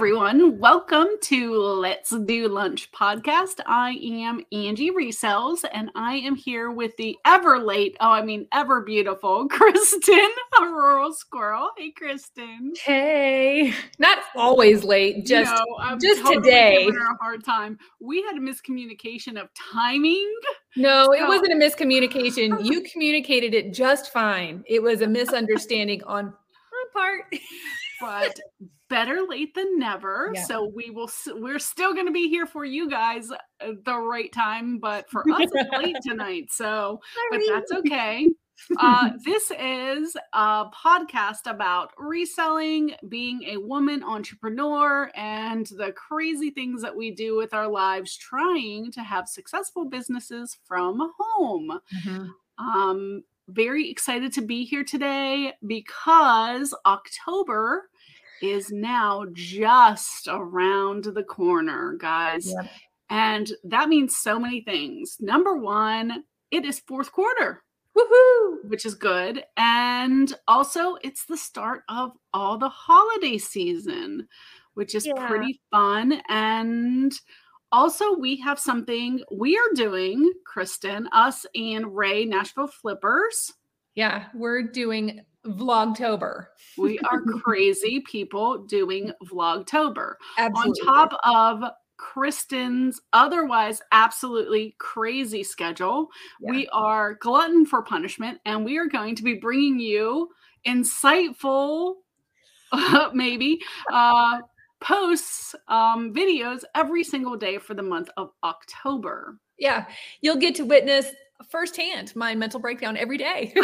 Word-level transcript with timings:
everyone. 0.00 0.58
Welcome 0.58 1.08
to 1.24 1.54
Let's 1.54 2.08
Do 2.08 2.48
Lunch 2.48 2.90
podcast. 2.90 3.60
I 3.66 3.98
am 4.00 4.40
Angie 4.50 4.90
Resells, 4.90 5.62
and 5.74 5.90
I 5.94 6.14
am 6.14 6.36
here 6.36 6.70
with 6.70 6.96
the 6.96 7.18
ever 7.26 7.58
late, 7.58 7.98
oh, 8.00 8.08
I 8.08 8.22
mean, 8.22 8.46
ever 8.50 8.80
beautiful 8.80 9.46
Kristen, 9.50 10.30
a 10.58 10.64
rural 10.64 11.12
squirrel. 11.12 11.72
Hey, 11.76 11.90
Kristen. 11.90 12.72
Hey, 12.82 13.74
not 13.98 14.20
always 14.34 14.84
late, 14.84 15.26
just 15.26 15.52
no, 15.52 15.98
just 16.00 16.22
totally 16.22 16.44
today. 16.44 16.88
a 16.88 17.22
hard 17.22 17.44
time. 17.44 17.78
We 18.00 18.22
had 18.22 18.36
a 18.36 18.40
miscommunication 18.40 19.38
of 19.38 19.50
timing. 19.70 20.34
No, 20.76 21.04
so. 21.04 21.12
it 21.12 21.28
wasn't 21.28 21.52
a 21.52 21.56
miscommunication. 21.56 22.64
you 22.64 22.80
communicated 22.90 23.52
it 23.52 23.74
just 23.74 24.14
fine. 24.14 24.64
It 24.66 24.82
was 24.82 25.02
a 25.02 25.06
misunderstanding 25.20 26.02
on 26.04 26.24
my 26.24 26.84
part. 26.94 27.34
but 28.00 28.38
better 28.88 29.20
late 29.28 29.54
than 29.54 29.78
never. 29.78 30.32
Yeah. 30.34 30.44
So 30.44 30.70
we 30.74 30.90
will 30.90 31.10
we're 31.34 31.58
still 31.58 31.94
going 31.94 32.06
to 32.06 32.12
be 32.12 32.28
here 32.28 32.46
for 32.46 32.64
you 32.64 32.90
guys 32.90 33.30
at 33.60 33.84
the 33.84 33.98
right 33.98 34.32
time, 34.32 34.78
but 34.78 35.08
for 35.10 35.20
us 35.30 35.48
it's 35.52 35.70
late 35.78 35.96
tonight. 36.02 36.52
So 36.52 37.00
Sorry. 37.14 37.46
but 37.46 37.54
that's 37.54 37.72
okay. 37.72 38.28
Uh, 38.78 39.10
this 39.24 39.50
is 39.58 40.14
a 40.34 40.66
podcast 40.66 41.46
about 41.46 41.92
reselling, 41.96 42.92
being 43.08 43.42
a 43.44 43.56
woman 43.56 44.02
entrepreneur, 44.02 45.10
and 45.14 45.66
the 45.78 45.92
crazy 45.92 46.50
things 46.50 46.82
that 46.82 46.94
we 46.94 47.10
do 47.10 47.36
with 47.36 47.54
our 47.54 47.68
lives 47.68 48.16
trying 48.16 48.92
to 48.92 49.02
have 49.02 49.28
successful 49.28 49.86
businesses 49.86 50.58
from 50.64 51.10
home. 51.18 51.80
Mm-hmm. 52.04 52.26
Um, 52.58 53.22
very 53.52 53.90
excited 53.90 54.32
to 54.34 54.42
be 54.42 54.64
here 54.64 54.84
today 54.84 55.52
because 55.66 56.74
October 56.86 57.88
is 58.42 58.70
now 58.70 59.26
just 59.32 60.28
around 60.28 61.04
the 61.04 61.22
corner, 61.22 61.96
guys. 61.98 62.52
Yep. 62.54 62.70
And 63.10 63.52
that 63.64 63.88
means 63.88 64.16
so 64.16 64.38
many 64.38 64.60
things. 64.62 65.16
Number 65.20 65.56
one, 65.56 66.24
it 66.50 66.64
is 66.64 66.80
fourth 66.80 67.12
quarter. 67.12 67.62
Woohoo! 67.96 68.68
Which 68.68 68.86
is 68.86 68.94
good. 68.94 69.44
And 69.56 70.32
also, 70.46 70.96
it's 71.02 71.24
the 71.26 71.36
start 71.36 71.82
of 71.88 72.12
all 72.32 72.56
the 72.56 72.68
holiday 72.68 73.36
season, 73.36 74.28
which 74.74 74.94
is 74.94 75.06
yeah. 75.06 75.26
pretty 75.26 75.60
fun. 75.70 76.22
And 76.28 77.12
also, 77.72 78.14
we 78.14 78.36
have 78.36 78.58
something 78.58 79.22
we 79.30 79.56
are 79.56 79.74
doing, 79.74 80.32
Kristen, 80.44 81.08
us 81.12 81.46
and 81.54 81.96
Ray, 81.96 82.24
Nashville 82.24 82.66
Flippers. 82.66 83.52
Yeah, 83.94 84.26
we're 84.34 84.62
doing 84.62 85.20
Vlogtober. 85.46 86.46
we 86.76 86.98
are 87.10 87.22
crazy 87.42 88.00
people 88.00 88.64
doing 88.64 89.12
Vlogtober. 89.24 90.14
Absolutely. 90.38 90.80
On 90.80 90.86
top 90.86 91.20
of 91.24 91.70
Kristen's 91.96 93.00
otherwise 93.12 93.82
absolutely 93.92 94.74
crazy 94.78 95.42
schedule, 95.42 96.08
yeah. 96.40 96.50
we 96.50 96.68
are 96.68 97.14
glutton 97.14 97.66
for 97.66 97.82
punishment 97.82 98.38
and 98.44 98.64
we 98.64 98.78
are 98.78 98.86
going 98.88 99.14
to 99.16 99.22
be 99.22 99.34
bringing 99.34 99.78
you 99.78 100.30
insightful, 100.66 101.96
maybe, 103.12 103.60
uh, 103.92 104.40
posts, 104.80 105.54
um, 105.68 106.12
videos 106.12 106.62
every 106.74 107.04
single 107.04 107.36
day 107.36 107.58
for 107.58 107.74
the 107.74 107.82
month 107.82 108.10
of 108.16 108.30
October. 108.42 109.38
Yeah, 109.58 109.86
you'll 110.20 110.36
get 110.36 110.54
to 110.56 110.64
witness 110.64 111.06
firsthand 111.48 112.14
my 112.16 112.34
mental 112.34 112.60
breakdown 112.60 112.96
every 112.96 113.18
day. 113.18 113.54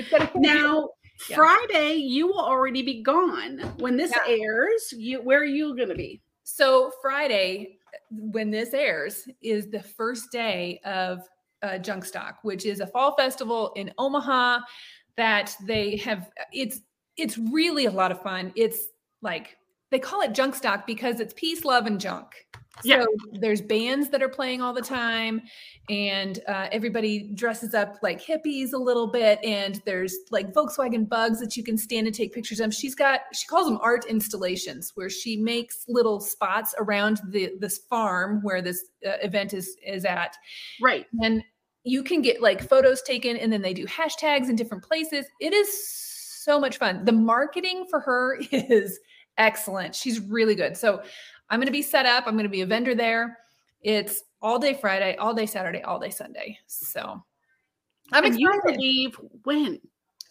now 0.34 0.90
yeah. 1.28 1.36
Friday, 1.36 1.94
you 1.94 2.26
will 2.26 2.40
already 2.40 2.82
be 2.82 3.02
gone 3.02 3.58
when 3.78 3.96
this 3.96 4.12
yeah. 4.12 4.36
airs. 4.36 4.92
You 4.96 5.22
where 5.22 5.40
are 5.40 5.44
you 5.44 5.74
going 5.76 5.88
to 5.88 5.94
be? 5.94 6.20
So 6.44 6.92
Friday, 7.00 7.78
when 8.10 8.50
this 8.50 8.74
airs, 8.74 9.26
is 9.40 9.70
the 9.70 9.82
first 9.82 10.30
day 10.30 10.80
of 10.84 11.22
uh, 11.62 11.78
Junkstock, 11.78 12.34
which 12.42 12.66
is 12.66 12.80
a 12.80 12.86
fall 12.86 13.16
festival 13.16 13.72
in 13.76 13.92
Omaha 13.98 14.60
that 15.16 15.56
they 15.66 15.96
have. 15.96 16.30
It's 16.52 16.80
it's 17.16 17.38
really 17.38 17.86
a 17.86 17.90
lot 17.90 18.12
of 18.12 18.20
fun. 18.22 18.52
It's 18.54 18.88
like 19.22 19.56
they 19.90 19.98
call 19.98 20.20
it 20.20 20.32
Junkstock 20.32 20.86
because 20.86 21.20
it's 21.20 21.34
peace, 21.34 21.64
love, 21.64 21.86
and 21.86 22.00
junk. 22.00 22.26
Yeah. 22.84 23.04
So 23.04 23.06
there's 23.40 23.62
bands 23.62 24.10
that 24.10 24.22
are 24.22 24.28
playing 24.28 24.60
all 24.60 24.74
the 24.74 24.82
time, 24.82 25.40
and 25.88 26.40
uh, 26.46 26.68
everybody 26.72 27.32
dresses 27.34 27.72
up 27.72 27.96
like 28.02 28.22
hippies 28.22 28.72
a 28.74 28.78
little 28.78 29.06
bit. 29.06 29.42
And 29.42 29.80
there's 29.86 30.14
like 30.30 30.52
Volkswagen 30.52 31.08
bugs 31.08 31.40
that 31.40 31.56
you 31.56 31.62
can 31.62 31.78
stand 31.78 32.06
and 32.06 32.14
take 32.14 32.34
pictures 32.34 32.60
of. 32.60 32.74
She's 32.74 32.94
got 32.94 33.20
she 33.32 33.46
calls 33.46 33.66
them 33.66 33.78
art 33.80 34.04
installations, 34.06 34.92
where 34.94 35.08
she 35.08 35.36
makes 35.36 35.84
little 35.88 36.20
spots 36.20 36.74
around 36.78 37.20
the 37.30 37.52
this 37.58 37.78
farm 37.88 38.40
where 38.42 38.60
this 38.60 38.84
uh, 39.06 39.12
event 39.22 39.54
is 39.54 39.76
is 39.86 40.04
at. 40.04 40.36
Right. 40.82 41.06
And 41.22 41.42
you 41.84 42.02
can 42.02 42.20
get 42.20 42.42
like 42.42 42.68
photos 42.68 43.00
taken, 43.02 43.36
and 43.36 43.50
then 43.52 43.62
they 43.62 43.72
do 43.72 43.86
hashtags 43.86 44.50
in 44.50 44.56
different 44.56 44.84
places. 44.84 45.24
It 45.40 45.54
is 45.54 45.68
so 46.46 46.60
much 46.60 46.78
fun. 46.78 47.04
The 47.04 47.12
marketing 47.12 47.86
for 47.90 47.98
her 48.00 48.38
is 48.50 49.00
excellent. 49.36 49.94
She's 49.94 50.20
really 50.20 50.54
good. 50.54 50.76
So 50.76 51.02
I'm 51.50 51.58
going 51.58 51.66
to 51.66 51.72
be 51.72 51.82
set 51.82 52.06
up. 52.06 52.24
I'm 52.26 52.34
going 52.34 52.44
to 52.44 52.50
be 52.50 52.62
a 52.62 52.66
vendor 52.66 52.94
there. 52.94 53.38
It's 53.82 54.22
all 54.40 54.58
day 54.58 54.74
Friday, 54.74 55.16
all 55.16 55.34
day 55.34 55.46
Saturday, 55.46 55.82
all 55.82 55.98
day 55.98 56.10
Sunday. 56.10 56.58
So 56.68 57.20
I'm 58.12 58.24
and 58.24 58.34
excited. 58.34 58.80
You 58.80 58.80
leave 58.80 59.20
when? 59.44 59.80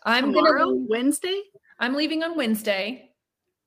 I'm 0.03 0.31
going 0.31 0.57
to 0.57 0.87
Wednesday. 0.89 1.41
I'm 1.79 1.93
leaving 1.93 2.23
on 2.23 2.37
Wednesday. 2.37 3.11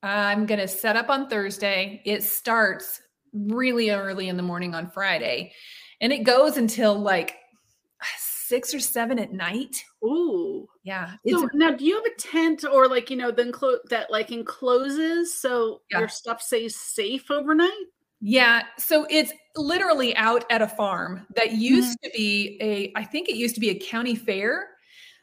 I'm 0.02 0.46
going 0.46 0.60
to 0.60 0.68
set 0.68 0.96
up 0.96 1.10
on 1.10 1.28
Thursday. 1.28 2.00
It 2.06 2.22
starts 2.22 3.02
really 3.34 3.90
early 3.90 4.28
in 4.28 4.38
the 4.38 4.42
morning 4.42 4.74
on 4.74 4.90
Friday 4.90 5.52
and 6.00 6.12
it 6.12 6.24
goes 6.24 6.56
until 6.56 6.98
like 6.98 7.36
six 8.48 8.74
or 8.74 8.80
seven 8.80 9.18
at 9.18 9.32
night. 9.32 9.84
Ooh, 10.02 10.66
yeah. 10.82 11.12
So 11.28 11.48
now, 11.52 11.72
do 11.72 11.84
you 11.84 11.96
have 11.96 12.04
a 12.04 12.20
tent 12.20 12.64
or 12.64 12.88
like 12.88 13.10
you 13.10 13.16
know 13.16 13.30
the 13.30 13.44
enclo- 13.44 13.78
that 13.90 14.10
like 14.10 14.32
encloses 14.32 15.36
so 15.36 15.82
yeah. 15.90 16.00
your 16.00 16.08
stuff 16.08 16.40
stays 16.40 16.74
safe 16.76 17.30
overnight? 17.30 17.70
Yeah. 18.20 18.62
So 18.78 19.06
it's 19.10 19.32
literally 19.54 20.16
out 20.16 20.44
at 20.50 20.62
a 20.62 20.66
farm 20.66 21.26
that 21.36 21.52
used 21.52 21.98
mm-hmm. 21.98 22.06
to 22.06 22.16
be 22.16 22.58
a. 22.60 22.92
I 22.98 23.04
think 23.04 23.28
it 23.28 23.36
used 23.36 23.54
to 23.56 23.60
be 23.60 23.70
a 23.70 23.78
county 23.78 24.14
fair. 24.14 24.70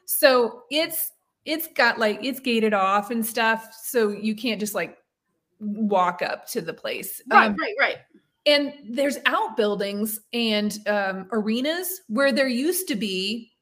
So 0.06 0.62
it's 0.70 1.10
it's 1.44 1.66
got 1.66 1.98
like 1.98 2.20
it's 2.22 2.40
gated 2.40 2.74
off 2.74 3.10
and 3.10 3.24
stuff, 3.24 3.68
so 3.82 4.08
you 4.08 4.34
can't 4.34 4.60
just 4.60 4.74
like 4.74 4.96
walk 5.58 6.22
up 6.22 6.46
to 6.48 6.60
the 6.60 6.74
place. 6.74 7.20
Right, 7.28 7.46
um, 7.46 7.56
right, 7.56 7.74
right 7.78 7.96
and 8.46 8.72
there's 8.88 9.18
outbuildings 9.26 10.20
and 10.32 10.78
um, 10.86 11.26
arenas 11.32 12.02
where 12.08 12.32
there 12.32 12.48
used 12.48 12.88
to 12.88 12.94
be 12.94 13.52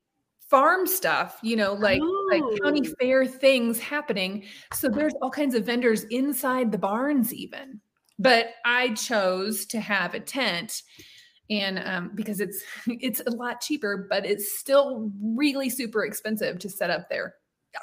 farm 0.50 0.86
stuff 0.86 1.38
you 1.42 1.56
know 1.56 1.72
like 1.72 2.00
oh. 2.02 2.28
like 2.30 2.42
county 2.62 2.82
oh. 2.86 2.94
fair 3.00 3.26
things 3.26 3.80
happening 3.80 4.44
so 4.72 4.88
there's 4.88 5.14
all 5.22 5.30
kinds 5.30 5.54
of 5.54 5.64
vendors 5.64 6.04
inside 6.04 6.70
the 6.70 6.78
barns 6.78 7.32
even 7.32 7.80
but 8.18 8.50
i 8.64 8.92
chose 8.94 9.64
to 9.64 9.80
have 9.80 10.14
a 10.14 10.20
tent 10.20 10.82
and 11.50 11.78
um, 11.80 12.10
because 12.14 12.40
it's 12.40 12.62
it's 12.86 13.20
a 13.26 13.30
lot 13.30 13.60
cheaper 13.60 14.06
but 14.08 14.26
it's 14.26 14.58
still 14.58 15.10
really 15.22 15.70
super 15.70 16.04
expensive 16.04 16.58
to 16.58 16.68
set 16.68 16.90
up 16.90 17.08
there 17.08 17.34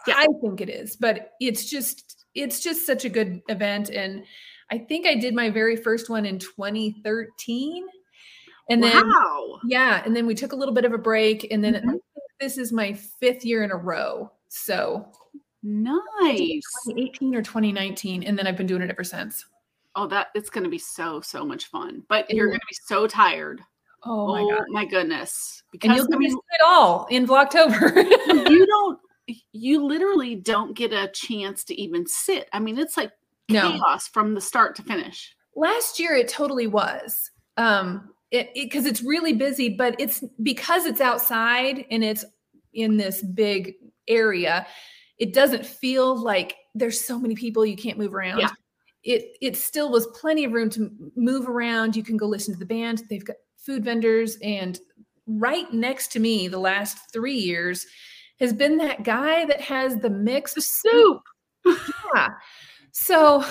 yeah. 0.08 0.16
i 0.18 0.28
think 0.42 0.62
it 0.62 0.70
is 0.70 0.96
but 0.96 1.32
it's 1.42 1.66
just 1.66 2.26
it's 2.36 2.62
just 2.62 2.86
such 2.86 3.04
a 3.04 3.10
good 3.10 3.42
event 3.50 3.90
and 3.90 4.24
I 4.72 4.78
think 4.78 5.06
I 5.06 5.16
did 5.16 5.36
my 5.36 5.50
very 5.50 5.76
first 5.76 6.10
one 6.10 6.26
in 6.26 6.40
2013. 6.40 7.86
And 8.70 8.82
then, 8.82 9.06
wow. 9.06 9.60
yeah. 9.66 10.02
And 10.06 10.16
then 10.16 10.26
we 10.26 10.34
took 10.34 10.54
a 10.54 10.56
little 10.56 10.74
bit 10.74 10.86
of 10.86 10.94
a 10.94 10.98
break. 10.98 11.52
And 11.52 11.62
then 11.62 11.74
mm-hmm. 11.74 11.96
this 12.40 12.58
is 12.58 12.72
my 12.72 12.94
fifth 12.94 13.44
year 13.44 13.64
in 13.64 13.72
a 13.72 13.76
row. 13.76 14.32
So 14.48 15.06
nice. 15.62 16.64
2018 16.88 17.36
or 17.36 17.42
2019. 17.42 18.24
And 18.24 18.38
then 18.38 18.48
I've 18.48 18.56
been 18.56 18.68
doing 18.68 18.82
it 18.82 18.90
ever 18.90 19.04
since. 19.04 19.46
Oh, 19.96 20.08
that 20.08 20.28
it's 20.36 20.50
going 20.50 20.64
to 20.64 20.70
be 20.70 20.78
so, 20.78 21.20
so 21.20 21.46
much 21.46 21.66
fun. 21.66 22.04
But 22.08 22.30
you're 22.32 22.48
going 22.48 22.60
to 22.60 22.66
be 22.70 22.78
so 22.86 23.08
tired. 23.08 23.62
Oh, 24.04 24.28
my, 24.28 24.42
oh, 24.42 24.50
God. 24.58 24.66
my 24.70 24.86
goodness. 24.86 25.64
Because 25.74 25.90
and 25.90 25.98
you'll 25.98 26.08
I 26.16 26.18
mean, 26.18 26.32
it 26.32 26.62
all 26.66 27.08
in 27.12 27.28
Vlogtober. 27.28 27.94
you 28.50 28.66
don't, 28.66 29.00
you 29.52 29.86
literally 29.86 30.36
don't 30.36 30.78
get 30.78 30.94
a 30.94 31.10
chance 31.10 31.66
to 31.66 31.80
even 31.80 32.08
sit. 32.08 32.48
I 32.54 32.60
mean, 32.60 32.80
it's 32.80 32.96
like 32.96 33.12
no. 33.52 33.72
chaos 33.72 34.08
from 34.08 34.34
the 34.34 34.42
start 34.42 34.76
to 34.78 34.84
finish. 34.84 35.36
Last 35.56 36.00
year, 36.00 36.16
it 36.16 36.28
totally 36.28 36.68
was. 36.68 37.32
Um, 37.58 38.10
it 38.32 38.50
because 38.54 38.86
it, 38.86 38.90
it's 38.90 39.04
really 39.04 39.34
busy, 39.34 39.70
but 39.70 39.96
it's 40.00 40.24
because 40.42 40.86
it's 40.86 41.02
outside 41.02 41.86
and 41.92 42.04
it's 42.04 42.26
in 42.74 42.98
this 42.98 43.22
big 43.22 43.74
area. 44.08 44.66
It 45.18 45.34
doesn't 45.34 45.66
feel 45.66 46.16
like 46.16 46.56
there's 46.74 47.00
so 47.00 47.20
many 47.20 47.36
people 47.36 47.66
you 47.66 47.76
can't 47.76 47.98
move 47.98 48.16
around. 48.16 48.40
Yeah. 48.40 48.50
It 49.04 49.38
it 49.42 49.56
still 49.58 49.92
was 49.92 50.08
plenty 50.20 50.46
of 50.46 50.54
room 50.54 50.70
to 50.72 50.92
move 51.16 51.50
around. 51.50 51.96
You 51.96 52.04
can 52.04 52.18
go 52.18 52.28
listen 52.28 52.54
to 52.54 52.60
the 52.60 52.66
band. 52.66 53.04
They've 53.10 53.26
got 53.26 53.38
food 53.58 53.84
vendors, 53.84 54.38
and 54.42 54.80
right 55.26 55.72
next 55.74 56.12
to 56.14 56.20
me, 56.20 56.48
the 56.48 56.60
last 56.60 56.98
three 57.12 57.36
years 57.36 57.86
has 58.40 58.54
been 58.54 58.78
that 58.78 59.04
guy 59.04 59.46
that 59.46 59.62
has 59.62 59.98
the 59.98 60.10
mixed 60.10 60.62
soup. 60.62 61.22
yeah. 61.66 62.30
So 62.92 63.44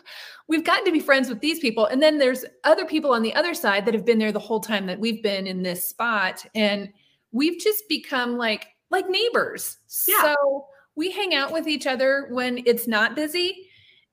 we've 0.48 0.64
gotten 0.64 0.84
to 0.84 0.92
be 0.92 1.00
friends 1.00 1.28
with 1.28 1.40
these 1.40 1.58
people. 1.58 1.86
And 1.86 2.02
then 2.02 2.18
there's 2.18 2.44
other 2.64 2.84
people 2.84 3.12
on 3.12 3.22
the 3.22 3.34
other 3.34 3.54
side 3.54 3.84
that 3.86 3.94
have 3.94 4.04
been 4.04 4.18
there 4.18 4.32
the 4.32 4.38
whole 4.38 4.60
time 4.60 4.86
that 4.86 4.98
we've 4.98 5.22
been 5.22 5.46
in 5.46 5.62
this 5.62 5.88
spot. 5.88 6.44
And 6.54 6.90
we've 7.32 7.60
just 7.60 7.88
become 7.88 8.36
like 8.36 8.68
like 8.90 9.08
neighbors. 9.08 9.78
Yeah. 10.06 10.22
So 10.22 10.66
we 10.94 11.10
hang 11.10 11.34
out 11.34 11.52
with 11.52 11.66
each 11.66 11.86
other 11.86 12.28
when 12.30 12.62
it's 12.66 12.86
not 12.86 13.16
busy 13.16 13.68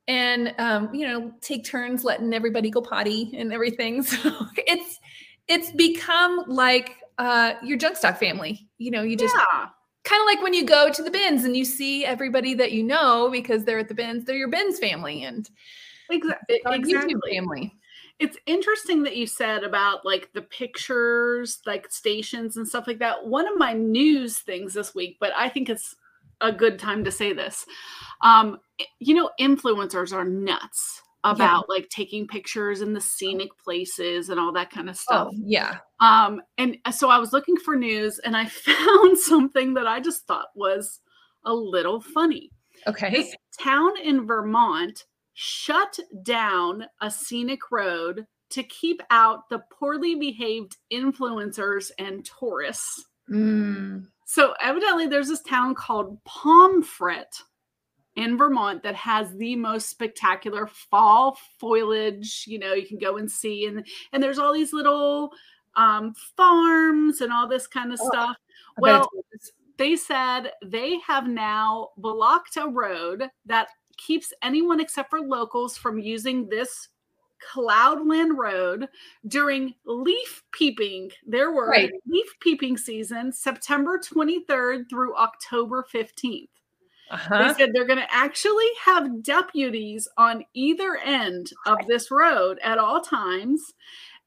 and 0.07 0.53
um, 0.57 0.93
you 0.93 1.07
know, 1.07 1.31
take 1.39 1.63
turns 1.63 2.03
letting 2.03 2.33
everybody 2.33 2.69
go 2.69 2.81
potty 2.81 3.31
and 3.37 3.53
everything. 3.53 4.03
So 4.23 4.47
it's 4.57 4.99
it's 5.47 5.71
become 5.71 6.43
like 6.47 6.97
uh 7.17 7.53
your 7.63 7.77
junk 7.77 7.97
stock 7.97 8.17
family. 8.17 8.67
You 8.77 8.91
know, 8.91 9.03
you 9.03 9.15
just 9.15 9.35
yeah 9.35 9.69
kind 10.03 10.21
of 10.21 10.25
like 10.25 10.41
when 10.41 10.53
you 10.53 10.65
go 10.65 10.91
to 10.91 11.03
the 11.03 11.11
bins 11.11 11.43
and 11.43 11.55
you 11.55 11.65
see 11.65 12.05
everybody 12.05 12.53
that 12.55 12.71
you 12.71 12.83
know 12.83 13.29
because 13.31 13.63
they're 13.63 13.79
at 13.79 13.87
the 13.87 13.93
bins, 13.93 14.25
they're 14.25 14.35
your 14.35 14.49
bins 14.49 14.79
family 14.79 15.23
and 15.23 15.49
exactly, 16.09 16.59
exactly. 16.65 17.31
family. 17.31 17.73
It's 18.19 18.37
interesting 18.45 19.03
that 19.03 19.17
you 19.17 19.25
said 19.25 19.63
about 19.63 20.05
like 20.05 20.31
the 20.33 20.41
pictures, 20.41 21.59
like 21.65 21.91
stations 21.91 22.57
and 22.57 22.67
stuff 22.67 22.87
like 22.87 22.99
that. 22.99 23.25
One 23.25 23.47
of 23.47 23.57
my 23.57 23.73
news 23.73 24.39
things 24.39 24.73
this 24.73 24.93
week, 24.93 25.17
but 25.19 25.31
I 25.35 25.49
think 25.49 25.69
it's 25.69 25.95
a 26.41 26.51
good 26.51 26.77
time 26.77 27.03
to 27.05 27.11
say 27.11 27.33
this. 27.33 27.65
Um, 28.21 28.59
you 28.99 29.15
know, 29.15 29.31
influencers 29.39 30.13
are 30.13 30.25
nuts 30.25 31.01
about 31.23 31.65
yeah. 31.69 31.75
like 31.75 31.89
taking 31.89 32.27
pictures 32.27 32.81
in 32.81 32.93
the 32.93 33.01
scenic 33.01 33.49
places 33.63 34.29
and 34.29 34.39
all 34.39 34.51
that 34.51 34.69
kind 34.69 34.89
of 34.89 34.97
stuff. 34.97 35.29
Oh, 35.31 35.37
yeah. 35.37 35.77
Um, 35.99 36.41
and 36.57 36.77
uh, 36.85 36.91
so 36.91 37.09
I 37.09 37.17
was 37.17 37.31
looking 37.31 37.55
for 37.57 37.75
news 37.75 38.19
and 38.19 38.35
I 38.35 38.45
found 38.47 39.17
something 39.17 39.73
that 39.75 39.87
I 39.87 39.99
just 39.99 40.27
thought 40.27 40.47
was 40.55 40.99
a 41.45 41.53
little 41.53 42.01
funny. 42.01 42.51
Okay. 42.87 43.09
This 43.09 43.35
town 43.59 43.91
in 44.03 44.25
Vermont 44.25 45.05
shut 45.33 45.97
down 46.23 46.85
a 47.01 47.09
scenic 47.09 47.59
road 47.71 48.25
to 48.51 48.63
keep 48.63 49.01
out 49.09 49.49
the 49.49 49.63
poorly 49.71 50.15
behaved 50.15 50.77
influencers 50.91 51.89
and 51.97 52.27
tourists. 52.39 53.05
Mm. 53.31 54.07
So 54.25 54.53
evidently 54.61 55.07
there's 55.07 55.29
this 55.29 55.41
town 55.41 55.75
called 55.75 56.23
Pomfret 56.25 57.41
in 58.15 58.37
Vermont 58.37 58.83
that 58.83 58.95
has 58.95 59.35
the 59.37 59.55
most 59.55 59.89
spectacular 59.89 60.67
fall 60.67 61.37
foliage. 61.59 62.45
You 62.47 62.59
know, 62.59 62.73
you 62.73 62.87
can 62.87 62.97
go 62.97 63.17
and 63.17 63.29
see, 63.29 63.65
and 63.65 63.85
and 64.11 64.21
there's 64.21 64.39
all 64.39 64.53
these 64.53 64.73
little 64.73 65.31
um, 65.75 66.13
farms 66.37 67.21
and 67.21 67.31
all 67.31 67.47
this 67.47 67.67
kind 67.67 67.91
of 67.91 67.99
oh, 68.01 68.09
stuff. 68.09 68.37
well, 68.77 69.09
they 69.77 69.95
said 69.95 70.51
they 70.63 70.99
have 70.99 71.27
now 71.27 71.89
blocked 71.97 72.57
a 72.57 72.67
road 72.67 73.29
that 73.45 73.69
keeps 73.97 74.33
anyone 74.41 74.79
except 74.79 75.09
for 75.09 75.21
locals 75.21 75.77
from 75.77 75.99
using 75.99 76.47
this 76.49 76.89
Cloudland 77.51 78.37
Road 78.37 78.87
during 79.27 79.73
leaf 79.85 80.43
peeping. 80.51 81.11
There 81.25 81.51
were 81.51 81.69
right. 81.69 81.91
leaf 82.07 82.27
peeping 82.39 82.77
season, 82.77 83.31
September 83.31 83.99
23rd 83.99 84.89
through 84.89 85.15
October 85.15 85.85
15th. 85.93 86.47
Uh-huh. 87.13 87.47
They 87.47 87.53
said 87.53 87.69
they're 87.73 87.85
going 87.85 87.99
to 87.99 88.11
actually 88.13 88.65
have 88.83 89.21
deputies 89.21 90.07
on 90.17 90.43
either 90.55 90.97
end 90.97 91.51
of 91.67 91.77
this 91.87 92.09
road 92.09 92.57
at 92.63 92.79
all 92.79 93.01
times 93.01 93.61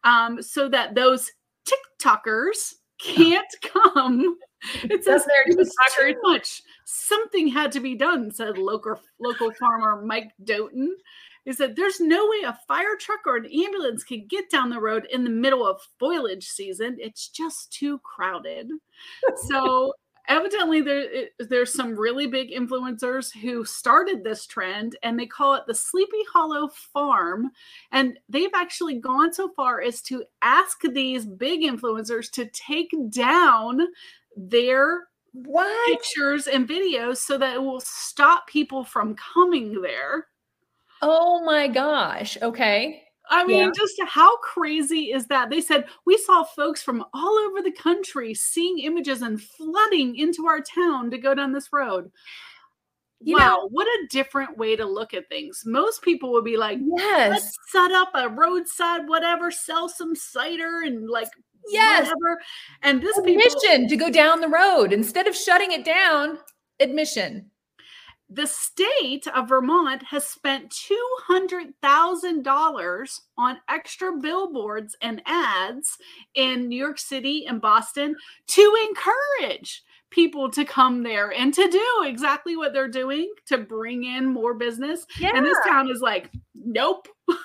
um, 0.04 0.40
so 0.40 0.68
that 0.68 0.94
those 0.94 1.32
TikTokers 1.66 2.74
can't 3.02 3.52
come. 3.72 4.38
It 4.84 5.02
says 5.02 5.26
there 5.26 6.12
too 6.12 6.20
much. 6.22 6.62
Something 6.84 7.48
had 7.48 7.72
to 7.72 7.80
be 7.80 7.96
done, 7.96 8.30
said 8.30 8.56
local 8.56 9.00
local 9.18 9.52
farmer 9.52 10.00
Mike 10.02 10.32
Doughton. 10.44 10.94
He 11.44 11.52
said, 11.52 11.74
There's 11.74 12.00
no 12.00 12.28
way 12.28 12.42
a 12.44 12.58
fire 12.68 12.96
truck 12.98 13.20
or 13.26 13.36
an 13.36 13.46
ambulance 13.46 14.04
can 14.04 14.26
get 14.28 14.48
down 14.48 14.70
the 14.70 14.80
road 14.80 15.06
in 15.10 15.24
the 15.24 15.30
middle 15.30 15.66
of 15.66 15.80
foliage 15.98 16.46
season. 16.46 16.98
It's 17.00 17.28
just 17.28 17.72
too 17.72 17.98
crowded. 18.00 18.68
so 19.48 19.92
evidently 20.28 20.80
there 20.80 21.06
there's 21.38 21.72
some 21.72 21.98
really 21.98 22.26
big 22.26 22.50
influencers 22.50 23.32
who 23.32 23.64
started 23.64 24.22
this 24.22 24.46
trend 24.46 24.96
and 25.02 25.18
they 25.18 25.26
call 25.26 25.54
it 25.54 25.64
the 25.66 25.74
sleepy 25.74 26.22
hollow 26.32 26.68
farm. 26.68 27.50
And 27.92 28.18
they've 28.28 28.54
actually 28.54 28.98
gone 28.98 29.32
so 29.32 29.50
far 29.56 29.80
as 29.80 30.02
to 30.02 30.24
ask 30.42 30.80
these 30.82 31.26
big 31.26 31.62
influencers 31.62 32.30
to 32.32 32.46
take 32.46 32.90
down 33.10 33.80
their 34.36 35.08
what? 35.32 35.88
pictures 35.88 36.46
and 36.46 36.68
videos 36.68 37.18
so 37.18 37.38
that 37.38 37.54
it 37.56 37.62
will 37.62 37.80
stop 37.80 38.46
people 38.46 38.84
from 38.84 39.14
coming 39.16 39.80
there. 39.82 40.26
Oh 41.02 41.44
my 41.44 41.68
gosh. 41.68 42.38
Okay 42.40 43.05
I 43.28 43.44
mean, 43.44 43.58
yeah. 43.58 43.70
just 43.74 44.00
how 44.06 44.36
crazy 44.38 45.12
is 45.12 45.26
that? 45.26 45.50
They 45.50 45.60
said 45.60 45.86
we 46.04 46.16
saw 46.16 46.44
folks 46.44 46.82
from 46.82 47.04
all 47.12 47.38
over 47.48 47.62
the 47.62 47.72
country 47.72 48.34
seeing 48.34 48.78
images 48.80 49.22
and 49.22 49.40
flooding 49.40 50.16
into 50.16 50.46
our 50.46 50.60
town 50.60 51.10
to 51.10 51.18
go 51.18 51.34
down 51.34 51.52
this 51.52 51.72
road. 51.72 52.10
You 53.20 53.36
wow, 53.36 53.48
know, 53.48 53.68
what 53.70 53.86
a 53.86 54.06
different 54.10 54.58
way 54.58 54.76
to 54.76 54.84
look 54.84 55.14
at 55.14 55.28
things. 55.28 55.62
Most 55.64 56.02
people 56.02 56.32
would 56.32 56.44
be 56.44 56.56
like, 56.56 56.78
Yes, 56.96 57.30
let's 57.30 57.58
set 57.72 57.90
up 57.90 58.10
a 58.14 58.28
roadside, 58.28 59.08
whatever, 59.08 59.50
sell 59.50 59.88
some 59.88 60.14
cider 60.14 60.82
and 60.84 61.08
like 61.08 61.28
yes. 61.68 62.02
whatever. 62.02 62.40
And 62.82 63.02
this 63.02 63.16
admission 63.18 63.48
people, 63.62 63.88
to 63.88 63.96
go 63.96 64.10
down 64.10 64.40
the 64.40 64.48
road 64.48 64.92
instead 64.92 65.26
of 65.26 65.34
shutting 65.34 65.72
it 65.72 65.84
down, 65.84 66.38
admission 66.78 67.50
the 68.28 68.46
state 68.46 69.28
of 69.28 69.48
Vermont 69.48 70.02
has 70.02 70.26
spent 70.26 70.74
$200,000 71.30 73.20
on 73.38 73.58
extra 73.68 74.16
billboards 74.16 74.96
and 75.00 75.22
ads 75.26 75.96
in 76.34 76.68
New 76.68 76.76
York 76.76 76.98
City 76.98 77.46
and 77.46 77.60
Boston 77.60 78.16
to 78.48 78.88
encourage 78.88 79.84
people 80.10 80.50
to 80.50 80.64
come 80.64 81.02
there 81.02 81.32
and 81.32 81.54
to 81.54 81.68
do 81.68 82.04
exactly 82.04 82.56
what 82.56 82.72
they're 82.72 82.88
doing 82.88 83.32
to 83.46 83.58
bring 83.58 84.04
in 84.04 84.26
more 84.26 84.54
business. 84.54 85.06
Yeah. 85.20 85.32
And 85.34 85.44
this 85.46 85.58
town 85.66 85.90
is 85.90 86.00
like, 86.00 86.30
nope. 86.54 87.08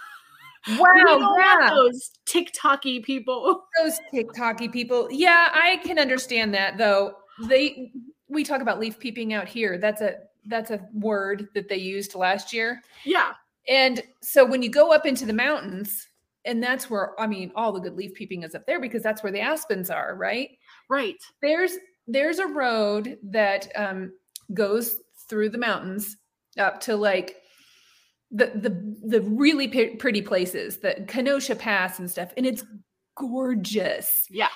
Wow, 0.77 1.35
yeah. 1.39 1.71
those 1.71 2.11
TikToky 2.27 3.03
people. 3.03 3.63
Those 3.81 3.99
TikToky 4.13 4.71
people. 4.71 5.07
Yeah, 5.09 5.49
I 5.51 5.77
can 5.83 5.97
understand 5.97 6.53
that 6.53 6.77
though. 6.77 7.15
They 7.47 7.91
we 8.29 8.43
talk 8.43 8.61
about 8.61 8.79
leaf 8.79 8.99
peeping 8.99 9.33
out 9.33 9.47
here. 9.47 9.79
That's 9.79 10.01
a 10.01 10.17
that's 10.45 10.71
a 10.71 10.87
word 10.93 11.47
that 11.53 11.69
they 11.69 11.77
used 11.77 12.15
last 12.15 12.53
year. 12.53 12.81
Yeah. 13.05 13.33
And 13.67 14.01
so 14.21 14.45
when 14.45 14.61
you 14.61 14.69
go 14.69 14.91
up 14.91 15.05
into 15.05 15.25
the 15.25 15.33
mountains, 15.33 16.07
and 16.45 16.61
that's 16.61 16.89
where 16.89 17.19
I 17.19 17.27
mean 17.27 17.51
all 17.55 17.71
the 17.71 17.79
good 17.79 17.95
leaf 17.95 18.13
peeping 18.15 18.43
is 18.43 18.55
up 18.55 18.65
there 18.65 18.79
because 18.79 19.03
that's 19.03 19.21
where 19.21 19.31
the 19.31 19.41
aspens 19.41 19.89
are, 19.89 20.15
right? 20.15 20.49
Right. 20.89 21.17
There's 21.41 21.73
there's 22.07 22.39
a 22.39 22.47
road 22.47 23.17
that 23.23 23.67
um, 23.75 24.13
goes 24.53 24.97
through 25.29 25.49
the 25.49 25.57
mountains 25.57 26.17
up 26.57 26.79
to 26.81 26.95
like 26.95 27.37
the 28.31 28.51
the 28.55 28.95
the 29.07 29.21
really 29.21 29.67
p- 29.67 29.95
pretty 29.95 30.21
places, 30.21 30.77
the 30.77 31.05
Kenosha 31.07 31.55
Pass 31.55 31.99
and 31.99 32.09
stuff, 32.09 32.33
and 32.37 32.45
it's 32.45 32.63
gorgeous. 33.15 34.25
Yeah. 34.29 34.49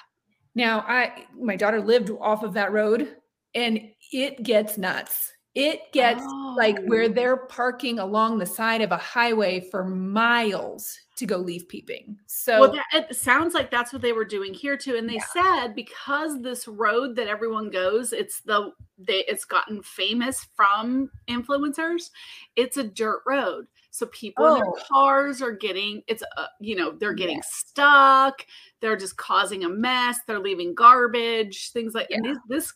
Now 0.55 0.79
I 0.87 1.25
my 1.39 1.55
daughter 1.55 1.81
lived 1.81 2.09
off 2.19 2.41
of 2.41 2.53
that 2.53 2.71
road, 2.71 3.15
and 3.53 3.79
it 4.11 4.41
gets 4.41 4.77
nuts 4.77 5.31
it 5.55 5.91
gets 5.93 6.21
oh. 6.23 6.53
like 6.57 6.77
where 6.85 7.03
oh. 7.03 7.09
they're 7.09 7.37
parking 7.37 7.99
along 7.99 8.37
the 8.37 8.45
side 8.45 8.81
of 8.81 8.91
a 8.91 8.97
highway 8.97 9.61
for 9.71 9.85
miles 9.85 10.99
to 11.15 11.25
go 11.25 11.37
leaf 11.37 11.65
peeping. 11.69 12.17
So 12.25 12.59
well, 12.59 12.73
that, 12.73 13.09
it 13.09 13.15
sounds 13.15 13.53
like 13.53 13.71
that's 13.71 13.93
what 13.93 14.01
they 14.01 14.11
were 14.11 14.25
doing 14.25 14.53
here 14.53 14.75
too. 14.75 14.95
And 14.95 15.09
they 15.09 15.15
yeah. 15.15 15.23
said 15.33 15.75
because 15.75 16.41
this 16.41 16.67
road 16.67 17.15
that 17.15 17.27
everyone 17.27 17.69
goes, 17.69 18.11
it's 18.11 18.41
the 18.41 18.71
they 18.97 19.23
it's 19.27 19.45
gotten 19.45 19.81
famous 19.81 20.45
from 20.55 21.09
influencers. 21.29 22.09
It's 22.57 22.75
a 22.75 22.83
dirt 22.83 23.21
road. 23.25 23.67
So 23.91 24.07
people 24.07 24.43
oh. 24.43 24.55
in 24.55 24.59
their 24.59 24.67
oh. 24.67 24.83
cars 24.91 25.41
are 25.41 25.53
getting 25.53 26.03
it's 26.07 26.23
uh, 26.35 26.47
you 26.59 26.75
know 26.75 26.91
they're 26.91 27.13
getting 27.13 27.37
yeah. 27.37 27.43
stuck. 27.45 28.45
They're 28.81 28.97
just 28.97 29.15
causing 29.15 29.63
a 29.63 29.69
mess. 29.69 30.19
They're 30.27 30.39
leaving 30.39 30.75
garbage, 30.75 31.71
things 31.71 31.93
like 31.93 32.07
yeah. 32.09 32.17
and 32.17 32.25
this, 32.25 32.37
this 32.49 32.73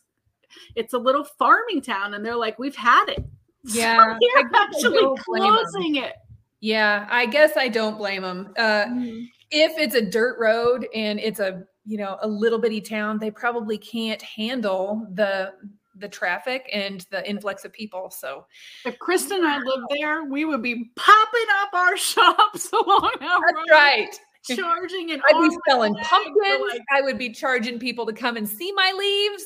it's 0.76 0.94
a 0.94 0.98
little 0.98 1.24
farming 1.24 1.82
town, 1.82 2.14
and 2.14 2.24
they're 2.24 2.36
like, 2.36 2.58
we've 2.58 2.76
had 2.76 3.06
it. 3.08 3.24
Yeah, 3.64 3.96
so 3.96 4.18
they're 4.20 4.50
actually 4.54 5.16
closing 5.18 5.96
it. 5.96 6.14
Yeah, 6.60 7.06
I 7.10 7.26
guess 7.26 7.56
I 7.56 7.68
don't 7.68 7.98
blame 7.98 8.22
them. 8.22 8.52
Uh, 8.56 8.84
mm-hmm. 8.86 9.24
If 9.50 9.78
it's 9.78 9.94
a 9.94 10.02
dirt 10.02 10.38
road 10.38 10.86
and 10.94 11.18
it's 11.18 11.40
a 11.40 11.64
you 11.84 11.98
know 11.98 12.18
a 12.22 12.28
little 12.28 12.58
bitty 12.58 12.80
town, 12.80 13.18
they 13.18 13.30
probably 13.30 13.78
can't 13.78 14.20
handle 14.22 15.06
the 15.14 15.52
the 15.96 16.08
traffic 16.08 16.68
and 16.72 17.06
the 17.10 17.28
influx 17.28 17.64
of 17.64 17.72
people. 17.72 18.10
So 18.10 18.46
if 18.84 18.98
Kristen 18.98 19.38
and 19.38 19.46
I 19.46 19.58
lived 19.58 19.86
there, 19.90 20.24
we 20.24 20.44
would 20.44 20.62
be 20.62 20.90
popping 20.96 21.46
up 21.62 21.74
our 21.74 21.96
shops 21.98 22.70
along 22.72 23.10
our 23.20 23.40
That's 23.46 23.54
road. 23.54 23.70
right. 23.70 24.20
Charging 24.44 25.10
and 25.12 25.22
I'd 25.28 25.48
be 25.48 25.56
selling 25.68 25.94
pumpkins. 25.94 26.62
Like, 26.72 26.82
I 26.90 27.02
would 27.02 27.18
be 27.18 27.30
charging 27.30 27.78
people 27.78 28.06
to 28.06 28.12
come 28.12 28.36
and 28.36 28.48
see 28.48 28.72
my 28.72 28.92
leaves. 28.96 29.44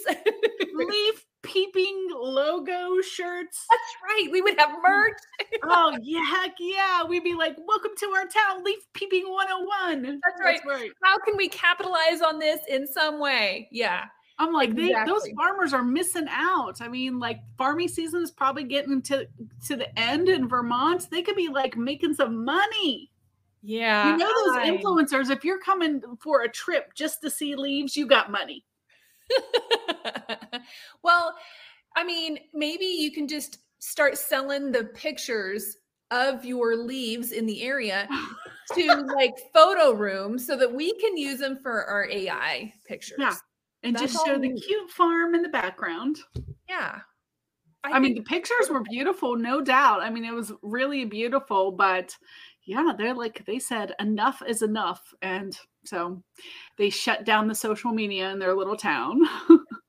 leaf 0.74 1.26
peeping 1.44 2.08
logo 2.12 3.00
shirts. 3.02 3.66
That's 3.70 3.96
right. 4.02 4.28
We 4.32 4.40
would 4.40 4.58
have 4.58 4.70
mm. 4.70 4.82
merch. 4.82 5.18
oh 5.62 5.96
yeah, 6.02 6.24
heck 6.24 6.54
yeah. 6.58 7.04
We'd 7.04 7.24
be 7.24 7.34
like, 7.34 7.56
welcome 7.66 7.92
to 7.98 8.06
our 8.06 8.26
town, 8.26 8.64
leaf 8.64 8.80
peeping 8.94 9.30
101. 9.30 10.02
That's, 10.02 10.40
right. 10.40 10.60
That's 10.64 10.80
right. 10.80 10.90
How 11.02 11.18
can 11.18 11.36
we 11.36 11.48
capitalize 11.48 12.22
on 12.24 12.38
this 12.38 12.60
in 12.68 12.86
some 12.86 13.20
way? 13.20 13.68
Yeah. 13.70 14.04
I'm 14.36 14.52
like, 14.52 14.70
exactly. 14.70 14.92
they, 14.92 15.04
those 15.06 15.28
farmers 15.36 15.72
are 15.72 15.84
missing 15.84 16.26
out. 16.28 16.80
I 16.80 16.88
mean, 16.88 17.20
like 17.20 17.38
farming 17.56 17.86
season 17.86 18.20
is 18.22 18.32
probably 18.32 18.64
getting 18.64 19.00
to 19.02 19.28
to 19.66 19.76
the 19.76 19.96
end 19.96 20.28
in 20.28 20.48
Vermont. 20.48 21.08
They 21.08 21.22
could 21.22 21.36
be 21.36 21.48
like 21.48 21.76
making 21.76 22.14
some 22.14 22.44
money. 22.44 23.12
Yeah. 23.66 24.12
You 24.12 24.18
know 24.18 24.46
those 24.46 24.56
I... 24.56 24.70
influencers, 24.70 25.30
if 25.30 25.42
you're 25.42 25.60
coming 25.60 26.02
for 26.20 26.42
a 26.42 26.48
trip 26.50 26.92
just 26.94 27.22
to 27.22 27.30
see 27.30 27.56
leaves, 27.56 27.96
you 27.96 28.06
got 28.06 28.30
money. 28.30 28.64
well, 31.02 31.34
I 31.96 32.04
mean, 32.04 32.38
maybe 32.52 32.84
you 32.84 33.10
can 33.10 33.26
just 33.26 33.58
start 33.78 34.18
selling 34.18 34.70
the 34.70 34.84
pictures 34.84 35.78
of 36.10 36.44
your 36.44 36.76
leaves 36.76 37.32
in 37.32 37.46
the 37.46 37.62
area 37.62 38.06
to 38.74 39.06
like 39.16 39.32
photo 39.54 39.92
rooms 39.92 40.46
so 40.46 40.56
that 40.58 40.72
we 40.72 40.92
can 40.98 41.16
use 41.16 41.38
them 41.38 41.56
for 41.56 41.84
our 41.86 42.06
AI 42.10 42.70
pictures. 42.86 43.16
Yeah. 43.18 43.34
And 43.82 43.96
That's 43.96 44.12
just 44.12 44.26
show 44.26 44.38
the 44.38 44.52
cute 44.52 44.90
farm 44.90 45.34
in 45.34 45.42
the 45.42 45.48
background. 45.48 46.18
Yeah. 46.68 47.00
I, 47.82 47.92
I 47.92 47.98
mean, 47.98 48.14
the 48.14 48.22
pictures 48.22 48.70
were 48.70 48.80
beautiful, 48.80 49.36
no 49.36 49.60
doubt. 49.60 50.02
I 50.02 50.10
mean, 50.10 50.24
it 50.24 50.32
was 50.32 50.52
really 50.62 51.04
beautiful, 51.04 51.72
but 51.72 52.16
yeah, 52.66 52.92
they're 52.96 53.14
like, 53.14 53.44
they 53.46 53.58
said 53.58 53.94
enough 54.00 54.42
is 54.46 54.62
enough. 54.62 55.02
And 55.22 55.56
so 55.84 56.22
they 56.78 56.90
shut 56.90 57.24
down 57.24 57.48
the 57.48 57.54
social 57.54 57.92
media 57.92 58.30
in 58.30 58.38
their 58.38 58.54
little 58.54 58.76
town. 58.76 59.20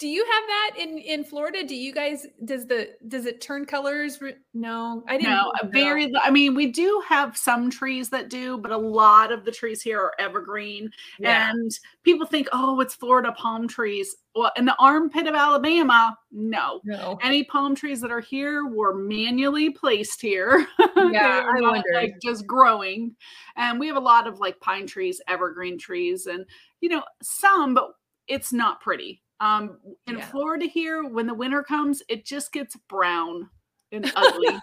do 0.00 0.08
you 0.08 0.24
have 0.24 0.42
that 0.46 0.82
in 0.82 0.96
in 0.98 1.24
Florida? 1.24 1.62
Do 1.62 1.76
you 1.76 1.92
guys 1.92 2.26
does 2.46 2.66
the 2.66 2.88
does 3.08 3.26
it 3.26 3.42
turn 3.42 3.66
colors? 3.66 4.18
No, 4.54 5.04
I 5.06 5.18
didn't. 5.18 5.30
No, 5.30 5.52
very. 5.64 6.10
I 6.22 6.30
mean, 6.30 6.54
we 6.54 6.72
do 6.72 7.02
have 7.06 7.36
some 7.36 7.70
trees 7.70 8.08
that 8.08 8.30
do, 8.30 8.56
but 8.56 8.72
a 8.72 8.76
lot 8.78 9.30
of 9.30 9.44
the 9.44 9.52
trees 9.52 9.82
here 9.82 10.00
are 10.00 10.14
evergreen, 10.18 10.90
yeah. 11.18 11.50
and 11.50 11.70
people 12.02 12.26
think, 12.26 12.48
oh, 12.50 12.80
it's 12.80 12.94
Florida 12.94 13.32
palm 13.32 13.68
trees. 13.68 14.16
Well, 14.34 14.50
in 14.56 14.64
the 14.64 14.76
armpit 14.78 15.26
of 15.26 15.34
Alabama, 15.34 16.16
no. 16.32 16.80
No. 16.84 17.18
Any 17.22 17.44
palm 17.44 17.74
trees 17.74 18.00
that 18.00 18.10
are 18.10 18.20
here 18.20 18.66
were 18.66 18.94
manually 18.94 19.70
placed 19.70 20.20
here. 20.20 20.66
Yeah, 20.96 21.44
I 21.48 21.60
wonder. 21.60 21.82
Like 21.94 22.14
just 22.22 22.46
growing, 22.46 23.16
and 23.56 23.80
we 23.80 23.86
have 23.88 23.96
a 23.96 24.00
lot 24.00 24.26
of 24.26 24.38
like 24.38 24.60
pine 24.60 24.86
trees, 24.86 25.20
evergreen 25.28 25.78
trees, 25.78 26.26
and 26.26 26.44
you 26.80 26.88
know 26.88 27.02
some, 27.22 27.74
but 27.74 27.92
it's 28.28 28.52
not 28.52 28.80
pretty 28.80 29.22
um, 29.40 29.78
in 30.06 30.18
yeah. 30.18 30.26
Florida 30.26 30.66
here, 30.66 31.04
when 31.04 31.26
the 31.26 31.34
winter 31.34 31.62
comes, 31.62 32.02
it 32.08 32.24
just 32.24 32.52
gets 32.52 32.76
brown 32.88 33.48
and 33.92 34.10
ugly. 34.14 34.58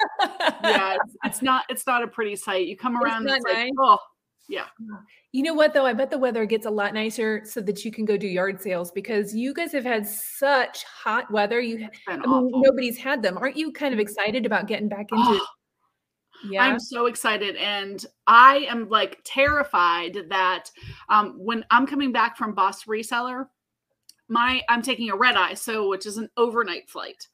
yeah, 0.64 0.96
it's, 1.04 1.16
it's, 1.26 1.42
not 1.42 1.66
it's 1.70 1.88
not 1.88 2.04
a 2.04 2.08
pretty 2.08 2.36
sight. 2.36 2.68
You 2.68 2.78
come 2.78 3.02
around, 3.02 3.26
it's, 3.26 3.36
it's 3.36 3.46
nice. 3.46 3.66
like, 3.66 3.74
oh, 3.80 3.98
yeah. 4.50 4.66
You 5.34 5.44
know 5.44 5.54
what 5.54 5.74
though? 5.74 5.86
I 5.86 5.94
bet 5.94 6.10
the 6.10 6.18
weather 6.18 6.46
gets 6.46 6.66
a 6.66 6.70
lot 6.70 6.94
nicer 6.94 7.42
so 7.44 7.60
that 7.62 7.84
you 7.84 7.92
can 7.92 8.06
go 8.06 8.16
do 8.16 8.28
yard 8.28 8.62
sales 8.62 8.92
because 8.92 9.36
you 9.36 9.54
guys 9.54 9.72
have 9.74 9.84
had 9.84 10.08
such 10.08 10.84
hot 10.84 11.30
weather. 11.32 11.60
You 11.60 11.90
I 12.08 12.18
mean, 12.18 12.52
nobody's 12.54 12.98
had 12.98 13.22
them. 13.22 13.38
Aren't 13.38 13.58
you 13.58 13.72
kind 13.72 13.94
of 13.94 14.00
excited 14.00 14.46
about 14.46 14.68
getting 14.68 14.88
back 14.88 15.12
into 15.12 15.24
oh, 15.26 15.46
yeah. 16.50 16.64
I'm 16.64 16.80
so 16.80 17.08
excited. 17.08 17.56
And 17.58 18.06
I 18.26 18.68
am 18.70 18.90
like 18.90 19.20
terrified 19.26 20.18
that 20.30 20.70
um, 21.10 21.34
when 21.38 21.66
I'm 21.72 21.88
coming 21.88 22.12
back 22.12 22.38
from 22.38 22.54
Boss 22.54 22.86
Reseller, 22.86 23.46
my 24.30 24.62
I'm 24.70 24.82
taking 24.82 25.10
a 25.10 25.16
red 25.16 25.36
eye, 25.36 25.54
so 25.54 25.88
which 25.88 26.06
is 26.06 26.18
an 26.18 26.30
overnight 26.38 26.90
flight. 26.90 27.28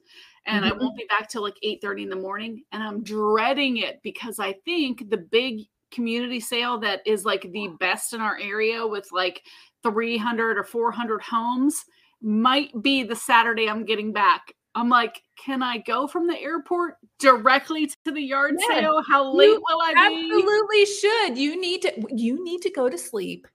And 0.46 0.66
mm-hmm. 0.66 0.74
I 0.74 0.78
won't 0.78 0.98
be 0.98 1.06
back 1.08 1.30
till 1.30 1.42
like 1.42 1.58
8 1.64 1.80
30 1.82 2.04
in 2.04 2.10
the 2.10 2.16
morning. 2.16 2.64
And 2.72 2.84
I'm 2.84 3.04
dreading 3.04 3.78
it 3.78 4.02
because 4.04 4.40
I 4.40 4.54
think 4.66 5.10
the 5.10 5.18
big 5.18 5.62
community 5.92 6.40
sale 6.40 6.80
that 6.80 7.02
is 7.06 7.24
like 7.24 7.50
the 7.52 7.70
best 7.80 8.14
in 8.14 8.22
our 8.22 8.38
area 8.40 8.86
with 8.86 9.08
like 9.12 9.44
300 9.84 10.58
or 10.58 10.64
400 10.64 11.22
homes 11.22 11.86
might 12.22 12.70
be 12.82 13.04
the 13.04 13.16
Saturday 13.16 13.70
I'm 13.70 13.86
getting 13.86 14.12
back. 14.12 14.54
I'm 14.76 14.90
like, 14.90 15.22
can 15.38 15.62
I 15.62 15.78
go 15.80 16.08
from 16.08 16.26
the 16.26 16.40
airport 16.40 16.96
directly 17.20 17.92
to 18.06 18.12
the 18.12 18.22
yard 18.22 18.56
yeah. 18.58 18.80
sale? 18.80 19.04
How 19.08 19.32
late 19.32 19.50
you 19.50 19.64
will 19.70 19.82
I 19.82 19.94
be? 19.94 20.32
Absolutely 20.32 20.86
should. 20.86 21.38
You 21.38 21.62
need 21.62 21.84
to 21.84 22.04
you 22.10 22.44
need 22.44 22.62
to 22.64 22.72
go 22.72 22.90
to 22.90 22.98
sleep 22.98 23.48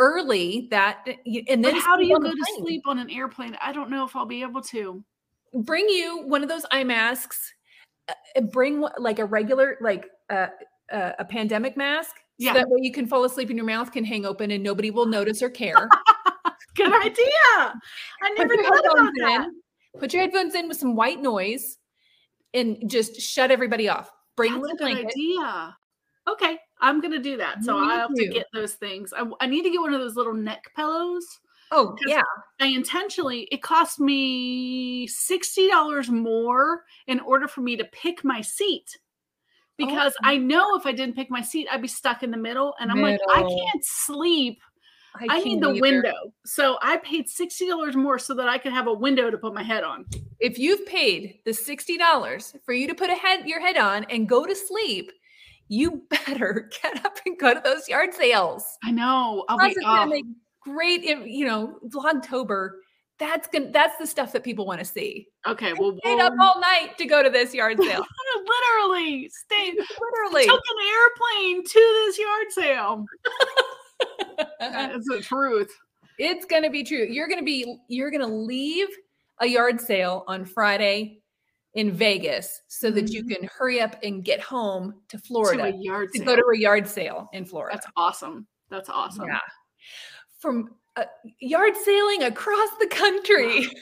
early 0.00 0.66
that 0.70 1.06
and 1.06 1.64
then 1.64 1.74
but 1.74 1.82
how 1.82 1.96
do 1.96 2.04
you 2.04 2.18
go 2.18 2.30
to 2.30 2.44
sleep. 2.56 2.82
on 2.86 2.98
an 2.98 3.10
airplane? 3.10 3.56
I 3.62 3.72
don't 3.72 3.90
know 3.90 4.04
if 4.04 4.16
i'll 4.16 4.26
be 4.26 4.42
able 4.42 4.62
to. 4.62 5.04
Bring 5.52 5.88
you 5.88 6.22
one 6.26 6.42
of 6.42 6.48
those 6.48 6.64
eye 6.70 6.84
masks 6.84 7.52
uh, 8.08 8.40
bring 8.40 8.84
like 8.98 9.18
a 9.18 9.24
regular 9.24 9.76
like 9.80 10.06
uh, 10.30 10.46
uh, 10.90 11.12
a 11.18 11.24
pandemic 11.24 11.76
mask 11.76 12.16
yeah. 12.38 12.52
so 12.52 12.58
that 12.58 12.68
way 12.68 12.80
you 12.82 12.92
can 12.92 13.06
fall 13.06 13.24
asleep 13.24 13.50
and 13.50 13.56
your 13.56 13.66
mouth 13.66 13.92
can 13.92 14.04
hang 14.04 14.24
open 14.24 14.50
and 14.50 14.64
nobody 14.64 14.90
will 14.90 15.06
notice 15.06 15.42
or 15.42 15.50
care. 15.50 15.88
Good 16.76 16.92
idea. 16.92 17.24
I 17.54 18.30
never 18.38 18.56
thought 18.56 18.84
about 18.92 19.12
that 19.18 19.46
in, 19.46 20.00
put 20.00 20.12
your 20.14 20.22
headphones 20.22 20.54
in 20.54 20.68
with 20.68 20.78
some 20.78 20.96
white 20.96 21.20
noise 21.20 21.78
and 22.54 22.78
just 22.86 23.20
shut 23.20 23.50
everybody 23.50 23.88
off. 23.88 24.10
Bring 24.36 24.52
That's 24.52 24.60
a 24.60 24.62
little 24.62 24.76
blanket. 24.78 25.12
idea. 25.12 25.76
Okay 26.28 26.58
I'm 26.80 27.00
gonna 27.00 27.18
do 27.18 27.36
that. 27.36 27.62
So 27.62 27.78
I 27.78 27.94
have 27.96 28.14
to 28.14 28.28
get 28.28 28.46
those 28.52 28.74
things. 28.74 29.12
I, 29.16 29.24
I, 29.40 29.46
need 29.46 29.62
to 29.62 29.70
get 29.70 29.80
one 29.80 29.94
of 29.94 30.00
those 30.00 30.16
little 30.16 30.34
neck 30.34 30.72
pillows. 30.74 31.26
Oh 31.72 31.96
yeah. 32.06 32.22
I 32.60 32.66
intentionally 32.66 33.48
it 33.52 33.62
cost 33.62 34.00
me 34.00 35.06
sixty 35.06 35.68
dollars 35.68 36.08
more 36.10 36.84
in 37.06 37.20
order 37.20 37.46
for 37.46 37.60
me 37.60 37.76
to 37.76 37.84
pick 37.84 38.24
my 38.24 38.40
seat. 38.40 38.98
Because 39.76 40.12
oh. 40.22 40.28
I 40.28 40.36
know 40.36 40.76
if 40.76 40.84
I 40.84 40.92
didn't 40.92 41.16
pick 41.16 41.30
my 41.30 41.40
seat, 41.40 41.66
I'd 41.70 41.80
be 41.80 41.88
stuck 41.88 42.22
in 42.22 42.30
the 42.30 42.36
middle. 42.36 42.74
And 42.80 42.90
I'm 42.90 43.00
middle. 43.00 43.18
like, 43.28 43.38
I 43.38 43.48
can't 43.48 43.84
sleep. 43.84 44.60
I, 45.14 45.26
I 45.28 45.40
need 45.40 45.62
the 45.62 45.70
either. 45.70 45.80
window. 45.80 46.32
So 46.44 46.78
I 46.82 46.98
paid 46.98 47.26
$60 47.28 47.94
more 47.94 48.18
so 48.18 48.34
that 48.34 48.48
I 48.48 48.58
could 48.58 48.72
have 48.72 48.86
a 48.86 48.92
window 48.92 49.30
to 49.30 49.38
put 49.38 49.54
my 49.54 49.62
head 49.62 49.82
on. 49.82 50.04
If 50.38 50.58
you've 50.58 50.86
paid 50.86 51.40
the 51.44 51.50
$60 51.50 52.64
for 52.64 52.72
you 52.72 52.86
to 52.88 52.94
put 52.94 53.10
a 53.10 53.14
head 53.14 53.46
your 53.46 53.60
head 53.60 53.76
on 53.76 54.04
and 54.04 54.28
go 54.28 54.46
to 54.46 54.54
sleep, 54.54 55.10
you 55.70 56.02
better 56.10 56.68
get 56.82 57.02
up 57.06 57.16
and 57.24 57.38
go 57.38 57.54
to 57.54 57.60
those 57.64 57.88
yard 57.88 58.12
sales. 58.12 58.66
I 58.84 58.90
know. 58.90 59.44
I'll 59.48 59.58
be, 59.58 59.74
oh. 59.82 60.22
great, 60.60 61.04
you 61.04 61.46
know, 61.46 61.78
Vlogtober. 61.86 62.72
That's 63.18 63.48
gonna 63.48 63.70
that's 63.70 63.98
the 63.98 64.06
stuff 64.06 64.32
that 64.32 64.42
people 64.42 64.66
want 64.66 64.78
to 64.78 64.84
see. 64.84 65.28
Okay, 65.46 65.74
well, 65.74 65.94
stayed 65.98 66.16
we'll, 66.16 66.26
up 66.26 66.32
all 66.40 66.58
night 66.58 66.96
to 66.96 67.04
go 67.04 67.22
to 67.22 67.28
this 67.28 67.52
yard 67.52 67.76
sale. 67.82 68.04
literally, 68.80 69.28
stayed 69.28 69.74
literally 70.00 70.46
took 70.46 70.62
an 70.70 70.86
airplane 70.88 71.64
to 71.64 72.02
this 72.06 72.18
yard 72.18 72.46
sale. 72.50 73.04
That's 74.58 75.06
the 75.06 75.20
truth. 75.20 75.70
It's 76.18 76.46
gonna 76.46 76.70
be 76.70 76.82
true. 76.82 77.06
You're 77.10 77.28
gonna 77.28 77.42
be 77.42 77.76
you're 77.88 78.10
gonna 78.10 78.26
leave 78.26 78.88
a 79.40 79.46
yard 79.46 79.82
sale 79.82 80.24
on 80.26 80.46
Friday 80.46 81.19
in 81.74 81.92
Vegas 81.92 82.62
so 82.68 82.90
that 82.90 83.10
you 83.10 83.22
mm-hmm. 83.22 83.42
can 83.42 83.48
hurry 83.56 83.80
up 83.80 83.96
and 84.02 84.24
get 84.24 84.40
home 84.40 84.94
to 85.08 85.18
Florida 85.18 85.70
to, 85.70 85.78
yard 85.78 86.10
to 86.12 86.24
go 86.24 86.34
to 86.34 86.44
a 86.54 86.58
yard 86.58 86.88
sale 86.88 87.28
in 87.32 87.44
Florida. 87.44 87.76
That's 87.76 87.92
awesome. 87.96 88.46
That's 88.70 88.88
awesome. 88.88 89.26
Yeah. 89.26 89.38
From 90.38 90.70
uh, 90.96 91.04
yard 91.40 91.76
sailing 91.76 92.24
across 92.24 92.70
the 92.80 92.88
country. 92.88 93.68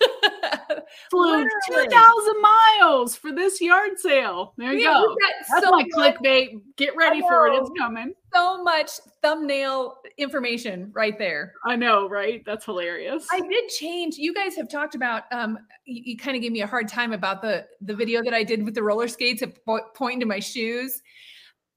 Flew 1.10 1.44
2,000 1.68 2.34
miles 2.40 3.16
for 3.16 3.32
this 3.32 3.60
yard 3.60 3.92
sale. 3.98 4.54
There 4.56 4.72
you 4.72 4.80
yeah, 4.80 4.94
go. 4.94 5.16
That's 5.50 5.64
so 5.64 5.70
my 5.70 5.84
much, 5.94 6.16
clickbait. 6.16 6.60
Get 6.76 6.96
ready 6.96 7.20
for 7.20 7.48
it. 7.48 7.54
It's 7.54 7.70
coming. 7.78 8.14
So 8.32 8.62
much 8.62 8.90
thumbnail 9.22 9.98
information 10.18 10.90
right 10.94 11.18
there. 11.18 11.52
I 11.64 11.76
know, 11.76 12.08
right? 12.08 12.42
That's 12.44 12.64
hilarious. 12.64 13.26
I 13.30 13.40
did 13.40 13.68
change. 13.68 14.16
You 14.16 14.34
guys 14.34 14.56
have 14.56 14.68
talked 14.68 14.94
about 14.94 15.24
um 15.32 15.58
you, 15.84 16.02
you 16.04 16.16
kind 16.16 16.36
of 16.36 16.42
gave 16.42 16.52
me 16.52 16.62
a 16.62 16.66
hard 16.66 16.88
time 16.88 17.12
about 17.12 17.42
the 17.42 17.66
the 17.80 17.94
video 17.94 18.22
that 18.24 18.34
I 18.34 18.42
did 18.42 18.64
with 18.64 18.74
the 18.74 18.82
roller 18.82 19.08
skates 19.08 19.42
po- 19.64 19.88
pointing 19.94 20.20
to 20.20 20.26
my 20.26 20.40
shoes 20.40 21.02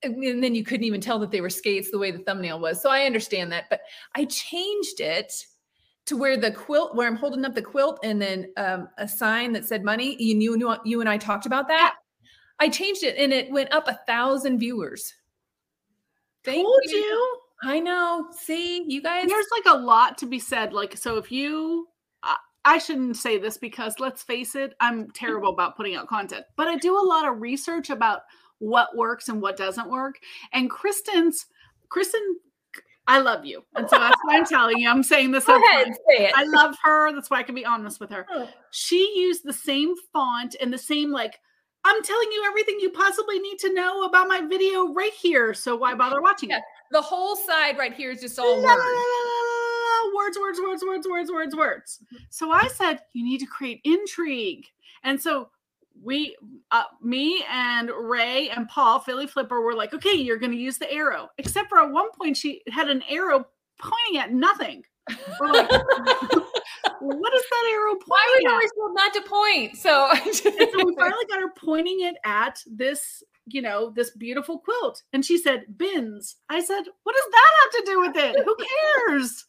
and 0.03 0.43
then 0.43 0.53
you 0.53 0.63
couldn't 0.63 0.85
even 0.85 1.01
tell 1.01 1.19
that 1.19 1.31
they 1.31 1.41
were 1.41 1.49
skates 1.49 1.89
the 1.91 1.97
way 1.97 2.11
the 2.11 2.19
thumbnail 2.19 2.59
was. 2.59 2.81
So 2.81 2.89
I 2.89 3.05
understand 3.05 3.51
that, 3.51 3.65
but 3.69 3.81
I 4.15 4.25
changed 4.25 4.99
it 4.99 5.33
to 6.07 6.17
where 6.17 6.37
the 6.37 6.51
quilt, 6.51 6.95
where 6.95 7.07
I'm 7.07 7.15
holding 7.15 7.45
up 7.45 7.53
the 7.53 7.61
quilt, 7.61 7.99
and 8.03 8.21
then 8.21 8.51
um, 8.57 8.89
a 8.97 9.07
sign 9.07 9.53
that 9.53 9.65
said 9.65 9.83
money. 9.83 10.21
You 10.21 10.35
knew 10.35 10.75
you 10.83 11.01
and 11.01 11.09
I 11.09 11.17
talked 11.17 11.45
about 11.45 11.67
that. 11.67 11.95
I 12.59 12.69
changed 12.69 13.03
it, 13.03 13.17
and 13.17 13.31
it 13.31 13.51
went 13.51 13.73
up 13.73 13.87
a 13.87 13.99
thousand 14.07 14.59
viewers. 14.59 15.13
Thank 16.43 16.65
Told 16.65 16.81
you. 16.85 16.97
you. 16.97 17.39
I 17.63 17.79
know. 17.79 18.27
See, 18.31 18.83
you 18.87 19.01
guys. 19.01 19.27
There's 19.27 19.47
like 19.51 19.75
a 19.75 19.77
lot 19.77 20.17
to 20.19 20.25
be 20.25 20.39
said. 20.39 20.73
Like, 20.73 20.97
so 20.97 21.17
if 21.17 21.31
you, 21.31 21.87
I, 22.23 22.37
I 22.63 22.77
shouldn't 22.77 23.17
say 23.17 23.37
this 23.37 23.57
because 23.57 23.99
let's 23.99 24.23
face 24.23 24.55
it, 24.55 24.73
I'm 24.79 25.11
terrible 25.11 25.49
about 25.49 25.75
putting 25.75 25.95
out 25.95 26.07
content, 26.07 26.45
but 26.55 26.67
I 26.67 26.77
do 26.77 26.97
a 26.97 27.05
lot 27.05 27.27
of 27.27 27.41
research 27.41 27.89
about 27.89 28.21
what 28.59 28.95
works 28.95 29.27
and 29.29 29.41
what 29.41 29.57
doesn't 29.57 29.89
work. 29.89 30.19
And 30.53 30.69
Kristen's 30.69 31.47
Kristen 31.89 32.37
I 33.07 33.19
love 33.19 33.45
you. 33.45 33.63
And 33.75 33.89
so 33.89 33.97
that's 33.97 34.19
why 34.23 34.37
I'm 34.37 34.45
telling 34.45 34.79
you. 34.79 34.89
I'm 34.89 35.01
saying 35.01 35.31
this. 35.31 35.45
Go 35.47 35.55
ahead, 35.55 35.87
say 36.09 36.25
it. 36.25 36.33
I 36.35 36.43
love 36.43 36.75
her. 36.83 37.13
That's 37.13 37.29
why 37.29 37.39
I 37.39 37.43
can 37.43 37.55
be 37.55 37.65
honest 37.65 37.99
with 37.99 38.11
her. 38.11 38.25
Oh. 38.29 38.49
She 38.71 39.13
used 39.15 39.43
the 39.45 39.53
same 39.53 39.95
font 40.11 40.55
and 40.61 40.73
the 40.73 40.77
same, 40.77 41.11
like, 41.11 41.39
I'm 41.85 42.03
telling 42.03 42.29
you 42.33 42.43
everything 42.45 42.79
you 42.81 42.89
possibly 42.89 43.39
need 43.39 43.59
to 43.59 43.73
know 43.73 44.03
about 44.03 44.27
my 44.27 44.41
video 44.41 44.93
right 44.93 45.13
here. 45.13 45.53
So 45.53 45.75
why 45.75 45.93
bother 45.95 46.21
watching 46.21 46.49
yeah. 46.49 46.57
it? 46.57 46.63
The 46.91 47.01
whole 47.01 47.37
side 47.37 47.77
right 47.77 47.93
here 47.93 48.11
is 48.11 48.19
just 48.19 48.37
all 48.39 48.61
la, 48.61 48.75
words. 48.75 50.37
words, 50.37 50.37
words, 50.37 50.59
words, 50.59 50.83
words, 50.85 51.07
words, 51.07 51.31
words, 51.31 51.55
words. 51.55 51.99
So 52.29 52.51
I 52.51 52.67
said, 52.67 52.99
you 53.13 53.23
need 53.23 53.39
to 53.39 53.45
create 53.45 53.79
intrigue. 53.85 54.65
And 55.03 55.21
so 55.21 55.49
we 56.03 56.35
uh, 56.71 56.83
me 57.01 57.43
and 57.51 57.89
ray 57.89 58.49
and 58.49 58.67
paul 58.67 58.99
philly 58.99 59.27
flipper 59.27 59.61
were 59.61 59.73
like 59.73 59.93
okay 59.93 60.13
you're 60.13 60.37
going 60.37 60.51
to 60.51 60.57
use 60.57 60.77
the 60.77 60.91
arrow. 60.91 61.29
Except 61.37 61.69
for 61.69 61.79
at 61.79 61.91
one 61.91 62.07
point 62.19 62.37
she 62.37 62.61
had 62.69 62.89
an 62.89 63.03
arrow 63.09 63.45
pointing 63.79 64.21
at 64.21 64.33
nothing. 64.33 64.83
We're 65.39 65.53
like 65.53 65.71
what 66.99 67.33
is 67.33 67.43
that 67.49 67.69
arrow 67.71 67.93
pointing 67.93 68.05
Why 68.07 68.41
were 68.43 68.51
always 68.51 68.71
told 68.77 68.95
not 68.95 69.13
to 69.13 69.21
point? 69.21 69.77
So 69.77 70.09
so 70.31 70.49
we 70.85 70.95
finally 70.99 71.25
got 71.29 71.39
her 71.39 71.53
pointing 71.57 72.01
it 72.01 72.15
at 72.25 72.61
this 72.65 73.23
you 73.47 73.61
know 73.61 73.91
this 73.95 74.11
beautiful 74.11 74.59
quilt 74.59 75.03
and 75.13 75.25
she 75.25 75.37
said 75.37 75.65
bins 75.77 76.37
i 76.49 76.59
said 76.59 76.83
what 77.03 77.15
does 77.15 77.31
that 77.31 77.51
have 77.63 77.71
to 77.71 77.91
do 77.91 77.99
with 78.01 78.15
it 78.15 78.45
who 78.45 78.55
cares 79.07 79.45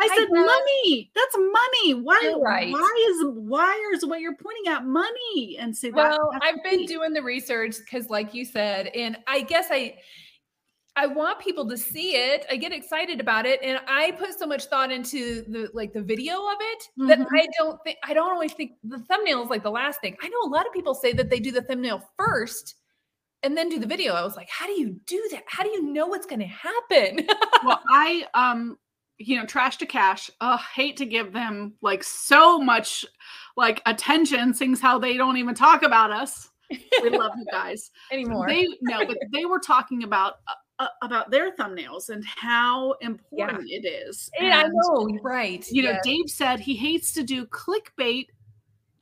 I 0.00 0.08
said, 0.16 0.28
money. 0.30 1.10
That's 1.14 1.36
money. 1.36 1.94
Why? 1.94 2.34
Right. 2.40 2.72
Why 2.72 3.06
is 3.10 3.26
why 3.34 3.90
is 3.94 4.04
what 4.04 4.20
you're 4.20 4.34
pointing 4.34 4.72
at 4.72 4.86
money? 4.86 5.58
And 5.58 5.76
say, 5.76 5.90
well, 5.90 6.30
I've 6.42 6.62
been 6.64 6.86
doing 6.86 7.12
the 7.12 7.22
research 7.22 7.76
because, 7.78 8.08
like 8.08 8.32
you 8.34 8.44
said, 8.44 8.88
and 8.88 9.18
I 9.26 9.42
guess 9.42 9.66
I. 9.70 9.96
I 10.96 11.06
want 11.06 11.38
people 11.38 11.68
to 11.68 11.78
see 11.78 12.16
it. 12.16 12.44
I 12.50 12.56
get 12.56 12.72
excited 12.72 13.20
about 13.20 13.46
it, 13.46 13.60
and 13.62 13.80
I 13.86 14.10
put 14.10 14.36
so 14.36 14.44
much 14.44 14.64
thought 14.64 14.90
into 14.90 15.44
the 15.46 15.70
like 15.72 15.92
the 15.92 16.02
video 16.02 16.34
of 16.34 16.56
it 16.60 16.82
mm-hmm. 16.98 17.06
that 17.06 17.20
I 17.32 17.46
don't 17.56 17.78
think 17.84 17.96
I 18.02 18.12
don't 18.12 18.30
always 18.30 18.52
think 18.52 18.72
the 18.82 18.98
thumbnail 18.98 19.44
is 19.44 19.50
like 19.50 19.62
the 19.62 19.70
last 19.70 20.00
thing. 20.00 20.16
I 20.20 20.28
know 20.28 20.40
a 20.44 20.50
lot 20.50 20.66
of 20.66 20.72
people 20.72 20.94
say 20.94 21.12
that 21.12 21.30
they 21.30 21.38
do 21.38 21.52
the 21.52 21.62
thumbnail 21.62 22.02
first 22.18 22.74
and 23.42 23.56
then 23.56 23.68
do 23.68 23.78
the 23.78 23.86
video. 23.86 24.14
I 24.14 24.22
was 24.22 24.36
like, 24.36 24.48
how 24.50 24.66
do 24.66 24.72
you 24.72 25.00
do 25.06 25.28
that? 25.32 25.44
How 25.46 25.62
do 25.62 25.70
you 25.70 25.82
know 25.82 26.06
what's 26.06 26.26
going 26.26 26.40
to 26.40 26.46
happen? 26.46 27.26
well, 27.64 27.80
I 27.90 28.26
um 28.34 28.78
you 29.20 29.36
know, 29.36 29.44
trash 29.44 29.76
to 29.76 29.86
cash. 29.86 30.30
Uh, 30.40 30.56
hate 30.74 30.96
to 30.96 31.04
give 31.04 31.32
them 31.32 31.74
like 31.82 32.02
so 32.02 32.58
much 32.58 33.04
like 33.56 33.82
attention, 33.84 34.54
things 34.54 34.80
how 34.80 34.98
they 34.98 35.16
don't 35.16 35.36
even 35.36 35.54
talk 35.54 35.82
about 35.82 36.10
us. 36.10 36.48
We 37.02 37.10
love 37.10 37.32
you 37.36 37.44
guys 37.50 37.90
anymore. 38.10 38.48
They 38.48 38.66
no, 38.80 39.04
but 39.06 39.18
they 39.32 39.44
were 39.44 39.58
talking 39.58 40.04
about 40.04 40.36
uh, 40.48 40.54
uh 40.78 40.88
about 41.02 41.30
their 41.30 41.54
thumbnails 41.54 42.08
and 42.08 42.24
how 42.24 42.92
important 43.02 43.68
yeah. 43.68 43.78
it 43.78 43.86
is. 43.86 44.30
And, 44.38 44.46
and 44.46 44.54
I 44.54 44.68
know, 44.72 45.18
right? 45.22 45.66
You 45.70 45.82
know, 45.82 45.98
Dave 46.02 46.30
said 46.30 46.58
he 46.58 46.74
hates 46.74 47.12
to 47.12 47.22
do 47.22 47.44
clickbait 47.44 48.28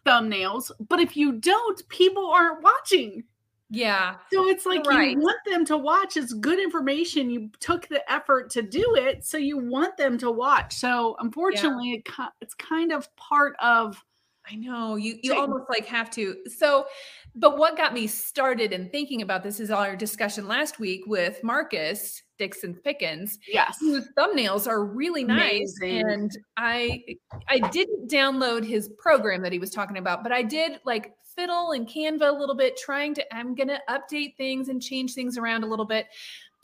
thumbnails, 0.04 0.72
but 0.88 0.98
if 0.98 1.16
you 1.16 1.32
don't, 1.32 1.88
people 1.88 2.28
aren't 2.28 2.62
watching. 2.62 3.22
Yeah. 3.70 4.14
So 4.32 4.48
it's 4.48 4.64
like 4.64 4.86
right. 4.86 5.10
you 5.10 5.20
want 5.20 5.38
them 5.46 5.64
to 5.66 5.76
watch. 5.76 6.16
It's 6.16 6.32
good 6.32 6.58
information. 6.58 7.30
You 7.30 7.50
took 7.60 7.86
the 7.88 8.10
effort 8.10 8.50
to 8.50 8.62
do 8.62 8.94
it, 8.96 9.26
so 9.26 9.36
you 9.36 9.58
want 9.58 9.96
them 9.96 10.16
to 10.18 10.30
watch. 10.30 10.74
So 10.76 11.16
unfortunately, 11.20 12.02
yeah. 12.06 12.26
it, 12.26 12.32
it's 12.40 12.54
kind 12.54 12.92
of 12.92 13.14
part 13.16 13.56
of. 13.60 14.02
I 14.50 14.54
know 14.54 14.96
you. 14.96 15.18
You 15.22 15.34
almost 15.34 15.64
like 15.68 15.84
have 15.84 16.10
to. 16.12 16.34
So, 16.46 16.86
but 17.34 17.58
what 17.58 17.76
got 17.76 17.92
me 17.92 18.06
started 18.06 18.72
in 18.72 18.88
thinking 18.88 19.20
about 19.20 19.42
this 19.42 19.60
is 19.60 19.70
our 19.70 19.94
discussion 19.94 20.48
last 20.48 20.80
week 20.80 21.02
with 21.06 21.44
Marcus 21.44 22.22
Dixon 22.38 22.74
Pickens. 22.74 23.38
Yes, 23.46 23.76
whose 23.78 24.08
thumbnails 24.16 24.66
are 24.66 24.86
really 24.86 25.24
nice, 25.24 25.76
Amazing. 25.82 26.10
and 26.10 26.30
I 26.56 27.02
I 27.46 27.58
didn't 27.58 28.10
download 28.10 28.64
his 28.64 28.88
program 28.98 29.42
that 29.42 29.52
he 29.52 29.58
was 29.58 29.70
talking 29.70 29.98
about, 29.98 30.22
but 30.22 30.32
I 30.32 30.42
did 30.42 30.80
like 30.86 31.12
fiddle 31.38 31.72
and 31.72 31.86
Canva 31.86 32.28
a 32.28 32.38
little 32.38 32.56
bit, 32.56 32.76
trying 32.76 33.14
to, 33.14 33.34
I'm 33.34 33.54
going 33.54 33.68
to 33.68 33.80
update 33.88 34.36
things 34.36 34.68
and 34.68 34.82
change 34.82 35.14
things 35.14 35.38
around 35.38 35.62
a 35.62 35.66
little 35.66 35.84
bit. 35.84 36.06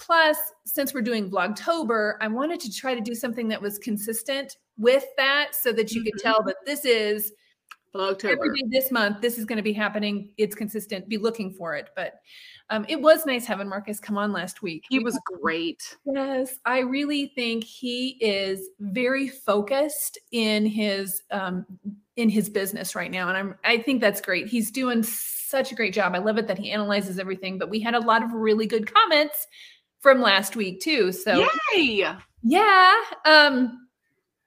Plus, 0.00 0.36
since 0.64 0.92
we're 0.92 1.02
doing 1.02 1.30
Vlogtober, 1.30 2.14
I 2.20 2.26
wanted 2.26 2.58
to 2.60 2.74
try 2.74 2.94
to 2.94 3.00
do 3.00 3.14
something 3.14 3.46
that 3.48 3.62
was 3.62 3.78
consistent 3.78 4.56
with 4.76 5.04
that 5.16 5.54
so 5.54 5.72
that 5.72 5.92
you 5.92 6.00
mm-hmm. 6.00 6.10
could 6.10 6.20
tell 6.20 6.42
that 6.42 6.56
this 6.66 6.84
is 6.84 7.32
Vlogtober. 7.94 8.32
Every 8.32 8.48
day 8.50 8.66
this 8.70 8.90
month, 8.90 9.20
this 9.20 9.38
is 9.38 9.44
going 9.44 9.58
to 9.58 9.62
be 9.62 9.72
happening. 9.72 10.30
It's 10.36 10.56
consistent. 10.56 11.08
Be 11.08 11.18
looking 11.18 11.52
for 11.52 11.76
it. 11.76 11.90
But 11.94 12.14
um, 12.70 12.86
it 12.88 13.00
was 13.00 13.26
nice 13.26 13.44
having 13.44 13.68
Marcus 13.68 14.00
come 14.00 14.16
on 14.16 14.32
last 14.32 14.62
week. 14.62 14.84
He 14.88 14.98
was 14.98 15.18
great. 15.40 15.96
Yes, 16.06 16.56
I 16.64 16.80
really 16.80 17.32
think 17.34 17.64
he 17.64 18.16
is 18.20 18.70
very 18.80 19.28
focused 19.28 20.18
in 20.32 20.64
his 20.64 21.22
um, 21.30 21.66
in 22.16 22.28
his 22.28 22.48
business 22.48 22.94
right 22.94 23.10
now, 23.10 23.28
and 23.28 23.36
I'm 23.36 23.54
I 23.64 23.78
think 23.78 24.00
that's 24.00 24.20
great. 24.20 24.46
He's 24.46 24.70
doing 24.70 25.02
such 25.02 25.72
a 25.72 25.74
great 25.74 25.92
job. 25.92 26.14
I 26.14 26.18
love 26.18 26.38
it 26.38 26.46
that 26.48 26.58
he 26.58 26.70
analyzes 26.70 27.18
everything. 27.18 27.58
But 27.58 27.68
we 27.68 27.80
had 27.80 27.94
a 27.94 28.00
lot 28.00 28.22
of 28.22 28.32
really 28.32 28.66
good 28.66 28.92
comments 28.92 29.46
from 30.00 30.20
last 30.20 30.56
week 30.56 30.80
too. 30.80 31.12
So 31.12 31.46
yay! 31.74 32.06
Yeah. 32.42 32.94
Um, 33.26 33.83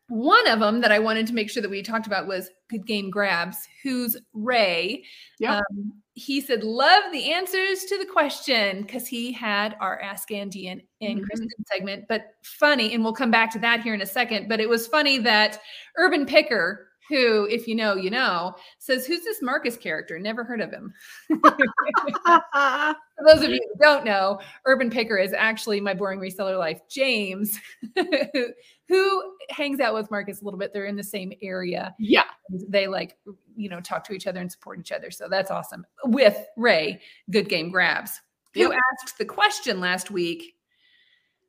one 0.10 0.48
of 0.48 0.60
them 0.60 0.82
that 0.82 0.92
I 0.92 1.00
wanted 1.00 1.28
to 1.28 1.34
make 1.34 1.50
sure 1.50 1.62
that 1.62 1.70
we 1.70 1.82
talked 1.82 2.08
about 2.08 2.28
was 2.28 2.50
Good 2.70 2.86
Game 2.86 3.10
Grabs, 3.10 3.68
who's 3.84 4.16
Ray. 4.34 5.04
Yep. 5.40 5.52
Um, 5.52 5.94
he 6.14 6.42
said, 6.42 6.64
Love 6.64 7.04
the 7.12 7.32
answers 7.32 7.84
to 7.86 7.98
the 7.98 8.06
question 8.06 8.82
because 8.82 9.06
he 9.06 9.32
had 9.32 9.76
our 9.82 10.00
Ask 10.02 10.32
Angie 10.32 10.68
and, 10.70 10.82
and 11.02 11.18
mm-hmm. 11.18 11.26
Kristen 11.26 11.50
segment, 11.68 12.06
but 12.08 12.36
funny, 12.44 12.94
and 12.94 13.04
we'll 13.04 13.14
come 13.14 13.32
back 13.32 13.52
to 13.52 13.60
that 13.60 13.82
here 13.82 13.94
in 13.94 14.02
a 14.02 14.06
second. 14.06 14.48
But 14.48 14.60
it 14.60 14.70
was 14.70 14.88
funny 14.88 15.18
that 15.20 15.60
Urban 15.98 16.26
Picker 16.26 16.87
who, 17.10 17.46
if 17.46 17.68
you 17.68 17.76
know, 17.76 17.96
you 17.96 18.10
know, 18.10 18.56
says, 18.80 19.06
Who's 19.06 19.24
this 19.24 19.42
Marcus 19.42 19.78
character? 19.78 20.20
Never 20.20 20.44
heard 20.44 20.62
of 20.62 20.72
him. 20.72 20.94
For 21.28 23.26
those 23.26 23.44
of 23.44 23.50
you 23.50 23.60
who 23.74 23.80
don't 23.80 24.06
know, 24.06 24.40
Urban 24.66 24.90
Picker 24.90 25.18
is 25.18 25.34
actually 25.34 25.82
my 25.82 25.94
boring 25.94 26.20
reseller 26.20 26.58
life, 26.58 26.82
James, 26.90 27.60
who 28.88 29.34
hangs 29.50 29.80
out 29.80 29.94
with 29.94 30.12
Marcus 30.12 30.42
a 30.42 30.46
little 30.46 30.60
bit. 30.60 30.74
They're 30.74 30.86
in 30.86 30.96
the 30.96 31.04
same 31.04 31.34
area. 31.42 31.96
Yeah. 31.98 32.26
They 32.50 32.88
like, 32.88 33.18
you 33.56 33.70
know, 33.70 33.82
talk 33.82 34.04
to 34.06 34.14
each 34.14 34.28
other 34.28 34.40
and 34.40 34.52
support 34.52 34.80
each 34.80 34.92
other. 34.92 35.10
So 35.10 35.28
that's 35.30 35.50
awesome. 35.50 35.86
With 36.06 36.38
Ray, 36.58 37.02
Good 37.32 37.50
Game 37.50 37.72
Grabs, 37.72 38.22
who 38.54 38.72
asked 38.72 39.18
the 39.18 39.26
question 39.26 39.80
last 39.80 40.12
week, 40.12 40.56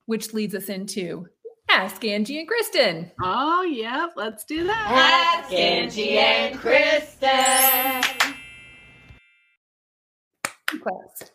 which 0.07 0.33
leads 0.33 0.55
us 0.55 0.71
into 0.71 1.27
Ask 1.71 2.05
Angie 2.05 2.39
and 2.39 2.49
Kristen. 2.49 3.11
Oh, 3.23 3.63
yeah, 3.63 4.07
let's 4.17 4.45
do 4.45 4.65
that. 4.65 5.43
Ask 5.45 5.53
Angie 5.53 6.19
and 6.19 6.59
Kristen. 6.59 8.03
Quest. 10.81 11.33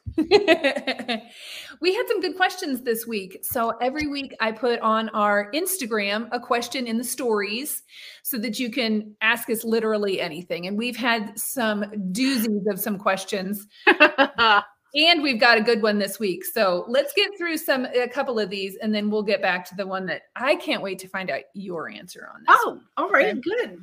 we 1.82 1.93
had 1.93 2.08
some 2.08 2.22
good 2.22 2.36
questions 2.36 2.82
this 2.82 3.08
week. 3.08 3.39
So 3.43 3.72
every 3.82 4.08
week 4.08 4.36
I 4.39 4.52
put 4.52 4.80
on 4.80 5.10
our 5.10 5.52
Instagram 5.52 6.30
a 6.32 6.39
question 6.39 6.88
in 6.88 6.98
the 6.98 7.04
stories 7.04 7.84
so 8.24 8.38
that 8.39 8.60
you 8.60 8.69
can 8.69 9.15
ask 9.22 9.50
us 9.50 9.63
literally 9.63 10.22
anything. 10.22 10.67
And 10.67 10.78
we've 10.78 10.98
had 10.98 11.38
some 11.38 11.84
doozies 12.12 12.72
of 12.72 12.80
some 12.80 12.98
questions. 12.98 13.67
and 14.95 15.23
we've 15.23 15.39
got 15.39 15.58
a 15.58 15.62
good 15.62 15.82
one 15.82 15.97
this 15.97 16.19
week. 16.19 16.45
So 16.45 16.86
let's 16.88 17.13
get 17.13 17.32
through 17.38 17.58
some 17.58 17.86
a 17.86 18.08
couple 18.08 18.39
of 18.39 18.49
these, 18.49 18.75
and 18.77 18.93
then 18.93 19.10
we'll 19.10 19.23
get 19.23 19.41
back 19.41 19.67
to 19.69 19.75
the 19.75 19.88
one 19.88 20.06
that 20.08 20.23
I 20.36 20.56
can't 20.56 20.84
wait 20.84 20.99
to 20.99 21.08
find 21.08 21.29
out 21.29 21.41
your 21.53 21.89
answer 21.89 22.29
on. 22.34 22.41
This 22.41 22.58
oh, 22.60 22.79
all 22.97 23.10
right, 23.10 23.38
okay. 23.38 23.41
good. 23.41 23.77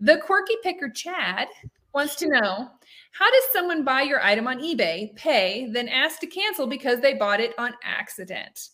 The 0.00 0.18
quirky 0.18 0.54
picker 0.62 0.90
Chad 0.90 1.48
wants 1.92 2.16
to 2.16 2.28
know 2.28 2.68
how 3.12 3.30
does 3.30 3.44
someone 3.52 3.84
buy 3.84 4.02
your 4.02 4.22
item 4.22 4.46
on 4.48 4.58
eBay, 4.58 5.14
pay, 5.16 5.68
then 5.70 5.88
ask 5.88 6.20
to 6.20 6.26
cancel 6.26 6.66
because 6.66 7.00
they 7.00 7.14
bought 7.14 7.40
it 7.40 7.52
on 7.58 7.74
accident? 7.82 8.70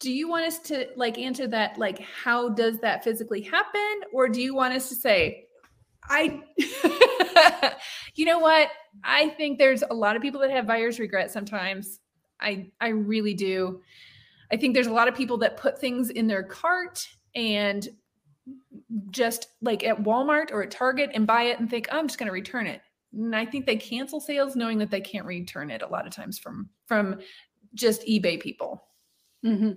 Do 0.00 0.12
you 0.12 0.28
want 0.28 0.46
us 0.46 0.58
to 0.60 0.88
like 0.96 1.18
answer 1.18 1.48
that? 1.48 1.78
Like, 1.78 1.98
how 2.00 2.50
does 2.50 2.78
that 2.80 3.02
physically 3.02 3.40
happen? 3.40 4.02
Or 4.12 4.28
do 4.28 4.40
you 4.40 4.54
want 4.54 4.74
us 4.74 4.88
to 4.90 4.94
say, 4.94 5.46
I, 6.04 6.42
you 8.14 8.24
know 8.24 8.38
what? 8.38 8.68
I 9.04 9.30
think 9.30 9.58
there's 9.58 9.82
a 9.82 9.94
lot 9.94 10.16
of 10.16 10.22
people 10.22 10.40
that 10.40 10.50
have 10.50 10.66
buyer's 10.66 10.98
regret 10.98 11.30
sometimes. 11.30 12.00
I 12.40 12.70
I 12.80 12.88
really 12.88 13.34
do. 13.34 13.82
I 14.52 14.56
think 14.56 14.74
there's 14.74 14.86
a 14.86 14.92
lot 14.92 15.08
of 15.08 15.14
people 15.14 15.38
that 15.38 15.56
put 15.56 15.78
things 15.78 16.10
in 16.10 16.26
their 16.26 16.42
cart 16.42 17.06
and 17.34 17.86
just 19.10 19.48
like 19.60 19.84
at 19.84 20.02
Walmart 20.02 20.50
or 20.52 20.62
at 20.62 20.70
Target 20.70 21.10
and 21.14 21.26
buy 21.26 21.42
it 21.44 21.60
and 21.60 21.68
think, 21.68 21.88
oh, 21.90 21.98
I'm 21.98 22.06
just 22.06 22.18
going 22.18 22.28
to 22.28 22.32
return 22.32 22.66
it. 22.66 22.80
And 23.12 23.34
I 23.36 23.44
think 23.44 23.66
they 23.66 23.76
cancel 23.76 24.20
sales 24.20 24.56
knowing 24.56 24.78
that 24.78 24.90
they 24.90 25.00
can't 25.00 25.26
return 25.26 25.70
it 25.70 25.82
a 25.82 25.86
lot 25.86 26.06
of 26.06 26.12
times 26.12 26.38
from 26.38 26.68
from 26.86 27.18
just 27.74 28.06
eBay 28.06 28.40
people. 28.40 28.84
Mm-hmm. 29.44 29.72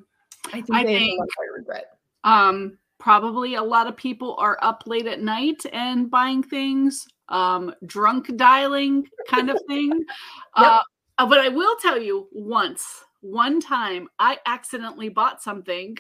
I 0.48 0.62
think 0.62 0.72
I 0.72 0.84
think, 0.84 1.22
regret. 1.56 1.86
Um, 2.24 2.78
probably 3.00 3.56
a 3.56 3.64
lot 3.64 3.88
of 3.88 3.96
people 3.96 4.36
are 4.40 4.58
up 4.62 4.84
late 4.86 5.08
at 5.08 5.22
night 5.22 5.64
and 5.72 6.10
buying 6.10 6.44
things 6.44 7.08
um 7.32 7.74
drunk 7.86 8.36
dialing 8.38 9.08
kind 9.28 9.50
of 9.50 9.60
thing 9.68 9.92
yep. 10.60 10.82
uh, 11.18 11.26
but 11.26 11.40
i 11.40 11.50
will 11.50 11.76
tell 11.82 12.00
you 12.02 12.28
once 12.32 13.04
one 13.24 13.60
time 13.62 14.08
I 14.18 14.40
accidentally 14.48 15.10
bought 15.10 15.44
something 15.44 15.96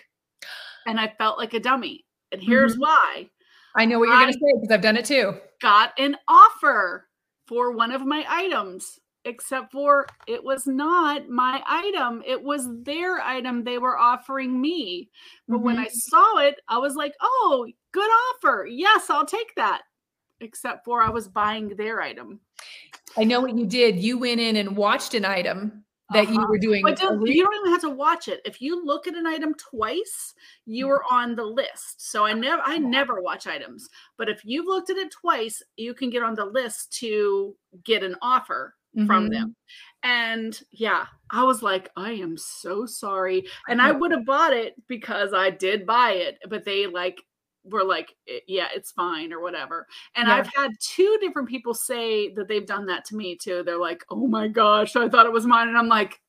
and 0.87 0.99
I 0.99 1.13
felt 1.19 1.37
like 1.37 1.53
a 1.53 1.59
dummy. 1.59 2.03
And 2.31 2.41
here's 2.41 2.75
Mhm. 2.75 2.79
why 2.79 3.29
I 3.75 3.85
know 3.85 3.99
what 3.99 4.07
you're 4.09 4.17
going 4.17 4.33
to 4.33 4.39
say 4.39 4.53
because 4.59 4.73
I've 4.73 4.81
done 4.81 4.97
it 4.97 5.05
too. 5.05 5.39
got 5.61 5.93
an 5.99 6.17
offer 6.27 7.07
for 7.45 7.73
one 7.73 7.91
of 7.91 8.03
my 8.07 8.25
items, 8.27 8.99
except 9.25 9.71
for 9.71 10.07
it 10.25 10.43
was 10.43 10.65
not 10.65 11.29
my 11.29 11.61
item. 11.67 12.23
It 12.25 12.41
was 12.41 12.65
their 12.83 13.21
item 13.21 13.63
they 13.63 13.77
were 13.77 13.99
offering 13.99 14.59
me. 14.59 15.11
But 15.47 15.59
when 15.59 15.75
Mhm. 15.77 15.85
I 15.85 15.89
saw 15.89 16.37
it, 16.39 16.59
I 16.67 16.79
was 16.79 16.95
like, 16.95 17.13
oh, 17.21 17.67
good 17.91 18.09
offer. 18.33 18.65
Yes, 18.67 19.11
I'll 19.11 19.27
take 19.27 19.53
that. 19.57 19.83
Except 20.41 20.83
for 20.85 21.01
I 21.01 21.09
was 21.09 21.27
buying 21.27 21.69
their 21.69 22.01
item. 22.01 22.39
I 23.17 23.23
know 23.23 23.41
what 23.41 23.57
you 23.57 23.65
did. 23.65 23.99
You 23.99 24.17
went 24.17 24.39
in 24.41 24.55
and 24.57 24.75
watched 24.75 25.13
an 25.13 25.25
item 25.25 25.83
that 26.13 26.27
you 26.29 26.35
Uh-huh. 26.39 26.47
were 26.49 26.57
doing. 26.57 26.81
But 26.83 26.97
don't, 26.97 27.25
you 27.25 27.43
don't 27.43 27.55
even 27.55 27.71
have 27.71 27.81
to 27.81 27.89
watch 27.89 28.27
it. 28.27 28.41
If 28.43 28.61
you 28.61 28.83
look 28.85 29.07
at 29.07 29.15
an 29.15 29.25
item 29.25 29.53
twice, 29.55 30.33
you 30.65 30.89
are 30.89 31.03
on 31.09 31.35
the 31.35 31.45
list. 31.45 32.01
So 32.11 32.25
I 32.25 32.33
never 32.33 32.61
I 32.65 32.77
never 32.79 33.21
watch 33.21 33.47
items. 33.47 33.87
But 34.17 34.27
if 34.29 34.41
you've 34.43 34.65
looked 34.65 34.89
at 34.89 34.97
it 34.97 35.11
twice, 35.11 35.61
you 35.77 35.93
can 35.93 36.09
get 36.09 36.23
on 36.23 36.35
the 36.35 36.45
list 36.45 36.91
to 36.99 37.55
get 37.85 38.03
an 38.03 38.15
offer 38.21 38.75
from 39.07 39.27
Mhm. 39.27 39.31
them. 39.31 39.55
And 40.03 40.61
yeah, 40.71 41.05
I 41.29 41.43
was 41.43 41.63
like, 41.63 41.89
I 41.95 42.11
am 42.11 42.35
so 42.37 42.85
sorry. 42.85 43.47
And 43.69 43.81
I 43.81 43.91
would 43.91 44.11
have 44.11 44.25
bought 44.25 44.51
it 44.51 44.75
because 44.87 45.33
I 45.33 45.49
did 45.49 45.85
buy 45.85 46.11
it, 46.11 46.39
but 46.49 46.65
they 46.65 46.87
like 46.87 47.21
were 47.63 47.83
like, 47.83 48.15
"Eh, 48.27 48.39
yeah, 48.47 48.67
it's 48.73 48.91
fine 48.91 49.31
or 49.31 49.39
whatever. 49.41 49.87
And 50.15 50.27
Yeah. 50.27 50.35
I've 50.35 50.49
had 50.55 50.71
two 50.79 51.17
different 51.21 51.47
people 51.47 51.73
say 51.73 52.33
that 52.33 52.47
they've 52.47 52.65
done 52.65 52.85
that 52.87 53.05
to 53.05 53.15
me 53.15 53.35
too. 53.35 53.63
They're 53.63 53.77
like, 53.77 54.03
oh 54.09 54.27
my 54.27 54.47
gosh, 54.47 54.95
I 54.95 55.07
thought 55.09 55.25
it 55.25 55.31
was 55.31 55.45
mine. 55.45 55.67
And 55.67 55.77
I'm 55.77 55.87
like, 55.87 56.19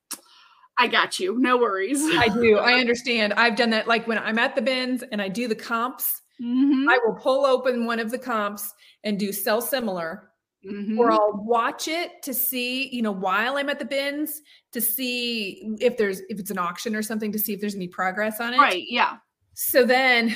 I 0.79 0.89
got 0.89 1.21
you. 1.21 1.39
No 1.39 1.59
worries. 1.59 2.01
I 2.03 2.29
do. 2.29 2.59
I 2.59 2.75
understand. 2.81 3.35
I've 3.35 3.57
done 3.57 3.71
that. 3.71 3.87
Like 3.87 4.07
when 4.07 4.19
I'm 4.19 4.39
at 4.39 4.55
the 4.55 4.63
bins 4.63 5.03
and 5.13 5.21
I 5.21 5.29
do 5.29 5.49
the 5.49 5.55
comps, 5.55 6.23
Mhm, 6.41 6.87
I 6.91 6.99
will 7.05 7.15
pull 7.15 7.47
open 7.47 7.87
one 7.87 8.01
of 8.01 8.11
the 8.11 8.19
comps 8.19 8.73
and 9.05 9.19
do 9.19 9.33
sell 9.33 9.61
similar, 9.61 10.31
mhm. 10.67 10.99
or 10.99 11.13
I'll 11.13 11.45
watch 11.45 11.87
it 11.87 12.21
to 12.23 12.35
see, 12.35 12.89
you 12.89 13.03
know, 13.03 13.13
while 13.13 13.59
I'm 13.59 13.69
at 13.69 13.79
the 13.79 13.85
bins 13.85 14.41
to 14.73 14.81
see 14.81 15.77
if 15.79 15.97
there's 15.97 16.21
if 16.31 16.41
it's 16.41 16.51
an 16.51 16.59
auction 16.59 16.97
or 16.97 17.03
something 17.03 17.31
to 17.33 17.39
see 17.39 17.53
if 17.53 17.61
there's 17.61 17.77
any 17.77 17.87
progress 17.87 18.41
on 18.41 18.55
it. 18.55 18.59
Right. 18.59 18.85
Yeah. 18.89 19.19
So 19.55 19.85
then 19.85 20.35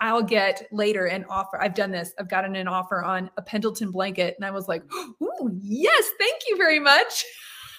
I'll 0.00 0.22
get 0.22 0.66
later 0.72 1.06
an 1.06 1.24
offer. 1.28 1.60
I've 1.62 1.74
done 1.74 1.90
this. 1.90 2.12
I've 2.18 2.28
gotten 2.28 2.56
an 2.56 2.68
offer 2.68 3.02
on 3.02 3.30
a 3.36 3.42
Pendleton 3.42 3.90
blanket, 3.90 4.34
and 4.36 4.44
I 4.44 4.50
was 4.50 4.68
like, 4.68 4.82
"Oh 4.92 5.50
yes, 5.60 6.10
thank 6.18 6.42
you 6.48 6.56
very 6.56 6.78
much." 6.78 7.24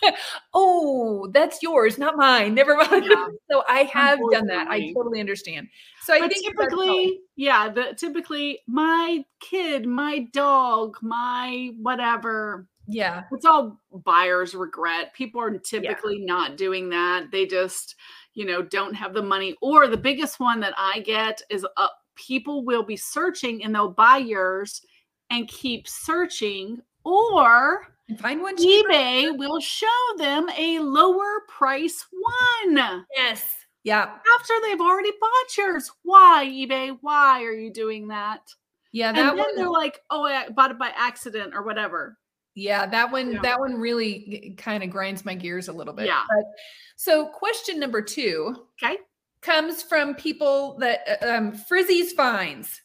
oh, 0.54 1.30
that's 1.34 1.62
yours, 1.62 1.98
not 1.98 2.18
mine. 2.18 2.54
Never 2.54 2.76
mind. 2.76 3.06
Yeah. 3.10 3.28
so 3.52 3.64
I 3.68 3.80
have 3.84 4.20
done 4.32 4.48
that. 4.48 4.68
I 4.68 4.92
totally 4.94 5.20
understand. 5.20 5.68
So 6.04 6.14
I 6.14 6.20
but 6.20 6.32
think 6.32 6.46
typically, 6.46 7.20
yeah, 7.36 7.70
the 7.70 7.96
typically 7.98 8.60
my 8.68 9.24
kid, 9.40 9.86
my 9.86 10.28
dog, 10.34 10.98
my 11.02 11.72
whatever, 11.82 12.68
yeah, 12.88 13.24
it's 13.32 13.46
all 13.46 13.80
buyer's 13.92 14.54
regret. 14.54 15.14
People 15.14 15.42
are 15.42 15.58
typically 15.58 16.20
not 16.20 16.58
doing 16.58 16.90
that. 16.90 17.32
They 17.32 17.46
just, 17.46 17.96
you 18.34 18.46
know, 18.46 18.62
don't 18.62 18.94
have 18.94 19.14
the 19.14 19.22
money. 19.22 19.56
Or 19.62 19.88
the 19.88 19.98
biggest 19.98 20.40
one 20.40 20.60
that 20.62 20.74
I 20.78 21.00
get 21.02 21.42
is 21.50 21.66
uh, 21.78 21.88
people 22.16 22.64
will 22.66 22.84
be 22.84 22.98
searching 22.98 23.64
and 23.64 23.74
they'll 23.74 23.90
buy 23.90 24.18
yours 24.18 24.82
and 25.30 25.48
keep 25.48 25.88
searching, 25.88 26.80
or 27.04 27.88
and 28.10 28.20
find 28.20 28.42
one 28.42 28.58
cheaper. 28.58 28.90
eBay 28.90 29.38
will 29.38 29.60
show 29.60 29.88
them 30.18 30.48
a 30.58 30.80
lower 30.80 31.42
price 31.48 32.06
one 32.66 33.06
Yes. 33.16 33.56
Yeah. 33.84 34.16
after 34.36 34.54
they've 34.64 34.80
already 34.80 35.12
bought 35.20 35.58
yours. 35.58 35.92
Why, 36.04 36.46
eBay? 36.48 36.98
Why 37.02 37.44
are 37.44 37.54
you 37.54 37.72
doing 37.72 38.08
that? 38.10 38.42
Yeah. 38.92 39.10
And 39.10 39.18
then 39.18 39.38
one. 39.38 39.56
they're 39.56 39.70
like, 39.70 40.00
oh, 40.10 40.26
I 40.26 40.50
bought 40.50 40.72
it 40.72 40.80
by 40.80 40.92
accident 40.96 41.54
or 41.56 41.64
whatever. 41.64 42.18
Yeah, 42.56 42.86
that 42.88 43.12
one 43.12 43.34
Yeah. 43.34 43.42
that 43.42 43.60
one 43.60 43.76
really 43.80 44.56
kind 44.58 44.84
of 44.84 44.90
grinds 44.90 45.26
my 45.26 45.36
gears 45.36 45.68
a 45.68 45.74
little 45.74 45.94
bit. 45.94 46.06
Yeah. 46.06 46.24
But, 46.30 46.46
so 46.96 47.26
question 47.28 47.80
number 47.80 48.02
2 48.02 48.56
Okay. 48.84 48.98
comes 49.42 49.82
from 49.82 50.14
people 50.16 50.78
that 50.80 51.00
uh, 51.24 51.28
um 51.28 51.54
Frizzy's 51.54 52.14
finds. 52.14 52.82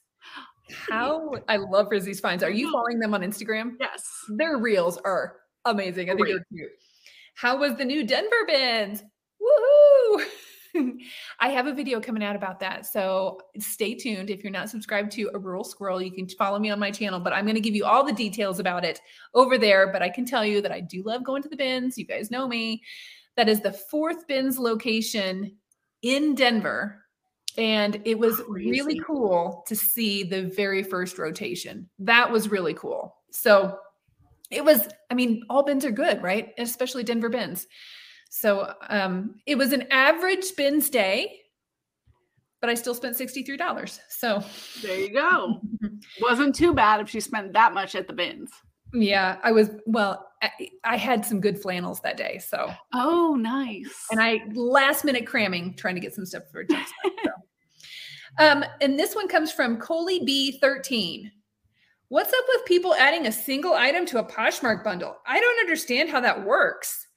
How 0.70 1.32
I 1.48 1.56
love 1.56 1.88
Frizzy's 1.88 2.20
finds. 2.20 2.42
Are 2.42 2.50
you 2.50 2.70
following 2.72 2.98
them 2.98 3.14
on 3.14 3.22
Instagram? 3.22 3.72
Yes. 3.80 4.06
Their 4.28 4.58
reels 4.58 4.98
are 4.98 5.36
amazing. 5.64 6.10
I 6.10 6.14
think 6.14 6.26
they're 6.28 6.44
cute. 6.52 6.70
How 7.34 7.56
was 7.56 7.76
the 7.76 7.84
new 7.84 8.04
Denver 8.06 8.44
bins? 8.46 9.02
I 11.40 11.48
have 11.48 11.66
a 11.66 11.74
video 11.74 12.00
coming 12.00 12.22
out 12.22 12.36
about 12.36 12.60
that. 12.60 12.86
So 12.86 13.40
stay 13.58 13.94
tuned. 13.94 14.30
If 14.30 14.42
you're 14.42 14.52
not 14.52 14.70
subscribed 14.70 15.12
to 15.12 15.30
A 15.34 15.38
Rural 15.38 15.64
Squirrel, 15.64 16.02
you 16.02 16.10
can 16.10 16.28
follow 16.28 16.58
me 16.58 16.70
on 16.70 16.78
my 16.78 16.90
channel, 16.90 17.20
but 17.20 17.32
I'm 17.32 17.44
going 17.44 17.54
to 17.54 17.60
give 17.60 17.74
you 17.74 17.84
all 17.84 18.04
the 18.04 18.12
details 18.12 18.58
about 18.58 18.84
it 18.84 19.00
over 19.34 19.58
there. 19.58 19.92
But 19.92 20.02
I 20.02 20.08
can 20.08 20.24
tell 20.24 20.44
you 20.44 20.60
that 20.62 20.72
I 20.72 20.80
do 20.80 21.02
love 21.02 21.24
going 21.24 21.42
to 21.42 21.48
the 21.48 21.56
bins. 21.56 21.98
You 21.98 22.06
guys 22.06 22.30
know 22.30 22.48
me. 22.48 22.82
That 23.36 23.48
is 23.48 23.60
the 23.60 23.72
fourth 23.72 24.26
bins 24.26 24.58
location 24.58 25.56
in 26.02 26.34
Denver. 26.34 27.04
And 27.56 28.00
it 28.04 28.18
was 28.18 28.40
really 28.48 29.00
cool 29.00 29.64
to 29.66 29.74
see 29.74 30.22
the 30.22 30.42
very 30.42 30.82
first 30.82 31.18
rotation. 31.18 31.88
That 31.98 32.30
was 32.30 32.50
really 32.50 32.74
cool. 32.74 33.16
So 33.30 33.78
it 34.50 34.64
was, 34.64 34.88
I 35.10 35.14
mean, 35.14 35.42
all 35.50 35.64
bins 35.64 35.84
are 35.84 35.90
good, 35.90 36.22
right? 36.22 36.52
Especially 36.56 37.02
Denver 37.02 37.28
bins. 37.28 37.66
So 38.28 38.74
um, 38.88 39.36
it 39.46 39.56
was 39.56 39.72
an 39.72 39.84
average 39.90 40.54
bins 40.56 40.90
day, 40.90 41.40
but 42.60 42.68
I 42.70 42.74
still 42.74 42.94
spent 42.94 43.16
$63. 43.16 44.00
So 44.10 44.42
There 44.82 44.98
you 44.98 45.12
go. 45.12 45.60
Wasn't 46.20 46.54
too 46.54 46.74
bad 46.74 47.00
if 47.00 47.08
she 47.08 47.20
spent 47.20 47.52
that 47.54 47.72
much 47.74 47.94
at 47.94 48.06
the 48.06 48.12
bins. 48.12 48.50
yeah, 48.92 49.38
I 49.42 49.52
was, 49.52 49.70
well, 49.86 50.26
I, 50.42 50.50
I 50.84 50.96
had 50.96 51.24
some 51.24 51.40
good 51.40 51.60
flannels 51.60 52.00
that 52.00 52.16
day. 52.16 52.38
So, 52.38 52.70
Oh, 52.94 53.36
nice. 53.38 54.06
and 54.10 54.20
I 54.20 54.42
last 54.54 55.04
minute 55.04 55.26
cramming 55.26 55.74
trying 55.76 55.94
to 55.94 56.00
get 56.00 56.14
some 56.14 56.26
stuff 56.26 56.44
for 56.52 56.64
Jackson. 56.64 56.94
so. 57.24 57.30
Um, 58.40 58.64
and 58.80 58.96
this 58.96 59.16
one 59.16 59.26
comes 59.26 59.50
from 59.50 59.78
Coley 59.78 60.20
B13. 60.20 61.24
What's 62.08 62.32
up 62.32 62.44
with 62.54 62.66
people 62.66 62.94
adding 62.94 63.26
a 63.26 63.32
single 63.32 63.74
item 63.74 64.06
to 64.06 64.20
a 64.20 64.24
Poshmark 64.24 64.84
bundle? 64.84 65.16
I 65.26 65.40
don't 65.40 65.58
understand 65.58 66.08
how 66.08 66.20
that 66.20 66.44
works. 66.46 67.07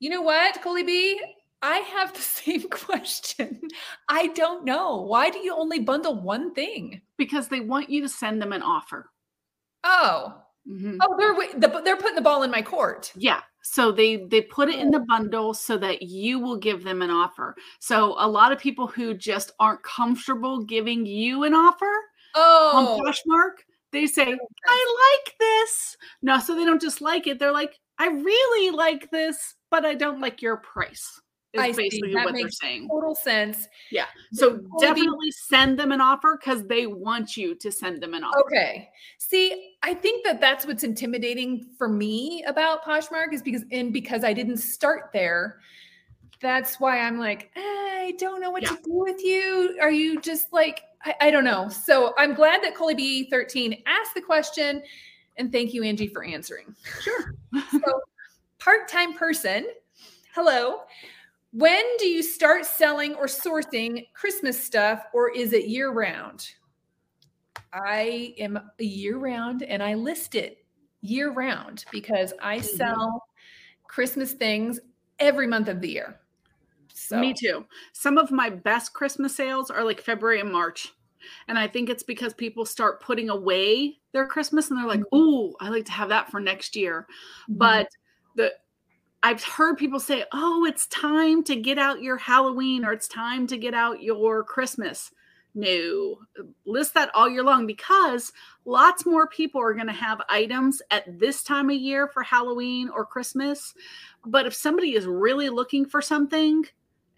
You 0.00 0.10
know 0.10 0.22
what, 0.22 0.60
Coley 0.62 0.82
B? 0.82 1.20
I 1.62 1.76
have 1.78 2.12
the 2.14 2.20
same 2.42 2.68
question. 2.68 3.60
I 4.08 4.28
don't 4.28 4.64
know. 4.64 5.02
Why 5.02 5.30
do 5.30 5.38
you 5.38 5.54
only 5.54 5.78
bundle 5.80 6.20
one 6.20 6.52
thing? 6.54 7.02
because 7.18 7.48
they 7.48 7.60
want 7.60 7.90
you 7.90 8.00
to 8.00 8.08
send 8.08 8.40
them 8.40 8.52
an 8.52 8.62
offer. 8.62 9.10
Oh, 9.84 10.42
Mhm. 10.66 10.96
oh, 11.02 11.16
they're 11.18 11.82
they're 11.82 11.96
putting 11.96 12.14
the 12.14 12.22
ball 12.22 12.42
in 12.44 12.50
my 12.50 12.62
court. 12.62 13.12
Yeah. 13.14 13.40
So 13.62 13.92
they 13.92 14.24
they 14.24 14.40
put 14.40 14.70
it 14.70 14.78
in 14.78 14.90
the 14.90 15.00
bundle 15.00 15.52
so 15.52 15.76
that 15.78 16.00
you 16.02 16.38
will 16.38 16.56
give 16.56 16.82
them 16.82 17.02
an 17.02 17.10
offer. 17.10 17.54
So 17.78 18.14
a 18.18 18.26
lot 18.28 18.52
of 18.52 18.58
people 18.58 18.86
who 18.86 19.12
just 19.14 19.52
aren't 19.60 19.82
comfortable 19.82 20.64
giving 20.64 21.04
you 21.04 21.44
an 21.44 21.52
offer 21.54 21.92
Oh, 22.34 22.72
on 22.74 23.00
Poshmark, 23.00 23.64
they 23.92 24.06
say, 24.06 24.32
I 24.66 25.22
like 25.24 25.34
this. 25.38 25.96
No, 26.22 26.38
so 26.38 26.54
they 26.54 26.64
don't 26.64 26.80
just 26.80 27.00
like 27.02 27.26
it. 27.26 27.38
They're 27.38 27.52
like, 27.52 27.78
I 28.00 28.06
really 28.08 28.74
like 28.74 29.10
this, 29.10 29.56
but 29.70 29.84
I 29.84 29.94
don't 29.94 30.20
like 30.20 30.40
your 30.40 30.56
price. 30.56 31.20
Is 31.52 31.60
I 31.60 31.72
see. 31.72 31.82
basically 31.82 32.14
That 32.14 32.24
what 32.24 32.34
they're 32.34 32.44
makes 32.44 32.58
saying. 32.58 32.88
total 32.88 33.14
sense. 33.14 33.68
Yeah. 33.90 34.06
So 34.32 34.60
definitely 34.80 35.30
send 35.32 35.78
them 35.78 35.92
an 35.92 36.00
offer 36.00 36.38
because 36.40 36.64
they 36.66 36.86
want 36.86 37.36
you 37.36 37.54
to 37.56 37.70
send 37.70 38.00
them 38.02 38.14
an 38.14 38.24
offer. 38.24 38.40
Okay. 38.46 38.88
See, 39.18 39.74
I 39.82 39.92
think 39.92 40.24
that 40.24 40.40
that's 40.40 40.64
what's 40.64 40.82
intimidating 40.82 41.66
for 41.76 41.88
me 41.88 42.42
about 42.46 42.84
Poshmark 42.84 43.32
is 43.34 43.42
because, 43.42 43.64
and 43.70 43.92
because 43.92 44.24
I 44.24 44.32
didn't 44.32 44.58
start 44.58 45.10
there, 45.12 45.60
that's 46.40 46.80
why 46.80 47.00
I'm 47.00 47.18
like, 47.18 47.50
I 47.54 48.14
don't 48.18 48.40
know 48.40 48.50
what 48.50 48.64
to 48.64 48.74
do 48.76 48.80
with 48.94 49.22
you. 49.22 49.76
Are 49.82 49.90
you 49.90 50.20
just 50.20 50.52
like, 50.54 50.82
I, 51.04 51.14
I 51.20 51.30
don't 51.30 51.44
know. 51.44 51.68
So 51.68 52.14
I'm 52.16 52.32
glad 52.32 52.62
that 52.62 52.74
Coley 52.74 52.94
B13 52.94 53.82
asked 53.86 54.14
the 54.14 54.22
question. 54.22 54.82
And 55.40 55.50
thank 55.50 55.72
you, 55.72 55.82
Angie, 55.82 56.06
for 56.06 56.22
answering. 56.22 56.76
Sure. 57.00 57.34
So, 57.72 58.00
part 58.60 58.86
time 58.88 59.14
person, 59.14 59.66
hello. 60.34 60.82
When 61.52 61.82
do 61.98 62.06
you 62.06 62.22
start 62.22 62.64
selling 62.64 63.14
or 63.14 63.26
sourcing 63.26 64.06
Christmas 64.14 64.62
stuff, 64.62 65.02
or 65.12 65.30
is 65.30 65.52
it 65.52 65.66
year 65.66 65.90
round? 65.90 66.48
I 67.72 68.34
am 68.38 68.56
a 68.78 68.84
year 68.84 69.16
round 69.16 69.62
and 69.62 69.82
I 69.82 69.94
list 69.94 70.36
it 70.36 70.64
year 71.00 71.32
round 71.32 71.86
because 71.90 72.32
I 72.40 72.58
Mhm. 72.58 72.64
sell 72.76 73.26
Christmas 73.88 74.32
things 74.32 74.78
every 75.18 75.46
month 75.46 75.68
of 75.68 75.80
the 75.80 75.88
year. 75.88 76.20
So, 76.92 77.18
Me 77.18 77.34
too. 77.34 77.66
Some 77.94 78.18
of 78.18 78.30
my 78.30 78.50
best 78.50 78.92
Christmas 78.92 79.34
sales 79.34 79.70
are 79.70 79.82
like 79.84 80.00
February 80.00 80.40
and 80.40 80.52
March. 80.52 80.92
And 81.48 81.58
I 81.58 81.66
think 81.68 81.90
it's 81.90 82.02
because 82.02 82.34
people 82.34 82.64
start 82.64 83.00
putting 83.00 83.30
away 83.30 83.98
their 84.12 84.26
Christmas 84.26 84.70
and 84.70 84.78
they're 84.78 84.86
like. 84.86 85.02
"Ooh, 85.14 85.54
I 85.60 85.68
like 85.70 85.84
to 85.86 85.92
have 85.92 86.08
that 86.10 86.30
for 86.30 86.40
next 86.40 86.76
year." 86.76 87.06
Mhm. 87.48 87.58
But 87.58 87.88
the 88.36 88.54
I've 89.22 89.44
heard 89.44 89.78
people 89.78 90.00
say, 90.00 90.24
"Oh, 90.32 90.64
it's 90.66 90.86
time 90.88 91.42
to 91.44 91.56
get 91.56 91.78
out 91.78 92.02
your 92.02 92.16
Halloween 92.18 92.84
or 92.84 92.92
it's 92.92 93.08
time 93.08 93.46
to 93.48 93.58
get 93.58 93.74
out 93.74 94.02
your 94.02 94.44
Christmas." 94.44 95.12
No, 95.54 96.20
list 96.64 96.94
that 96.94 97.10
all 97.14 97.28
year 97.28 97.42
long 97.42 97.66
because 97.66 98.32
lots 98.64 99.04
more 99.04 99.26
people 99.28 99.60
are 99.60 99.74
going 99.74 99.88
to 99.88 99.92
have 99.92 100.22
items 100.28 100.80
at 100.92 101.18
this 101.18 101.42
time 101.42 101.70
of 101.70 101.76
year 101.76 102.08
for 102.08 102.22
Halloween 102.22 102.88
or 102.88 103.04
Christmas. 103.04 103.74
But 104.24 104.46
if 104.46 104.54
somebody 104.54 104.94
is 104.94 105.06
really 105.06 105.48
looking 105.50 105.84
for 105.86 106.00
something 106.02 106.66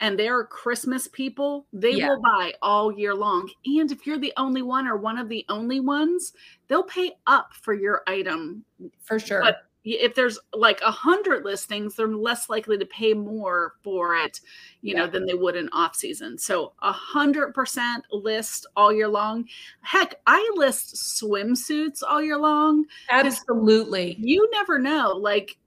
and 0.03 0.19
they're 0.19 0.45
Christmas 0.45 1.07
people, 1.07 1.65
they 1.73 1.93
yeah. 1.93 2.09
will 2.09 2.21
buy 2.21 2.53
all 2.61 2.93
year 2.93 3.15
long. 3.15 3.49
And 3.65 3.91
if 3.91 4.05
you're 4.05 4.19
the 4.19 4.33
only 4.37 4.61
one 4.61 4.89
or 4.89 4.97
one 4.97 5.17
of 5.17 5.29
the 5.29 5.47
only 5.49 5.79
ones, 5.79 6.33
they'll 6.67 6.83
pay 6.83 7.13
up 7.29 7.55
for 7.55 7.73
your 7.73 8.03
item. 8.09 8.65
For 9.05 9.21
sure. 9.21 9.41
But 9.41 9.59
if 9.85 10.17
there's 10.17 10.41
like 10.53 10.81
a 10.81 10.91
hundred 10.91 11.45
listings, 11.45 11.95
they're 11.95 12.09
less 12.09 12.51
likely 12.51 12.79
to 12.79 12.85
pay 12.87 13.15
more 13.15 13.75
for 13.85 14.17
it, 14.17 14.41
you 14.81 14.95
yeah. 14.95 15.01
know, 15.03 15.07
than 15.07 15.25
they 15.25 15.35
would 15.35 15.55
in 15.55 15.69
off 15.73 15.95
season. 15.95 16.37
So 16.37 16.73
a 16.83 16.93
hundred 16.93 17.55
percent 17.55 18.05
list 18.11 18.67
all 18.77 18.93
year 18.93 19.09
long. 19.09 19.45
Heck, 19.83 20.17
I 20.27 20.53
list 20.57 20.97
swimsuits 20.97 22.03
all 22.09 22.21
year 22.21 22.39
long. 22.39 22.87
Absolutely. 23.09 24.17
You 24.19 24.49
never 24.53 24.81
know. 24.81 25.13
Like 25.13 25.59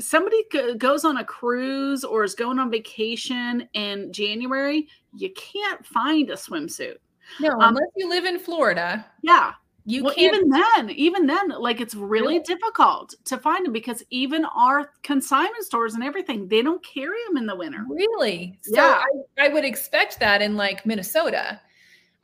somebody 0.00 0.42
goes 0.78 1.04
on 1.04 1.18
a 1.18 1.24
cruise 1.24 2.04
or 2.04 2.24
is 2.24 2.34
going 2.34 2.58
on 2.58 2.70
vacation 2.70 3.68
in 3.74 4.12
January, 4.12 4.88
you 5.14 5.30
can't 5.34 5.84
find 5.86 6.30
a 6.30 6.34
swimsuit. 6.34 6.96
No, 7.38 7.50
um, 7.50 7.60
unless 7.60 7.90
you 7.96 8.08
live 8.08 8.24
in 8.24 8.38
Florida. 8.38 9.06
Yeah. 9.22 9.52
You 9.86 10.04
well, 10.04 10.14
even 10.16 10.50
then, 10.50 10.90
even 10.90 11.26
then, 11.26 11.48
like 11.48 11.80
it's 11.80 11.94
really 11.94 12.36
yeah. 12.36 12.42
difficult 12.44 13.14
to 13.24 13.38
find 13.38 13.64
them 13.64 13.72
because 13.72 14.02
even 14.10 14.44
our 14.44 14.92
consignment 15.02 15.64
stores 15.64 15.94
and 15.94 16.04
everything, 16.04 16.48
they 16.48 16.62
don't 16.62 16.84
carry 16.84 17.16
them 17.26 17.38
in 17.38 17.46
the 17.46 17.56
winter. 17.56 17.84
Really? 17.88 18.58
So 18.62 18.76
yeah. 18.76 19.02
I, 19.38 19.46
I 19.46 19.48
would 19.48 19.64
expect 19.64 20.20
that 20.20 20.42
in 20.42 20.56
like 20.56 20.84
Minnesota. 20.84 21.60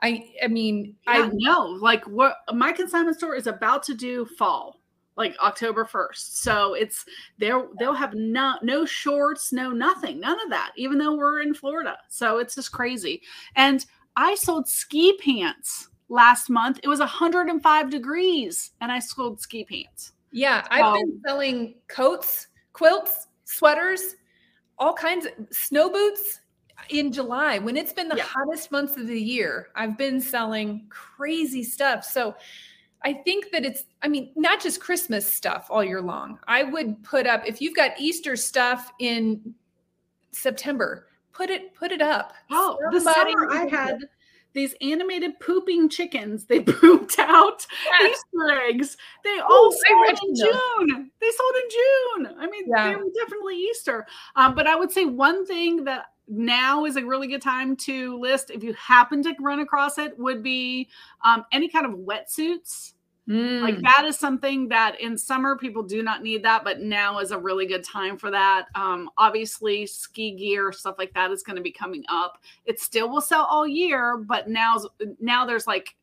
I 0.02 0.28
I 0.42 0.48
mean, 0.48 0.96
yeah, 1.06 1.12
I 1.12 1.30
know 1.32 1.62
like 1.80 2.04
what 2.04 2.36
my 2.52 2.72
consignment 2.72 3.16
store 3.16 3.34
is 3.34 3.46
about 3.46 3.82
to 3.84 3.94
do 3.94 4.26
fall, 4.38 4.80
like 5.16 5.34
October 5.40 5.84
1st. 5.84 6.36
So 6.36 6.74
it's 6.74 7.04
there 7.38 7.66
they'll 7.78 7.94
have 7.94 8.14
no 8.14 8.54
no 8.62 8.84
shorts, 8.84 9.52
no 9.52 9.70
nothing, 9.70 10.20
none 10.20 10.40
of 10.42 10.50
that, 10.50 10.72
even 10.76 10.98
though 10.98 11.16
we're 11.16 11.42
in 11.42 11.54
Florida. 11.54 11.96
So 12.08 12.38
it's 12.38 12.54
just 12.54 12.72
crazy. 12.72 13.22
And 13.54 13.84
I 14.16 14.34
sold 14.34 14.68
ski 14.68 15.18
pants 15.22 15.88
last 16.08 16.50
month. 16.50 16.80
It 16.82 16.88
was 16.88 17.00
105 17.00 17.90
degrees 17.90 18.72
and 18.80 18.92
I 18.92 18.98
sold 18.98 19.40
ski 19.40 19.64
pants. 19.64 20.12
Yeah, 20.32 20.66
I've 20.70 20.84
um, 20.84 20.94
been 20.94 21.20
selling 21.26 21.74
coats, 21.88 22.48
quilts, 22.72 23.28
sweaters, 23.44 24.16
all 24.78 24.92
kinds 24.92 25.26
of 25.26 25.32
snow 25.50 25.90
boots 25.90 26.40
in 26.90 27.10
July 27.12 27.58
when 27.58 27.76
it's 27.76 27.92
been 27.92 28.08
the 28.08 28.16
yeah. 28.16 28.24
hottest 28.24 28.70
months 28.70 28.96
of 28.96 29.06
the 29.06 29.20
year. 29.20 29.68
I've 29.74 29.96
been 29.96 30.20
selling 30.20 30.86
crazy 30.90 31.62
stuff. 31.62 32.04
So 32.04 32.34
I 33.06 33.12
think 33.12 33.52
that 33.52 33.64
it's, 33.64 33.84
I 34.02 34.08
mean, 34.08 34.32
not 34.34 34.60
just 34.60 34.80
Christmas 34.80 35.32
stuff 35.32 35.68
all 35.70 35.84
year 35.84 36.02
long. 36.02 36.40
I 36.48 36.64
would 36.64 37.04
put 37.04 37.24
up, 37.24 37.46
if 37.46 37.60
you've 37.60 37.76
got 37.76 37.92
Easter 38.00 38.34
stuff 38.34 38.90
in 38.98 39.54
September, 40.32 41.06
put 41.32 41.48
it, 41.48 41.72
put 41.76 41.92
it 41.92 42.02
up. 42.02 42.32
Oh, 42.50 42.76
Somebody 42.80 42.98
the 42.98 43.12
summer 43.12 43.52
I 43.52 43.68
had 43.68 43.98
these 44.54 44.74
animated 44.80 45.38
pooping 45.38 45.88
chickens. 45.88 46.46
They 46.46 46.58
pooped 46.64 47.16
out 47.20 47.64
yes. 47.84 48.18
Easter 48.34 48.60
eggs. 48.68 48.96
They 49.22 49.38
all 49.38 49.70
sold 49.70 50.18
in 50.24 50.34
June. 50.34 51.10
They 51.20 51.30
sold 51.30 51.54
in 51.62 51.70
June. 51.70 52.36
I 52.40 52.48
mean, 52.50 52.64
yeah. 52.66 52.88
they 52.88 52.96
were 52.96 53.04
definitely 53.14 53.54
Easter. 53.54 54.04
Um, 54.34 54.56
but 54.56 54.66
I 54.66 54.74
would 54.74 54.90
say 54.90 55.04
one 55.04 55.46
thing 55.46 55.84
that 55.84 56.06
now 56.26 56.84
is 56.84 56.96
a 56.96 57.06
really 57.06 57.28
good 57.28 57.42
time 57.42 57.76
to 57.76 58.18
list, 58.18 58.50
if 58.50 58.64
you 58.64 58.72
happen 58.74 59.22
to 59.22 59.34
run 59.38 59.60
across 59.60 59.96
it, 59.96 60.18
would 60.18 60.42
be 60.42 60.88
um, 61.24 61.44
any 61.52 61.68
kind 61.68 61.86
of 61.86 61.92
wetsuits 61.92 62.94
Mm. 63.28 63.60
Like 63.60 63.80
that 63.82 64.04
is 64.06 64.16
something 64.16 64.68
that 64.68 65.00
in 65.00 65.18
summer 65.18 65.56
people 65.56 65.82
do 65.82 66.02
not 66.02 66.22
need 66.22 66.44
that, 66.44 66.62
but 66.62 66.80
now 66.80 67.18
is 67.18 67.32
a 67.32 67.38
really 67.38 67.66
good 67.66 67.82
time 67.82 68.16
for 68.16 68.30
that. 68.30 68.66
Um, 68.74 69.10
obviously, 69.18 69.86
ski 69.86 70.32
gear 70.36 70.72
stuff 70.72 70.94
like 70.98 71.12
that 71.14 71.30
is 71.32 71.42
going 71.42 71.56
to 71.56 71.62
be 71.62 71.72
coming 71.72 72.04
up. 72.08 72.38
It 72.64 72.78
still 72.78 73.08
will 73.08 73.20
sell 73.20 73.44
all 73.44 73.66
year, 73.66 74.16
but 74.16 74.48
now 74.48 74.76
now 75.20 75.44
there's 75.44 75.66
like 75.66 75.96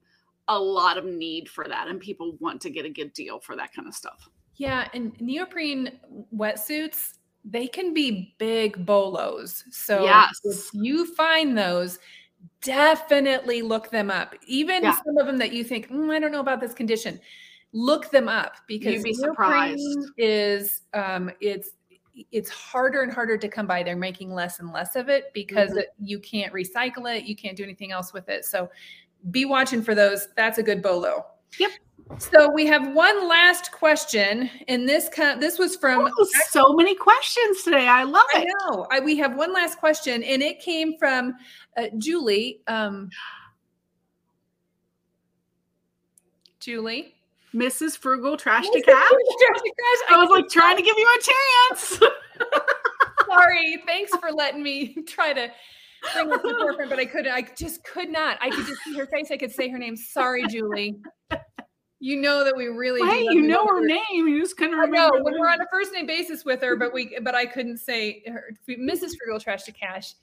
a 0.49 0.59
lot 0.59 0.97
of 0.97 1.05
need 1.05 1.47
for 1.47 1.65
that, 1.67 1.87
and 1.87 1.99
people 1.99 2.35
want 2.39 2.61
to 2.61 2.69
get 2.69 2.85
a 2.85 2.89
good 2.89 3.13
deal 3.13 3.39
for 3.39 3.55
that 3.55 3.73
kind 3.73 3.87
of 3.87 3.93
stuff. 3.93 4.29
Yeah, 4.55 4.89
and 4.93 5.19
neoprene 5.21 5.99
wetsuits 6.35 7.13
they 7.45 7.67
can 7.67 7.93
be 7.93 8.33
big 8.37 8.85
bolos. 8.85 9.65
So 9.69 10.03
yes. 10.03 10.39
if 10.43 10.69
you 10.73 11.13
find 11.13 11.57
those, 11.57 11.99
definitely 12.61 13.61
look 13.61 13.89
them 13.89 14.09
up. 14.09 14.35
Even 14.47 14.83
yeah. 14.83 14.95
some 15.05 15.17
of 15.17 15.25
them 15.27 15.37
that 15.37 15.51
you 15.51 15.63
think, 15.63 15.89
mm, 15.89 16.11
I 16.11 16.19
don't 16.19 16.31
know 16.31 16.39
about 16.39 16.59
this 16.59 16.73
condition, 16.73 17.19
look 17.71 18.11
them 18.11 18.27
up 18.27 18.55
because 18.67 18.93
you'd 18.93 19.03
be 19.03 19.13
surprised. 19.13 19.81
Is 20.17 20.81
um, 20.93 21.31
it's 21.39 21.71
it's 22.31 22.49
harder 22.49 23.01
and 23.01 23.11
harder 23.11 23.37
to 23.37 23.47
come 23.47 23.65
by. 23.65 23.83
They're 23.83 23.95
making 23.95 24.33
less 24.33 24.59
and 24.59 24.71
less 24.71 24.95
of 24.95 25.09
it 25.09 25.31
because 25.33 25.71
mm-hmm. 25.71 25.79
it, 25.79 25.87
you 25.99 26.19
can't 26.19 26.53
recycle 26.53 27.15
it. 27.15 27.25
You 27.25 27.35
can't 27.35 27.57
do 27.57 27.63
anything 27.63 27.91
else 27.91 28.13
with 28.13 28.29
it. 28.29 28.45
So 28.45 28.69
be 29.31 29.45
watching 29.45 29.81
for 29.81 29.95
those. 29.95 30.27
That's 30.35 30.57
a 30.57 30.63
good 30.63 30.81
bolo. 30.81 31.25
Yep. 31.59 31.71
So 32.19 32.51
we 32.51 32.65
have 32.67 32.93
one 32.93 33.27
last 33.27 33.71
question, 33.71 34.49
and 34.67 34.87
this 34.87 35.09
this 35.39 35.57
was 35.57 35.75
from 35.75 36.11
oh, 36.17 36.27
so 36.49 36.73
many 36.73 36.95
questions 36.95 37.63
today. 37.63 37.87
I 37.87 38.03
love 38.03 38.25
it. 38.35 38.47
I 38.47 38.71
know. 38.71 38.87
I, 38.91 38.99
we 38.99 39.17
have 39.17 39.35
one 39.35 39.53
last 39.53 39.79
question, 39.79 40.21
and 40.23 40.41
it 40.41 40.59
came 40.59 40.97
from 40.97 41.33
uh, 41.77 41.87
Julie. 41.97 42.61
Um, 42.67 43.09
Julie. 46.59 47.15
Mrs. 47.53 47.97
Frugal 47.97 48.35
Trash 48.35 48.67
to 48.67 48.81
Cash. 48.81 49.11
I 50.09 50.17
was 50.17 50.29
like 50.31 50.49
trying 50.49 50.75
to 50.77 50.83
give 50.83 50.97
you 50.97 51.07
a 51.07 51.21
chance. 51.21 51.99
Sorry. 53.27 53.83
Thanks 53.85 54.15
for 54.15 54.31
letting 54.31 54.63
me 54.63 54.95
try 55.07 55.33
to 55.33 55.51
bring 56.13 56.29
it 56.29 56.41
to 56.41 56.47
the 56.47 56.55
forefront, 56.59 56.89
but 56.89 56.99
I 56.99 57.05
couldn't. 57.05 57.31
I 57.31 57.41
just 57.55 57.83
could 57.83 58.09
not. 58.09 58.37
I 58.41 58.49
could 58.49 58.65
just 58.65 58.81
see 58.83 58.97
her 58.97 59.05
face. 59.05 59.29
I 59.29 59.37
could 59.37 59.51
say 59.51 59.69
her 59.69 59.77
name. 59.77 59.95
Sorry, 59.95 60.47
Julie. 60.47 60.95
You 62.03 62.17
know 62.17 62.43
that 62.43 62.53
we 62.53 62.67
really. 62.67 62.99
Hey, 63.09 63.21
you 63.21 63.43
know 63.43 63.65
her, 63.65 63.75
her 63.75 63.85
name. 63.85 64.27
You 64.27 64.41
just 64.41 64.57
couldn't 64.57 64.77
remember. 64.77 65.17
No, 65.17 65.23
when 65.23 65.39
we're 65.39 65.47
on 65.47 65.61
a 65.61 65.67
first 65.71 65.93
name 65.93 66.05
basis 66.05 66.43
with 66.43 66.61
her, 66.61 66.75
but 66.75 66.93
we, 66.93 67.17
but 67.21 67.33
I 67.33 67.45
couldn't 67.45 67.77
say 67.77 68.23
her. 68.27 68.53
Mrs. 68.67 69.11
Frugal 69.17 69.39
Trash 69.39 69.63
to 69.63 69.71
Cash. 69.71 70.15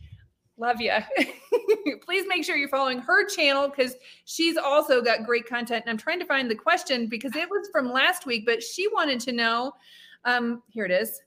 Love 0.58 0.78
you. 0.78 0.92
Please 2.04 2.26
make 2.28 2.44
sure 2.44 2.54
you're 2.54 2.68
following 2.68 2.98
her 2.98 3.26
channel 3.26 3.66
because 3.66 3.94
she's 4.26 4.58
also 4.58 5.00
got 5.00 5.24
great 5.24 5.46
content. 5.46 5.84
And 5.86 5.90
I'm 5.90 5.96
trying 5.96 6.18
to 6.18 6.26
find 6.26 6.50
the 6.50 6.54
question 6.54 7.06
because 7.06 7.34
it 7.34 7.48
was 7.48 7.70
from 7.72 7.90
last 7.90 8.26
week, 8.26 8.44
but 8.44 8.62
she 8.62 8.86
wanted 8.88 9.18
to 9.20 9.32
know. 9.32 9.72
Um, 10.26 10.62
here 10.68 10.84
it 10.84 10.90
is. 10.90 11.22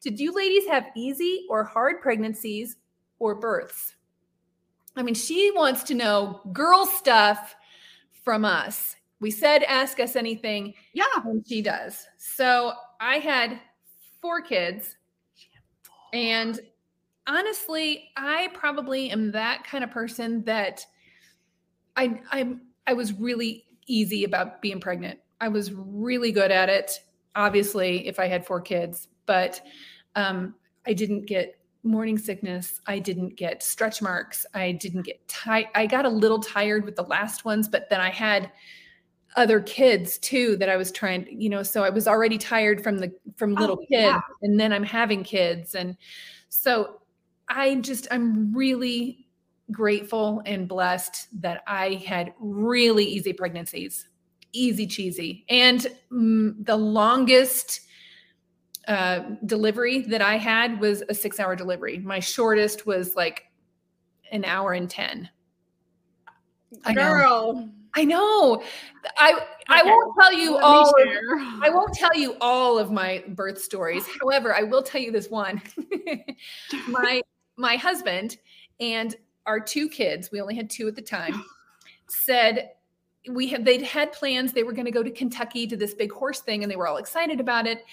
Did 0.00 0.18
you 0.18 0.32
ladies 0.32 0.66
have 0.68 0.86
easy 0.96 1.44
or 1.50 1.64
hard 1.64 2.00
pregnancies 2.00 2.76
or 3.18 3.34
births? 3.34 3.94
I 4.96 5.02
mean, 5.02 5.14
she 5.14 5.50
wants 5.50 5.82
to 5.82 5.94
know 5.94 6.40
girl 6.50 6.86
stuff 6.86 7.56
from 8.24 8.46
us 8.46 8.96
we 9.22 9.30
said 9.30 9.62
ask 9.62 10.00
us 10.00 10.16
anything. 10.16 10.74
Yeah. 10.92 11.04
And 11.24 11.46
she 11.46 11.62
does. 11.62 12.06
So 12.18 12.72
I 13.00 13.18
had 13.18 13.60
four 14.20 14.42
kids. 14.42 14.96
And 16.12 16.60
honestly, 17.26 18.10
I 18.16 18.50
probably 18.52 19.10
am 19.10 19.30
that 19.32 19.64
kind 19.64 19.84
of 19.84 19.90
person 19.90 20.44
that 20.44 20.84
I 21.96 22.20
I 22.30 22.56
I 22.86 22.92
was 22.94 23.12
really 23.14 23.64
easy 23.86 24.24
about 24.24 24.60
being 24.60 24.80
pregnant. 24.80 25.20
I 25.40 25.48
was 25.48 25.72
really 25.72 26.32
good 26.32 26.50
at 26.50 26.68
it. 26.68 26.90
Obviously, 27.36 28.06
if 28.08 28.18
I 28.18 28.26
had 28.26 28.44
four 28.44 28.60
kids, 28.60 29.08
but 29.24 29.62
um, 30.16 30.54
I 30.84 30.92
didn't 30.92 31.26
get 31.26 31.58
morning 31.84 32.18
sickness. 32.18 32.80
I 32.86 32.98
didn't 32.98 33.36
get 33.36 33.62
stretch 33.62 34.02
marks. 34.02 34.46
I 34.54 34.72
didn't 34.72 35.02
get 35.02 35.26
tired. 35.28 35.68
I 35.74 35.86
got 35.86 36.04
a 36.04 36.08
little 36.08 36.40
tired 36.40 36.84
with 36.84 36.96
the 36.96 37.04
last 37.04 37.44
ones, 37.44 37.68
but 37.68 37.88
then 37.88 38.00
I 38.00 38.10
had 38.10 38.50
other 39.36 39.60
kids 39.60 40.18
too 40.18 40.56
that 40.56 40.68
I 40.68 40.76
was 40.76 40.92
trying, 40.92 41.26
you 41.30 41.48
know, 41.48 41.62
so 41.62 41.84
I 41.84 41.90
was 41.90 42.06
already 42.06 42.38
tired 42.38 42.82
from 42.82 42.98
the 42.98 43.12
from 43.36 43.54
little 43.54 43.78
oh, 43.80 43.86
kids 43.90 44.02
yeah. 44.02 44.20
and 44.42 44.58
then 44.60 44.72
I'm 44.72 44.84
having 44.84 45.24
kids 45.24 45.74
and 45.74 45.96
so 46.48 47.00
I 47.48 47.76
just 47.76 48.06
I'm 48.10 48.52
really 48.54 49.26
grateful 49.70 50.42
and 50.46 50.68
blessed 50.68 51.28
that 51.40 51.62
I 51.66 52.02
had 52.06 52.34
really 52.38 53.04
easy 53.04 53.32
pregnancies, 53.32 54.08
easy 54.52 54.86
cheesy. 54.86 55.44
And 55.48 55.86
mm, 56.10 56.64
the 56.64 56.76
longest 56.76 57.80
uh, 58.88 59.20
delivery 59.46 60.02
that 60.02 60.22
I 60.22 60.36
had 60.36 60.80
was 60.80 61.02
a 61.02 61.14
6-hour 61.14 61.56
delivery. 61.56 61.98
My 61.98 62.20
shortest 62.20 62.86
was 62.86 63.14
like 63.14 63.44
an 64.30 64.44
hour 64.44 64.72
and 64.72 64.90
10. 64.90 65.28
Girl, 66.72 66.80
I 66.84 66.92
know. 66.92 67.70
I 67.94 68.04
know. 68.04 68.62
I 69.16 69.46
I 69.68 69.82
won't 69.82 70.14
tell 70.18 70.32
you 70.32 70.54
Let 70.54 70.64
all. 70.64 70.88
Of. 70.88 71.62
I 71.62 71.70
won't 71.70 71.92
tell 71.94 72.16
you 72.16 72.36
all 72.40 72.78
of 72.78 72.90
my 72.90 73.22
birth 73.28 73.60
stories. 73.60 74.04
However, 74.20 74.54
I 74.54 74.62
will 74.62 74.82
tell 74.82 75.00
you 75.00 75.12
this 75.12 75.28
one. 75.28 75.60
my 76.88 77.22
my 77.56 77.76
husband 77.76 78.38
and 78.80 79.14
our 79.46 79.60
two 79.60 79.88
kids, 79.88 80.30
we 80.30 80.40
only 80.40 80.54
had 80.54 80.70
two 80.70 80.88
at 80.88 80.96
the 80.96 81.02
time, 81.02 81.44
said 82.08 82.70
we 83.30 83.46
had 83.46 83.64
they'd 83.64 83.82
had 83.82 84.12
plans 84.12 84.52
they 84.52 84.62
were 84.62 84.72
going 84.72 84.86
to 84.86 84.90
go 84.90 85.02
to 85.02 85.10
Kentucky 85.10 85.66
to 85.66 85.76
this 85.76 85.94
big 85.94 86.12
horse 86.12 86.40
thing 86.40 86.62
and 86.62 86.70
they 86.70 86.76
were 86.76 86.88
all 86.88 86.96
excited 86.96 87.40
about 87.40 87.66
it. 87.66 87.84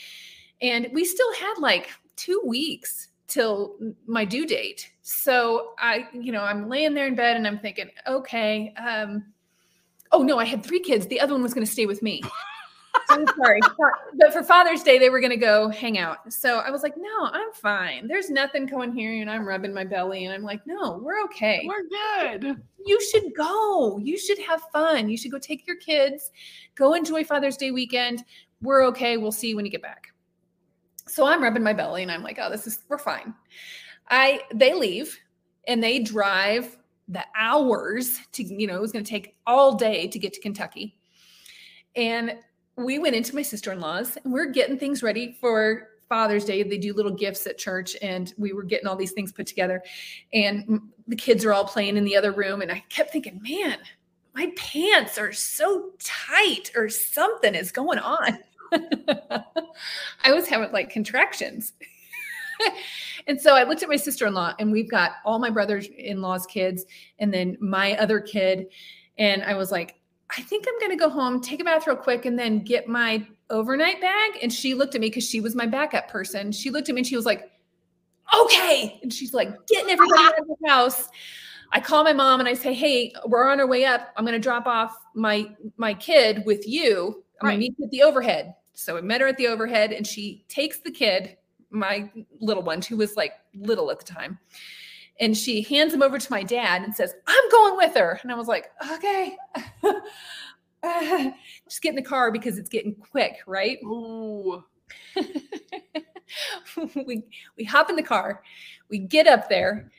And 0.61 0.89
we 0.93 1.05
still 1.05 1.31
had 1.35 1.55
like 1.59 1.89
2 2.15 2.41
weeks 2.45 3.09
till 3.27 3.77
my 4.07 4.25
due 4.25 4.45
date. 4.45 4.91
So 5.03 5.73
I, 5.77 6.07
you 6.13 6.31
know, 6.31 6.41
I'm 6.41 6.67
laying 6.67 6.93
there 6.93 7.07
in 7.07 7.15
bed 7.15 7.37
and 7.37 7.45
I'm 7.45 7.59
thinking, 7.59 7.89
okay, 8.07 8.73
um, 8.73 9.23
oh 10.11 10.23
no, 10.23 10.39
I 10.39 10.45
had 10.45 10.63
three 10.63 10.79
kids. 10.79 11.07
The 11.07 11.19
other 11.19 11.33
one 11.33 11.43
was 11.43 11.53
going 11.53 11.65
to 11.65 11.71
stay 11.71 11.85
with 11.85 12.01
me. 12.01 12.21
I'm 13.09 13.25
sorry. 13.27 13.59
But 14.17 14.33
for 14.33 14.43
Father's 14.43 14.83
Day, 14.83 14.97
they 14.97 15.09
were 15.09 15.21
going 15.21 15.31
to 15.31 15.37
go 15.37 15.69
hang 15.69 15.97
out. 15.97 16.33
So 16.33 16.57
I 16.57 16.71
was 16.71 16.83
like, 16.83 16.95
no, 16.97 17.29
I'm 17.31 17.51
fine. 17.53 18.07
There's 18.07 18.29
nothing 18.29 18.65
going 18.65 18.91
here. 18.91 19.13
And 19.21 19.29
I'm 19.29 19.47
rubbing 19.47 19.73
my 19.73 19.85
belly. 19.85 20.25
And 20.25 20.33
I'm 20.33 20.43
like, 20.43 20.65
no, 20.65 20.97
we're 20.97 21.23
okay. 21.25 21.65
We're 21.65 21.87
good. 21.87 22.61
You 22.85 23.01
should 23.01 23.33
go. 23.35 23.99
You 23.99 24.17
should 24.17 24.39
have 24.39 24.61
fun. 24.73 25.09
You 25.09 25.15
should 25.15 25.31
go 25.31 25.39
take 25.39 25.65
your 25.67 25.77
kids, 25.77 26.31
go 26.75 26.93
enjoy 26.93 27.23
Father's 27.23 27.55
Day 27.55 27.71
weekend. 27.71 28.25
We're 28.61 28.83
okay. 28.87 29.17
We'll 29.17 29.31
see 29.31 29.49
you 29.49 29.55
when 29.55 29.65
you 29.65 29.71
get 29.71 29.81
back. 29.81 30.07
So 31.07 31.25
I'm 31.25 31.41
rubbing 31.41 31.63
my 31.63 31.73
belly 31.73 32.03
and 32.03 32.11
I'm 32.11 32.23
like, 32.23 32.39
oh, 32.41 32.49
this 32.49 32.67
is, 32.67 32.79
we're 32.89 32.97
fine. 32.97 33.33
I, 34.09 34.41
they 34.53 34.73
leave 34.73 35.17
and 35.67 35.81
they 35.81 35.99
drive 35.99 36.77
the 37.09 37.25
hours 37.35 38.19
to, 38.33 38.43
you 38.43 38.67
know, 38.67 38.75
it 38.75 38.81
was 38.81 38.91
going 38.91 39.03
to 39.03 39.09
take 39.09 39.35
all 39.45 39.75
day 39.75 40.07
to 40.07 40.19
get 40.19 40.33
to 40.33 40.39
Kentucky. 40.39 40.95
And 41.95 42.35
we 42.75 42.99
went 42.99 43.15
into 43.15 43.35
my 43.35 43.41
sister-in-law's 43.41 44.17
and 44.23 44.31
we're 44.31 44.51
getting 44.51 44.77
things 44.77 45.03
ready 45.03 45.35
for 45.41 45.89
Father's 46.07 46.45
Day. 46.45 46.63
They 46.63 46.77
do 46.77 46.93
little 46.93 47.11
gifts 47.11 47.45
at 47.47 47.57
church 47.57 47.97
and 48.01 48.33
we 48.37 48.53
were 48.53 48.63
getting 48.63 48.87
all 48.87 48.95
these 48.95 49.11
things 49.11 49.31
put 49.31 49.47
together. 49.47 49.83
And 50.33 50.81
the 51.07 51.15
kids 51.15 51.43
are 51.43 51.53
all 51.53 51.65
playing 51.65 51.97
in 51.97 52.03
the 52.03 52.15
other 52.15 52.31
room. 52.31 52.61
And 52.61 52.71
I 52.71 52.83
kept 52.89 53.11
thinking, 53.11 53.41
man, 53.41 53.77
my 54.35 54.51
pants 54.55 55.17
are 55.17 55.33
so 55.33 55.91
tight 55.99 56.71
or 56.75 56.89
something 56.89 57.55
is 57.55 57.71
going 57.71 57.99
on. 57.99 58.39
I 60.23 60.31
was 60.31 60.47
having 60.47 60.71
like 60.71 60.89
contractions. 60.89 61.73
and 63.27 63.39
so 63.39 63.55
I 63.55 63.63
looked 63.63 63.83
at 63.83 63.89
my 63.89 63.95
sister 63.95 64.25
in 64.27 64.33
law, 64.33 64.53
and 64.59 64.71
we've 64.71 64.89
got 64.89 65.13
all 65.25 65.39
my 65.39 65.49
brothers 65.49 65.87
in 65.97 66.21
law's 66.21 66.45
kids, 66.45 66.85
and 67.19 67.33
then 67.33 67.57
my 67.59 67.97
other 67.97 68.19
kid. 68.19 68.67
And 69.17 69.43
I 69.43 69.55
was 69.55 69.71
like, 69.71 69.95
I 70.37 70.41
think 70.41 70.65
I'm 70.67 70.79
going 70.79 70.97
to 70.97 71.03
go 71.03 71.09
home, 71.09 71.41
take 71.41 71.59
a 71.59 71.63
bath 71.63 71.87
real 71.87 71.95
quick, 71.95 72.25
and 72.25 72.37
then 72.37 72.59
get 72.59 72.87
my 72.87 73.25
overnight 73.49 73.99
bag. 73.99 74.39
And 74.41 74.53
she 74.53 74.73
looked 74.73 74.95
at 74.95 75.01
me 75.01 75.07
because 75.07 75.27
she 75.27 75.41
was 75.41 75.55
my 75.55 75.65
backup 75.65 76.07
person. 76.07 76.51
She 76.51 76.69
looked 76.69 76.87
at 76.89 76.95
me 76.95 76.99
and 76.99 77.07
she 77.07 77.15
was 77.15 77.25
like, 77.25 77.49
okay. 78.35 78.99
And 79.01 79.11
she's 79.11 79.33
like, 79.33 79.49
getting 79.67 79.89
everybody 79.89 80.23
out 80.23 80.39
of 80.39 80.47
the 80.47 80.69
house. 80.69 81.09
I 81.71 81.79
call 81.79 82.03
my 82.03 82.13
mom 82.13 82.39
and 82.39 82.49
I 82.49 82.53
say, 82.53 82.73
hey, 82.73 83.13
we're 83.25 83.47
on 83.47 83.59
our 83.59 83.67
way 83.67 83.85
up. 83.85 84.09
I'm 84.17 84.23
going 84.25 84.33
to 84.33 84.39
drop 84.39 84.65
off 84.67 84.95
my 85.13 85.49
my 85.77 85.93
kid 85.93 86.43
with 86.45 86.67
you. 86.67 87.23
I'm 87.41 87.47
Right. 87.47 87.53
going 87.53 87.55
to 87.55 87.59
meet 87.59 87.75
you 87.77 87.85
at 87.85 87.91
the 87.91 88.03
overhead. 88.03 88.55
So 88.73 88.97
I 88.97 89.01
met 89.01 89.21
her 89.21 89.27
at 89.27 89.37
the 89.37 89.47
overhead 89.47 89.91
and 89.91 90.05
she 90.05 90.45
takes 90.47 90.79
the 90.79 90.91
kid, 90.91 91.37
my 91.71 92.09
little 92.39 92.63
one, 92.63 92.81
who 92.81 92.97
was 92.97 93.15
like 93.15 93.33
little 93.53 93.91
at 93.91 93.99
the 93.99 94.05
time. 94.05 94.39
And 95.19 95.37
she 95.37 95.61
hands 95.61 95.93
him 95.93 96.01
over 96.01 96.17
to 96.17 96.31
my 96.31 96.43
dad 96.43 96.81
and 96.81 96.95
says, 96.95 97.13
I'm 97.27 97.49
going 97.51 97.75
with 97.77 97.95
her. 97.95 98.19
And 98.23 98.31
I 98.31 98.35
was 98.35 98.47
like, 98.47 98.71
okay. 98.91 99.35
Just 101.65 101.81
get 101.81 101.89
in 101.89 101.95
the 101.95 102.01
car 102.01 102.31
because 102.31 102.57
it's 102.57 102.69
getting 102.69 102.95
quick, 102.95 103.37
right? 103.45 103.79
Ooh. 103.83 104.63
we 107.05 107.23
we 107.57 107.63
hop 107.63 107.89
in 107.89 107.95
the 107.95 108.03
car, 108.03 108.43
we 108.89 108.99
get 108.99 109.27
up 109.27 109.49
there. 109.49 109.91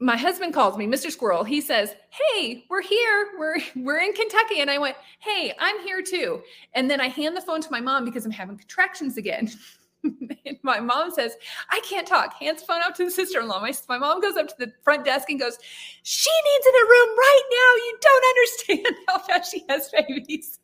My 0.00 0.16
husband 0.16 0.52
calls 0.52 0.76
me, 0.76 0.86
Mr. 0.86 1.10
Squirrel. 1.10 1.44
He 1.44 1.60
says, 1.60 1.94
"Hey, 2.10 2.64
we're 2.68 2.82
here. 2.82 3.28
We're 3.38 3.56
we're 3.76 3.98
in 3.98 4.12
Kentucky." 4.12 4.60
And 4.60 4.70
I 4.70 4.78
went, 4.78 4.96
"Hey, 5.20 5.54
I'm 5.58 5.80
here 5.82 6.02
too." 6.02 6.42
And 6.74 6.90
then 6.90 7.00
I 7.00 7.08
hand 7.08 7.36
the 7.36 7.40
phone 7.40 7.60
to 7.62 7.70
my 7.70 7.80
mom 7.80 8.04
because 8.04 8.26
I'm 8.26 8.32
having 8.32 8.58
contractions 8.58 9.16
again. 9.16 9.50
and 10.04 10.58
my 10.62 10.80
mom 10.80 11.10
says, 11.10 11.36
"I 11.70 11.80
can't 11.80 12.06
talk." 12.06 12.34
Hands 12.34 12.60
the 12.60 12.66
phone 12.66 12.82
out 12.82 12.94
to 12.96 13.04
the 13.04 13.10
sister-in-law. 13.10 13.60
My 13.60 13.72
my 13.88 13.98
mom 13.98 14.20
goes 14.20 14.36
up 14.36 14.48
to 14.48 14.54
the 14.58 14.72
front 14.82 15.04
desk 15.04 15.30
and 15.30 15.40
goes, 15.40 15.58
"She 16.02 16.30
needs 16.30 16.66
in 16.66 16.74
a 16.74 16.88
room 16.88 17.16
right 17.18 17.42
now. 17.50 17.84
You 17.84 17.98
don't 18.00 18.24
understand 18.36 18.96
how 19.08 19.18
fast 19.18 19.52
she 19.52 19.64
has 19.68 19.90
babies." 19.90 20.58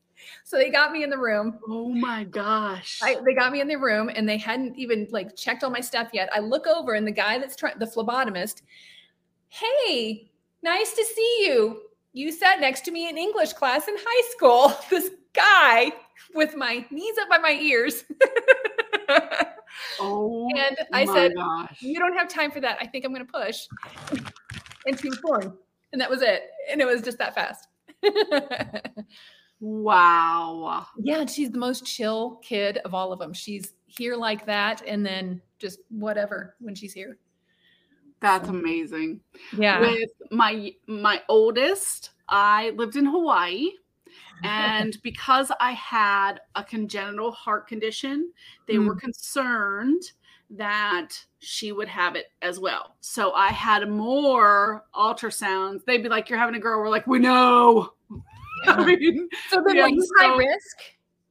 So 0.45 0.57
they 0.57 0.71
got 0.71 0.93
me 0.93 1.03
in 1.03 1.11
the 1.11 1.19
room. 1.19 1.59
Oh 1.69 1.89
my 1.89 2.25
gosh. 2.25 3.01
I, 3.03 3.17
they 3.25 3.35
got 3.35 3.53
me 3.53 3.61
in 3.61 3.69
the 3.69 3.77
room 3.77 4.11
and 4.15 4.29
they 4.29 4.37
hadn't 4.37 4.77
even 4.77 5.07
like 5.11 5.37
checked 5.37 5.63
all 5.63 5.71
my 5.71 5.81
stuff 5.81 6.09
yet. 6.13 6.29
I 6.35 6.41
look 6.41 6.67
over 6.67 6.95
and 6.95 7.07
the 7.07 7.13
guy 7.13 7.39
that's 7.39 7.57
trying, 7.57 7.79
the 7.79 7.87
phlebotomist, 7.87 8.63
hey, 9.49 10.31
nice 10.63 10.93
to 10.95 11.05
see 11.05 11.45
you. 11.47 11.83
You 12.13 12.33
sat 12.33 12.61
next 12.61 12.85
to 12.87 12.91
me 12.91 13.09
in 13.09 13.17
English 13.17 13.53
class 13.53 13.87
in 13.87 13.95
high 13.97 14.31
school. 14.31 14.73
This 14.91 15.11
guy 15.33 15.93
with 16.35 16.57
my 16.57 16.85
knees 16.91 17.15
up 17.21 17.29
by 17.29 17.39
my 17.39 17.53
ears. 17.53 18.05
Oh 20.01 20.49
and 20.57 20.77
I 20.93 21.05
said, 21.05 21.33
gosh. 21.35 21.79
You 21.81 21.99
don't 21.99 22.17
have 22.17 22.29
time 22.29 22.51
for 22.51 22.61
that. 22.61 22.79
I 22.81 22.87
think 22.87 23.05
I'm 23.05 23.13
going 23.13 23.27
to 23.27 23.33
push. 23.33 23.67
And 24.87 24.99
she 24.99 25.11
was 25.11 25.19
born. 25.19 25.53
And 25.93 26.01
that 26.01 26.09
was 26.09 26.23
it. 26.23 26.45
And 26.71 26.81
it 26.81 26.87
was 26.87 27.03
just 27.03 27.19
that 27.19 27.35
fast. 27.35 27.69
Wow. 29.61 30.87
Yeah, 31.03 31.27
she's 31.27 31.51
the 31.51 31.59
most 31.59 31.85
chill 31.85 32.41
kid 32.43 32.79
of 32.79 32.95
all 32.95 33.13
of 33.13 33.19
them. 33.19 33.33
She's 33.33 33.75
here 33.87 34.17
like 34.17 34.47
that, 34.47 34.83
and 34.87 35.05
then 35.05 35.41
just 35.59 35.81
whatever 35.89 36.57
when 36.61 36.75
she's 36.75 36.93
here. 36.93 37.19
That's 38.21 38.49
amazing. 38.49 39.21
Yeah. 39.57 39.81
With 39.81 40.11
my 40.31 40.73
my 40.87 41.23
oldest, 41.29 42.11
I 42.29 42.71
lived 42.71 42.97
in 42.97 43.07
Hawaii. 43.07 43.71
And 44.45 44.97
because 45.03 45.53
I 45.61 45.73
had 45.73 46.41
a 46.55 46.65
congenital 46.65 47.33
heart 47.33 47.69
condition, 47.69 48.33
they 48.67 48.79
were 48.79 48.95
concerned 48.95 50.03
that 50.51 51.11
she 51.39 51.73
would 51.73 51.89
have 51.89 52.17
it 52.17 52.27
as 52.43 52.59
well. 52.59 52.97
So 53.01 53.33
I 53.33 53.49
had 53.49 53.89
more 53.89 54.85
ultrasounds. 54.95 55.85
They'd 55.85 56.03
be 56.03 56.09
like, 56.09 56.29
You're 56.29 56.39
having 56.39 56.57
a 56.57 56.61
girl. 56.61 56.81
We're 56.81 56.89
like, 56.89 57.07
We 57.07 57.19
know. 57.19 57.93
I 58.67 58.85
mean, 58.85 59.29
so 59.49 59.63
then 59.65 59.77
yeah, 59.77 59.83
were 59.83 59.89
you 59.89 60.09
high 60.19 60.37
risk? 60.37 60.77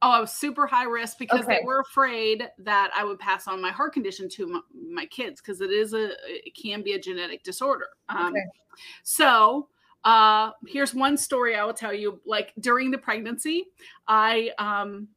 Oh, 0.02 0.10
I 0.10 0.20
was 0.20 0.32
super 0.32 0.66
high 0.66 0.84
risk 0.84 1.18
because 1.18 1.44
Okay. 1.44 1.58
they 1.58 1.66
were 1.66 1.80
afraid 1.80 2.48
that 2.58 2.90
I 2.96 3.04
would 3.04 3.18
pass 3.18 3.46
on 3.46 3.60
my 3.60 3.70
heart 3.70 3.92
condition 3.92 4.28
to 4.30 4.46
my, 4.46 4.60
my 4.90 5.06
kids 5.06 5.42
because 5.42 5.60
it 5.60 5.70
is 5.70 5.92
a 5.92 6.12
it 6.26 6.54
can 6.56 6.82
be 6.82 6.94
a 6.94 6.98
genetic 6.98 7.42
disorder. 7.42 7.88
Um, 8.08 8.28
Okay. 8.28 8.44
So 9.02 9.68
uh, 10.04 10.50
here's 10.66 10.94
one 10.94 11.16
story 11.16 11.56
I 11.56 11.64
will 11.64 11.74
tell 11.74 11.92
you. 11.94 12.20
Like 12.26 12.52
during 12.60 12.90
the 12.90 12.98
pregnancy, 12.98 13.66
I 14.08 14.50
um, 14.58 15.08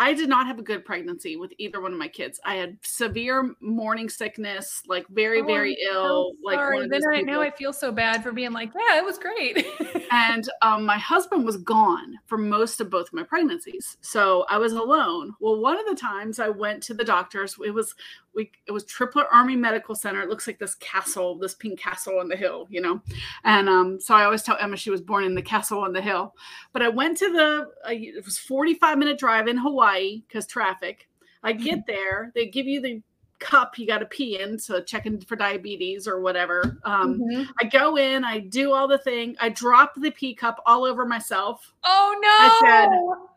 I 0.00 0.14
did 0.14 0.28
not 0.28 0.46
have 0.46 0.60
a 0.60 0.62
good 0.62 0.84
pregnancy 0.84 1.34
with 1.34 1.52
either 1.58 1.80
one 1.80 1.92
of 1.92 1.98
my 1.98 2.06
kids. 2.06 2.38
I 2.44 2.54
had 2.54 2.78
severe 2.84 3.56
morning 3.60 4.08
sickness, 4.08 4.80
like 4.86 5.04
very 5.08 5.40
Oh, 5.40 5.44
very 5.44 5.76
I'm 5.90 5.96
ill. 5.96 6.04
so 6.06 6.32
like 6.44 6.56
sorry. 6.56 6.88
then 6.88 7.02
I, 7.12 7.20
now 7.22 7.40
I 7.40 7.50
feel 7.50 7.72
so 7.72 7.90
bad 7.90 8.22
for 8.22 8.30
being 8.30 8.52
like, 8.52 8.70
yeah, 8.76 8.98
it 8.98 9.04
was 9.04 9.18
great. 9.18 9.66
and 10.12 10.48
um, 10.62 10.84
my 10.86 10.98
husband 10.98 11.44
was 11.44 11.56
gone 11.56 12.14
for 12.26 12.38
most 12.38 12.80
of 12.80 12.90
both 12.90 13.08
of 13.08 13.12
my 13.12 13.22
pregnancies 13.22 13.96
so 14.00 14.44
i 14.48 14.56
was 14.56 14.72
alone 14.72 15.32
well 15.40 15.60
one 15.60 15.78
of 15.78 15.86
the 15.86 15.94
times 15.94 16.38
i 16.38 16.48
went 16.48 16.82
to 16.82 16.94
the 16.94 17.04
doctors 17.04 17.56
it 17.64 17.70
was 17.70 17.94
we 18.38 18.50
it 18.66 18.72
was 18.72 18.84
Tripler 18.84 19.24
army 19.32 19.56
medical 19.56 19.94
center 19.94 20.22
it 20.22 20.28
looks 20.28 20.46
like 20.46 20.58
this 20.58 20.76
castle 20.76 21.36
this 21.36 21.54
pink 21.54 21.78
castle 21.78 22.18
on 22.20 22.28
the 22.28 22.36
hill 22.36 22.66
you 22.70 22.80
know 22.80 23.02
and 23.44 23.68
um, 23.68 24.00
so 24.00 24.14
i 24.14 24.24
always 24.24 24.42
tell 24.42 24.56
emma 24.60 24.76
she 24.76 24.90
was 24.90 25.00
born 25.00 25.24
in 25.24 25.34
the 25.34 25.42
castle 25.42 25.80
on 25.80 25.92
the 25.92 26.00
hill 26.00 26.34
but 26.72 26.80
i 26.82 26.88
went 26.88 27.18
to 27.18 27.32
the 27.32 27.68
uh, 27.86 27.90
it 27.92 28.24
was 28.24 28.38
45 28.38 28.96
minute 28.96 29.18
drive 29.18 29.48
in 29.48 29.56
hawaii 29.58 30.22
because 30.28 30.46
traffic 30.46 31.08
i 31.42 31.52
get 31.52 31.86
there 31.86 32.30
they 32.34 32.46
give 32.46 32.66
you 32.66 32.80
the 32.80 33.02
cup 33.40 33.78
you 33.78 33.86
got 33.86 33.98
to 33.98 34.06
pee 34.06 34.40
in 34.40 34.58
so 34.58 34.80
checking 34.82 35.20
for 35.20 35.36
diabetes 35.36 36.08
or 36.08 36.20
whatever 36.20 36.78
um, 36.84 37.20
Mhm. 37.20 37.46
I 37.62 37.66
go 37.66 37.96
in, 37.96 38.24
I 38.24 38.40
do 38.40 38.72
all 38.72 38.88
the 38.88 38.98
thing, 38.98 39.36
I 39.40 39.48
drop 39.50 39.92
the 39.96 40.10
pee 40.10 40.34
cup 40.34 40.60
all 40.66 40.84
over 40.84 41.04
myself. 41.06 41.72
Oh 41.84 42.18
no! 42.20 42.28
I 42.28 42.58
said- 42.60 43.28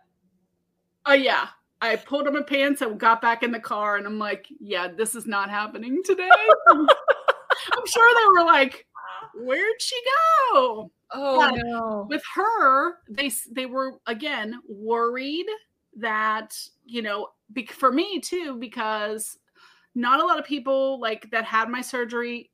Oh 1.06 1.14
yeah. 1.14 1.48
I 1.82 1.96
pulled 1.96 2.28
up 2.28 2.34
my 2.34 2.44
pants 2.44 2.82
and 2.82 3.00
got 3.00 3.22
back 3.22 3.44
in 3.44 3.52
the 3.52 3.60
car 3.60 3.98
and 3.98 4.06
I'm 4.06 4.20
like, 4.20 4.48
yeah, 4.60 4.88
this 4.88 5.16
is 5.16 5.26
not 5.26 5.50
happening 5.50 6.02
today. 6.06 6.30
I'm 6.70 7.88
sure 7.88 8.16
they 8.16 8.40
were 8.40 8.46
like, 8.46 8.86
where'd 9.36 9.82
she 9.82 10.00
go? 10.54 10.92
oh 11.14 11.40
but- 11.40 11.62
no! 11.64 12.08
With 12.10 12.24
her, 12.36 12.96
they 13.10 13.32
they 13.52 13.66
were 13.66 14.00
again 14.08 14.60
worried 14.68 15.48
that, 15.98 16.56
you 16.86 17.02
know, 17.02 17.30
bec- 17.50 17.72
for 17.72 17.92
me 17.92 18.20
too 18.20 18.58
because 18.60 19.38
not 19.96 20.22
a 20.22 20.26
lot 20.26 20.40
of 20.40 20.46
people 20.46 21.00
like 21.00 21.30
that 21.32 21.44
had 21.44 21.70
my 21.70 21.82
surgery 21.82 22.52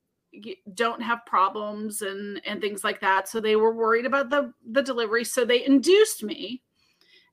don't 0.73 1.01
have 1.01 1.25
problems 1.25 2.01
and 2.01 2.41
and 2.45 2.61
things 2.61 2.83
like 2.83 2.99
that 2.99 3.27
so 3.27 3.39
they 3.39 3.55
were 3.55 3.73
worried 3.73 4.05
about 4.05 4.29
the 4.29 4.51
the 4.71 4.81
delivery 4.81 5.23
so 5.23 5.45
they 5.45 5.65
induced 5.65 6.23
me 6.23 6.61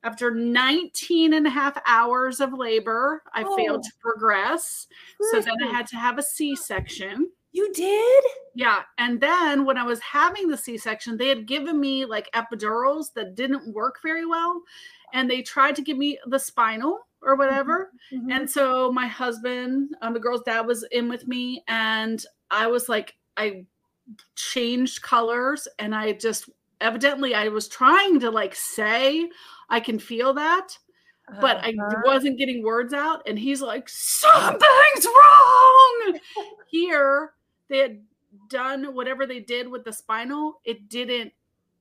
after 0.05 0.31
19 0.31 1.33
and 1.33 1.45
a 1.45 1.49
half 1.49 1.77
hours 1.85 2.39
of 2.39 2.53
labor 2.53 3.23
i 3.33 3.43
oh, 3.43 3.55
failed 3.57 3.83
to 3.83 3.91
progress. 3.99 4.87
So 5.31 5.41
then 5.41 5.55
i 5.63 5.67
had 5.71 5.87
to 5.87 5.97
have 5.97 6.17
a 6.17 6.23
c-section. 6.23 7.29
You 7.51 7.71
did? 7.73 8.23
Yeah 8.53 8.83
and 8.97 9.19
then 9.19 9.65
when 9.65 9.77
i 9.77 9.83
was 9.83 9.99
having 9.99 10.47
the 10.47 10.57
c-section 10.57 11.17
they 11.17 11.27
had 11.27 11.47
given 11.47 11.79
me 11.79 12.05
like 12.05 12.29
epidurals 12.33 13.13
that 13.15 13.35
didn't 13.35 13.73
work 13.73 13.97
very 14.03 14.25
well 14.25 14.61
and 15.13 15.29
they 15.29 15.41
tried 15.41 15.75
to 15.75 15.81
give 15.81 15.97
me 15.97 16.19
the 16.27 16.39
spinal 16.39 16.99
or 17.25 17.33
mm-hmm, 17.33 17.39
whatever. 17.39 17.91
Mm-hmm. 18.13 18.31
And 18.31 18.49
so 18.49 18.91
my 18.91 19.07
husband, 19.07 19.95
um, 20.01 20.13
the 20.13 20.19
girl's 20.19 20.43
dad, 20.43 20.61
was 20.61 20.85
in 20.91 21.09
with 21.09 21.27
me, 21.27 21.63
and 21.67 22.23
I 22.51 22.67
was 22.67 22.87
like, 22.87 23.15
I 23.35 23.65
changed 24.35 25.01
colors, 25.01 25.67
and 25.79 25.93
I 25.93 26.13
just 26.13 26.49
evidently 26.81 27.33
I 27.33 27.47
was 27.47 27.67
trying 27.67 28.19
to 28.19 28.29
like 28.29 28.53
say 28.53 29.29
I 29.69 29.79
can 29.79 29.99
feel 29.99 30.33
that, 30.33 30.77
uh-huh. 31.29 31.41
but 31.41 31.57
I 31.57 31.69
uh-huh. 31.69 32.01
wasn't 32.05 32.37
getting 32.37 32.63
words 32.63 32.93
out. 32.93 33.27
And 33.27 33.37
he's 33.37 33.61
like, 33.61 33.89
something's 33.89 35.05
wrong 35.05 36.19
here. 36.67 37.31
They 37.69 37.79
had 37.79 38.01
done 38.49 38.93
whatever 38.93 39.25
they 39.25 39.39
did 39.39 39.67
with 39.67 39.83
the 39.83 39.93
spinal, 39.93 40.61
it 40.63 40.89
didn't 40.89 41.33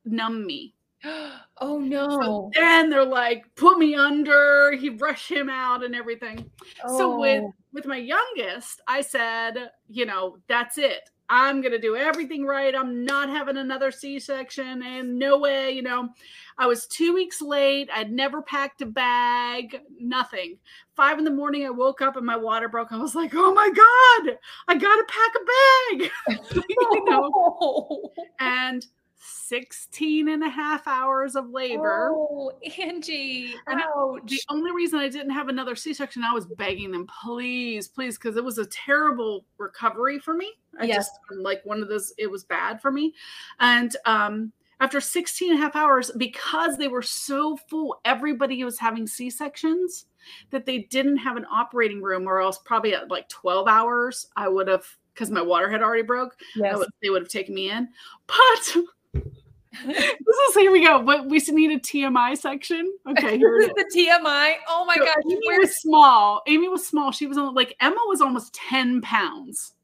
numb 0.05 0.47
me. 0.47 0.75
oh 1.59 1.79
no. 1.79 2.09
So 2.09 2.51
then 2.55 2.91
they're 2.91 3.05
like, 3.05 3.55
put 3.55 3.79
me 3.79 3.95
under, 3.95 4.73
he 4.73 4.91
rushed 4.91 5.31
him 5.31 5.51
out 5.51 5.85
and 5.85 5.95
everything. 5.95 6.51
Oh. 6.85 6.99
So 6.99 7.21
with 7.21 7.43
oh. 7.45 7.55
with 7.73 7.87
my 7.87 7.97
youngest, 7.97 8.81
I 8.87 9.01
said, 9.01 9.71
you 9.89 10.07
know, 10.07 10.39
that's 10.49 10.79
it. 10.79 11.11
I'm 11.29 11.61
going 11.61 11.73
to 11.73 11.79
do 11.79 11.97
everything 11.97 12.45
right. 12.45 12.75
I'm 12.75 13.05
not 13.05 13.31
having 13.31 13.57
another 13.57 13.91
C 13.91 14.19
section 14.19 14.83
and 14.83 15.19
no 15.19 15.39
way, 15.39 15.71
you 15.71 15.83
know. 15.83 16.11
I 16.59 16.67
was 16.67 16.87
two 16.87 17.15
weeks 17.15 17.41
late. 17.41 17.89
I'd 17.93 18.13
never 18.13 18.43
packed 18.43 18.83
a 18.83 18.87
bag, 18.87 19.81
nothing. 19.99 20.59
Five 20.95 21.19
in 21.19 21.25
the 21.25 21.31
morning, 21.31 21.67
I 21.67 21.71
woke 21.71 22.03
up 22.03 22.17
and 22.17 22.27
my 22.27 22.37
water 22.37 22.69
broke. 22.69 22.93
I 22.93 22.97
was 22.99 23.15
like, 23.15 23.33
oh 23.35 23.55
my 23.55 23.69
God, 23.69 24.39
I 24.69 24.77
got 24.77 24.97
to 24.97 25.05
pack 25.09 25.33
a 25.41 26.39
bag. 26.39 26.65
you 26.69 27.05
know? 27.07 28.13
and 28.41 28.87
16 29.17 30.29
and 30.29 30.43
a 30.43 30.49
half 30.49 30.87
hours 30.87 31.37
of 31.37 31.51
labor. 31.51 32.11
Oh, 32.13 32.53
Angie. 32.79 33.55
And 33.67 33.81
the 34.27 34.41
only 34.49 34.73
reason 34.73 34.99
I 34.99 35.09
didn't 35.09 35.31
have 35.31 35.49
another 35.49 35.77
C 35.77 35.95
section, 35.95 36.23
I 36.23 36.33
was 36.33 36.47
begging 36.47 36.91
them, 36.91 37.07
please, 37.23 37.89
please, 37.89 38.19
because 38.19 38.37
it 38.37 38.45
was 38.45 38.59
a 38.59 38.67
terrible 38.67 39.47
recovery 39.59 40.19
for 40.19 40.35
me. 40.35 40.53
I 40.81 40.85
yes. 40.85 40.97
just 40.97 41.13
like 41.31 41.65
one 41.65 41.83
of 41.83 41.89
those, 41.89 42.13
it 42.19 42.31
was 42.31 42.45
bad 42.45 42.81
for 42.81 42.91
me. 42.91 43.15
And 43.61 43.97
um, 44.07 44.53
after 44.81 45.01
16 45.01 45.51
and 45.51 45.59
a 45.59 45.63
half 45.63 45.77
hours, 45.77 46.11
because 46.17 46.77
they 46.77 46.89
were 46.89 47.03
so 47.03 47.57
full, 47.69 48.01
everybody 48.05 48.63
was 48.65 48.79
having 48.79 49.07
C 49.07 49.31
sections 49.31 50.07
that 50.51 50.67
they 50.67 50.81
didn't 50.91 51.19
have 51.19 51.37
an 51.37 51.47
operating 51.51 52.03
room, 52.03 52.27
or 52.27 52.41
else 52.41 52.59
probably 52.65 52.95
at 52.95 53.11
like 53.11 53.29
12 53.29 53.69
hours, 53.69 54.27
I 54.37 54.49
would 54.49 54.69
have 54.69 54.87
because 55.15 55.31
my 55.31 55.43
water 55.43 55.71
had 55.71 55.83
already 55.83 56.03
broke. 56.03 56.37
Yes. 56.57 56.77
Would, 56.77 56.89
they 57.01 57.11
would 57.11 57.23
have 57.23 57.31
taken 57.31 57.55
me 57.55 57.71
in. 57.71 57.89
But 58.27 58.77
this 59.87 60.37
is 60.49 60.55
here 60.55 60.71
we 60.71 60.85
go. 60.85 61.03
But 61.03 61.27
we 61.29 61.39
need 61.39 61.73
a 61.73 61.79
TMI 61.79 62.37
section. 62.37 62.93
Okay, 63.09 63.39
here 63.39 63.57
is 63.61 63.69
the 63.69 63.91
TMI. 63.95 64.55
Oh 64.69 64.85
my 64.85 64.95
so 64.97 65.05
gosh, 65.05 65.23
Amy 65.31 65.59
was 65.59 65.81
small. 65.81 66.43
Amy 66.47 66.69
was 66.69 66.87
small. 66.87 67.11
She 67.11 67.27
was 67.27 67.39
only 67.39 67.55
like 67.55 67.77
Emma 67.81 68.01
was 68.07 68.21
almost 68.21 68.55
10 68.55 69.01
pounds. 69.01 69.75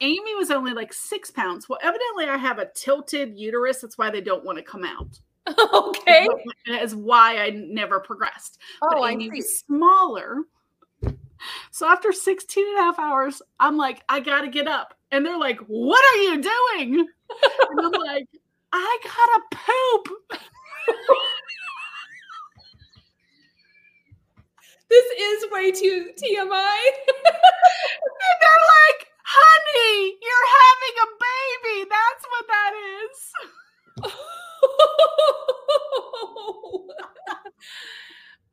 Amy 0.00 0.34
was 0.34 0.50
only 0.50 0.72
like 0.72 0.92
six 0.92 1.30
pounds. 1.30 1.68
Well, 1.68 1.78
evidently 1.82 2.26
I 2.26 2.36
have 2.36 2.58
a 2.58 2.70
tilted 2.74 3.36
uterus. 3.38 3.80
That's 3.80 3.98
why 3.98 4.10
they 4.10 4.20
don't 4.20 4.44
want 4.44 4.58
to 4.58 4.64
come 4.64 4.84
out. 4.84 5.18
Okay. 5.72 6.28
That 6.66 6.82
is 6.82 6.94
why 6.94 7.38
I 7.38 7.50
never 7.50 8.00
progressed. 8.00 8.58
Oh, 8.82 8.88
but 8.90 9.12
Amy 9.12 9.30
was 9.30 9.60
smaller. 9.60 10.42
So 11.70 11.86
after 11.86 12.12
16 12.12 12.66
and 12.66 12.78
a 12.78 12.80
half 12.80 12.98
hours, 12.98 13.40
I'm 13.60 13.76
like, 13.76 14.02
I 14.08 14.18
gotta 14.20 14.48
get 14.48 14.66
up. 14.66 14.94
And 15.12 15.24
they're 15.24 15.38
like, 15.38 15.60
What 15.68 16.04
are 16.04 16.22
you 16.22 16.42
doing? 16.42 17.06
and 17.70 17.80
I'm 17.80 17.92
like, 17.92 18.26
I 18.72 18.98
gotta 19.04 19.42
poop. 19.50 20.08
this 24.90 25.04
is 25.18 25.50
way 25.50 25.70
too 25.72 26.10
TMI. 26.16 26.42
and 26.42 26.46
they're 28.40 28.64
like, 28.74 29.08
honey, 29.24 30.16
you're 30.22 30.48
having 30.58 30.94
a 31.02 31.08
baby. 31.26 31.88
That's 31.90 32.24
what 32.30 32.46
that 32.48 32.72
is. 33.02 33.18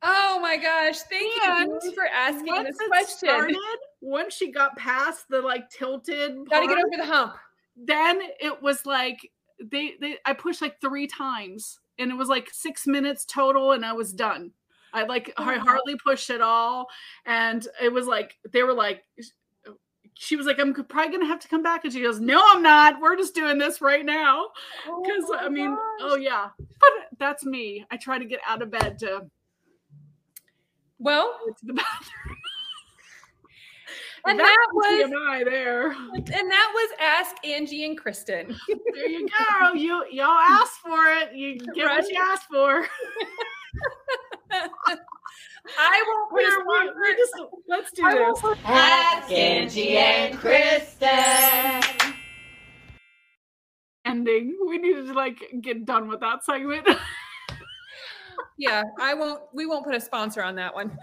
oh 0.02 0.38
my 0.40 0.56
gosh. 0.56 1.00
Thank 1.00 1.42
and 1.42 1.72
you 1.82 1.92
for 1.92 2.06
asking 2.06 2.64
this 2.64 2.78
question. 2.88 3.28
Started, 3.28 3.56
once 4.00 4.34
she 4.34 4.50
got 4.52 4.76
past 4.76 5.26
the 5.28 5.40
like 5.40 5.68
tilted, 5.70 6.36
gotta 6.48 6.66
get 6.66 6.78
over 6.78 6.96
the 6.96 7.04
hump. 7.04 7.34
Then 7.76 8.20
it 8.40 8.62
was 8.62 8.86
like 8.86 9.18
they 9.62 9.94
they 10.00 10.16
I 10.24 10.32
pushed 10.32 10.62
like 10.62 10.80
three 10.80 11.06
times 11.06 11.78
and 11.98 12.10
it 12.10 12.14
was 12.14 12.28
like 12.28 12.48
six 12.52 12.86
minutes 12.86 13.24
total 13.24 13.72
and 13.72 13.84
I 13.84 13.92
was 13.92 14.12
done. 14.12 14.52
I 14.92 15.04
like 15.04 15.32
oh, 15.36 15.44
I 15.44 15.58
hardly 15.58 15.96
pushed 15.96 16.30
at 16.30 16.40
all. 16.40 16.86
And 17.26 17.66
it 17.82 17.92
was 17.92 18.06
like 18.06 18.38
they 18.52 18.62
were 18.62 18.72
like 18.72 19.04
she 20.14 20.36
was 20.36 20.46
like, 20.46 20.58
I'm 20.60 20.72
probably 20.72 21.12
gonna 21.12 21.26
have 21.26 21.40
to 21.40 21.48
come 21.48 21.62
back. 21.62 21.84
And 21.84 21.92
she 21.92 22.00
goes, 22.00 22.20
No, 22.20 22.40
I'm 22.52 22.62
not. 22.62 23.00
We're 23.00 23.16
just 23.16 23.34
doing 23.34 23.58
this 23.58 23.80
right 23.80 24.04
now. 24.04 24.48
Because 24.84 25.24
oh 25.28 25.36
I 25.38 25.48
mean, 25.48 25.70
gosh. 25.70 25.78
oh 26.00 26.16
yeah. 26.16 26.48
But 26.58 27.18
that's 27.18 27.44
me. 27.44 27.84
I 27.90 27.96
try 27.96 28.18
to 28.18 28.24
get 28.24 28.40
out 28.46 28.62
of 28.62 28.70
bed 28.70 28.98
to 29.00 29.26
well 30.98 31.36
to 31.58 31.66
the 31.66 31.72
bathroom. 31.74 32.33
And 34.26 34.40
that, 34.40 34.44
that 34.44 34.68
was 34.72 35.10
TMI 35.10 35.44
there. 35.44 35.92
And 36.14 36.50
that 36.50 36.72
was 36.74 36.90
Ask 36.98 37.36
Angie 37.44 37.84
and 37.84 37.98
Kristen. 37.98 38.56
there 38.68 39.08
you 39.08 39.28
go. 39.28 39.72
You 39.74 40.04
y'all 40.10 40.38
asked 40.38 40.80
for 40.80 41.06
it. 41.06 41.34
You 41.34 41.58
get 41.58 41.84
right. 41.84 42.00
what 42.00 42.10
you 42.10 42.18
asked 42.18 42.46
for. 42.50 42.86
I 45.78 46.04
won't 46.06 46.30
put 46.30 46.42
we're, 46.66 46.94
we're 46.94 47.16
just, 47.16 47.32
let's 47.68 47.90
do 47.92 48.04
I 48.04 48.14
this. 48.14 48.42
Ask 48.64 49.32
Angie 49.32 49.96
and 49.96 50.38
Kristen. 50.38 51.10
Ending. 54.04 54.56
We 54.66 54.78
needed 54.78 55.06
to 55.06 55.12
like 55.12 55.42
get 55.60 55.84
done 55.84 56.08
with 56.08 56.20
that 56.20 56.44
segment. 56.44 56.86
yeah, 58.58 58.84
I 59.00 59.14
won't. 59.14 59.42
We 59.52 59.66
won't 59.66 59.84
put 59.84 59.94
a 59.94 60.00
sponsor 60.00 60.42
on 60.42 60.54
that 60.56 60.74
one. 60.74 60.96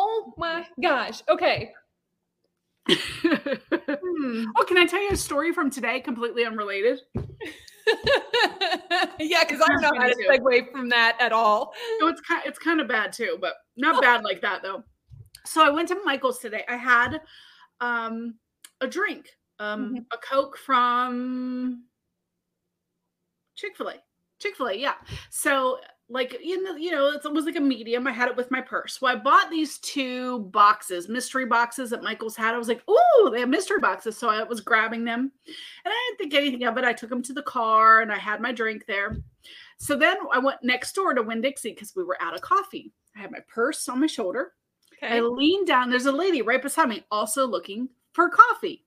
Oh 0.00 0.32
my 0.36 0.64
gosh. 0.80 1.22
Okay. 1.28 1.72
hmm. 2.88 4.44
Oh, 4.56 4.64
can 4.64 4.78
I 4.78 4.86
tell 4.86 5.00
you 5.00 5.10
a 5.10 5.16
story 5.16 5.52
from 5.52 5.70
today, 5.70 6.00
completely 6.00 6.44
unrelated? 6.44 7.00
yeah, 9.18 9.44
because 9.44 9.60
I 9.60 9.66
don't 9.68 9.82
know 9.82 9.92
how 9.96 10.08
to 10.08 10.14
segue 10.14 10.70
from 10.70 10.88
that 10.90 11.16
at 11.20 11.32
all. 11.32 11.72
No, 12.00 12.06
it's 12.08 12.20
kind 12.20 12.42
it's 12.46 12.58
kind 12.58 12.80
of 12.80 12.88
bad 12.88 13.12
too, 13.12 13.38
but 13.40 13.54
not 13.76 13.96
oh. 13.96 14.00
bad 14.00 14.22
like 14.22 14.40
that 14.42 14.62
though. 14.62 14.84
So 15.44 15.64
I 15.64 15.70
went 15.70 15.88
to 15.88 16.00
Michael's 16.04 16.38
today. 16.38 16.64
I 16.68 16.76
had 16.76 17.20
um 17.80 18.36
a 18.80 18.86
drink, 18.86 19.28
um 19.58 19.86
mm-hmm. 19.86 19.96
a 20.12 20.18
Coke 20.18 20.58
from 20.58 21.84
Chick-fil-A. 23.56 23.94
Chick-fil-A, 24.38 24.74
yeah. 24.74 24.94
So 25.30 25.80
like 26.10 26.38
you 26.42 26.62
know, 26.62 26.76
you 26.76 26.90
know, 26.90 27.10
it 27.10 27.32
was 27.32 27.44
like 27.44 27.56
a 27.56 27.60
medium. 27.60 28.06
I 28.06 28.12
had 28.12 28.28
it 28.28 28.36
with 28.36 28.50
my 28.50 28.60
purse. 28.60 28.98
So 28.98 29.06
I 29.06 29.14
bought 29.14 29.50
these 29.50 29.78
two 29.78 30.40
boxes, 30.40 31.08
mystery 31.08 31.44
boxes 31.44 31.90
that 31.90 32.02
Michael's 32.02 32.36
had. 32.36 32.54
I 32.54 32.58
was 32.58 32.68
like, 32.68 32.82
oh, 32.88 33.30
they 33.32 33.40
have 33.40 33.48
mystery 33.48 33.78
boxes. 33.78 34.16
So 34.16 34.28
I 34.28 34.42
was 34.42 34.60
grabbing 34.60 35.04
them, 35.04 35.30
and 35.46 35.92
I 35.92 36.14
didn't 36.16 36.18
think 36.18 36.34
anything 36.34 36.66
of 36.66 36.78
it. 36.78 36.84
I 36.84 36.94
took 36.94 37.10
them 37.10 37.22
to 37.24 37.34
the 37.34 37.42
car, 37.42 38.00
and 38.00 38.10
I 38.10 38.18
had 38.18 38.40
my 38.40 38.52
drink 38.52 38.86
there. 38.86 39.18
So 39.76 39.96
then 39.96 40.16
I 40.32 40.38
went 40.38 40.62
next 40.62 40.94
door 40.94 41.12
to 41.14 41.22
Winn 41.22 41.42
Dixie 41.42 41.72
because 41.72 41.94
we 41.94 42.04
were 42.04 42.20
out 42.20 42.34
of 42.34 42.40
coffee. 42.40 42.90
I 43.14 43.20
had 43.20 43.30
my 43.30 43.40
purse 43.46 43.88
on 43.88 44.00
my 44.00 44.06
shoulder. 44.06 44.52
Okay. 45.02 45.16
I 45.16 45.20
leaned 45.20 45.66
down. 45.66 45.90
There's 45.90 46.06
a 46.06 46.12
lady 46.12 46.42
right 46.42 46.62
beside 46.62 46.88
me, 46.88 47.04
also 47.10 47.46
looking 47.46 47.88
for 48.12 48.30
coffee. 48.30 48.84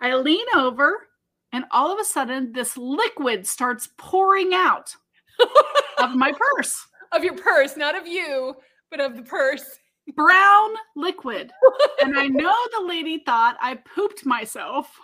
I 0.00 0.14
lean 0.16 0.46
over, 0.56 1.08
and 1.52 1.64
all 1.70 1.92
of 1.92 2.00
a 2.00 2.04
sudden, 2.04 2.52
this 2.52 2.76
liquid 2.76 3.46
starts 3.46 3.88
pouring 3.96 4.52
out 4.52 4.96
of 6.02 6.16
my 6.16 6.32
purse. 6.32 6.86
Of 7.12 7.22
your 7.24 7.36
purse, 7.36 7.76
not 7.76 7.94
of 7.94 8.06
you, 8.06 8.54
but 8.90 8.98
of 8.98 9.16
the 9.16 9.22
purse. 9.22 9.78
Brown 10.16 10.70
liquid. 10.96 11.52
and 12.02 12.18
I 12.18 12.26
know 12.26 12.54
the 12.74 12.86
lady 12.86 13.18
thought 13.18 13.58
I 13.60 13.74
pooped 13.74 14.24
myself. 14.24 14.98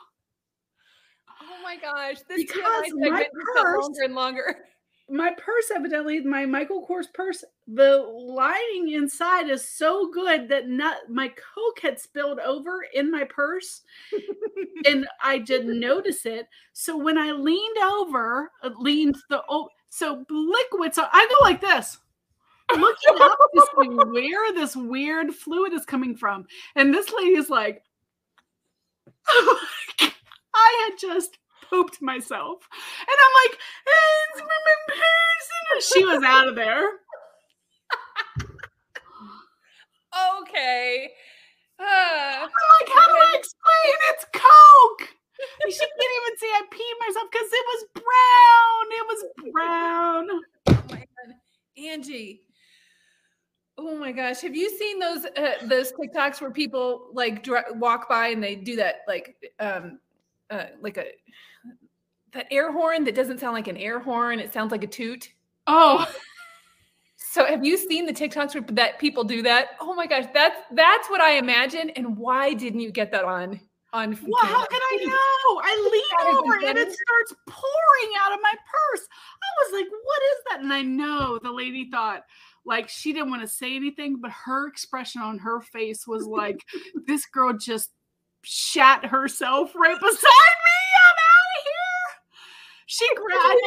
Oh 1.43 1.63
my 1.63 1.77
gosh. 1.77 2.17
This 2.27 2.47
because 2.47 2.85
my 2.95 3.29
purse, 3.55 3.83
longer 3.83 4.03
and 4.05 4.15
longer. 4.15 4.57
My 5.11 5.33
purse, 5.37 5.71
evidently, 5.71 6.21
my 6.21 6.47
Michael 6.47 6.87
Kors 6.89 7.13
purse, 7.13 7.45
the 7.71 7.99
lining 7.99 8.93
inside 8.95 9.51
is 9.51 9.69
so 9.69 10.11
good 10.11 10.49
that 10.49 10.69
not 10.69 11.11
my 11.11 11.29
coke 11.29 11.81
had 11.83 12.01
spilled 12.01 12.39
over 12.39 12.87
in 12.95 13.11
my 13.11 13.25
purse 13.25 13.83
and 14.87 15.07
i 15.23 15.37
didn't 15.37 15.79
notice 15.79 16.25
it 16.25 16.47
so 16.73 16.97
when 16.97 17.19
i 17.19 17.31
leaned 17.31 17.77
over 17.79 18.51
uh, 18.63 18.71
leaned 18.79 19.17
the 19.29 19.43
oh 19.51 19.69
so 19.89 20.25
liquid 20.31 20.95
so 20.95 21.07
i 21.13 21.27
go 21.31 21.45
like 21.45 21.61
this. 21.61 21.99
Looking 22.71 23.23
up 23.23 23.39
to 23.55 23.67
see 23.81 23.89
where 24.11 24.53
this 24.53 24.77
weird 24.77 25.35
fluid 25.35 25.73
is 25.73 25.87
coming 25.87 26.15
from. 26.15 26.47
And 26.77 26.93
this 26.93 27.11
lady 27.11 27.37
is 27.37 27.49
like 27.49 27.83
i 30.55 30.89
had 30.91 30.99
just 30.99 31.39
pooped 31.71 32.03
myself. 32.03 32.69
And 33.01 33.09
i'm 33.09 33.51
like 33.51 33.59
it's 33.87 34.41
from 34.41 34.49
purse 34.89 35.93
she 35.95 36.05
was 36.05 36.23
out 36.25 36.49
of 36.49 36.55
there. 36.57 36.83
Okay. 40.43 41.11
Uh, 41.79 41.85
I'm 41.85 42.41
like, 42.43 42.89
how 42.89 43.07
do 43.07 43.15
I 43.15 43.35
explain? 43.37 43.95
It's 44.11 44.25
Coke? 44.33 45.18
She 45.71 45.79
can't 45.79 45.91
even 45.99 46.39
see 46.39 46.47
I 46.47 46.63
peed 46.71 47.07
myself 47.07 47.29
because 47.31 47.49
it 47.53 47.65
was 47.67 47.85
brown. 47.95 48.85
It 48.91 49.07
was 49.09 49.53
brown. 49.53 50.29
Oh 50.69 50.85
my 50.91 50.99
god, 50.99 51.35
Angie. 51.77 52.43
Oh 53.77 53.97
my 53.97 54.11
gosh, 54.11 54.41
have 54.41 54.57
you 54.57 54.77
seen 54.77 54.99
those 54.99 55.25
uh, 55.25 55.55
those 55.67 55.93
TikToks 55.93 56.41
where 56.41 56.51
people 56.51 57.11
like 57.13 57.43
dr- 57.45 57.77
walk 57.77 58.09
by 58.09 58.29
and 58.29 58.43
they 58.43 58.57
do 58.57 58.75
that 58.77 59.03
like 59.07 59.37
um 59.61 60.01
uh, 60.51 60.67
like 60.81 60.97
a 60.97 61.07
that 62.33 62.47
air 62.51 62.73
horn 62.73 63.05
that 63.05 63.15
doesn't 63.15 63.39
sound 63.39 63.55
like 63.55 63.69
an 63.69 63.77
air 63.77 64.01
horn, 64.01 64.41
it 64.41 64.53
sounds 64.53 64.73
like 64.73 64.83
a 64.83 64.89
toot. 64.89 65.31
Oh, 65.67 66.11
so 67.17 67.45
have 67.45 67.65
you 67.65 67.77
seen 67.77 68.07
the 68.07 68.13
TikToks 68.13 68.75
that 68.75 68.99
people 68.99 69.23
do 69.23 69.43
that? 69.43 69.69
Oh 69.81 69.95
my 69.95 70.07
gosh, 70.07 70.25
that's 70.35 70.61
that's 70.73 71.09
what 71.09 71.21
I 71.21 71.33
imagine. 71.35 71.91
And 71.91 72.17
why 72.17 72.55
didn't 72.55 72.81
you 72.81 72.91
get 72.91 73.13
that 73.13 73.25
on 73.25 73.61
on? 73.93 74.19
Well, 74.27 74.45
how 74.45 74.65
could 74.67 74.83
I 74.83 75.05
know? 75.05 75.61
I 75.65 75.91
lean 75.93 76.37
over 76.37 76.55
and 76.67 76.79
it 76.79 76.93
starts 76.93 77.35
pouring 77.47 78.13
out 78.21 78.33
of 78.33 78.41
my 78.43 78.53
purse. 78.53 79.09
I 79.43 79.65
was 79.65 79.73
like, 79.73 79.91
"What 79.91 80.23
is 80.23 80.37
that?" 80.51 80.61
And 80.61 80.73
I 80.73 80.83
know 80.83 81.39
the 81.43 81.53
lady 81.53 81.91
thought 81.91 82.25
like 82.65 82.89
she 82.89 83.13
didn't 83.13 83.31
want 83.31 83.43
to 83.43 83.49
say 83.49 83.75
anything, 83.75 84.21
but 84.21 84.31
her 84.31 84.69
expression 84.69 85.23
on 85.23 85.39
her 85.39 85.61
face 85.61 86.07
was 86.07 86.27
like, 86.27 86.65
"This 87.07 87.27
girl 87.27 87.53
just 87.55 87.91
shat 88.43 89.05
herself 89.07 89.75
right 89.75 89.99
beside 90.01 90.13
me." 90.13 90.78
She 92.91 93.07
grabbed 93.15 93.61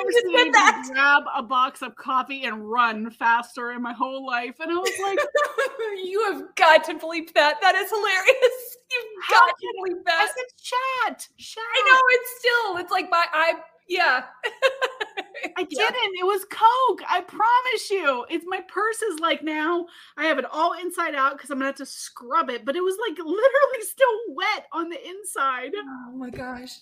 that. 0.53 0.89
grab 0.91 1.23
a 1.35 1.43
box 1.43 1.83
of 1.83 1.95
coffee 1.95 2.45
and 2.45 2.67
run 2.67 3.11
faster 3.11 3.71
in 3.71 3.79
my 3.79 3.93
whole 3.93 4.25
life. 4.25 4.55
And 4.59 4.71
I 4.71 4.73
was 4.73 4.91
like, 4.99 5.19
You 6.03 6.33
have 6.33 6.55
got 6.55 6.83
to 6.85 6.95
bleep 6.95 7.31
that. 7.35 7.61
That 7.61 7.75
is 7.75 7.91
hilarious. 7.91 8.77
You've 8.91 9.29
got 9.29 9.45
to 9.45 9.73
bleep 9.79 10.03
that. 10.07 10.21
I 10.21 10.25
said 10.25 10.45
chat. 10.57 11.27
Chat. 11.37 11.61
I 11.63 11.91
know 11.91 12.01
it's 12.09 12.39
still, 12.39 12.77
it's 12.77 12.91
like 12.91 13.11
my 13.11 13.23
I 13.31 13.53
yeah. 13.87 14.23
I 15.57 15.63
didn't. 15.65 16.17
It 16.19 16.25
was 16.25 16.43
Coke. 16.45 17.01
I 17.07 17.21
promise 17.21 17.91
you. 17.91 18.25
It's 18.27 18.45
my 18.47 18.61
purse 18.67 19.03
is 19.03 19.19
like 19.19 19.43
now. 19.43 19.85
I 20.17 20.25
have 20.25 20.39
it 20.39 20.45
all 20.51 20.73
inside 20.73 21.13
out 21.13 21.33
because 21.33 21.51
I'm 21.51 21.57
gonna 21.57 21.67
have 21.67 21.75
to 21.75 21.85
scrub 21.85 22.49
it, 22.49 22.65
but 22.65 22.75
it 22.75 22.81
was 22.81 22.97
like 23.07 23.19
literally 23.19 23.81
still 23.81 24.07
wet 24.29 24.67
on 24.71 24.89
the 24.89 24.97
inside. 25.07 25.73
Oh 25.75 26.11
my 26.15 26.31
gosh. 26.31 26.79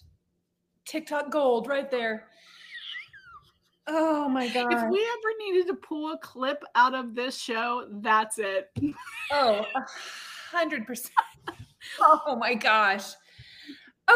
TikTok 0.90 1.30
gold 1.30 1.68
right 1.68 1.90
there. 1.92 2.26
Oh 3.88 4.28
my 4.28 4.48
god! 4.50 4.74
If 4.74 4.90
we 4.90 5.00
ever 5.00 5.34
needed 5.40 5.68
to 5.68 5.76
pull 5.76 6.14
a 6.14 6.18
clip 6.18 6.64
out 6.76 6.96
of 6.96 7.16
this 7.16 7.38
show, 7.38 7.86
that's 8.02 8.40
it. 8.40 8.70
Oh, 9.32 9.66
hundred 10.52 10.86
percent. 10.86 11.14
Oh. 12.00 12.22
oh 12.28 12.36
my 12.36 12.56
gosh. 12.56 13.14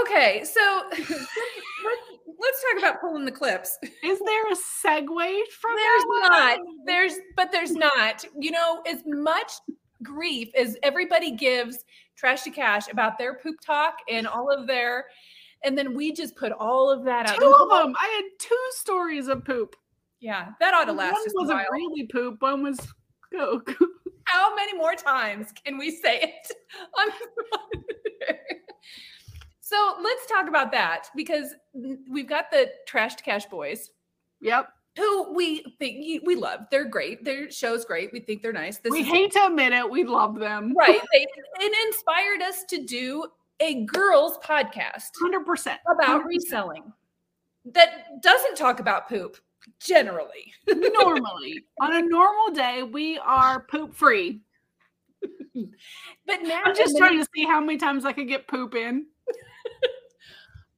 Okay, 0.01 0.43
so 0.43 0.83
let's, 0.91 2.01
let's 2.39 2.63
talk 2.63 2.79
about 2.79 3.01
pulling 3.01 3.25
the 3.25 3.31
clips. 3.31 3.77
Is 4.03 4.19
there 4.19 4.47
a 4.47 4.55
segue 4.55 5.39
from 5.59 5.75
There's 5.75 6.03
not. 6.07 6.59
There's 6.85 7.13
but 7.35 7.51
there's 7.51 7.73
not. 7.73 8.25
You 8.39 8.51
know, 8.51 8.81
as 8.87 9.03
much 9.05 9.51
grief 10.01 10.49
as 10.55 10.77
everybody 10.83 11.31
gives 11.31 11.85
trash 12.15 12.43
to 12.43 12.49
cash 12.49 12.91
about 12.91 13.17
their 13.17 13.35
poop 13.35 13.59
talk 13.61 13.97
and 14.09 14.27
all 14.27 14.51
of 14.51 14.67
their 14.67 15.05
and 15.63 15.77
then 15.77 15.95
we 15.95 16.11
just 16.11 16.35
put 16.35 16.51
all 16.51 16.89
of 16.89 17.03
that 17.05 17.29
out. 17.29 17.39
Two 17.39 17.53
of 17.53 17.69
them. 17.69 17.95
I 17.99 18.07
had 18.07 18.25
two 18.39 18.67
stories 18.71 19.27
of 19.27 19.45
poop. 19.45 19.75
Yeah, 20.19 20.49
that 20.59 20.73
ought 20.73 20.85
to 20.85 20.93
last. 20.93 21.13
One 21.13 21.47
wasn't 21.47 21.67
really 21.71 22.07
poop. 22.07 22.41
One 22.41 22.63
was 22.63 22.79
coke. 23.33 23.75
How 24.25 24.55
many 24.55 24.77
more 24.77 24.95
times 24.95 25.47
can 25.65 25.77
we 25.77 25.91
say 25.91 26.21
it? 26.21 26.51
so 29.59 29.95
let's 30.01 30.25
talk 30.27 30.47
about 30.47 30.71
that 30.71 31.09
because 31.15 31.53
we've 32.09 32.27
got 32.27 32.51
the 32.51 32.71
Trashed 32.89 33.23
cash 33.23 33.45
boys. 33.47 33.91
Yep. 34.41 34.69
Who 34.97 35.33
we 35.33 35.65
think 35.79 36.23
we 36.25 36.35
love. 36.35 36.67
They're 36.69 36.87
great. 36.87 37.25
Their 37.25 37.49
show's 37.51 37.83
great. 37.83 38.13
We 38.13 38.19
think 38.19 38.43
they're 38.43 38.53
nice. 38.53 38.77
This 38.77 38.91
we 38.91 39.03
hate 39.03 39.31
to 39.33 39.47
admit 39.47 39.73
it. 39.73 39.89
We 39.89 40.03
love 40.03 40.39
them. 40.39 40.73
Right. 40.77 41.01
They 41.11 41.27
it 41.59 41.87
inspired 41.87 42.41
us 42.41 42.63
to 42.69 42.83
do 42.83 43.25
a 43.63 43.85
girls 43.85 44.37
podcast 44.43 45.09
100% 45.23 45.77
about 45.89 46.23
100%. 46.23 46.25
reselling 46.25 46.91
that 47.65 48.21
doesn't 48.21 48.55
talk 48.57 48.79
about 48.81 49.07
poop 49.07 49.37
generally. 49.79 50.53
Normally. 50.67 51.63
On 51.79 51.95
a 51.95 52.01
normal 52.01 52.53
day 52.53 52.83
we 52.83 53.17
are 53.19 53.65
poop 53.69 53.95
free 53.95 54.41
but 56.25 56.41
now 56.43 56.61
i'm 56.65 56.75
just 56.75 56.97
trying 56.97 57.17
to 57.17 57.25
see 57.33 57.45
how 57.45 57.59
many 57.61 57.77
times 57.77 58.03
i 58.03 58.11
could 58.11 58.27
get 58.27 58.47
poop 58.47 58.75
in. 58.75 59.05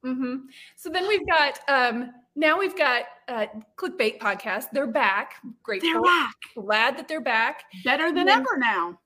Mm-hmm. 0.04 0.36
so 0.76 0.88
then 0.88 1.08
we've 1.08 1.26
got 1.26 1.58
um 1.66 2.12
now 2.36 2.56
we've 2.56 2.78
got 2.78 3.04
uh 3.26 3.46
clickbait 3.76 4.20
podcast 4.20 4.66
they're 4.72 4.86
back. 4.86 5.34
Great 5.64 5.82
they're 5.82 6.00
back. 6.00 6.34
Glad 6.54 6.96
that 6.96 7.08
they're 7.08 7.20
back. 7.20 7.64
Better 7.82 8.12
than 8.12 8.28
ever 8.28 8.56
now. 8.56 9.00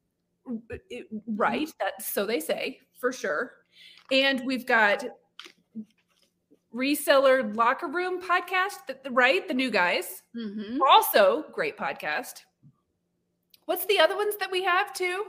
right. 1.26 1.72
That 1.80 2.02
so 2.02 2.26
they 2.26 2.38
say 2.38 2.80
for 2.98 3.12
sure 3.12 3.52
and 4.10 4.44
we've 4.44 4.66
got 4.66 5.04
reseller 6.74 7.54
locker 7.56 7.88
room 7.88 8.22
podcast, 8.22 8.78
right? 9.10 9.46
The 9.46 9.54
new 9.54 9.70
guys. 9.70 10.22
Mm-hmm. 10.36 10.80
Also, 10.82 11.44
great 11.52 11.76
podcast. 11.76 12.42
What's 13.66 13.86
the 13.86 13.98
other 13.98 14.16
ones 14.16 14.36
that 14.38 14.50
we 14.50 14.64
have 14.64 14.92
too? 14.92 15.24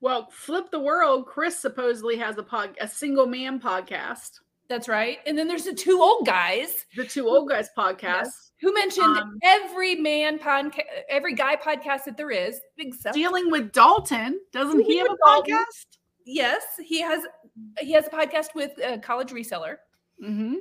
Well, 0.00 0.28
Flip 0.30 0.70
the 0.70 0.80
World, 0.80 1.26
Chris 1.26 1.58
supposedly 1.58 2.16
has 2.16 2.38
a 2.38 2.42
pod, 2.42 2.76
a 2.80 2.86
single 2.86 3.26
man 3.26 3.60
podcast. 3.60 4.40
That's 4.68 4.88
right. 4.88 5.18
And 5.26 5.36
then 5.36 5.48
there's 5.48 5.64
the 5.64 5.74
two 5.74 6.00
old 6.00 6.26
guys. 6.26 6.86
The 6.94 7.04
two 7.04 7.26
old 7.26 7.48
guys 7.48 7.70
podcast. 7.76 8.02
Yes. 8.02 8.52
Who 8.60 8.74
mentioned 8.74 9.16
um, 9.16 9.38
every 9.42 9.94
man 9.94 10.38
podcast, 10.38 10.82
every 11.08 11.34
guy 11.34 11.56
podcast 11.56 12.04
that 12.04 12.16
there 12.16 12.30
is. 12.30 12.60
Big. 12.76 12.94
Dealing 13.12 13.50
with 13.50 13.72
Dalton. 13.72 14.40
Doesn't 14.52 14.80
he 14.80 14.98
have 14.98 15.06
a 15.06 15.16
Dalton. 15.24 15.54
podcast? 15.54 15.97
Yes, 16.30 16.62
he 16.78 17.00
has 17.00 17.24
he 17.80 17.92
has 17.92 18.06
a 18.06 18.10
podcast 18.10 18.54
with 18.54 18.72
a 18.84 18.98
college 18.98 19.30
reseller. 19.30 19.76
Mm-hmm. 20.22 20.56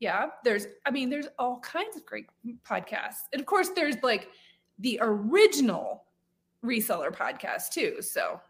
Yeah, 0.00 0.28
there's, 0.42 0.68
I 0.86 0.90
mean, 0.90 1.10
there's 1.10 1.28
all 1.38 1.60
kinds 1.60 1.98
of 1.98 2.06
great 2.06 2.24
podcasts. 2.66 3.24
And 3.30 3.40
of 3.40 3.44
course, 3.44 3.68
there's 3.76 3.96
like 4.02 4.28
the 4.78 4.98
original 5.02 6.04
reseller 6.64 7.14
podcast 7.14 7.72
too. 7.72 8.00
So, 8.00 8.40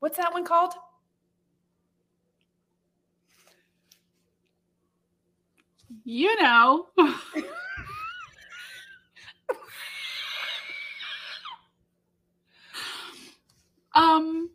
what's 0.00 0.16
that 0.16 0.32
one 0.32 0.44
called? 0.44 0.74
You 6.04 6.42
know. 6.42 6.88
um, 13.94 14.50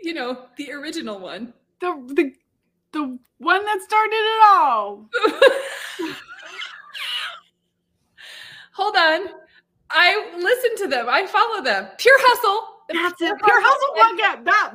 you 0.00 0.14
know, 0.14 0.46
the 0.56 0.72
original 0.72 1.18
one. 1.18 1.52
The 1.80 1.92
the 2.14 2.32
the 2.92 3.18
one 3.38 3.64
that 3.64 3.80
started 3.82 4.14
it 4.14 4.42
all. 4.46 5.08
Hold 8.74 8.96
on. 8.96 9.28
I 9.90 10.32
listen 10.38 10.76
to 10.84 10.88
them. 10.88 11.06
I 11.08 11.26
follow 11.26 11.62
them. 11.62 11.88
Pure 11.98 12.16
Hustle. 12.18 12.70
That's 12.88 13.22
it. 13.22 13.38
Pure 13.42 13.62
Hustle 13.62 13.94
podcast. 13.94 14.44
That 14.44 14.72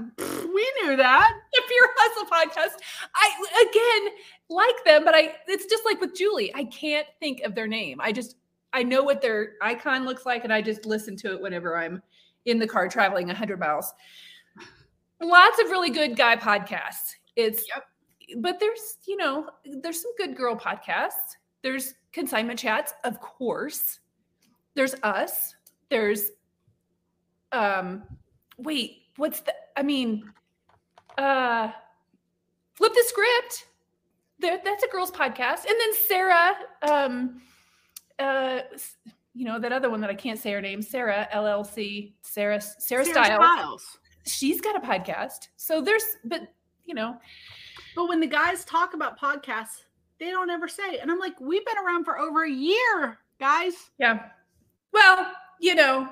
we 0.53 0.71
knew 0.81 0.95
that. 0.97 1.33
The 1.51 1.61
Pure 1.67 1.89
Hustle 1.97 2.25
podcast. 2.25 2.77
I 3.15 3.29
again 3.69 4.13
like 4.49 4.83
them, 4.85 5.03
but 5.03 5.15
I 5.15 5.35
it's 5.47 5.65
just 5.65 5.83
like 5.85 5.99
with 5.99 6.15
Julie. 6.15 6.53
I 6.55 6.63
can't 6.65 7.07
think 7.19 7.41
of 7.41 7.55
their 7.55 7.67
name. 7.67 7.99
I 8.01 8.11
just 8.11 8.35
I 8.71 8.83
know 8.83 9.03
what 9.03 9.21
their 9.21 9.53
icon 9.61 10.05
looks 10.05 10.25
like, 10.25 10.43
and 10.43 10.53
I 10.53 10.61
just 10.61 10.85
listen 10.85 11.15
to 11.17 11.33
it 11.33 11.41
whenever 11.41 11.77
I'm 11.77 12.01
in 12.45 12.59
the 12.59 12.67
car 12.67 12.87
traveling 12.87 13.27
100 13.27 13.59
miles 13.59 13.93
lots 15.21 15.59
of 15.61 15.69
really 15.69 15.89
good 15.89 16.15
guy 16.15 16.35
podcasts. 16.35 17.15
It's 17.35 17.65
yep. 17.67 17.85
but 18.41 18.59
there's, 18.59 18.97
you 19.07 19.17
know, 19.17 19.49
there's 19.65 20.01
some 20.01 20.11
good 20.17 20.35
girl 20.35 20.55
podcasts. 20.55 21.35
There's 21.61 21.93
consignment 22.11 22.59
chats, 22.59 22.93
of 23.03 23.19
course. 23.19 23.99
there's 24.75 24.95
us. 25.03 25.55
There's 25.89 26.31
um 27.51 28.03
wait, 28.57 29.03
what's 29.17 29.41
the 29.41 29.53
I 29.75 29.83
mean 29.83 30.31
uh 31.17 31.71
flip 32.75 32.93
the 32.93 33.03
script. 33.07 33.65
There, 34.39 34.59
that's 34.63 34.83
a 34.83 34.87
girls 34.87 35.11
podcast. 35.11 35.65
And 35.65 35.75
then 35.79 35.93
Sarah 36.07 36.55
um 36.83 37.41
uh 38.19 38.59
you 39.39 39.45
know 39.45 39.57
that 39.57 39.71
other 39.71 39.89
one 39.89 40.01
that 40.01 40.09
I 40.09 40.15
can't 40.15 40.37
say 40.37 40.51
her 40.51 40.59
name, 40.59 40.81
Sarah 40.81 41.25
LLC, 41.33 42.11
Sarah 42.23 42.59
Sarah, 42.59 43.05
Sarah. 43.05 43.77
She's 44.25 44.59
got 44.59 44.75
a 44.75 44.85
podcast. 44.85 45.47
So 45.55 45.81
there's 45.81 46.03
but 46.25 46.41
you 46.83 46.93
know, 46.93 47.15
but 47.95 48.09
when 48.09 48.19
the 48.19 48.27
guys 48.27 48.65
talk 48.65 48.93
about 48.93 49.17
podcasts, 49.17 49.85
they 50.19 50.29
don't 50.29 50.49
ever 50.49 50.67
say. 50.67 50.97
And 50.97 51.09
I'm 51.09 51.19
like, 51.19 51.39
we've 51.39 51.65
been 51.65 51.77
around 51.77 52.03
for 52.03 52.19
over 52.19 52.43
a 52.43 52.51
year, 52.51 53.19
guys. 53.39 53.75
Yeah. 53.97 54.25
Well, 54.91 55.31
you 55.61 55.73
know, 55.73 56.09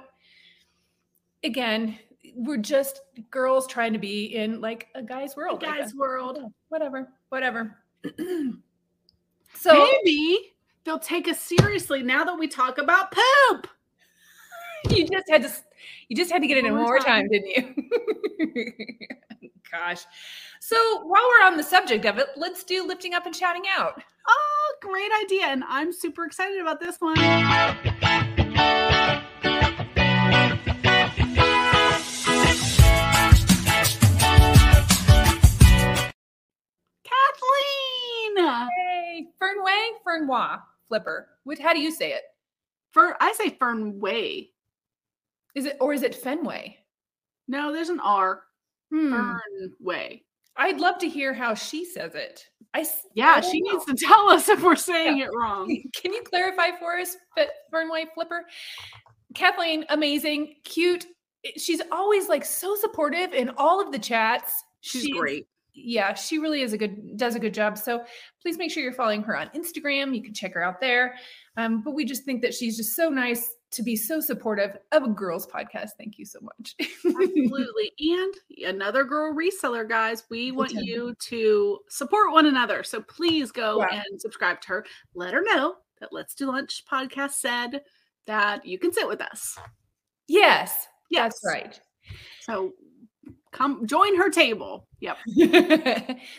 again, 1.43 1.99
we're 2.33 2.55
just 2.55 3.01
girls 3.29 3.67
trying 3.67 3.91
to 3.91 3.99
be 3.99 4.37
in 4.37 4.61
like 4.61 4.87
a 4.95 5.03
guy's 5.03 5.35
world. 5.35 5.61
A 5.63 5.65
guy's 5.65 5.93
world. 5.93 6.39
whatever. 6.69 7.09
Whatever. 7.27 7.75
so 9.53 9.89
maybe 10.05 10.53
they'll 10.87 10.97
take 10.97 11.27
us 11.27 11.39
seriously 11.39 12.01
now 12.01 12.23
that 12.23 12.39
we 12.39 12.47
talk 12.47 12.77
about 12.77 13.11
poop. 13.11 13.67
You 14.91 15.07
just 15.07 15.29
had 15.29 15.41
to 15.41 15.49
you 16.07 16.15
just 16.15 16.31
had 16.31 16.41
to 16.43 16.47
get 16.47 16.59
it 16.59 16.65
in 16.65 16.73
more 16.73 16.99
time, 16.99 17.27
time 17.27 17.29
didn't 17.29 17.49
you? 17.49 17.75
Gosh. 19.71 20.05
So 20.61 20.77
while 21.03 21.23
we're 21.27 21.45
on 21.45 21.57
the 21.57 21.63
subject 21.63 22.05
of 22.05 22.19
it, 22.19 22.27
let's 22.37 22.63
do 22.63 22.87
lifting 22.87 23.13
up 23.15 23.25
and 23.25 23.35
shouting 23.35 23.63
out. 23.75 24.01
Oh, 24.27 24.75
great 24.81 25.11
idea. 25.23 25.47
And 25.47 25.63
I'm 25.67 25.91
super 25.91 26.25
excited 26.25 26.61
about 26.61 26.79
this 26.79 26.97
one. 26.99 27.15
Kathleen. 37.03 38.37
Hey, 38.37 39.27
Fernway, 39.41 39.89
Fernwa, 40.05 40.61
Flipper. 40.87 41.27
What, 41.43 41.59
how 41.59 41.73
do 41.73 41.79
you 41.79 41.91
say 41.91 42.13
it? 42.13 42.23
Fern, 42.91 43.13
I 43.19 43.33
say 43.33 43.51
Fernway. 43.51 44.49
Is 45.55 45.65
it 45.65 45.77
or 45.79 45.93
is 45.93 46.03
it 46.03 46.15
Fenway? 46.15 46.77
No, 47.47 47.73
there's 47.73 47.89
an 47.89 47.99
R. 47.99 48.43
Hmm. 48.91 49.13
Fernway. 49.13 50.21
I'd 50.55 50.79
love 50.79 50.97
to 50.99 51.09
hear 51.09 51.33
how 51.33 51.53
she 51.53 51.85
says 51.85 52.15
it. 52.15 52.45
I 52.73 52.85
yeah, 53.13 53.35
I 53.37 53.41
she 53.41 53.61
know. 53.61 53.73
needs 53.73 53.85
to 53.85 53.93
tell 53.93 54.29
us 54.29 54.49
if 54.49 54.63
we're 54.63 54.75
saying 54.75 55.17
yeah. 55.17 55.25
it 55.25 55.31
wrong. 55.35 55.67
Can 55.95 56.13
you 56.13 56.23
clarify 56.23 56.71
for 56.79 56.97
us, 56.97 57.15
but 57.35 57.49
Fernway 57.73 58.05
Flipper? 58.13 58.45
Kathleen, 59.35 59.85
amazing, 59.89 60.55
cute. 60.63 61.05
She's 61.57 61.81
always 61.91 62.27
like 62.27 62.43
so 62.43 62.75
supportive 62.75 63.33
in 63.33 63.51
all 63.57 63.79
of 63.79 63.91
the 63.91 63.99
chats. 63.99 64.63
She's, 64.81 65.03
she's 65.03 65.15
great. 65.15 65.45
Yeah, 65.79 66.15
she 66.15 66.39
really 66.39 66.61
is 66.61 66.73
a 66.73 66.77
good 66.77 67.17
does 67.17 67.35
a 67.35 67.39
good 67.39 67.53
job. 67.53 67.77
So 67.77 68.03
please 68.41 68.57
make 68.57 68.71
sure 68.71 68.81
you're 68.81 68.93
following 68.93 69.21
her 69.23 69.37
on 69.37 69.49
Instagram. 69.49 70.15
You 70.15 70.23
can 70.23 70.33
check 70.33 70.53
her 70.55 70.63
out 70.63 70.81
there. 70.81 71.15
Um, 71.55 71.81
but 71.81 71.91
we 71.91 72.03
just 72.03 72.23
think 72.23 72.41
that 72.41 72.53
she's 72.53 72.77
just 72.77 72.95
so 72.95 73.09
nice 73.09 73.53
to 73.69 73.83
be 73.83 73.95
so 73.95 74.19
supportive 74.19 74.77
of 74.91 75.03
a 75.03 75.09
girls 75.09 75.45
podcast. 75.45 75.89
Thank 75.97 76.17
you 76.17 76.25
so 76.25 76.39
much. 76.41 76.75
Absolutely. 77.05 77.91
And 77.99 78.33
another 78.65 79.03
girl 79.03 79.35
reseller, 79.35 79.87
guys, 79.87 80.23
we 80.29 80.51
want 80.51 80.71
you 80.71 81.13
to 81.19 81.79
support 81.89 82.31
one 82.31 82.45
another. 82.45 82.83
So 82.83 83.01
please 83.01 83.51
go 83.51 83.79
yeah. 83.79 84.03
and 84.09 84.21
subscribe 84.21 84.61
to 84.61 84.67
her. 84.69 84.85
Let 85.13 85.33
her 85.33 85.41
know 85.43 85.75
that 85.99 86.13
Let's 86.13 86.33
Do 86.33 86.47
Lunch 86.47 86.85
podcast 86.91 87.33
said 87.33 87.81
that 88.25 88.65
you 88.65 88.79
can 88.79 88.93
sit 88.93 89.07
with 89.07 89.21
us. 89.21 89.57
Yes. 90.27 90.87
Yes. 91.09 91.39
That's 91.41 91.45
right. 91.45 91.79
So 92.41 92.73
come 93.57 93.85
join 93.87 94.15
her 94.17 94.29
table. 94.29 94.87
Yep. 94.99 95.17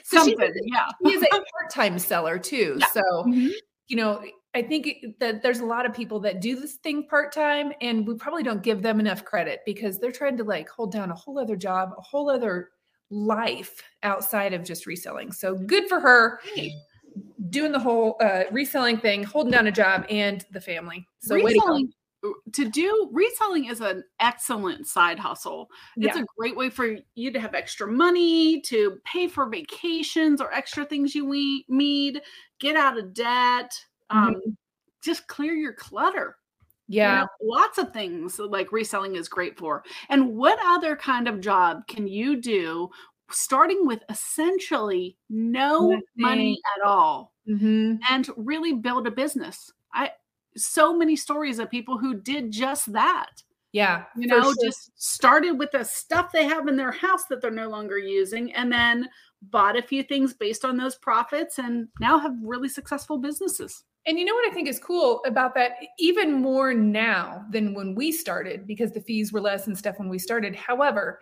so 0.05 0.25
Something. 0.25 0.53
yeah. 0.64 0.89
She 1.07 1.12
is 1.14 1.23
a 1.23 1.29
part-time 1.29 1.99
seller 1.99 2.39
too. 2.39 2.77
Yeah. 2.79 2.87
So 2.87 3.03
mm-hmm. 3.03 3.49
you 3.89 3.97
know, 3.97 4.23
I 4.55 4.62
think 4.62 4.89
that 5.21 5.43
there's 5.43 5.61
a 5.61 5.64
lot 5.64 5.87
of 5.87 5.93
people 5.93 6.21
that 6.21 6.41
do 6.41 6.59
this 6.59 6.77
thing 6.77 7.07
part 7.07 7.33
time, 7.33 7.73
and 7.81 8.07
we 8.07 8.14
probably 8.14 8.43
don't 8.43 8.62
give 8.62 8.83
them 8.83 8.99
enough 9.01 9.25
credit 9.25 9.61
because 9.66 9.99
they're 9.99 10.12
trying 10.12 10.37
to 10.39 10.45
like 10.45 10.69
hold 10.69 10.93
down 10.93 11.11
a 11.11 11.14
whole 11.14 11.39
other 11.39 11.57
job, 11.57 11.91
a 11.97 12.03
whole 12.03 12.31
other 12.31 12.71
life 13.11 13.83
outside 14.03 14.53
of 14.55 14.64
just 14.64 14.87
reselling. 14.87 15.33
So 15.33 15.55
good 15.55 15.89
for 15.89 16.01
her. 16.01 16.41
Doing 17.51 17.73
the 17.73 17.79
whole 17.79 18.16
uh, 18.21 18.45
reselling 18.51 18.99
thing, 18.99 19.23
holding 19.23 19.53
down 19.53 19.66
a 19.66 19.73
job 19.73 20.05
and 20.11 20.45
the 20.53 20.61
family. 20.61 21.07
So 21.21 21.35
reselling, 21.37 21.93
to, 22.53 22.69
do 22.69 23.09
reselling 23.13 23.67
is 23.67 23.81
an 23.81 24.05
excellent 24.21 24.87
side 24.87 25.19
hustle. 25.19 25.69
It's 25.97 26.17
yeah. 26.17 26.23
a 26.23 26.27
great 26.37 26.57
way 26.57 26.71
for 26.71 26.97
you 27.15 27.33
to 27.33 27.41
have 27.41 27.55
extra 27.55 27.87
money 27.87 28.61
to 28.63 28.99
pay 29.05 29.29
for 29.29 29.49
vacations 29.49 30.41
or 30.41 30.53
extra 30.53 30.85
things 30.85 31.15
you 31.15 31.29
need, 31.69 32.21
get 32.59 32.77
out 32.77 32.99
of 32.99 33.15
debt 33.15 33.73
um, 34.11 34.35
mm-hmm. 34.35 34.51
just 35.03 35.27
clear 35.27 35.55
your 35.55 35.73
clutter 35.73 36.37
yeah 36.89 37.13
you 37.13 37.21
know, 37.21 37.29
lots 37.43 37.79
of 37.79 37.93
things 37.93 38.39
like 38.39 38.73
reselling 38.73 39.17
is 39.17 39.29
great 39.29 39.59
for 39.59 39.85
and 40.09 40.37
what 40.37 40.59
other 40.65 40.97
kind 40.97 41.29
of 41.29 41.41
job 41.41 41.87
can 41.87 42.07
you 42.07 42.41
do 42.41 42.89
starting 43.31 43.87
with 43.87 44.03
essentially 44.09 45.17
no 45.29 45.91
Nothing. 45.91 46.03
money 46.17 46.61
at 46.77 46.87
all 46.87 47.35
mm-hmm. 47.49 47.97
and 48.11 48.29
really 48.37 48.73
build 48.73 49.07
a 49.07 49.11
business 49.11 49.71
i 49.93 50.11
so 50.59 50.97
many 50.97 51.17
stories 51.17 51.59
of 51.59 51.71
people 51.71 51.99
who 51.99 52.21
did 52.21 52.51
just 52.51 52.93
that 52.93 53.43
yeah 53.73 54.05
you 54.17 54.27
know 54.27 54.43
sure. 54.43 54.55
just 54.65 54.91
started 54.97 55.53
with 55.53 55.71
the 55.73 55.85
stuff 55.85 56.33
they 56.33 56.45
have 56.45 56.69
in 56.69 56.77
their 56.77 56.93
house 56.93 57.25
that 57.27 57.41
they're 57.41 57.51
no 57.51 57.69
longer 57.69 57.99
using 57.99 58.53
and 58.55 58.73
then 58.73 59.09
bought 59.51 59.79
a 59.79 59.83
few 59.83 60.03
things 60.03 60.35
based 60.35 60.65
on 60.65 60.77
those 60.77 60.97
profits 60.97 61.59
and 61.59 61.89
now 62.01 62.19
have 62.19 62.35
really 62.43 62.69
successful 62.69 63.19
businesses 63.19 63.85
and 64.09 64.19
you 64.19 64.25
know 64.25 64.35
what 64.35 64.51
I 64.51 64.55
think 64.55 64.69
is 64.69 64.79
cool 64.79 65.21
about 65.27 65.55
that, 65.57 65.73
even 65.99 66.33
more 66.33 66.73
now 66.73 67.45
than 67.51 67.75
when 67.75 67.95
we 67.95 68.11
started, 68.11 68.67
because 68.67 68.91
the 68.93 69.03
fees 69.03 69.35
were 69.35 69.41
less 69.41 69.67
and 69.67 69.77
stuff 69.77 69.99
when 69.99 70.09
we 70.09 70.19
started. 70.19 70.57
However, 70.57 71.21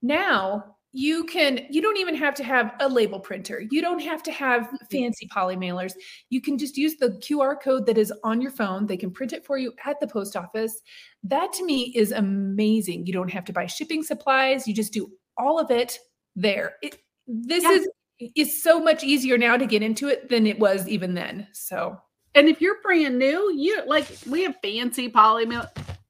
now 0.00 0.76
you 0.92 1.24
can 1.24 1.60
you 1.70 1.80
don't 1.80 1.96
even 1.96 2.14
have 2.14 2.34
to 2.34 2.44
have 2.44 2.74
a 2.80 2.88
label 2.88 3.18
printer. 3.18 3.62
You 3.70 3.80
don't 3.80 4.00
have 4.00 4.22
to 4.24 4.32
have 4.32 4.62
mm-hmm. 4.62 4.76
fancy 4.90 5.26
poly 5.28 5.56
mailers. 5.56 5.94
You 6.28 6.40
can 6.40 6.58
just 6.58 6.76
use 6.76 6.96
the 6.96 7.10
qr 7.10 7.60
code 7.60 7.86
that 7.86 7.98
is 7.98 8.12
on 8.22 8.40
your 8.40 8.50
phone. 8.50 8.86
They 8.86 8.98
can 8.98 9.10
print 9.10 9.32
it 9.32 9.44
for 9.44 9.56
you 9.56 9.72
at 9.84 9.98
the 10.00 10.06
post 10.06 10.36
office. 10.36 10.80
That 11.24 11.52
to 11.54 11.64
me 11.64 11.92
is 11.94 12.12
amazing. 12.12 13.06
You 13.06 13.12
don't 13.12 13.30
have 13.30 13.44
to 13.46 13.52
buy 13.52 13.66
shipping 13.66 14.02
supplies. 14.02 14.68
You 14.68 14.74
just 14.74 14.92
do 14.92 15.10
all 15.38 15.58
of 15.58 15.70
it 15.70 15.98
there. 16.36 16.74
It, 16.82 16.98
this 17.26 17.64
is 17.64 17.88
is 18.36 18.62
so 18.62 18.78
much 18.78 19.02
easier 19.02 19.36
now 19.36 19.56
to 19.56 19.66
get 19.66 19.82
into 19.82 20.08
it 20.08 20.28
than 20.28 20.46
it 20.46 20.58
was 20.58 20.86
even 20.88 21.14
then. 21.14 21.48
So. 21.52 21.96
And 22.34 22.48
if 22.48 22.62
you're 22.62 22.80
brand 22.82 23.18
new, 23.18 23.52
you 23.54 23.82
like 23.86 24.06
we 24.26 24.42
have 24.44 24.56
fancy 24.62 25.10
polymail. 25.10 25.68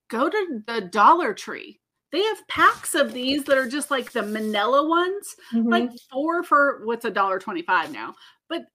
Go 0.09 0.29
to 0.29 0.63
the 0.67 0.83
Dollar 0.83 1.35
Tree. 1.35 1.81
They 2.13 2.23
have 2.23 2.47
packs 2.47 2.95
of 2.95 3.13
these 3.13 3.45
that 3.45 3.57
are 3.57 3.69
just 3.69 3.91
like 3.91 4.13
the 4.13 4.23
Manila 4.23 4.87
ones, 4.87 5.35
mm-hmm. 5.53 5.69
like 5.69 5.91
four 6.11 6.43
for 6.43 6.83
what's 6.85 7.07
a 7.07 7.11
dollar 7.11 7.39
twenty-five 7.39 7.91
now. 7.91 8.15
But 8.49 8.67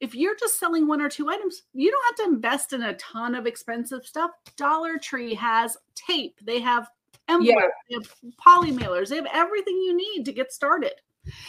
if 0.00 0.14
you're 0.14 0.36
just 0.36 0.60
selling 0.60 0.86
one 0.86 1.00
or 1.00 1.08
two 1.08 1.28
items, 1.28 1.62
you 1.72 1.90
don't 1.90 2.04
have 2.06 2.26
to 2.26 2.34
invest 2.34 2.72
in 2.72 2.82
a 2.82 2.94
ton 2.94 3.34
of 3.34 3.46
expensive 3.46 4.06
stuff. 4.06 4.30
Dollar 4.56 4.98
Tree 4.98 5.34
has 5.34 5.76
tape, 5.94 6.38
they 6.42 6.60
have 6.60 6.88
envelopes, 7.28 7.62
yeah. 7.88 7.98
they 7.98 8.04
have 8.04 8.34
poly 8.38 8.70
mailers, 8.70 9.08
they 9.08 9.16
have 9.16 9.28
everything 9.32 9.74
you 9.76 9.96
need 9.96 10.24
to 10.24 10.32
get 10.32 10.52
started. 10.52 10.92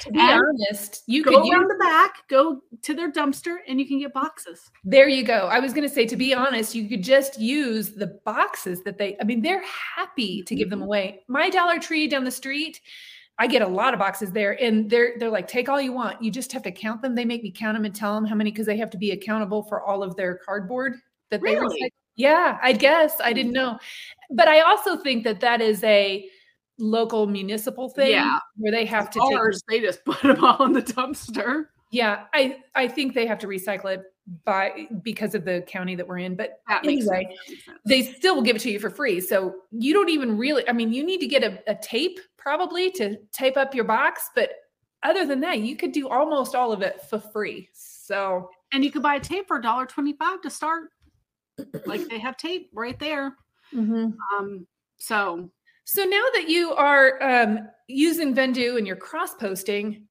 To 0.01 0.11
be 0.11 0.19
and 0.19 0.41
honest, 0.41 1.03
you 1.07 1.23
can 1.23 1.33
go 1.33 1.43
could 1.43 1.53
around 1.53 1.67
the 1.67 1.77
back, 1.79 2.27
go 2.29 2.61
to 2.81 2.93
their 2.93 3.11
dumpster, 3.11 3.57
and 3.67 3.79
you 3.79 3.87
can 3.87 3.99
get 3.99 4.13
boxes. 4.13 4.71
There 4.83 5.07
you 5.07 5.23
go. 5.23 5.47
I 5.51 5.59
was 5.59 5.73
going 5.73 5.87
to 5.87 5.93
say, 5.93 6.05
to 6.05 6.15
be 6.15 6.33
honest, 6.33 6.75
you 6.75 6.87
could 6.87 7.03
just 7.03 7.39
use 7.39 7.91
the 7.91 8.19
boxes 8.25 8.83
that 8.83 8.97
they. 8.97 9.17
I 9.19 9.23
mean, 9.23 9.41
they're 9.41 9.63
happy 9.95 10.43
to 10.43 10.55
give 10.55 10.69
them 10.69 10.79
mm-hmm. 10.79 10.87
away. 10.87 11.23
My 11.27 11.49
Dollar 11.49 11.79
Tree 11.79 12.07
down 12.07 12.23
the 12.23 12.31
street, 12.31 12.79
I 13.37 13.47
get 13.47 13.61
a 13.61 13.67
lot 13.67 13.93
of 13.93 13.99
boxes 13.99 14.31
there, 14.31 14.61
and 14.61 14.89
they're 14.89 15.13
they're 15.19 15.29
like, 15.29 15.47
take 15.47 15.67
all 15.67 15.81
you 15.81 15.91
want. 15.91 16.21
You 16.23 16.31
just 16.31 16.51
have 16.53 16.63
to 16.63 16.71
count 16.71 17.01
them. 17.01 17.15
They 17.15 17.25
make 17.25 17.43
me 17.43 17.51
count 17.51 17.75
them 17.75 17.85
and 17.85 17.93
tell 17.93 18.15
them 18.15 18.25
how 18.25 18.35
many 18.35 18.51
because 18.51 18.65
they 18.65 18.77
have 18.77 18.89
to 18.91 18.97
be 18.97 19.11
accountable 19.11 19.63
for 19.63 19.81
all 19.81 20.03
of 20.03 20.15
their 20.15 20.39
cardboard 20.45 20.95
that 21.31 21.41
they 21.41 21.55
really? 21.55 21.81
recycle. 21.81 21.89
Yeah, 22.17 22.57
I 22.63 22.71
guess 22.71 23.15
I 23.21 23.33
didn't 23.33 23.51
know, 23.51 23.77
but 24.31 24.47
I 24.47 24.61
also 24.61 24.95
think 24.95 25.25
that 25.25 25.41
that 25.41 25.59
is 25.59 25.83
a 25.83 26.29
local 26.77 27.27
municipal 27.27 27.89
thing 27.89 28.11
yeah. 28.11 28.39
where 28.57 28.71
they 28.71 28.85
have 28.85 29.09
to 29.09 29.19
ours 29.21 29.61
take, 29.69 29.81
they 29.81 29.87
just 29.87 30.03
put 30.05 30.21
them 30.21 30.43
all 30.43 30.65
in 30.65 30.73
the 30.73 30.81
dumpster. 30.81 31.65
Yeah 31.91 32.23
i 32.33 32.57
i 32.73 32.87
think 32.87 33.13
they 33.13 33.25
have 33.25 33.39
to 33.39 33.47
recycle 33.47 33.93
it 33.93 34.03
by 34.43 34.87
because 35.03 35.35
of 35.35 35.45
the 35.45 35.63
county 35.67 35.95
that 35.95 36.05
we're 36.05 36.17
in 36.17 36.35
but 36.35 36.59
that 36.67 36.83
anyway 36.83 37.33
they 37.85 38.01
still 38.01 38.35
will 38.35 38.41
give 38.41 38.55
it 38.55 38.61
to 38.63 38.71
you 38.71 38.79
for 38.79 38.89
free 38.89 39.21
so 39.21 39.55
you 39.71 39.93
don't 39.93 40.09
even 40.09 40.37
really 40.37 40.67
i 40.67 40.73
mean 40.73 40.91
you 40.91 41.05
need 41.05 41.19
to 41.19 41.27
get 41.27 41.43
a, 41.43 41.59
a 41.67 41.75
tape 41.75 42.19
probably 42.37 42.89
to 42.91 43.15
tape 43.31 43.55
up 43.55 43.73
your 43.75 43.85
box 43.85 44.31
but 44.35 44.49
other 45.03 45.25
than 45.25 45.39
that 45.39 45.59
you 45.59 45.77
could 45.77 45.91
do 45.91 46.09
almost 46.09 46.55
all 46.55 46.73
of 46.73 46.81
it 46.81 47.01
for 47.03 47.19
free 47.19 47.69
so. 48.05 48.49
And 48.71 48.83
you 48.83 48.91
could 48.91 49.01
buy 49.01 49.15
a 49.15 49.19
tape 49.19 49.47
for 49.47 49.59
$1.25 49.61 50.41
to 50.43 50.49
start. 50.49 50.89
Like 51.85 52.07
they 52.07 52.19
have 52.19 52.37
tape 52.37 52.69
right 52.73 52.99
there. 52.99 53.35
Mm-hmm. 53.73 54.11
Um, 54.37 54.67
so, 54.97 55.49
so 55.85 56.03
now 56.03 56.23
that 56.33 56.49
you 56.49 56.73
are 56.73 57.21
um, 57.23 57.59
using 57.87 58.35
Vendoo 58.35 58.77
and 58.77 58.85
you're 58.85 58.95
cross 58.95 59.35
posting, 59.35 60.07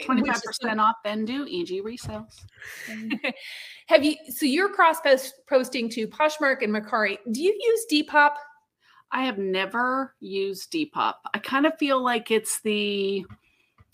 25% 0.00 0.78
off 0.78 0.96
Vendoo, 1.04 1.42
EG 1.42 1.84
resales. 1.84 2.44
Have 3.88 4.04
you, 4.04 4.16
so 4.28 4.46
you're 4.46 4.68
cross 4.68 4.98
posting 5.48 5.88
to 5.90 6.08
Poshmark 6.08 6.62
and 6.62 6.72
Mercari. 6.72 7.18
Do 7.30 7.42
you 7.42 7.54
use 7.58 7.86
Depop? 7.90 8.32
I 9.12 9.24
have 9.24 9.36
never 9.36 10.14
used 10.20 10.72
Depop. 10.72 11.14
I 11.34 11.38
kind 11.38 11.66
of 11.66 11.76
feel 11.78 12.02
like 12.02 12.30
it's 12.30 12.60
the 12.62 13.26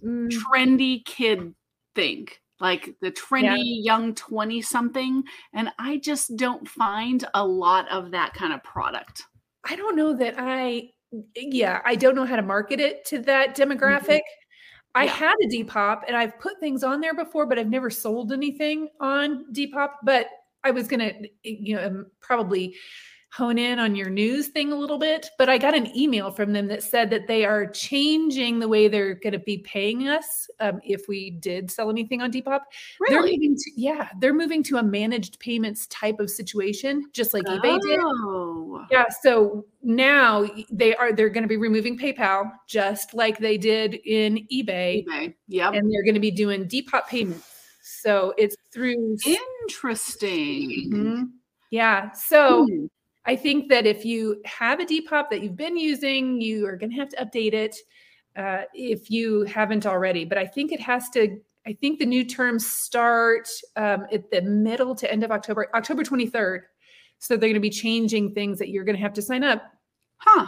mm. 0.03 0.31
trendy 0.31 1.05
kid 1.05 1.55
thing, 1.97 2.29
like 2.61 2.95
the 3.01 3.11
trendy 3.11 3.59
yeah. 3.65 3.83
young 3.97 4.15
20 4.15 4.63
something. 4.63 5.25
And 5.53 5.71
I 5.79 5.97
just 5.97 6.37
don't 6.37 6.69
find 6.69 7.25
a 7.35 7.45
lot 7.45 7.91
of 7.91 8.13
that 8.13 8.33
kind 8.35 8.53
of 8.53 8.63
product. 8.63 9.25
I 9.65 9.75
don't 9.75 9.97
know 9.97 10.15
that 10.15 10.35
I, 10.39 10.91
yeah, 11.35 11.81
I 11.85 11.95
don't 11.95 12.15
know 12.15 12.25
how 12.25 12.37
to 12.37 12.43
market 12.43 12.81
it 12.81 13.05
to 13.07 13.19
that 13.21 13.57
demographic. 13.57 14.21
Mm-hmm. 14.21 14.95
I 14.95 15.05
yeah. 15.05 15.13
had 15.13 15.35
a 15.43 15.49
Depop 15.49 16.03
and 16.07 16.17
I've 16.17 16.39
put 16.41 16.59
things 16.61 16.83
on 16.83 17.01
there 17.01 17.15
before, 17.15 17.47
but 17.47 17.59
I've 17.59 17.69
never 17.69 17.91
sold 17.91 18.33
anything 18.33 18.89
on 19.01 19.45
Depop. 19.53 19.91
But 20.03 20.27
I 20.65 20.71
was 20.71 20.89
gonna, 20.89 21.13
you 21.43 21.77
know, 21.77 21.87
um, 21.87 22.07
probably 22.21 22.75
hone 23.31 23.59
in 23.59 23.79
on 23.79 23.95
your 23.95 24.09
news 24.09 24.49
thing 24.49 24.73
a 24.73 24.75
little 24.75 24.99
bit, 24.99 25.29
but 25.39 25.49
I 25.49 25.59
got 25.59 25.75
an 25.75 25.95
email 25.97 26.31
from 26.31 26.53
them 26.53 26.67
that 26.69 26.83
said 26.83 27.11
that 27.11 27.27
they 27.27 27.45
are 27.45 27.67
changing 27.67 28.59
the 28.59 28.69
way 28.69 28.89
they're 28.89 29.15
going 29.15 29.35
to 29.35 29.39
be 29.39 29.59
paying 29.59 30.09
us 30.09 30.49
um, 30.61 30.81
if 30.83 31.09
we 31.09 31.31
did 31.31 31.71
sell 31.71 31.91
anything 31.91 32.23
on 32.23 32.33
Depop. 32.33 32.61
Really? 33.01 33.15
They're 33.15 33.23
moving 33.23 33.57
to, 33.57 33.71
yeah, 33.77 34.09
they're 34.19 34.35
moving 34.35 34.63
to 34.65 34.79
a 34.79 34.83
managed 34.83 35.39
payments 35.41 35.87
type 35.89 36.21
of 36.21 36.31
situation, 36.31 37.05
just 37.13 37.35
like 37.35 37.45
oh. 37.47 37.59
eBay 37.59 37.79
did. 37.81 38.01
Oh. 38.03 38.87
Yeah, 38.91 39.05
so 39.23 39.67
now 39.83 40.47
they 40.71 40.95
are 40.97 41.13
they're 41.13 41.29
going 41.29 41.45
to 41.45 41.49
be 41.49 41.57
removing 41.57 41.99
PayPal 41.99 42.51
just 42.67 43.13
like 43.15 43.39
they 43.39 43.59
did 43.59 43.95
in 44.07 44.47
eBay. 44.53 45.07
eBay. 45.07 45.35
Yeah, 45.47 45.71
and 45.71 45.93
they're 45.93 46.03
going 46.05 46.15
to 46.15 46.21
be 46.21 46.31
doing 46.31 46.67
Depop 46.67 47.07
payments. 47.09 47.47
So 47.83 48.35
it's 48.39 48.57
through 48.73 49.17
interesting. 49.27 50.91
Mm-hmm. 50.93 51.23
Yeah. 51.71 52.13
So 52.13 52.67
hmm. 52.67 52.87
I 53.29 53.37
think 53.37 53.69
that 53.69 53.85
if 53.85 54.07
you 54.07 54.41
have 54.47 54.81
a 54.81 54.87
Depop 54.87 55.29
that 55.29 55.43
you've 55.43 55.55
been 55.55 55.77
using, 55.77 56.41
you 56.41 56.67
are 56.67 56.79
going 56.79 56.91
to 56.91 56.97
have 56.97 57.11
to 57.11 57.17
update 57.19 57.53
it 57.53 57.77
uh, 58.37 58.63
if 58.73 59.11
you 59.11 59.43
haven't 59.43 59.85
already. 59.85 60.25
But 60.25 60.39
I 60.39 60.47
think 60.47 60.73
it 60.73 60.81
has 60.81 61.11
to. 61.11 61.37
I 61.67 61.75
think 61.75 61.99
the 61.99 62.07
new 62.07 62.25
terms 62.25 62.67
start 62.67 63.47
um, 63.77 64.07
at 64.11 64.31
the 64.31 64.41
middle 64.41 64.95
to 64.95 65.13
end 65.13 65.25
of 65.25 65.31
October, 65.31 65.69
October 65.75 66.03
23rd. 66.03 66.61
So 67.19 67.37
they're 67.37 67.51
going 67.51 67.55
to 67.55 67.61
be 67.61 67.69
changing 67.69 68.33
things 68.33 68.59
that 68.61 68.71
you're 68.71 68.85
going 68.85 68.97
to 68.97 69.03
have 69.03 69.13
to 69.13 69.23
sign 69.23 69.45
up. 69.45 69.63
Huh. 70.17 70.47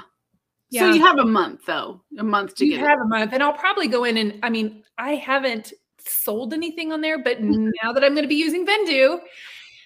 Yeah. 0.71 0.81
So 0.81 0.95
you 0.95 1.05
have 1.05 1.19
a 1.19 1.27
month 1.27 1.67
though, 1.67 2.01
a 2.19 2.25
month 2.25 2.55
to 2.57 2.65
you 2.65 2.79
get. 2.79 2.89
have 2.89 2.99
it. 2.99 3.03
a 3.03 3.09
month, 3.09 3.35
and 3.35 3.43
I'll 3.43 3.53
probably 3.53 3.89
go 3.89 4.05
in 4.05 4.17
and. 4.17 4.41
I 4.43 4.49
mean, 4.49 4.85
I 4.97 5.17
haven't 5.17 5.75
sold 5.99 6.55
anything 6.55 6.93
on 6.93 7.03
there, 7.03 7.23
but 7.23 7.37
now 7.43 7.93
that 7.93 8.03
I'm 8.03 8.15
going 8.15 8.25
to 8.25 8.29
be 8.29 8.37
using 8.37 8.67
Vendoo, 8.67 9.21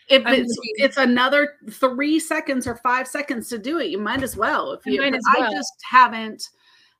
if 0.08 0.22
it's 0.26 0.58
it's 0.76 0.96
another 0.96 1.54
three 1.70 2.18
seconds 2.18 2.66
or 2.66 2.76
five 2.76 3.08
seconds 3.08 3.48
to 3.48 3.58
do 3.58 3.78
it, 3.78 3.90
you 3.90 3.98
might 3.98 4.22
as 4.22 4.36
well. 4.36 4.72
If 4.72 4.84
you, 4.86 5.00
well. 5.00 5.12
I 5.38 5.50
just 5.50 5.72
haven't 5.90 6.42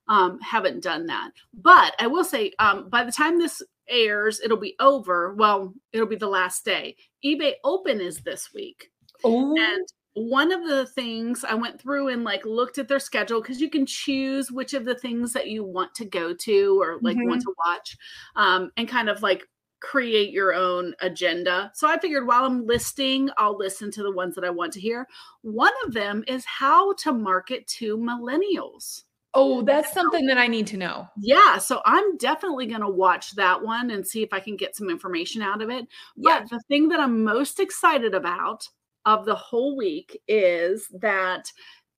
um 0.09 0.41
haven't 0.41 0.83
done 0.83 1.07
that. 1.07 1.31
But 1.53 1.95
I 1.99 2.07
will 2.07 2.25
say, 2.25 2.53
um, 2.59 2.89
by 2.89 3.05
the 3.05 3.13
time 3.13 3.39
this 3.39 3.63
airs, 3.89 4.41
it'll 4.41 4.57
be 4.57 4.77
over. 4.81 5.35
Well, 5.35 5.75
it'll 5.93 6.07
be 6.07 6.17
the 6.17 6.29
last 6.29 6.65
day. 6.65 6.97
eBay 7.25 7.55
Open 7.65 8.01
is 8.01 8.21
this 8.21 8.53
week. 8.55 8.91
Oh. 9.23 9.55
And 9.57 9.87
one 10.15 10.53
of 10.53 10.67
the 10.67 10.87
things 10.87 11.45
I 11.45 11.55
went 11.55 11.81
through 11.81 12.09
and 12.09 12.23
like 12.23 12.45
looked 12.45 12.79
at 12.79 12.87
their 12.87 13.01
schedule 13.01 13.41
because 13.41 13.61
you 13.61 13.69
can 13.69 13.85
choose 13.85 14.51
which 14.51 14.73
of 14.73 14.85
the 14.85 14.95
things 14.95 15.33
that 15.33 15.49
you 15.49 15.65
want 15.65 15.93
to 15.97 16.05
go 16.05 16.33
to 16.33 16.81
or 16.81 16.99
like 17.03 17.17
mm-hmm. 17.17 17.29
want 17.29 17.43
to 17.43 17.55
watch 17.67 17.97
um, 18.37 18.71
and 18.77 18.89
kind 18.89 19.09
of 19.09 19.23
like 19.23 19.45
create 19.85 20.31
your 20.31 20.55
own 20.55 20.95
agenda. 21.01 21.71
So 21.75 21.87
I 21.89 21.99
figured 21.99 22.27
while 22.27 22.45
I'm 22.45 22.67
listing, 22.67 23.29
I'll 23.37 23.57
listen 23.57 23.91
to 23.93 24.03
the 24.03 24.11
ones 24.11 24.35
that 24.35 24.45
I 24.45 24.51
want 24.51 24.73
to 24.75 24.81
hear. 24.81 25.07
One 25.43 25.73
of 25.85 25.93
them 25.93 26.25
is 26.27 26.45
how 26.45 26.95
to 26.95 27.13
market 27.13 27.67
to 27.79 27.99
millennials. 27.99 29.03
Oh, 29.35 29.63
that's 29.63 29.93
something 29.93 30.27
that 30.27 30.39
I 30.39 30.47
need 30.47 30.67
to 30.69 30.77
know. 30.77 31.09
Yeah. 31.19 31.59
So 31.59 31.83
I'm 31.85 32.17
definitely 32.17 32.67
going 32.67 32.81
to 32.81 32.89
watch 32.89 33.35
that 33.35 33.63
one 33.63 33.91
and 33.91 34.07
see 34.07 34.23
if 34.23 34.33
I 34.33 34.41
can 34.41 34.57
get 34.57 34.77
some 34.77 34.89
information 34.89 35.43
out 35.43 35.61
of 35.61 35.71
it. 35.71 35.87
Yeah. 36.17 36.41
But 36.41 36.51
the 36.51 36.61
thing 36.69 36.89
that 36.89 37.01
I'm 37.01 37.25
most 37.25 37.59
excited 37.59 38.15
about 38.15 38.69
of 39.05 39.27
the 39.27 39.35
whole 39.35 39.77
week 39.77 40.21
is 40.29 40.89
that 41.01 41.51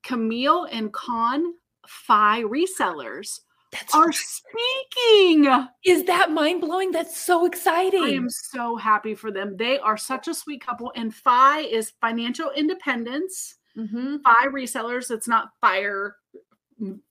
Camille 0.02 0.64
and 0.72 0.92
Con 0.92 1.54
Fi 1.86 2.42
resellers 2.42 3.40
that's 3.72 3.94
are 3.94 4.12
speaking. 4.12 5.48
Is 5.84 6.04
that 6.04 6.30
mind 6.30 6.60
blowing? 6.60 6.92
That's 6.92 7.18
so 7.18 7.46
exciting. 7.46 8.04
I 8.04 8.10
am 8.10 8.30
so 8.30 8.76
happy 8.76 9.14
for 9.14 9.30
them. 9.30 9.56
They 9.56 9.78
are 9.78 9.96
such 9.96 10.28
a 10.28 10.34
sweet 10.34 10.64
couple. 10.64 10.92
And 10.94 11.14
Fi 11.14 11.60
is 11.60 11.92
financial 12.00 12.50
independence. 12.52 13.56
Mm-hmm. 13.76 14.16
Fi 14.24 14.46
resellers. 14.46 15.10
It's 15.10 15.28
not 15.28 15.50
fire 15.60 16.16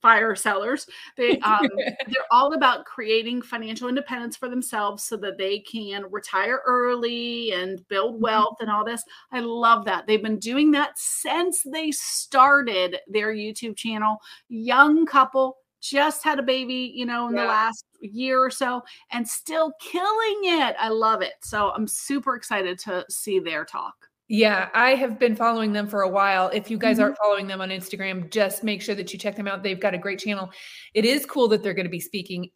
fire 0.02 0.36
sellers. 0.36 0.88
They 1.18 1.40
um, 1.42 1.70
they're 2.08 2.32
all 2.32 2.54
about 2.54 2.86
creating 2.86 3.42
financial 3.42 3.90
independence 3.90 4.38
for 4.38 4.50
themselves 4.50 5.04
so 5.04 5.18
that 5.18 5.38
they 5.38 5.60
can 5.60 6.06
retire 6.10 6.62
early 6.66 7.52
and 7.52 7.86
build 7.88 8.16
mm-hmm. 8.16 8.24
wealth 8.24 8.58
and 8.60 8.70
all 8.70 8.86
this. 8.86 9.04
I 9.32 9.40
love 9.40 9.86
that. 9.86 10.08
They've 10.08 10.22
been 10.22 10.40
doing 10.40 10.72
that 10.72 10.92
since 10.96 11.64
they 11.64 11.92
started 11.92 12.98
their 13.08 13.34
YouTube 13.34 13.76
channel. 13.76 14.18
Young 14.50 15.06
couple 15.06 15.58
just 15.90 16.24
had 16.24 16.40
a 16.40 16.44
baby, 16.44 16.92
you 16.96 17.06
know, 17.06 17.28
in 17.28 17.36
yeah. 17.36 17.44
the 17.44 17.48
last 17.48 17.86
year 18.02 18.44
or 18.44 18.50
so 18.50 18.82
and 19.12 19.28
still 19.28 19.74
killing 19.82 20.40
it. 20.44 20.76
I 20.80 20.90
love 20.90 21.22
it. 21.22 21.34
So 21.42 21.72
I'm 21.72 21.88
super 21.88 22.36
excited 22.36 22.80
to 22.80 23.06
see 23.10 23.40
their 23.40 23.66
talk. 23.66 23.94
Yeah, 24.28 24.70
I 24.74 24.96
have 24.96 25.20
been 25.20 25.36
following 25.36 25.72
them 25.72 25.88
for 25.88 26.02
a 26.02 26.10
while. 26.10 26.50
If 26.52 26.72
you 26.72 26.80
guys 26.80 26.96
mm-hmm. 26.96 27.04
aren't 27.04 27.18
following 27.18 27.46
them 27.46 27.62
on 27.62 27.70
Instagram, 27.70 28.32
just 28.32 28.64
make 28.64 28.82
sure 28.82 28.96
that 28.96 29.14
you 29.14 29.20
check 29.20 29.36
them 29.36 29.48
out. 29.48 29.62
They've 29.62 29.80
got 29.80 29.94
a 29.94 30.00
great 30.00 30.18
channel. 30.18 30.50
It 30.96 31.06
is 31.06 31.26
cool 31.28 31.48
that 31.50 31.62
they're 31.62 31.76
going 31.76 31.86
to 31.86 31.92
be 31.92 32.00
speaking. 32.00 32.50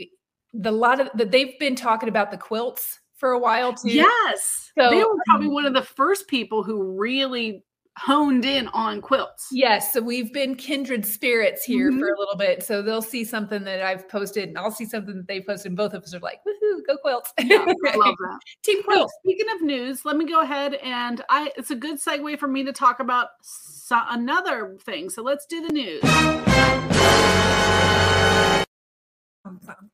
The 0.53 0.71
lot 0.71 0.99
of 0.99 1.09
that 1.13 1.30
they've 1.30 1.59
been 1.59 1.75
talking 1.75 2.09
about 2.09 2.32
the 2.32 2.38
quilts 2.38 2.99
for 3.17 3.34
a 3.34 3.39
while 3.39 3.73
too. 3.73 3.89
Yes. 3.89 4.71
So, 4.80 4.89
they 4.89 5.03
were 5.03 5.15
probably 5.27 5.47
um, 5.47 5.53
one 5.53 5.65
of 5.65 5.73
the 5.73 5.84
first 5.84 6.27
people 6.27 6.63
who 6.63 6.97
really 6.97 7.63
honed 8.00 8.45
in 8.45 8.70
on 8.70 9.02
quilts. 9.02 9.50
Yes. 9.52 9.91
So 9.91 10.02
we've 10.02 10.32
been 10.32 10.56
kindred 10.56 11.06
spirits 11.06 11.66
here 11.66 11.91
mm-hmm. 11.91 12.00
for 12.00 12.08
a 12.08 12.18
little 12.18 12.38
bit. 12.38 12.64
So 12.64 12.82
they'll 12.82 13.02
see 13.02 13.26
something 13.26 13.64
that 13.66 13.82
I've 13.82 14.08
posted 14.08 14.47
and 14.47 14.58
I'll 14.58 14.72
see 14.72 14.86
something 14.86 15.18
that 15.18 15.28
they 15.28 15.41
posted. 15.41 15.72
And 15.72 15.78
both 15.78 15.93
of 15.93 16.04
us 16.04 16.14
are 16.14 16.20
like, 16.20 16.39
woohoo, 16.47 16.80
go 16.88 16.97
quilts. 16.97 17.34
Yeah, 17.39 17.66
I 17.66 17.66
love 17.97 18.16
that. 18.18 18.39
Team 18.64 18.84
quilts. 18.84 19.14
speaking 19.24 19.47
of 19.54 19.62
news, 19.62 20.06
let 20.06 20.16
me 20.16 20.26
go 20.26 20.41
ahead 20.41 20.76
and 20.76 21.24
I 21.30 21.52
it's 21.58 21.72
a 21.72 21.76
good 21.76 22.00
segue 22.00 22.39
for 22.39 22.47
me 22.47 22.64
to 22.64 22.72
talk 22.72 23.02
about 23.02 23.30
so, 23.41 24.00
another 24.10 24.78
thing. 24.86 25.10
So 25.10 25.22
let's 25.22 25.45
do 25.45 25.62
the 25.62 25.74
news. 25.74 26.02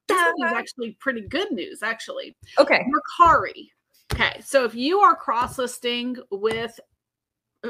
This 0.07 0.17
is 0.17 0.43
actually 0.43 0.95
pretty 0.99 1.21
good 1.21 1.51
news, 1.51 1.81
actually. 1.81 2.35
Okay. 2.59 2.85
Mercari. 3.19 3.69
Okay, 4.13 4.39
so 4.41 4.63
if 4.63 4.75
you 4.75 4.99
are 4.99 5.15
cross 5.15 5.57
listing 5.57 6.15
with 6.29 6.79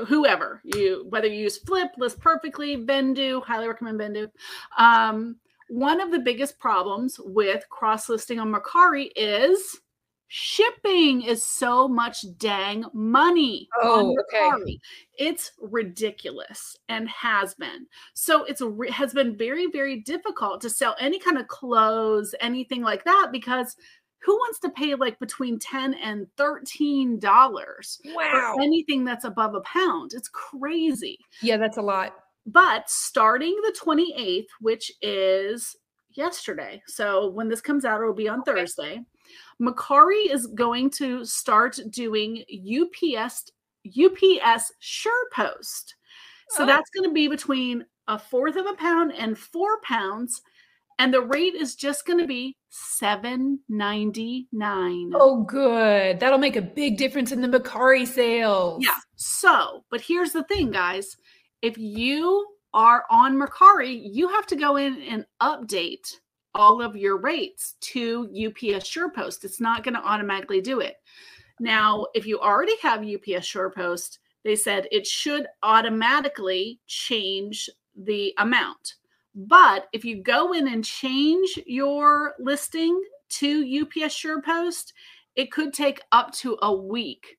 whoever 0.08 0.62
you 0.64 1.06
whether 1.10 1.28
you 1.28 1.44
use 1.44 1.60
Flyp 1.60 1.90
list 1.98 2.20
perfectly 2.20 2.78
vendoo 2.78 3.44
highly 3.44 3.68
recommend 3.68 4.00
vendoo 4.00 4.30
um, 4.78 5.38
one 5.70 6.02
of 6.02 6.12
the 6.12 6.20
biggest 6.20 6.60
problems 6.60 7.20
with 7.24 7.68
cross 7.70 8.10
listing 8.10 8.40
on 8.40 8.52
mercari 8.52 9.10
is 9.16 9.80
shipping 10.28 11.22
is 11.22 11.46
so 11.46 11.88
much 11.88 12.26
dang 12.38 12.84
money 12.94 13.70
oh 13.82 14.16
okay. 14.34 14.80
It's 15.18 15.52
ridiculous 15.62 16.76
and 16.90 17.08
has 17.08 17.54
been. 17.54 17.88
So 18.16 18.44
it's 18.44 18.62
has 18.92 19.14
been 19.14 19.38
very 19.38 19.68
very 19.68 20.02
difficult 20.02 20.62
to 20.62 20.70
sell 20.70 20.96
any 21.00 21.20
kind 21.20 21.38
of 21.38 21.48
clothes 21.48 22.36
anything 22.42 22.82
like 22.82 23.06
that 23.06 23.30
because 23.32 23.76
who 24.26 24.34
wants 24.36 24.60
to 24.60 24.70
pay 24.70 24.96
like 24.96 25.20
between 25.20 25.60
10 25.60 25.94
and 25.96 26.28
13 26.36 27.20
dollars 27.20 28.00
wow. 28.16 28.54
for 28.56 28.62
anything 28.62 29.06
that's 29.06 29.26
above 29.26 29.54
a 29.54 29.62
pound 29.62 30.12
it's 30.14 30.30
crazy 30.30 31.18
yeah 31.42 31.58
that's 31.58 31.78
a 31.78 31.82
lot 31.82 32.16
but 32.46 32.90
starting 32.90 33.56
the 33.64 33.78
28th 33.80 34.48
which 34.60 34.92
is 35.02 35.76
yesterday 36.12 36.82
so 36.88 37.30
when 37.30 37.48
this 37.48 37.62
comes 37.62 37.86
out 37.86 38.02
it'll 38.02 38.14
be 38.14 38.28
on 38.28 38.40
okay. 38.40 38.52
thursday 38.52 39.00
mercari 39.62 40.32
is 40.32 40.48
going 40.48 40.90
to 40.90 41.24
start 41.24 41.80
doing 41.90 42.44
ups 42.82 43.52
ups 43.86 44.72
SurePost 44.82 45.94
so 46.50 46.64
oh. 46.64 46.66
that's 46.66 46.90
going 46.90 47.10
to 47.10 47.14
be 47.14 47.28
between 47.28 47.86
a 48.08 48.18
fourth 48.18 48.56
of 48.56 48.66
a 48.66 48.74
pound 48.74 49.14
and 49.14 49.38
four 49.38 49.82
pounds 49.82 50.42
and 50.98 51.14
the 51.14 51.22
rate 51.22 51.56
is 51.56 51.76
just 51.76 52.06
going 52.06 52.20
to 52.20 52.28
be 52.28 52.56
7.99 53.02 55.12
oh 55.14 55.44
good 55.44 56.20
that'll 56.20 56.38
make 56.38 56.58
a 56.58 56.62
big 56.62 56.98
difference 56.98 57.32
in 57.32 57.42
the 57.42 57.48
mercari 57.48 58.06
sales 58.06 58.84
yeah 58.84 58.98
so 59.16 59.86
but 59.90 60.02
here's 60.02 60.32
the 60.32 60.44
thing 60.44 60.72
guys 60.72 61.16
if 61.62 61.78
you 61.78 62.46
are 62.76 63.06
on 63.10 63.38
Mercari, 63.38 64.02
you 64.12 64.28
have 64.28 64.46
to 64.48 64.56
go 64.56 64.76
in 64.76 65.02
and 65.04 65.26
update 65.42 66.14
all 66.54 66.82
of 66.82 66.96
your 66.96 67.18
rates 67.18 67.76
to 67.80 68.26
UPS 68.26 68.90
SurePost. 68.90 69.46
It's 69.46 69.62
not 69.62 69.84
going 69.84 69.96
to 69.96 70.06
automatically 70.06 70.62
do 70.62 70.82
it. 70.82 70.98
Now, 71.60 72.06
if 72.14 72.28
you 72.28 72.40
already 72.40 72.76
have 72.82 73.00
UPS 73.00 73.50
SurePost, 73.50 74.20
they 74.44 74.58
said 74.58 74.88
it 74.92 75.08
should 75.08 75.48
automatically 75.64 76.80
change 76.86 77.70
the 77.96 78.34
amount. 78.38 78.96
But 79.36 79.88
if 79.92 80.06
you 80.06 80.24
go 80.24 80.54
in 80.54 80.68
and 80.68 80.84
change 80.84 81.60
your 81.66 82.36
listing 82.40 83.02
to 83.32 83.82
UPS 83.82 84.16
SurePost, 84.16 84.94
it 85.36 85.52
could 85.52 85.74
take 85.74 86.02
up 86.14 86.32
to 86.36 86.58
a 86.62 86.74
week 86.74 87.38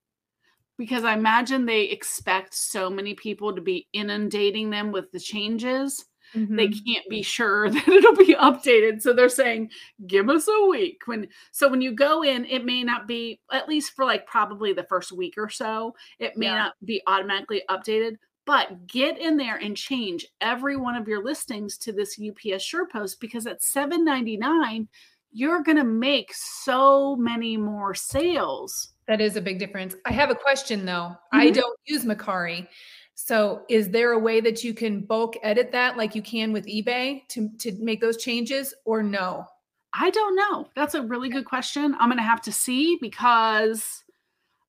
because 0.77 1.05
I 1.05 1.15
imagine 1.15 1.65
they 1.65 1.85
expect 1.85 2.55
so 2.55 2.91
many 2.91 3.15
people 3.15 3.55
to 3.55 3.63
be 3.63 3.89
inundating 3.95 4.69
them 4.69 4.93
with 4.93 5.11
the 5.11 5.21
changes. 5.21 6.05
Mm-hmm. 6.35 6.57
They 6.57 6.69
can't 6.69 7.09
be 7.09 7.23
sure 7.23 7.71
that 7.71 7.89
it'll 7.89 8.15
be 8.15 8.35
updated. 8.35 9.01
So 9.01 9.15
they're 9.15 9.29
saying, 9.31 9.71
give 10.07 10.29
us 10.29 10.49
a 10.49 10.67
week. 10.67 11.01
When 11.07 11.29
so 11.51 11.69
when 11.69 11.81
you 11.81 11.93
go 11.93 12.23
in, 12.23 12.45
it 12.45 12.65
may 12.65 12.83
not 12.85 13.09
be, 13.09 13.41
at 13.51 13.69
least 13.69 13.93
for 13.95 14.05
like 14.05 14.27
probably 14.27 14.73
the 14.75 14.85
first 14.85 15.13
week 15.13 15.35
or 15.39 15.49
so, 15.49 15.95
it 16.19 16.37
may 16.37 16.47
yeah. 16.47 16.57
not 16.57 16.75
be 16.85 17.01
automatically 17.07 17.63
updated. 17.71 18.17
But 18.47 18.87
get 18.87 19.19
in 19.19 19.37
there 19.37 19.57
and 19.57 19.77
change 19.77 20.25
every 20.41 20.77
one 20.77 20.95
of 20.95 21.09
your 21.09 21.23
listings 21.23 21.77
to 21.79 21.93
this 21.93 22.19
UPS 22.19 22.65
SurePost 22.65 23.19
because 23.21 23.47
at 23.47 23.61
$7.99, 23.61 24.87
you're 25.33 25.63
going 25.63 25.77
to 25.77 25.85
make 25.85 26.33
so 26.33 27.17
many 27.17 27.57
more 27.57 27.95
sales. 27.95 28.93
That 29.09 29.21
is 29.21 29.37
a 29.37 29.41
big 29.41 29.59
difference. 29.59 29.95
I 30.05 30.13
have 30.13 30.31
a 30.31 30.35
question 30.35 30.87
though. 30.87 31.11
Mm-hmm. 31.11 31.39
I 31.39 31.51
don't 31.51 31.79
use 31.87 32.05
Mercari. 32.05 32.69
So 33.15 33.63
is 33.69 33.91
there 33.91 34.13
a 34.13 34.19
way 34.19 34.41
that 34.41 34.63
you 34.63 34.75
can 34.75 35.01
bulk 35.01 35.37
edit 35.43 35.73
that 35.73 35.97
like 35.97 36.15
you 36.15 36.23
can 36.23 36.53
with 36.53 36.67
eBay 36.67 37.27
to, 37.29 37.51
to 37.59 37.73
make 37.81 38.01
those 38.01 38.17
changes 38.17 38.75
or 38.85 39.03
no? 39.03 39.45
I 39.93 40.11
don't 40.11 40.37
know. 40.37 40.69
That's 40.77 40.95
a 40.95 41.03
really 41.03 41.31
good 41.31 41.47
question. 41.47 41.97
I'm 41.99 42.09
going 42.09 42.19
to 42.19 42.23
have 42.23 42.43
to 42.43 42.53
see 42.53 42.99
because 43.01 44.05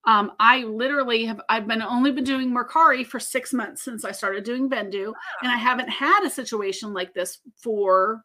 um, 0.07 0.31
I 0.39 0.63
literally 0.63 1.25
have 1.25 1.41
I've 1.49 1.67
been 1.67 1.81
only 1.81 2.11
been 2.11 2.23
doing 2.23 2.49
Mercari 2.49 3.05
for 3.05 3.19
six 3.19 3.53
months 3.53 3.83
since 3.83 4.05
I 4.05 4.11
started 4.11 4.45
doing 4.45 4.69
Vendoo, 4.69 5.13
and 5.43 5.51
I 5.51 5.57
haven't 5.57 5.89
had 5.89 6.23
a 6.25 6.29
situation 6.29 6.93
like 6.93 7.13
this 7.13 7.39
for 7.57 8.23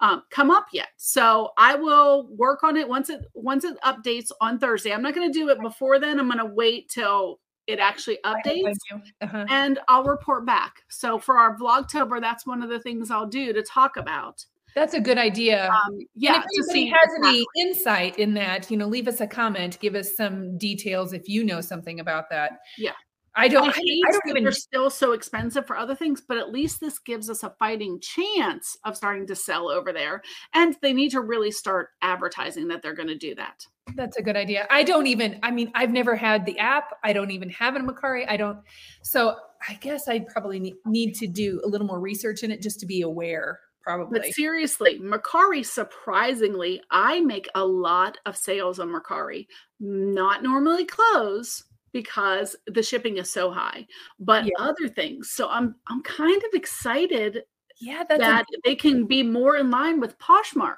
um, 0.00 0.22
come 0.30 0.50
up 0.50 0.66
yet. 0.70 0.88
So 0.98 1.52
I 1.56 1.76
will 1.76 2.28
work 2.36 2.62
on 2.62 2.76
it 2.76 2.86
once 2.86 3.08
it 3.08 3.24
once 3.32 3.64
it 3.64 3.80
updates 3.82 4.30
on 4.42 4.58
Thursday. 4.58 4.92
I'm 4.92 5.02
not 5.02 5.14
going 5.14 5.32
to 5.32 5.38
do 5.38 5.48
it 5.48 5.60
before 5.62 5.98
then. 5.98 6.20
I'm 6.20 6.26
going 6.26 6.38
to 6.38 6.54
wait 6.54 6.90
till 6.90 7.40
it 7.66 7.78
actually 7.78 8.18
updates 8.26 8.76
uh-huh. 9.22 9.46
and 9.48 9.78
I'll 9.88 10.04
report 10.04 10.44
back. 10.44 10.82
So 10.90 11.18
for 11.18 11.38
our 11.38 11.56
Vlogtober, 11.56 12.20
that's 12.20 12.46
one 12.46 12.62
of 12.62 12.68
the 12.68 12.80
things 12.80 13.10
I'll 13.10 13.26
do 13.26 13.54
to 13.54 13.62
talk 13.62 13.96
about. 13.96 14.44
That's 14.74 14.94
a 14.94 15.00
good 15.00 15.18
idea. 15.18 15.70
Um, 15.70 15.98
yeah. 16.14 16.34
And 16.34 16.44
if 16.50 16.64
anybody 16.70 16.86
has 16.90 17.08
exactly. 17.16 17.28
any 17.30 17.68
insight 17.68 18.18
in 18.18 18.34
that, 18.34 18.70
you 18.70 18.76
know, 18.76 18.86
leave 18.86 19.06
us 19.06 19.20
a 19.20 19.26
comment, 19.26 19.78
give 19.80 19.94
us 19.94 20.16
some 20.16 20.58
details 20.58 21.12
if 21.12 21.28
you 21.28 21.44
know 21.44 21.60
something 21.60 22.00
about 22.00 22.30
that. 22.30 22.58
Yeah. 22.76 22.92
I 23.36 23.48
don't. 23.48 23.68
I, 23.68 23.80
I 23.80 24.12
don't 24.12 24.28
even. 24.28 24.44
They're 24.44 24.52
still 24.52 24.90
so 24.90 25.12
expensive 25.12 25.66
for 25.66 25.76
other 25.76 25.94
things, 25.94 26.20
but 26.20 26.38
at 26.38 26.52
least 26.52 26.80
this 26.80 26.98
gives 26.98 27.28
us 27.28 27.42
a 27.42 27.50
fighting 27.58 27.98
chance 28.00 28.76
of 28.84 28.96
starting 28.96 29.26
to 29.26 29.34
sell 29.34 29.68
over 29.68 29.92
there. 29.92 30.22
And 30.52 30.76
they 30.82 30.92
need 30.92 31.10
to 31.10 31.20
really 31.20 31.50
start 31.50 31.88
advertising 32.00 32.68
that 32.68 32.82
they're 32.82 32.94
going 32.94 33.08
to 33.08 33.18
do 33.18 33.34
that. 33.34 33.66
That's 33.96 34.16
a 34.16 34.22
good 34.22 34.36
idea. 34.36 34.66
I 34.70 34.84
don't 34.84 35.06
even. 35.08 35.40
I 35.42 35.50
mean, 35.50 35.72
I've 35.74 35.90
never 35.90 36.14
had 36.14 36.46
the 36.46 36.58
app. 36.58 36.92
I 37.02 37.12
don't 37.12 37.32
even 37.32 37.50
have 37.50 37.74
a 37.74 37.80
Mercari. 37.80 38.24
I 38.28 38.36
don't. 38.36 38.58
So 39.02 39.36
I 39.68 39.74
guess 39.74 40.06
I 40.06 40.20
probably 40.20 40.74
need 40.86 41.14
to 41.16 41.26
do 41.26 41.60
a 41.64 41.68
little 41.68 41.86
more 41.86 41.98
research 41.98 42.44
in 42.44 42.52
it 42.52 42.62
just 42.62 42.78
to 42.80 42.86
be 42.86 43.02
aware. 43.02 43.58
Probably. 43.84 44.18
But 44.18 44.28
seriously, 44.32 44.98
Mercari, 44.98 45.64
surprisingly, 45.64 46.80
I 46.90 47.20
make 47.20 47.48
a 47.54 47.64
lot 47.64 48.16
of 48.24 48.36
sales 48.36 48.78
on 48.78 48.88
Mercari. 48.88 49.46
Not 49.78 50.42
normally 50.42 50.86
close 50.86 51.64
because 51.92 52.56
the 52.66 52.82
shipping 52.82 53.18
is 53.18 53.30
so 53.30 53.50
high, 53.50 53.86
but 54.18 54.46
yeah. 54.46 54.52
other 54.58 54.88
things. 54.88 55.30
So 55.30 55.48
I'm 55.48 55.74
I'm 55.86 56.02
kind 56.02 56.42
of 56.42 56.54
excited 56.54 57.42
yeah, 57.80 58.04
that 58.08 58.20
a- 58.20 58.44
they 58.64 58.74
can 58.74 59.06
be 59.06 59.22
more 59.22 59.56
in 59.56 59.70
line 59.70 60.00
with 60.00 60.18
Poshmark 60.18 60.76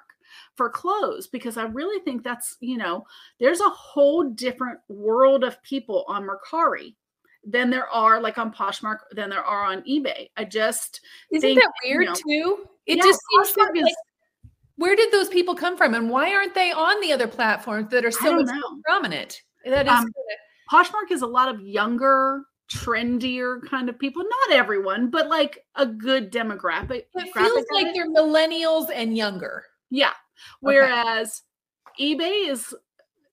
for 0.56 0.68
clothes 0.68 1.26
because 1.26 1.56
I 1.56 1.64
really 1.64 2.02
think 2.04 2.22
that's, 2.22 2.56
you 2.60 2.76
know, 2.76 3.06
there's 3.38 3.60
a 3.60 3.68
whole 3.68 4.30
different 4.30 4.80
world 4.88 5.44
of 5.44 5.62
people 5.62 6.04
on 6.08 6.26
Mercari 6.26 6.94
than 7.44 7.70
there 7.70 7.88
are 7.88 8.20
like 8.20 8.38
on 8.38 8.52
Poshmark 8.52 8.98
than 9.12 9.30
there 9.30 9.44
are 9.44 9.64
on 9.64 9.82
eBay. 9.82 10.30
I 10.36 10.44
just 10.44 11.00
isn't 11.30 11.48
think, 11.48 11.60
that 11.60 11.72
weird 11.84 12.02
you 12.02 12.08
know, 12.08 12.14
too? 12.56 12.68
It 12.86 12.98
yeah, 12.98 13.02
just 13.02 13.20
seems 13.30 13.56
like, 13.56 13.94
where 14.76 14.94
did 14.94 15.12
those 15.12 15.28
people 15.28 15.54
come 15.54 15.76
from 15.76 15.94
and 15.94 16.10
why 16.10 16.32
aren't 16.32 16.54
they 16.54 16.70
on 16.70 17.00
the 17.00 17.12
other 17.12 17.26
platforms 17.26 17.90
that 17.90 18.04
are 18.04 18.10
so 18.10 18.44
prominent? 18.84 19.42
That 19.64 19.86
is 19.86 19.92
um, 19.92 20.12
Poshmark 20.70 21.10
is 21.10 21.22
a 21.22 21.26
lot 21.26 21.48
of 21.48 21.60
younger, 21.60 22.42
trendier 22.70 23.60
kind 23.68 23.88
of 23.88 23.98
people. 23.98 24.22
Not 24.22 24.56
everyone, 24.56 25.10
but 25.10 25.28
like 25.28 25.64
a 25.74 25.86
good 25.86 26.32
demographic. 26.32 27.04
It 27.14 27.34
feels 27.34 27.64
like 27.72 27.94
they're 27.94 28.10
millennials 28.10 28.88
and 28.94 29.16
younger. 29.16 29.64
Yeah. 29.90 30.12
Whereas 30.60 31.42
okay. 31.88 32.14
eBay 32.14 32.50
is 32.50 32.74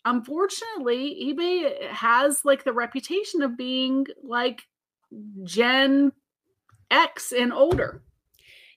unfortunately, 0.06 1.34
eBay 1.34 1.90
has 1.90 2.44
like 2.44 2.64
the 2.64 2.74
reputation 2.74 3.42
of 3.42 3.58
being 3.58 4.06
like 4.24 4.64
Gen 5.44 6.12
X 6.92 7.32
and 7.32 7.54
older. 7.54 8.02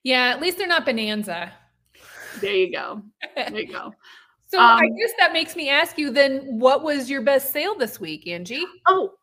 Yeah, 0.07 0.29
at 0.29 0.41
least 0.41 0.57
they're 0.57 0.69
not 0.69 0.87
Bonanza. 0.87 1.53
There 2.41 2.55
you 2.55 2.71
go. 2.71 3.03
There 3.35 3.59
you 3.59 3.73
go. 3.73 3.93
So 4.49 4.61
um, 4.61 4.79
I 4.79 4.87
guess 4.87 5.11
that 5.19 5.33
makes 5.33 5.57
me 5.57 5.69
ask 5.69 5.99
you 5.99 6.13
then 6.13 6.61
what 6.61 6.85
was 6.85 7.11
your 7.11 7.21
best 7.21 7.53
sale 7.53 7.75
this 7.77 7.99
week, 7.99 8.29
Angie? 8.29 8.65
Oh, 8.87 9.15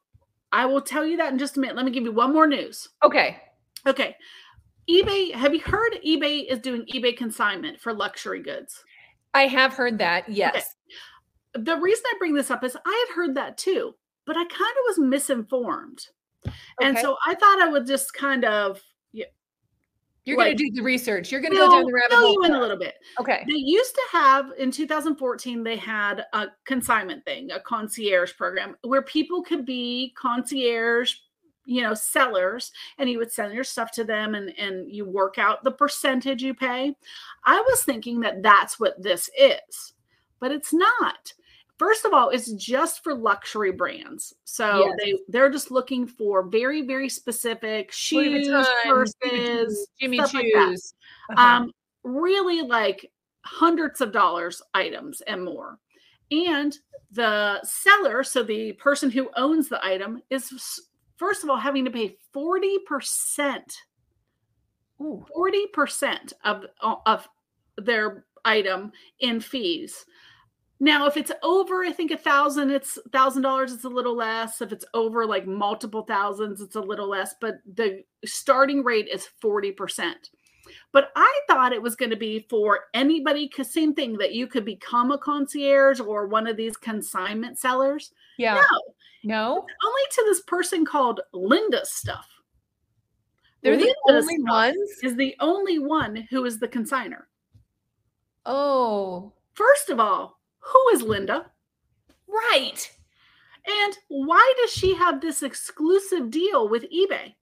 I 0.51 0.65
will 0.65 0.81
tell 0.81 1.05
you 1.05 1.15
that 1.15 1.31
in 1.31 1.39
just 1.39 1.55
a 1.55 1.61
minute. 1.61 1.77
Let 1.77 1.85
me 1.85 1.91
give 1.91 2.03
you 2.03 2.11
one 2.11 2.33
more 2.33 2.45
news. 2.45 2.89
Okay. 3.05 3.37
Okay. 3.87 4.17
eBay, 4.89 5.33
have 5.33 5.53
you 5.53 5.61
heard 5.61 5.93
eBay 6.05 6.45
is 6.51 6.59
doing 6.59 6.85
eBay 6.93 7.15
consignment 7.15 7.79
for 7.79 7.93
luxury 7.93 8.43
goods? 8.43 8.83
I 9.33 9.47
have 9.47 9.71
heard 9.71 9.97
that. 9.99 10.27
Yes. 10.27 10.75
Okay. 11.55 11.63
The 11.63 11.77
reason 11.77 12.03
I 12.05 12.15
bring 12.19 12.33
this 12.33 12.51
up 12.51 12.61
is 12.65 12.75
I 12.85 13.05
had 13.07 13.15
heard 13.15 13.35
that 13.35 13.57
too, 13.57 13.95
but 14.25 14.35
I 14.35 14.43
kind 14.43 14.51
of 14.51 14.83
was 14.87 14.99
misinformed. 14.99 16.05
Okay. 16.45 16.55
And 16.81 16.97
so 16.97 17.15
I 17.25 17.33
thought 17.35 17.61
I 17.61 17.69
would 17.69 17.87
just 17.87 18.13
kind 18.13 18.43
of 18.43 18.81
you're 20.25 20.37
like, 20.37 20.45
going 20.47 20.57
to 20.57 20.63
do 20.63 20.75
the 20.75 20.83
research. 20.83 21.31
You're 21.31 21.41
going 21.41 21.51
to 21.51 21.57
go 21.57 21.69
down 21.69 21.83
the 21.83 21.93
rabbit 21.93 22.15
hole. 22.15 22.33
you 22.33 22.43
in 22.45 22.53
a 22.53 22.59
little 22.59 22.77
bit. 22.77 22.95
Okay. 23.19 23.43
They 23.47 23.55
used 23.55 23.93
to 23.93 24.01
have 24.11 24.51
in 24.57 24.71
2014. 24.71 25.63
They 25.63 25.75
had 25.75 26.25
a 26.33 26.47
consignment 26.65 27.25
thing, 27.25 27.51
a 27.51 27.59
concierge 27.59 28.33
program 28.35 28.77
where 28.83 29.01
people 29.01 29.43
could 29.43 29.65
be 29.65 30.13
concierge, 30.17 31.15
you 31.65 31.81
know, 31.81 31.93
sellers, 31.93 32.71
and 32.97 33.09
you 33.09 33.17
would 33.17 33.31
send 33.31 33.53
your 33.53 33.63
stuff 33.63 33.91
to 33.91 34.03
them, 34.03 34.35
and 34.35 34.57
and 34.57 34.89
you 34.89 35.05
work 35.05 35.37
out 35.37 35.63
the 35.63 35.71
percentage 35.71 36.41
you 36.41 36.53
pay. 36.53 36.95
I 37.45 37.59
was 37.61 37.83
thinking 37.83 38.21
that 38.21 38.41
that's 38.43 38.79
what 38.79 39.01
this 39.01 39.29
is, 39.37 39.93
but 40.39 40.51
it's 40.51 40.73
not. 40.73 41.33
First 41.79 42.05
of 42.05 42.13
all, 42.13 42.29
it's 42.29 42.51
just 42.53 43.03
for 43.03 43.15
luxury 43.15 43.71
brands. 43.71 44.33
So 44.43 44.79
yes. 44.79 44.95
they 44.99 45.19
they're 45.27 45.49
just 45.49 45.71
looking 45.71 46.05
for 46.05 46.43
very 46.43 46.83
very 46.83 47.09
specific 47.09 47.91
shoes, 47.91 48.47
purses, 48.85 49.87
Jimmy 49.99 50.19
Choo's, 50.19 50.93
like 51.29 51.37
uh-huh. 51.37 51.57
um, 51.57 51.71
really 52.03 52.61
like 52.61 53.09
hundreds 53.43 54.01
of 54.01 54.11
dollars 54.11 54.61
items 54.73 55.21
and 55.21 55.43
more. 55.43 55.79
And 56.31 56.77
the 57.11 57.59
seller, 57.63 58.23
so 58.23 58.43
the 58.43 58.73
person 58.73 59.09
who 59.09 59.29
owns 59.35 59.67
the 59.69 59.83
item, 59.85 60.21
is 60.29 60.79
first 61.17 61.43
of 61.43 61.49
all 61.49 61.57
having 61.57 61.85
to 61.85 61.91
pay 61.91 62.17
forty 62.31 62.79
percent, 62.87 63.77
forty 64.97 65.67
percent 65.73 66.33
of 66.43 66.65
of 66.81 67.27
their 67.77 68.25
item 68.45 68.91
in 69.19 69.39
fees. 69.39 70.05
Now, 70.83 71.07
if 71.07 71.15
it's 71.15 71.31
over, 71.43 71.85
I 71.85 71.93
think 71.93 72.11
a 72.11 72.17
thousand, 72.17 72.69
it's 72.69 72.99
thousand 73.13 73.43
dollars, 73.43 73.71
it's 73.71 73.85
a 73.85 73.89
little 73.89 74.17
less. 74.17 74.59
If 74.59 74.73
it's 74.73 74.83
over 74.93 75.25
like 75.25 75.47
multiple 75.47 76.01
thousands, 76.01 76.59
it's 76.59 76.75
a 76.75 76.81
little 76.81 77.07
less. 77.07 77.35
But 77.39 77.59
the 77.73 78.03
starting 78.25 78.83
rate 78.83 79.07
is 79.07 79.29
40%. 79.41 80.13
But 80.91 81.13
I 81.15 81.39
thought 81.47 81.71
it 81.71 81.81
was 81.81 81.95
going 81.95 82.09
to 82.09 82.17
be 82.17 82.45
for 82.49 82.81
anybody, 82.93 83.47
because 83.47 83.71
same 83.71 83.93
thing 83.93 84.17
that 84.17 84.33
you 84.33 84.45
could 84.45 84.65
become 84.65 85.11
a 85.13 85.17
concierge 85.17 86.01
or 86.01 86.27
one 86.27 86.47
of 86.47 86.57
these 86.57 86.75
consignment 86.75 87.57
sellers. 87.57 88.11
Yeah. 88.37 88.55
No. 88.55 88.81
No. 89.23 89.51
Only 89.51 90.03
to 90.11 90.23
this 90.25 90.41
person 90.41 90.83
called 90.83 91.21
Linda's 91.33 91.93
Stuff. 91.93 92.27
They're 93.61 93.77
Linda 93.77 93.93
the 94.05 94.13
only 94.13 94.37
ones? 94.41 94.89
Is 95.01 95.15
the 95.15 95.33
only 95.39 95.79
one 95.79 96.27
who 96.29 96.43
is 96.43 96.59
the 96.59 96.67
consigner. 96.67 97.21
Oh. 98.45 99.31
First 99.53 99.89
of 99.89 100.01
all, 100.01 100.41
who 100.63 100.89
is 100.93 101.01
Linda? 101.01 101.51
Right. 102.27 102.89
And 103.65 103.97
why 104.07 104.53
does 104.61 104.71
she 104.71 104.95
have 104.95 105.21
this 105.21 105.43
exclusive 105.43 106.29
deal 106.29 106.67
with 106.67 106.83
eBay? 106.83 107.35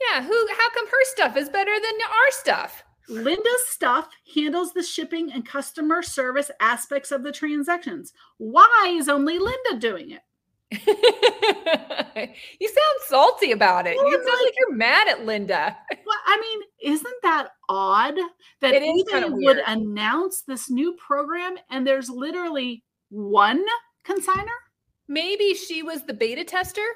Yeah, 0.00 0.22
who 0.22 0.48
how 0.56 0.70
come 0.70 0.86
her 0.86 1.04
stuff 1.04 1.36
is 1.36 1.48
better 1.48 1.74
than 1.74 1.94
our 2.02 2.30
stuff? 2.30 2.84
Linda's 3.08 3.66
stuff 3.66 4.08
handles 4.34 4.72
the 4.72 4.82
shipping 4.82 5.32
and 5.32 5.46
customer 5.46 6.02
service 6.02 6.50
aspects 6.60 7.10
of 7.10 7.22
the 7.22 7.32
transactions. 7.32 8.12
Why 8.36 8.94
is 8.96 9.08
only 9.08 9.38
Linda 9.38 9.78
doing 9.78 10.10
it? 10.10 10.20
you 10.70 12.68
sound 12.68 12.98
salty 13.06 13.52
about 13.52 13.86
it. 13.86 13.96
Well, 13.96 14.10
you 14.10 14.16
sound 14.16 14.26
like, 14.26 14.44
like, 14.44 14.54
you're 14.58 14.74
mad 14.74 15.08
at 15.08 15.24
Linda. 15.24 15.76
well, 16.06 16.18
I 16.26 16.40
mean, 16.40 16.92
isn't 16.94 17.22
that 17.22 17.48
odd 17.68 18.14
that 18.60 18.74
eBay 18.74 19.30
would 19.30 19.58
announce 19.66 20.42
this 20.42 20.68
new 20.68 20.94
program 20.94 21.56
and 21.70 21.86
there's 21.86 22.10
literally 22.10 22.84
one 23.08 23.64
consigner? 24.06 24.46
Maybe 25.08 25.54
she 25.54 25.82
was 25.82 26.04
the 26.04 26.14
beta 26.14 26.44
tester 26.44 26.86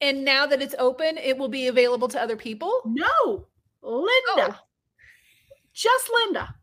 and 0.00 0.24
now 0.24 0.46
that 0.46 0.62
it's 0.62 0.74
open, 0.78 1.18
it 1.18 1.38
will 1.38 1.48
be 1.48 1.68
available 1.68 2.08
to 2.08 2.20
other 2.20 2.36
people? 2.36 2.82
No, 2.84 3.46
Linda. 3.82 4.12
Oh. 4.36 4.58
Just 5.72 6.10
Linda. 6.24 6.54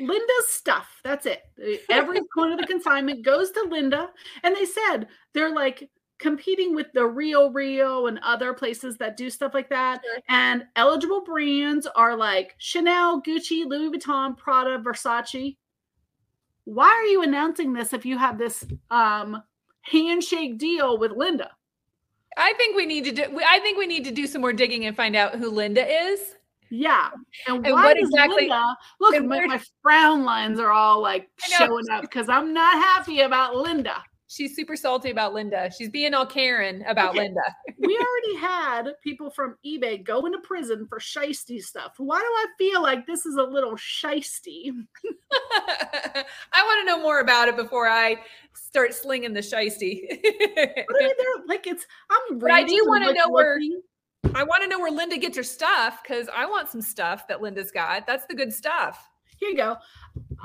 Linda's 0.00 0.48
stuff. 0.48 1.00
That's 1.04 1.26
it. 1.26 1.42
Every 1.90 2.20
point 2.34 2.52
of 2.52 2.58
the 2.58 2.66
consignment 2.66 3.24
goes 3.24 3.50
to 3.52 3.62
Linda. 3.70 4.10
And 4.42 4.54
they 4.54 4.64
said 4.64 5.08
they're 5.32 5.54
like 5.54 5.88
competing 6.18 6.74
with 6.74 6.88
the 6.92 7.00
RealReal 7.00 8.08
and 8.08 8.18
other 8.22 8.52
places 8.52 8.96
that 8.98 9.16
do 9.16 9.30
stuff 9.30 9.54
like 9.54 9.70
that. 9.70 10.00
Sure. 10.04 10.22
And 10.28 10.64
eligible 10.76 11.22
brands 11.22 11.86
are 11.86 12.16
like 12.16 12.54
Chanel, 12.58 13.22
Gucci, 13.22 13.64
Louis 13.66 13.96
Vuitton, 13.96 14.36
Prada, 14.36 14.78
Versace. 14.78 15.56
Why 16.64 16.88
are 16.88 17.06
you 17.06 17.22
announcing 17.22 17.72
this 17.72 17.92
if 17.92 18.04
you 18.04 18.18
have 18.18 18.36
this 18.36 18.66
um, 18.90 19.42
handshake 19.82 20.58
deal 20.58 20.98
with 20.98 21.12
Linda? 21.12 21.50
I 22.36 22.52
think 22.54 22.76
we 22.76 22.86
need 22.86 23.04
to 23.04 23.12
do. 23.12 23.40
I 23.48 23.58
think 23.60 23.78
we 23.78 23.86
need 23.86 24.04
to 24.04 24.12
do 24.12 24.26
some 24.26 24.42
more 24.42 24.52
digging 24.52 24.84
and 24.84 24.96
find 24.96 25.16
out 25.16 25.34
who 25.36 25.50
Linda 25.50 25.86
is. 25.86 26.34
Yeah. 26.70 27.08
And, 27.46 27.64
and 27.66 27.74
what 27.74 27.98
exactly? 27.98 28.48
Linda, 28.48 28.76
look, 29.00 29.24
my, 29.24 29.46
my, 29.46 29.60
frown 29.82 30.24
lines 30.24 30.60
are 30.60 30.70
all 30.70 31.00
like 31.00 31.28
showing 31.38 31.88
up 31.90 32.02
because 32.02 32.28
I'm 32.28 32.52
not 32.52 32.74
happy 32.74 33.20
about 33.20 33.56
Linda. 33.56 34.02
She's 34.30 34.54
super 34.54 34.76
salty 34.76 35.10
about 35.10 35.32
Linda. 35.32 35.70
She's 35.76 35.88
being 35.88 36.12
all 36.12 36.26
Karen 36.26 36.84
about 36.86 37.10
okay. 37.10 37.20
Linda. 37.20 37.40
we 37.78 37.98
already 38.28 38.36
had 38.36 38.92
people 39.02 39.30
from 39.30 39.56
eBay 39.64 40.04
go 40.04 40.26
into 40.26 40.38
prison 40.40 40.86
for 40.86 40.98
shisty 40.98 41.62
stuff. 41.62 41.94
Why 41.96 42.18
do 42.18 42.24
I 42.24 42.46
feel 42.58 42.82
like 42.82 43.06
this 43.06 43.24
is 43.24 43.36
a 43.36 43.42
little 43.42 43.74
shisty? 43.74 44.70
I 45.32 46.62
want 46.62 46.80
to 46.80 46.84
know 46.84 47.00
more 47.00 47.20
about 47.20 47.48
it 47.48 47.56
before 47.56 47.88
I 47.88 48.16
start 48.52 48.92
slinging 48.92 49.32
the 49.32 49.40
shisty. 49.40 50.02
but 50.10 50.96
I 51.00 51.06
mean, 51.06 51.16
like 51.46 51.66
it's. 51.66 51.86
I'm. 52.10 52.38
But 52.38 52.50
I 52.50 52.64
do 52.64 52.84
want 52.86 53.04
to 53.04 53.14
know 53.14 53.30
where. 53.30 53.58
I 54.34 54.42
want 54.42 54.62
to 54.62 54.68
know 54.68 54.78
where 54.78 54.90
Linda 54.90 55.16
gets 55.16 55.36
her 55.36 55.42
stuff 55.42 56.00
because 56.02 56.28
I 56.34 56.46
want 56.46 56.68
some 56.68 56.82
stuff 56.82 57.28
that 57.28 57.40
Linda's 57.40 57.70
got. 57.70 58.06
That's 58.06 58.26
the 58.26 58.34
good 58.34 58.52
stuff. 58.52 59.08
Here 59.36 59.50
you 59.50 59.56
go. 59.56 59.76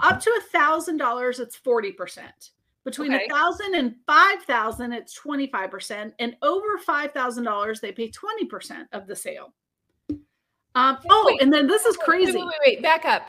Up 0.02 0.20
to 0.20 0.30
a 0.30 0.42
thousand 0.52 0.98
dollars, 0.98 1.40
it's 1.40 1.56
forty 1.56 1.92
percent. 1.92 2.52
Between 2.86 3.14
a 3.14 3.16
okay. 3.16 3.28
thousand 3.30 3.76
and 3.76 3.96
five 4.06 4.44
thousand, 4.44 4.94
it's 4.94 5.14
twenty 5.14 5.48
five 5.48 5.72
percent, 5.72 6.14
and 6.20 6.36
over 6.42 6.78
five 6.80 7.12
thousand 7.12 7.46
dollars, 7.46 7.80
they 7.80 7.92
pay 7.92 8.10
twenty 8.10 8.46
percent 8.46 8.88
of 8.92 9.08
the 9.08 9.16
sale. 9.16 9.54
Um, 10.76 10.98
oh, 11.10 11.24
wait, 11.28 11.42
and 11.42 11.54
then 11.54 11.68
this 11.68 11.86
is 11.86 11.96
crazy. 11.98 12.34
Wait, 12.34 12.46
wait, 12.46 12.60
wait, 12.66 12.82
back 12.84 13.06
up. 13.06 13.24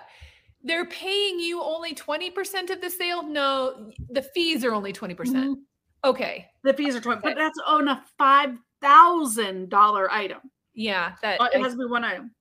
They're 0.63 0.87
paying 0.87 1.39
you 1.39 1.63
only 1.63 1.95
twenty 1.95 2.31
percent 2.31 2.71
of 2.71 2.81
the 2.81 2.91
sale. 2.91 3.23
No, 3.23 3.91
the 4.11 4.23
fees 4.23 4.65
are 4.65 4.75
only 4.75 4.93
twenty 4.93 5.15
percent. 5.15 5.45
Mm-hmm. 5.45 6.09
Okay, 6.09 6.47
the 6.65 6.75
fees 6.75 6.97
are 6.97 7.01
twenty, 7.01 7.19
okay. 7.19 7.31
but 7.31 7.37
that's 7.37 7.59
on 7.67 7.89
a 7.89 8.03
five 8.19 8.57
thousand 8.85 9.71
dollar 9.71 10.11
item. 10.13 10.41
Yeah, 10.75 11.15
that 11.23 11.41
uh, 11.41 11.49
it 11.53 11.63
has 11.63 11.73
to 11.73 11.79
be 11.79 11.87
one 11.87 12.05
item. 12.05 12.33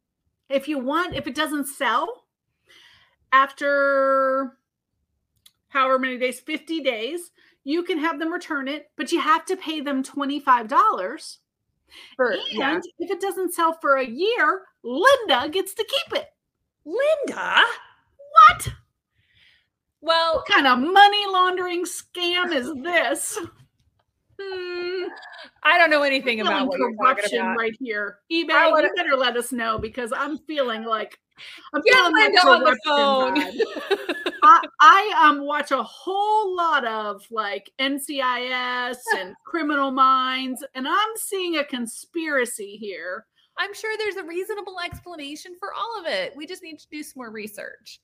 If 0.50 0.68
you 0.68 0.80
want, 0.80 1.16
if 1.16 1.28
it 1.28 1.36
doesn't 1.36 1.68
sell 1.68 2.26
after 3.32 4.58
however 5.70 5.98
many 6.00 6.18
days, 6.18 6.40
50 6.40 6.82
days, 6.82 7.32
you 7.64 7.84
can 7.84 7.98
have 7.98 8.20
them 8.20 8.32
return 8.32 8.68
it, 8.68 8.92
but 8.96 9.12
you 9.12 9.20
have 9.20 9.46
to 9.46 9.58
pay 9.58 9.82
them 9.82 10.04
$25. 10.04 11.38
For, 12.16 12.32
and 12.32 12.42
yeah. 12.52 12.80
if 13.00 13.12
it 13.12 13.22
doesn't 13.22 13.54
sell 13.54 13.78
for 13.82 13.98
a 13.98 14.06
year, 14.06 14.64
Linda 14.84 15.50
gets 15.50 15.74
to 15.76 15.84
keep 15.84 16.20
it. 16.20 16.28
Linda? 16.86 17.64
What? 18.50 18.70
Well, 20.02 20.36
what 20.36 20.48
kind 20.48 20.68
of 20.68 20.80
money 20.80 21.26
laundering 21.28 21.86
scam 21.86 22.54
is 22.54 22.72
this? 22.84 23.40
Hmm, 24.44 25.08
I 25.64 25.78
don't 25.78 25.90
know 25.90 26.04
anything 26.04 26.42
about 26.42 26.68
what 26.68 26.80
you're 26.80 26.96
talking 26.96 27.40
about. 27.40 27.58
right 27.58 27.76
here. 27.80 28.20
eBay, 28.32 28.72
wanna... 28.72 28.88
you 28.88 28.94
better 28.96 29.16
let 29.16 29.38
us 29.38 29.52
know 29.52 29.78
because 29.78 30.12
I'm 30.16 30.38
feeling 30.40 30.84
like 30.84 31.20
I'm 31.74 31.82
feeling 31.82 32.14
like 32.14 32.46
on 32.46 32.64
the 32.64 32.78
phone. 32.86 33.38
I, 34.44 34.62
I 34.82 35.30
um 35.30 35.46
watch 35.46 35.72
a 35.72 35.82
whole 35.82 36.56
lot 36.56 36.86
of 36.86 37.24
like 37.32 37.72
NCIS 37.80 38.98
and 39.18 39.34
Criminal 39.46 39.92
Minds, 39.92 40.64
and 40.76 40.88
I'm 40.88 41.10
seeing 41.16 41.58
a 41.58 41.64
conspiracy 41.64 42.78
here. 42.78 43.26
I'm 43.58 43.74
sure 43.74 43.96
there's 43.98 44.16
a 44.16 44.24
reasonable 44.24 44.80
explanation 44.84 45.54
for 45.60 45.74
all 45.74 46.00
of 46.00 46.08
it. 46.08 46.34
We 46.36 46.48
just 46.48 46.64
need 46.64 46.80
to 46.80 46.88
do 46.92 47.04
some 47.04 47.14
more 47.18 47.32
research. 47.32 48.00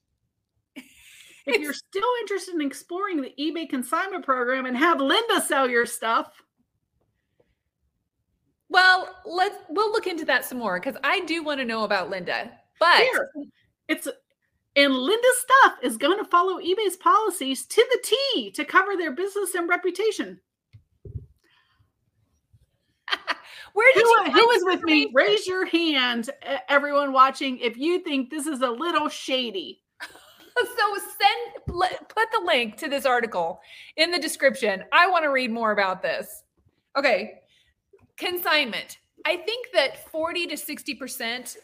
If 1.46 1.62
you're 1.62 1.74
still 1.74 2.10
interested 2.22 2.56
in 2.56 2.62
exploring 2.62 3.22
the 3.22 3.34
eBay 3.40 3.70
consignment 3.70 4.26
program 4.26 4.66
and 4.66 4.78
have 4.78 5.00
Linda 5.00 5.42
sell 5.42 5.70
your 5.70 5.86
stuff, 5.86 6.32
well, 8.70 9.10
let's 9.26 9.58
we'll 9.70 9.92
look 9.92 10.08
into 10.08 10.26
that 10.26 10.46
some 10.46 10.60
more 10.60 10.80
because 10.80 10.96
I 11.04 11.22
do 11.22 11.44
want 11.44 11.60
to 11.60 11.66
know 11.66 11.84
about 11.84 12.10
Linda. 12.10 12.52
But 12.80 13.02
Here, 13.02 13.30
it's 13.88 14.08
and 14.76 14.94
Linda's 14.94 15.38
Stuff 15.40 15.80
is 15.82 15.98
going 15.98 16.20
to 16.20 16.30
follow 16.30 16.60
eBay's 16.60 16.96
policies 16.98 17.66
to 17.66 17.86
the 17.92 18.00
T 18.04 18.52
to 18.52 18.64
cover 18.64 18.96
their 18.96 19.12
business 19.12 19.56
and 19.56 19.68
reputation. 19.68 20.40
Where 23.74 23.92
did 23.94 24.04
who, 24.04 24.32
who 24.32 24.52
is 24.52 24.64
with 24.64 24.84
me? 24.84 25.12
Raise 25.14 25.48
your 25.48 25.66
hand, 25.66 26.30
everyone 26.70 27.12
watching, 27.12 27.58
if 27.60 27.78
you 27.78 28.00
think 28.00 28.30
this 28.30 28.46
is 28.46 28.62
a 28.62 28.70
little 28.70 29.10
shady. 29.10 29.82
So 30.78 30.98
send 30.98 31.66
put 32.08 32.32
the 32.32 32.42
link 32.46 32.78
to 32.78 32.88
this 32.88 33.06
article 33.06 33.62
in 33.96 34.12
the 34.12 34.20
description. 34.20 34.84
I 34.92 35.10
want 35.10 35.24
to 35.24 35.30
read 35.30 35.52
more 35.52 35.72
about 35.72 36.02
this. 36.02 36.44
Okay. 36.98 37.42
Consignment. 38.18 39.00
I 39.26 39.38
think 39.38 39.68
that 39.74 40.10
40 40.10 40.48
to 40.48 40.56
60% 40.56 41.58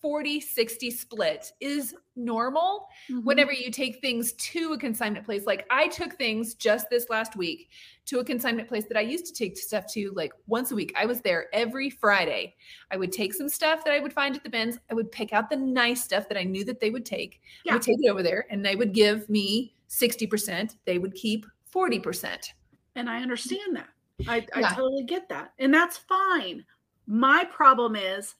40 0.00 0.40
60 0.40 0.90
split 0.90 1.52
is 1.60 1.94
normal 2.16 2.88
mm-hmm. 3.10 3.24
whenever 3.24 3.52
you 3.52 3.70
take 3.70 4.00
things 4.00 4.32
to 4.34 4.72
a 4.72 4.78
consignment 4.78 5.24
place. 5.24 5.46
Like 5.46 5.66
I 5.70 5.88
took 5.88 6.14
things 6.14 6.54
just 6.54 6.90
this 6.90 7.08
last 7.08 7.36
week 7.36 7.70
to 8.06 8.18
a 8.18 8.24
consignment 8.24 8.68
place 8.68 8.84
that 8.88 8.96
I 8.96 9.02
used 9.02 9.26
to 9.26 9.32
take 9.32 9.56
stuff 9.56 9.86
to 9.92 10.12
like 10.14 10.32
once 10.46 10.70
a 10.72 10.74
week. 10.74 10.92
I 10.96 11.06
was 11.06 11.20
there 11.20 11.46
every 11.52 11.88
Friday. 11.88 12.54
I 12.90 12.96
would 12.96 13.12
take 13.12 13.32
some 13.32 13.48
stuff 13.48 13.84
that 13.84 13.94
I 13.94 14.00
would 14.00 14.12
find 14.12 14.34
at 14.34 14.42
the 14.42 14.50
bins. 14.50 14.78
I 14.90 14.94
would 14.94 15.12
pick 15.12 15.32
out 15.32 15.48
the 15.48 15.56
nice 15.56 16.04
stuff 16.04 16.28
that 16.28 16.38
I 16.38 16.42
knew 16.42 16.64
that 16.64 16.80
they 16.80 16.90
would 16.90 17.06
take. 17.06 17.40
Yeah. 17.64 17.72
I 17.72 17.74
would 17.76 17.82
take 17.82 17.98
it 18.00 18.10
over 18.10 18.22
there 18.22 18.46
and 18.50 18.64
they 18.64 18.76
would 18.76 18.92
give 18.92 19.28
me 19.28 19.74
60%. 19.88 20.76
They 20.84 20.98
would 20.98 21.14
keep 21.14 21.46
40%. 21.72 22.48
And 22.96 23.08
I 23.08 23.22
understand 23.22 23.76
that. 23.76 23.88
I, 24.28 24.46
I 24.54 24.60
yeah. 24.60 24.68
totally 24.74 25.04
get 25.04 25.28
that. 25.28 25.52
And 25.58 25.72
that's 25.72 25.98
fine. 25.98 26.64
My 27.06 27.44
problem 27.44 27.96
is 27.96 28.34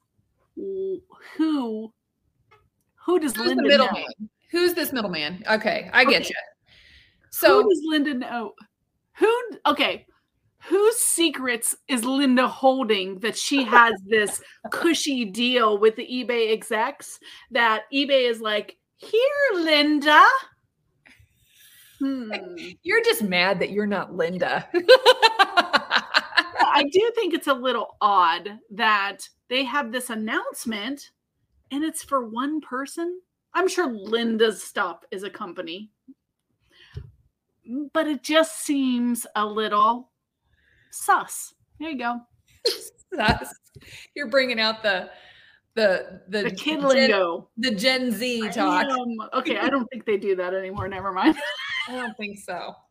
who 0.54 1.92
who 3.04 3.18
does 3.18 3.34
Who's 3.34 3.46
Linda 3.46 3.62
the 3.62 3.68
middleman? 3.68 4.04
Who's 4.50 4.74
this 4.74 4.92
middleman? 4.92 5.42
Okay, 5.50 5.90
I 5.92 6.04
get 6.04 6.22
okay. 6.22 6.28
you. 6.28 6.72
So 7.30 7.62
who 7.62 7.68
does 7.68 7.80
Linda 7.84 8.14
know? 8.14 8.52
Who 9.18 9.42
okay? 9.66 10.06
Whose 10.64 10.96
secrets 10.96 11.74
is 11.88 12.04
Linda 12.04 12.46
holding 12.46 13.18
that 13.18 13.36
she 13.36 13.64
has 13.64 13.94
this 14.06 14.40
cushy 14.70 15.24
deal 15.24 15.76
with 15.78 15.96
the 15.96 16.06
eBay 16.06 16.52
execs 16.52 17.18
that 17.50 17.82
eBay 17.92 18.30
is 18.30 18.40
like, 18.40 18.76
here, 18.96 19.20
Linda. 19.54 20.22
Hmm. 21.98 22.30
You're 22.82 23.02
just 23.02 23.22
mad 23.22 23.58
that 23.58 23.70
you're 23.70 23.86
not 23.86 24.14
Linda. 24.14 24.68
I 26.74 26.84
do 26.90 27.12
think 27.14 27.34
it's 27.34 27.48
a 27.48 27.54
little 27.54 27.96
odd 28.00 28.58
that 28.70 29.28
they 29.48 29.64
have 29.64 29.92
this 29.92 30.10
announcement 30.10 31.10
and 31.70 31.84
it's 31.84 32.02
for 32.02 32.28
one 32.28 32.60
person. 32.60 33.20
I'm 33.54 33.68
sure 33.68 33.92
Linda's 33.92 34.62
Stuff 34.62 35.04
is 35.10 35.22
a 35.22 35.30
company, 35.30 35.90
Mm, 37.72 37.90
but 37.92 38.06
it 38.06 38.22
just 38.22 38.62
seems 38.62 39.26
a 39.34 39.46
little 39.46 40.10
sus. 40.90 41.54
There 41.80 41.90
you 41.90 41.98
go. 41.98 42.20
sus. 43.16 43.54
You're 44.14 44.28
bringing 44.28 44.60
out 44.60 44.82
the 44.82 45.10
the 45.74 46.20
the, 46.28 46.42
the 46.44 46.50
kid 46.50 46.82
lingo, 46.82 47.48
the 47.56 47.74
Gen 47.74 48.12
Z 48.12 48.50
talk. 48.50 48.86
okay, 49.34 49.58
I 49.58 49.68
don't 49.70 49.86
think 49.90 50.04
they 50.04 50.16
do 50.16 50.36
that 50.36 50.54
anymore. 50.54 50.88
Never 50.88 51.12
mind. 51.12 51.36
I 51.88 51.92
don't 51.96 52.16
think 52.16 52.38
so. 52.38 52.74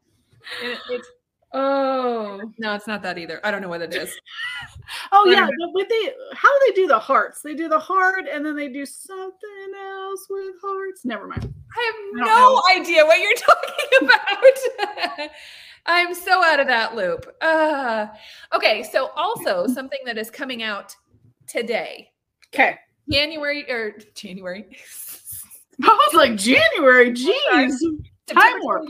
It, 0.64 0.80
it's 0.90 1.08
Oh 1.54 2.42
no, 2.60 2.76
it's 2.76 2.88
not 2.88 3.02
that 3.04 3.18
either. 3.18 3.42
I 3.44 3.52
don't 3.52 3.62
know 3.62 3.68
what 3.68 3.82
it 3.82 3.94
is. 3.94 4.14
oh 5.12 5.26
yeah, 5.26 5.48
but 5.74 5.90
they 5.90 6.14
how 6.34 6.50
do 6.50 6.66
they 6.68 6.74
do 6.82 6.88
the 6.88 7.00
hearts? 7.00 7.42
They 7.42 7.54
do 7.54 7.68
the 7.68 7.80
heart 7.80 8.26
and 8.32 8.46
then 8.46 8.56
they 8.56 8.70
do 8.70 8.86
something 8.86 9.74
else 9.78 10.28
with 10.30 10.56
hearts. 10.62 11.04
Never 11.04 11.28
mind. 11.28 11.54
I 11.76 11.92
have 11.92 12.26
I 12.26 12.30
no 12.30 12.36
know. 12.36 12.62
idea 12.72 13.06
what 13.06 13.20
you're 13.20 13.36
talking 13.36 14.08
about. 14.08 15.30
I'm 15.86 16.14
so 16.14 16.44
out 16.44 16.60
of 16.60 16.68
that 16.68 16.96
loop. 16.96 17.26
Uh, 17.42 18.08
okay, 18.54 18.84
so 18.84 19.10
also 19.16 19.68
something 19.68 20.00
that 20.06 20.18
is 20.18 20.30
coming 20.30 20.64
out 20.64 20.96
today. 21.48 22.12
Okay. 22.54 22.78
January 23.10 23.70
or 23.70 23.98
January. 24.14 24.66
I 25.84 25.88
was 25.88 26.14
like 26.14 26.36
January, 26.36 27.12
jeez. 27.12 27.74
Time 28.28 28.60
warp. 28.62 28.86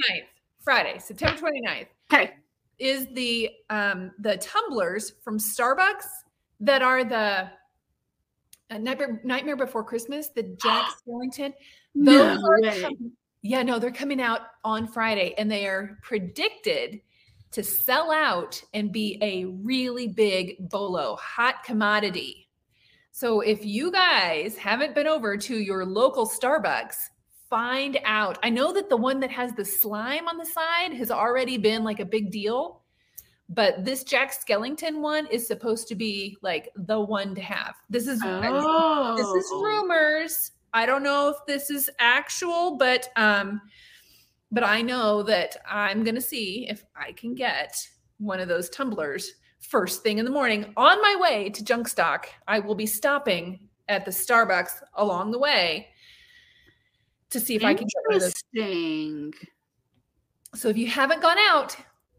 Friday, 0.60 1.00
September 1.00 1.42
29th. 1.42 1.88
Okay. 2.14 2.32
Is 2.82 3.06
the 3.14 3.52
um 3.70 4.12
the 4.18 4.38
tumblers 4.38 5.14
from 5.24 5.38
Starbucks 5.38 6.08
that 6.62 6.82
are 6.82 7.04
the 7.04 7.50
uh, 8.72 8.78
Nightmare, 8.78 9.22
Nightmare 9.24 9.56
Before 9.58 9.84
Christmas, 9.84 10.30
the 10.30 10.44
Jack 10.62 10.90
Skellington. 11.08 11.54
Those 11.94 12.40
no 12.40 12.48
are 12.50 12.82
com- 12.82 13.12
yeah, 13.44 13.64
no, 13.64 13.80
they're 13.80 13.92
coming 13.92 14.22
out 14.22 14.42
on 14.64 14.88
Friday 14.88 15.34
and 15.38 15.52
they 15.52 15.68
are 15.68 15.98
predicted 16.02 17.02
to 17.52 17.64
sell 17.64 18.12
out 18.12 18.62
and 18.74 18.92
be 18.92 19.18
a 19.22 19.46
really 19.46 20.08
big 20.08 20.70
bolo, 20.70 21.18
hot 21.18 21.64
commodity. 21.64 22.48
So 23.12 23.42
if 23.42 23.66
you 23.66 23.92
guys 23.92 24.58
haven't 24.58 24.96
been 24.96 25.08
over 25.08 25.38
to 25.38 25.58
your 25.58 25.86
local 25.86 26.28
Starbucks, 26.28 26.96
find 27.52 28.00
out. 28.06 28.40
I 28.42 28.50
know 28.50 28.74
that 28.74 28.90
the 28.90 28.98
one 28.98 29.20
that 29.20 29.30
has 29.30 29.54
the 29.54 29.66
slime 29.66 30.28
on 30.28 30.38
the 30.38 30.46
side 30.46 30.94
has 30.94 31.12
already 31.12 31.58
been 31.58 31.84
like 31.84 32.00
a 32.00 32.06
big 32.06 32.32
deal, 32.32 32.82
but 33.50 33.84
this 33.84 34.04
Jack 34.04 34.34
Skellington 34.34 35.02
one 35.02 35.28
is 35.28 35.46
supposed 35.46 35.90
to 35.90 35.96
be 35.96 36.38
like 36.42 36.70
the 36.76 37.00
one 37.00 37.36
to 37.36 37.42
have. 37.42 37.76
This 37.90 38.08
is 38.08 38.22
oh. 38.24 39.16
this 39.18 39.28
is 39.28 39.52
oh. 39.52 39.62
rumors. 39.62 40.54
I 40.74 40.86
don't 40.86 41.04
know 41.04 41.28
if 41.28 41.36
this 41.46 41.70
is 41.70 41.90
actual, 42.00 42.78
but 42.78 43.10
um 43.18 43.62
but 44.52 44.64
I 44.64 44.82
know 44.82 45.22
that 45.24 45.58
I'm 45.70 46.04
going 46.04 46.16
to 46.16 46.22
see 46.22 46.68
if 46.70 46.84
I 46.94 47.14
can 47.14 47.36
get 47.36 47.76
one 48.18 48.42
of 48.42 48.50
those 48.50 48.70
tumblers 48.70 49.32
first 49.60 50.04
thing 50.04 50.18
in 50.18 50.26
the 50.26 50.32
morning 50.32 50.74
on 50.76 51.02
my 51.02 51.16
way 51.20 51.50
to 51.52 51.64
Junkstock. 51.64 52.26
I 52.48 52.60
will 52.60 52.76
be 52.76 52.86
stopping 52.86 53.70
at 53.88 54.04
the 54.04 54.12
Starbucks 54.12 54.82
along 54.96 55.32
the 55.32 55.40
way 55.40 55.91
to 57.32 57.40
see 57.40 57.56
if 57.56 57.64
I 57.64 57.74
can 57.74 57.88
get 57.88 58.04
one 58.06 58.16
of 58.18 58.22
those. 58.22 59.34
So 60.54 60.70
if 60.70 60.78
you 60.78 60.88
haven't 60.88 61.22
gone 61.22 61.38
out, 61.40 61.76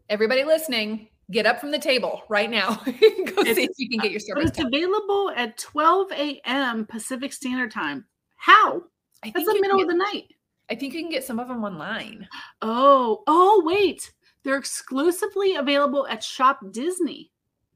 everybody 0.09 0.43
listening, 0.43 1.07
get 1.31 1.45
up 1.45 1.59
from 1.59 1.71
the 1.71 1.79
table 1.79 2.23
right 2.29 2.49
now. 2.49 2.75
Go 2.85 2.91
it's, 2.91 3.55
see 3.55 3.63
if 3.63 3.71
you 3.77 3.89
can 3.89 3.99
get 3.99 4.11
your 4.11 4.19
Starbucks. 4.19 4.47
It's 4.47 4.59
available 4.59 5.31
at 5.35 5.57
12 5.57 6.11
a.m. 6.11 6.85
Pacific 6.85 7.31
Standard 7.31 7.71
Time. 7.71 8.05
How? 8.35 8.83
I 9.23 9.31
That's 9.31 9.45
the 9.45 9.59
middle 9.61 9.77
get, 9.77 9.85
of 9.85 9.91
the 9.91 9.97
night. 9.97 10.33
I 10.69 10.75
think 10.75 10.93
you 10.93 11.01
can 11.01 11.11
get 11.11 11.23
some 11.23 11.39
of 11.39 11.47
them 11.47 11.63
online. 11.63 12.27
Oh, 12.61 13.23
oh, 13.27 13.63
wait. 13.65 14.11
They're 14.43 14.57
exclusively 14.57 15.55
available 15.55 16.07
at 16.07 16.23
Shop 16.23 16.59
Disney 16.71 17.31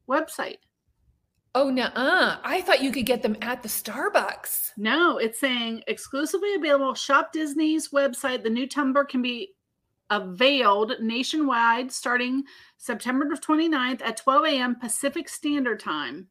website. 0.08 0.58
Oh 1.60 1.70
no, 1.70 1.88
I 1.96 2.62
thought 2.64 2.84
you 2.84 2.92
could 2.92 3.04
get 3.04 3.20
them 3.20 3.36
at 3.42 3.64
the 3.64 3.68
Starbucks. 3.68 4.74
No, 4.76 5.18
it's 5.18 5.40
saying 5.40 5.82
exclusively 5.88 6.54
available. 6.54 6.94
Shop 6.94 7.32
Disney's 7.32 7.88
website. 7.88 8.44
The 8.44 8.48
new 8.48 8.68
tumbler 8.68 9.04
can 9.04 9.22
be 9.22 9.54
availed 10.08 10.92
nationwide 11.00 11.90
starting 11.90 12.44
September 12.76 13.26
29th 13.26 14.02
at 14.02 14.18
12 14.18 14.44
a.m. 14.46 14.76
Pacific 14.76 15.28
Standard 15.28 15.80
Time. 15.80 16.28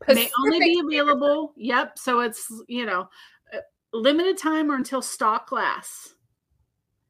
Pacific 0.00 0.30
May 0.44 0.54
only 0.54 0.82
be 0.88 0.96
available. 0.96 1.52
Yep. 1.58 1.98
So 1.98 2.20
it's, 2.20 2.50
you 2.66 2.86
know, 2.86 3.06
uh, 3.52 3.58
limited 3.92 4.38
time 4.38 4.70
or 4.70 4.76
until 4.76 5.02
stock 5.02 5.52
lasts. 5.52 6.14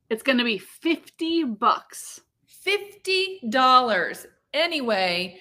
It's 0.09 0.25
going 0.25 0.39
to 0.39 0.45
be 0.45 0.59
50 0.59 1.45
bucks. 1.45 2.21
$50. 2.67 4.27
Anyway, 4.53 5.39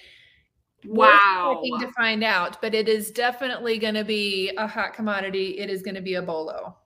Wow. 0.86 1.62
to 1.80 1.92
find 1.92 2.24
out, 2.24 2.62
but 2.62 2.74
it 2.74 2.88
is 2.88 3.12
definitely 3.12 3.78
going 3.78 3.96
to 3.96 4.04
be 4.04 4.52
a 4.58 4.68
hot 4.68 4.94
commodity. 4.94 5.60
It 5.60 5.70
is 5.70 5.82
going 5.82 5.96
to 5.96 6.02
be 6.02 6.16
a 6.16 6.22
bolo. 6.22 6.78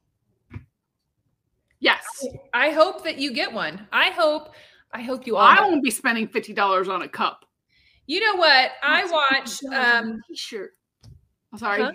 Yes. 1.79 2.03
I 2.53 2.71
hope 2.71 3.03
that 3.03 3.17
you 3.17 3.33
get 3.33 3.51
one. 3.51 3.87
I 3.91 4.09
hope 4.11 4.53
I 4.93 5.01
hope 5.01 5.27
you 5.27 5.35
all 5.35 5.43
I 5.43 5.59
won't 5.59 5.83
be 5.83 5.91
spending 5.91 6.27
$50 6.27 6.87
on 6.87 7.01
a 7.01 7.07
cup. 7.07 7.45
You 8.07 8.19
know 8.19 8.39
what? 8.39 8.71
I 8.81 9.05
watch 9.05 9.63
um 9.73 10.19
t-shirt. 10.29 10.71
I'm 11.51 11.59
sorry. 11.59 11.81
Huh? 11.83 11.91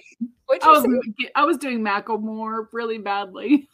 I 0.63 0.69
was, 0.71 0.87
I 1.35 1.45
was 1.45 1.57
doing 1.57 1.81
Macklemore 1.81 2.67
really 2.73 2.99
badly. 2.99 3.69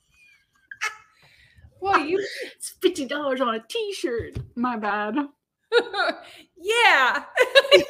well, 1.80 1.98
you 2.04 2.18
it's 2.56 2.70
fifty 2.80 3.06
dollars 3.06 3.40
on 3.40 3.54
a 3.54 3.64
t-shirt. 3.68 4.36
My 4.56 4.76
bad. 4.76 5.16
yeah. 6.56 7.24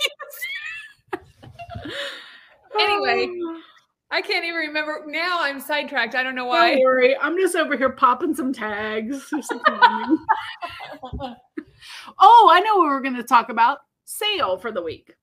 anyway, 2.79 3.29
I 4.11 4.23
can't 4.23 4.45
even 4.45 4.57
remember. 4.57 5.05
Now 5.07 5.39
I'm 5.41 5.61
sidetracked. 5.61 6.15
I 6.15 6.23
don't 6.23 6.35
know 6.35 6.47
why. 6.47 6.75
Don't 6.75 6.81
worry. 6.85 7.17
I'm 7.17 7.37
just 7.39 7.55
over 7.55 7.77
here 7.77 7.91
popping 7.91 8.35
some 8.35 8.53
tags. 8.53 9.31
oh, 12.19 12.51
I 12.53 12.61
know 12.61 12.77
what 12.77 12.87
we're 12.89 13.03
going 13.03 13.17
to 13.17 13.23
talk 13.23 13.49
about. 13.49 13.79
Sale 14.05 14.59
for 14.59 14.73
the 14.73 14.83
week. 14.83 15.15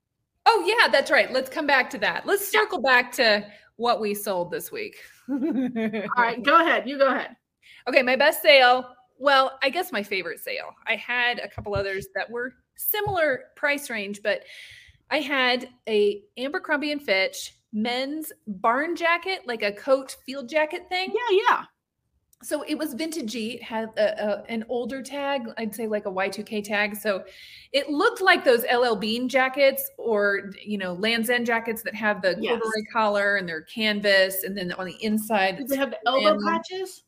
Oh, 0.45 0.63
yeah, 0.65 0.87
that's 0.89 1.11
right. 1.11 1.31
Let's 1.31 1.49
come 1.49 1.67
back 1.67 1.89
to 1.89 1.97
that. 1.97 2.25
Let's 2.25 2.49
circle 2.49 2.81
back 2.81 3.11
to 3.13 3.45
what 3.75 3.99
we 3.99 4.13
sold 4.13 4.49
this 4.49 4.71
week. 4.71 4.95
All 5.29 5.37
right, 6.17 6.41
go 6.41 6.61
ahead. 6.61 6.87
You 6.87 6.97
go 6.97 7.09
ahead. 7.09 7.35
Okay, 7.89 8.01
my 8.01 8.15
best 8.15 8.41
sale 8.41 8.96
well, 9.19 9.57
I 9.63 9.69
guess 9.69 9.91
my 9.91 10.03
favorite 10.03 10.39
sale. 10.39 10.75
I 10.85 10.95
had 10.95 11.39
a 11.39 11.47
couple 11.47 11.75
others 11.75 12.07
that 12.15 12.29
were 12.29 12.53
similar 12.75 13.45
price 13.55 13.89
range, 13.89 14.21
but 14.23 14.41
I 15.09 15.19
had 15.19 15.69
a 15.87 16.23
Abercrombie 16.37 16.91
and 16.91 17.01
Fitch 17.01 17.53
men's 17.73 18.31
barn 18.47 18.95
jacket, 18.95 19.41
like 19.45 19.63
a 19.63 19.71
coat 19.71 20.15
field 20.25 20.49
jacket 20.49 20.87
thing. 20.89 21.13
Yeah, 21.13 21.37
yeah. 21.49 21.63
So 22.43 22.61
it 22.67 22.77
was 22.77 22.93
vintagey. 22.93 23.55
It 23.55 23.63
had 23.63 23.89
a, 23.97 24.23
a, 24.23 24.43
an 24.47 24.63
older 24.69 25.01
tag, 25.01 25.49
I'd 25.57 25.73
say 25.73 25.87
like 25.87 26.05
a 26.05 26.11
Y2K 26.11 26.63
tag. 26.63 26.95
So 26.95 27.23
it 27.73 27.89
looked 27.89 28.21
like 28.21 28.45
those 28.45 28.63
LL 28.71 28.95
Bean 28.95 29.27
jackets 29.27 29.89
or, 29.97 30.51
you 30.63 30.77
know, 30.77 30.93
Lands' 30.93 31.31
End 31.31 31.47
jackets 31.47 31.81
that 31.81 31.95
have 31.95 32.21
the 32.21 32.37
yes. 32.39 32.51
corduroy 32.51 32.83
collar 32.93 33.37
and 33.37 33.49
they're 33.49 33.63
canvas. 33.63 34.43
And 34.43 34.55
then 34.55 34.71
on 34.73 34.85
the 34.85 35.03
inside, 35.03 35.67
they 35.67 35.77
have 35.77 35.89
the 35.89 35.99
elbow 36.05 36.37
patches? 36.45 37.03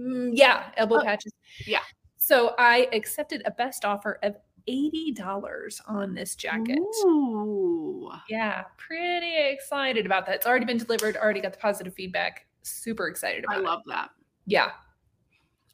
Mm, 0.00 0.30
yeah, 0.32 0.70
elbow 0.76 0.96
oh, 1.00 1.04
patches. 1.04 1.32
Yeah. 1.66 1.82
So 2.16 2.54
I 2.58 2.88
accepted 2.92 3.42
a 3.44 3.50
best 3.50 3.84
offer 3.84 4.18
of 4.22 4.36
$80 4.68 5.80
on 5.86 6.14
this 6.14 6.36
jacket. 6.36 6.78
Ooh. 7.04 8.10
Yeah, 8.28 8.64
pretty 8.76 9.36
excited 9.36 10.06
about 10.06 10.26
that. 10.26 10.36
It's 10.36 10.46
already 10.46 10.64
been 10.64 10.78
delivered, 10.78 11.16
already 11.16 11.40
got 11.40 11.52
the 11.52 11.58
positive 11.58 11.94
feedback. 11.94 12.46
Super 12.62 13.08
excited 13.08 13.44
about 13.44 13.56
I 13.56 13.60
it. 13.60 13.64
love 13.64 13.82
that. 13.86 14.10
Yeah. 14.46 14.70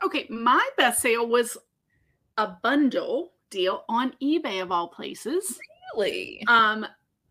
Okay, 0.04 0.26
my 0.28 0.66
best 0.76 1.00
sale 1.00 1.26
was 1.26 1.56
a 2.36 2.48
bundle 2.62 3.32
deal 3.50 3.84
on 3.88 4.14
eBay 4.22 4.62
of 4.62 4.70
all 4.70 4.88
places. 4.88 5.58
Really? 5.94 6.42
Um 6.48 6.86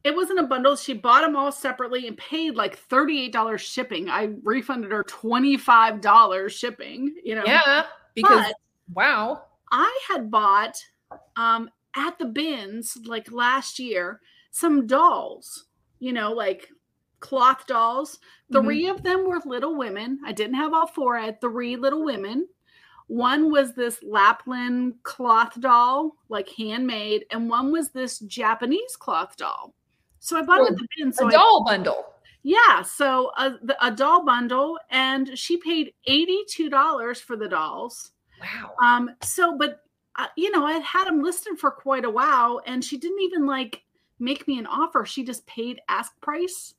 it 0.05 0.15
wasn't 0.15 0.39
a 0.39 0.43
bundle. 0.43 0.75
She 0.75 0.93
bought 0.93 1.21
them 1.21 1.35
all 1.35 1.51
separately 1.51 2.07
and 2.07 2.15
paid 2.15 2.53
like 2.53 2.79
$38 2.89 3.57
shipping. 3.57 4.07
I 4.07 4.35
refunded 4.43 4.91
her 4.91 5.03
$25 5.03 6.49
shipping, 6.51 7.15
you 7.23 7.33
know. 7.33 7.43
Yeah, 7.43 7.87
because 8.13 8.45
but 8.45 8.55
wow. 8.93 9.45
I 9.71 9.99
had 10.07 10.29
bought 10.29 10.77
um 11.37 11.71
at 11.95 12.19
the 12.19 12.25
bins 12.25 12.97
like 13.05 13.31
last 13.31 13.79
year 13.79 14.21
some 14.51 14.85
dolls, 14.85 15.65
you 15.97 16.13
know, 16.13 16.31
like 16.31 16.69
cloth 17.19 17.65
dolls. 17.65 18.19
3 18.53 18.61
mm-hmm. 18.61 18.95
of 18.95 19.01
them 19.01 19.27
were 19.27 19.41
little 19.43 19.75
women. 19.75 20.19
I 20.23 20.33
didn't 20.33 20.53
have 20.53 20.71
all 20.71 20.85
four. 20.85 21.17
I 21.17 21.25
had 21.25 21.41
three 21.41 21.77
little 21.77 22.05
women. 22.05 22.47
One 23.07 23.51
was 23.51 23.73
this 23.73 23.99
Lapland 24.03 25.01
cloth 25.01 25.59
doll, 25.59 26.15
like 26.29 26.49
handmade, 26.49 27.25
and 27.31 27.49
one 27.49 27.71
was 27.71 27.89
this 27.89 28.19
Japanese 28.19 28.95
cloth 28.95 29.35
doll. 29.37 29.73
So 30.25 30.39
I 30.39 30.41
bought 30.41 30.61
it 30.61 30.71
at 30.71 30.77
the 30.77 30.87
bin. 30.97 31.13
So 31.13 31.27
a 31.27 31.31
doll 31.31 31.63
I, 31.67 31.73
bundle. 31.73 32.03
Yeah, 32.41 32.81
so 32.81 33.31
a, 33.37 33.51
the, 33.61 33.77
a 33.85 33.91
doll 33.91 34.25
bundle, 34.25 34.79
and 34.89 35.37
she 35.37 35.57
paid 35.57 35.93
eighty-two 36.07 36.67
dollars 36.67 37.21
for 37.21 37.35
the 37.35 37.47
dolls. 37.47 38.11
Wow. 38.41 38.71
Um. 38.83 39.11
So, 39.21 39.55
but 39.55 39.81
uh, 40.15 40.25
you 40.35 40.49
know, 40.49 40.65
I 40.65 40.79
had 40.79 41.05
them 41.05 41.21
listed 41.21 41.59
for 41.59 41.69
quite 41.69 42.05
a 42.05 42.09
while, 42.09 42.59
and 42.65 42.83
she 42.83 42.97
didn't 42.97 43.21
even 43.21 43.45
like 43.45 43.83
make 44.17 44.47
me 44.47 44.57
an 44.57 44.65
offer. 44.65 45.05
She 45.05 45.23
just 45.23 45.45
paid 45.45 45.79
ask 45.89 46.19
price. 46.21 46.73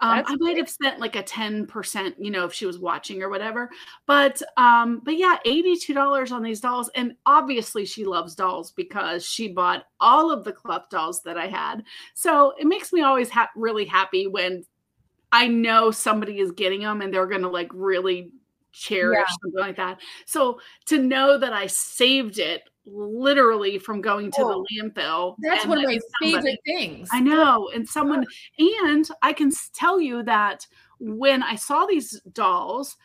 Um, 0.00 0.22
I 0.26 0.36
might 0.38 0.56
have 0.56 0.70
spent 0.70 0.98
like 0.98 1.16
a 1.16 1.22
10%, 1.22 2.14
you 2.18 2.30
know, 2.30 2.44
if 2.44 2.52
she 2.52 2.66
was 2.66 2.78
watching 2.78 3.22
or 3.22 3.28
whatever. 3.28 3.70
But 4.06 4.40
um, 4.56 5.00
but 5.04 5.16
yeah, 5.16 5.36
$82 5.46 6.32
on 6.32 6.42
these 6.42 6.60
dolls. 6.60 6.90
And 6.94 7.14
obviously 7.26 7.84
she 7.84 8.04
loves 8.04 8.34
dolls 8.34 8.72
because 8.72 9.24
she 9.24 9.48
bought 9.48 9.84
all 10.00 10.30
of 10.30 10.44
the 10.44 10.52
Cloth 10.52 10.88
dolls 10.90 11.22
that 11.22 11.36
I 11.36 11.48
had. 11.48 11.84
So 12.14 12.54
it 12.58 12.66
makes 12.66 12.92
me 12.92 13.02
always 13.02 13.30
ha- 13.30 13.50
really 13.54 13.84
happy 13.84 14.26
when 14.26 14.64
I 15.32 15.46
know 15.46 15.90
somebody 15.90 16.38
is 16.38 16.52
getting 16.52 16.80
them 16.80 17.02
and 17.02 17.12
they're 17.12 17.26
gonna 17.26 17.50
like 17.50 17.70
really 17.72 18.32
cherish 18.72 19.18
yeah. 19.18 19.36
something 19.42 19.60
like 19.60 19.76
that. 19.76 20.00
So 20.26 20.60
to 20.86 20.98
know 20.98 21.38
that 21.38 21.52
I 21.52 21.66
saved 21.66 22.38
it 22.38 22.62
literally 22.92 23.78
from 23.78 24.00
going 24.00 24.30
to 24.32 24.42
oh, 24.42 24.64
the 24.70 24.82
landfill. 24.82 25.36
That's 25.40 25.66
one 25.66 25.78
of 25.78 25.84
my 25.84 25.98
somebody, 26.20 26.36
favorite 26.36 26.60
things. 26.66 27.08
I 27.12 27.20
know. 27.20 27.70
And 27.74 27.88
someone, 27.88 28.26
and 28.58 29.08
I 29.22 29.32
can 29.32 29.50
tell 29.74 30.00
you 30.00 30.22
that 30.24 30.66
when 30.98 31.42
I 31.42 31.56
saw 31.56 31.86
these 31.86 32.20
dolls, 32.32 32.96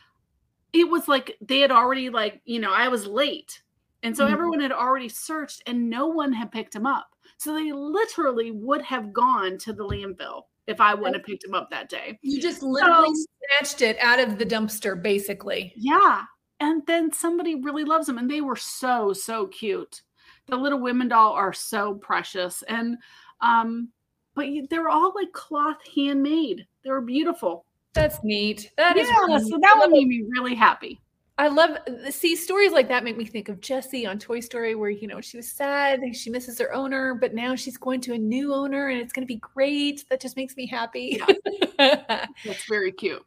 it 0.73 0.89
was 0.89 1.07
like 1.07 1.37
they 1.41 1.59
had 1.59 1.71
already, 1.71 2.09
like, 2.09 2.41
you 2.45 2.59
know, 2.59 2.73
I 2.73 2.87
was 2.87 3.05
late. 3.05 3.61
And 4.03 4.15
so 4.15 4.25
mm-hmm. 4.25 4.33
everyone 4.33 4.59
had 4.59 4.71
already 4.71 5.09
searched 5.09 5.63
and 5.65 5.89
no 5.89 6.07
one 6.07 6.33
had 6.33 6.51
picked 6.51 6.73
them 6.73 6.85
up. 6.85 7.07
So 7.37 7.53
they 7.53 7.71
literally 7.71 8.51
would 8.51 8.81
have 8.81 9.13
gone 9.13 9.57
to 9.59 9.73
the 9.73 9.83
landfill 9.83 10.43
if 10.67 10.81
I 10.81 10.93
wouldn't 10.93 11.15
have 11.15 11.25
picked 11.25 11.45
him 11.45 11.53
up 11.53 11.69
that 11.69 11.89
day. 11.89 12.17
You 12.21 12.41
just 12.41 12.63
literally 12.63 13.13
so, 13.13 13.25
snatched 13.59 13.81
it 13.81 13.97
out 13.99 14.19
of 14.19 14.37
the 14.37 14.45
dumpster, 14.45 15.01
basically. 15.01 15.73
Yeah 15.75 16.23
and 16.59 16.85
then 16.87 17.11
somebody 17.11 17.55
really 17.55 17.83
loves 17.83 18.07
them 18.07 18.17
and 18.17 18.29
they 18.29 18.41
were 18.41 18.55
so 18.55 19.13
so 19.13 19.47
cute. 19.47 20.01
The 20.47 20.55
little 20.55 20.79
women 20.79 21.07
doll 21.07 21.33
are 21.33 21.53
so 21.53 21.95
precious 21.95 22.63
and 22.63 22.97
um 23.41 23.89
but 24.35 24.47
they're 24.69 24.89
all 24.89 25.13
like 25.15 25.31
cloth 25.31 25.77
handmade. 25.95 26.67
They 26.83 26.89
were 26.89 27.01
beautiful. 27.01 27.65
That's 27.93 28.21
neat. 28.23 28.71
That 28.77 28.97
yeah, 28.97 29.03
is 29.03 29.09
really 29.09 29.49
so 29.49 29.59
that 29.61 29.77
one 29.79 29.91
made 29.91 30.07
me 30.07 30.25
really 30.29 30.55
happy. 30.55 30.99
I 31.37 31.49
love 31.49 31.77
see 32.11 32.35
stories 32.35 32.71
like 32.71 32.87
that 32.87 33.03
make 33.03 33.17
me 33.17 33.25
think 33.25 33.49
of 33.49 33.59
Jessie 33.59 34.05
on 34.05 34.19
Toy 34.19 34.39
Story 34.39 34.75
where 34.75 34.89
you 34.89 35.07
know 35.07 35.19
she 35.19 35.37
was 35.37 35.51
sad 35.51 35.99
she 36.13 36.29
misses 36.29 36.59
her 36.59 36.73
owner 36.73 37.13
but 37.13 37.33
now 37.33 37.55
she's 37.55 37.77
going 37.77 37.99
to 38.01 38.13
a 38.13 38.17
new 38.17 38.53
owner 38.53 38.87
and 38.87 39.01
it's 39.01 39.11
going 39.11 39.27
to 39.27 39.33
be 39.33 39.39
great. 39.39 40.05
That 40.09 40.21
just 40.21 40.37
makes 40.37 40.55
me 40.55 40.65
happy. 40.65 41.19
Yeah. 41.19 42.25
that's 42.45 42.65
very 42.69 42.93
cute 42.93 43.25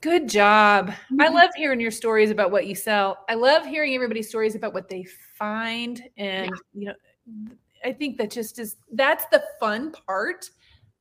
Good 0.00 0.28
job. 0.28 0.90
Mm-hmm. 0.90 1.20
I 1.20 1.28
love 1.28 1.50
hearing 1.56 1.80
your 1.80 1.90
stories 1.90 2.30
about 2.30 2.50
what 2.50 2.66
you 2.66 2.74
sell. 2.74 3.24
I 3.28 3.34
love 3.34 3.66
hearing 3.66 3.94
everybody's 3.94 4.28
stories 4.28 4.54
about 4.54 4.74
what 4.74 4.88
they 4.88 5.06
find. 5.38 6.02
And, 6.16 6.50
yeah. 6.74 6.92
you 7.26 7.34
know, 7.46 7.54
I 7.84 7.92
think 7.92 8.18
that 8.18 8.30
just 8.30 8.58
is 8.58 8.76
that's 8.92 9.24
the 9.26 9.42
fun 9.58 9.92
part 10.06 10.50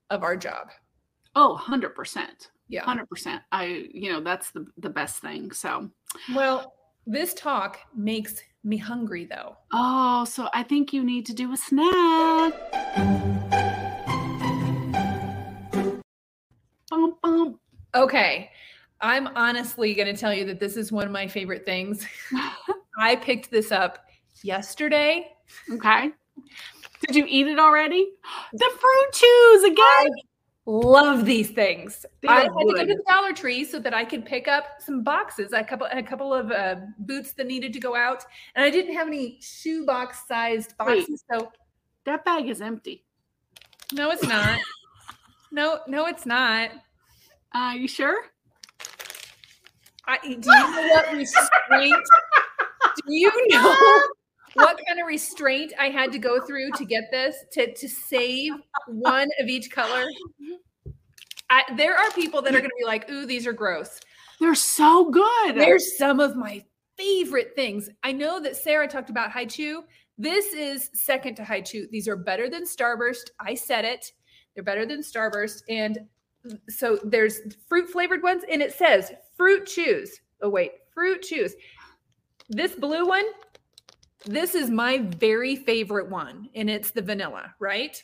of 0.10 0.24
our 0.24 0.38
job. 0.38 0.70
Oh, 1.36 1.60
100%. 1.62 2.28
Yeah. 2.68 2.84
100%. 2.84 3.42
I, 3.52 3.88
you 3.94 4.12
know, 4.12 4.22
that's 4.22 4.52
the, 4.52 4.66
the 4.78 4.90
best 4.90 5.22
thing. 5.22 5.52
So, 5.52 5.90
well, 6.34 6.74
this 7.06 7.34
talk 7.34 7.80
makes 7.96 8.42
me 8.64 8.78
hungry 8.78 9.26
though. 9.26 9.58
Oh, 9.72 10.26
so 10.26 10.50
I 10.54 10.64
think 10.64 10.94
you 10.94 11.04
need 11.04 11.26
to 11.28 11.34
do 11.34 11.54
a 11.54 11.58
snack. 11.58 12.54
Bum, 16.90 17.16
bum. 17.22 17.60
Okay. 17.94 18.52
I'm 19.06 19.28
honestly 19.36 19.94
going 19.94 20.14
to 20.14 20.20
tell 20.20 20.34
you 20.34 20.46
that 20.46 20.60
this 20.60 20.76
is 20.76 20.92
one 20.92 21.06
of 21.06 21.12
my 21.12 21.28
favorite 21.28 21.64
things. 21.64 22.08
I 22.98 23.16
picked 23.16 23.52
this 23.52 23.72
up 23.72 24.08
yesterday. 24.42 25.32
Okay. 25.72 26.10
Did 27.06 27.16
you 27.16 27.26
eat 27.28 27.46
it 27.46 27.60
already? 27.60 28.10
The 28.54 28.72
fruit 28.80 29.14
chews 29.14 29.64
again. 29.64 29.78
I 29.78 30.10
love 30.66 31.26
these 31.26 31.52
things. 31.52 32.04
I 32.28 32.42
had 32.42 32.54
good. 32.54 32.68
to 32.68 32.74
go 32.74 32.86
to 32.86 32.96
the 32.96 33.04
Dollar 33.08 33.32
Tree 33.32 33.64
so 33.64 33.78
that 33.78 33.94
I 33.94 34.06
could 34.06 34.26
pick 34.26 34.48
up 34.48 34.66
some 34.80 35.04
boxes. 35.04 35.54
A 35.54 35.64
couple, 35.64 35.88
a 35.92 36.02
couple 36.02 36.34
of 36.34 36.52
uh, 36.52 36.78
boots 36.98 37.34
that 37.34 37.46
needed 37.46 37.74
to 37.74 37.80
go 37.80 37.96
out, 37.96 38.24
and 38.56 38.66
I 38.66 38.72
didn't 38.72 38.96
have 38.96 39.06
any 39.08 39.38
shoebox 39.40 40.28
sized 40.28 40.76
boxes. 40.78 41.24
Wait, 41.30 41.40
so 41.40 41.52
that 42.06 42.26
bag 42.26 42.50
is 42.50 42.62
empty. 42.62 43.04
No, 43.94 44.10
it's 44.10 44.24
not. 44.24 44.60
no, 45.52 45.82
no, 45.88 46.08
it's 46.08 46.26
not. 46.26 46.72
Are 47.54 47.72
uh, 47.72 47.74
you 47.74 47.88
sure? 47.88 48.32
I, 50.08 50.18
do 50.22 50.30
you 50.30 50.40
know 50.42 50.88
what 50.90 51.12
restraint? 51.14 52.04
do 53.08 53.14
you 53.14 53.32
know 53.50 53.76
what 54.56 54.80
kind 54.88 55.00
of 55.00 55.08
restraint 55.08 55.74
I 55.80 55.90
had 55.90 56.12
to 56.14 56.20
go 56.20 56.40
through 56.46 56.72
to 56.72 56.86
get 56.86 57.06
this 57.12 57.36
to 57.54 57.74
to 57.74 57.90
save 57.90 58.54
one 58.88 59.28
of 59.40 59.48
each 59.48 59.72
color? 59.72 60.06
I, 61.50 61.64
there 61.76 61.96
are 61.96 62.10
people 62.12 62.42
that 62.42 62.56
are 62.56 62.60
going 62.60 62.70
to 62.70 62.76
be 62.80 62.86
like, 62.86 63.10
"Ooh, 63.10 63.26
these 63.26 63.46
are 63.46 63.54
gross." 63.54 64.00
They're 64.40 64.56
so 64.56 65.10
good. 65.10 65.56
They're 65.56 65.80
some 65.80 66.20
of 66.20 66.36
my 66.36 66.64
favorite 66.98 67.54
things. 67.56 67.90
I 68.04 68.12
know 68.12 68.40
that 68.42 68.56
Sarah 68.56 68.88
talked 68.88 69.10
about 69.10 69.32
Hi-Chew. 69.32 69.84
This 70.18 70.54
is 70.54 70.90
second 70.94 71.36
to 71.36 71.44
Hi-Chew. 71.44 71.88
These 71.92 72.08
are 72.08 72.16
better 72.16 72.50
than 72.50 72.64
Starburst. 72.64 73.30
I 73.40 73.54
said 73.54 73.86
it. 73.86 74.12
They're 74.54 74.64
better 74.64 74.86
than 74.86 75.02
Starburst, 75.02 75.62
and 75.70 76.00
so 76.70 77.00
there's 77.04 77.42
fruit 77.68 77.90
flavored 77.90 78.24
ones, 78.24 78.44
and 78.50 78.62
it 78.62 78.74
says 78.74 79.12
fruit 79.36 79.66
chews. 79.66 80.20
Oh, 80.42 80.50
wait, 80.50 80.72
fruit 80.94 81.22
chews. 81.22 81.56
This 82.50 82.76
blue 82.76 83.08
one, 83.08 83.26
this 84.26 84.56
is 84.56 84.70
my 84.70 85.00
very 85.00 85.56
favorite 85.56 86.10
one, 86.10 86.50
and 86.56 86.70
it's 86.70 86.92
the 86.92 87.02
vanilla, 87.02 87.54
right? 87.60 88.02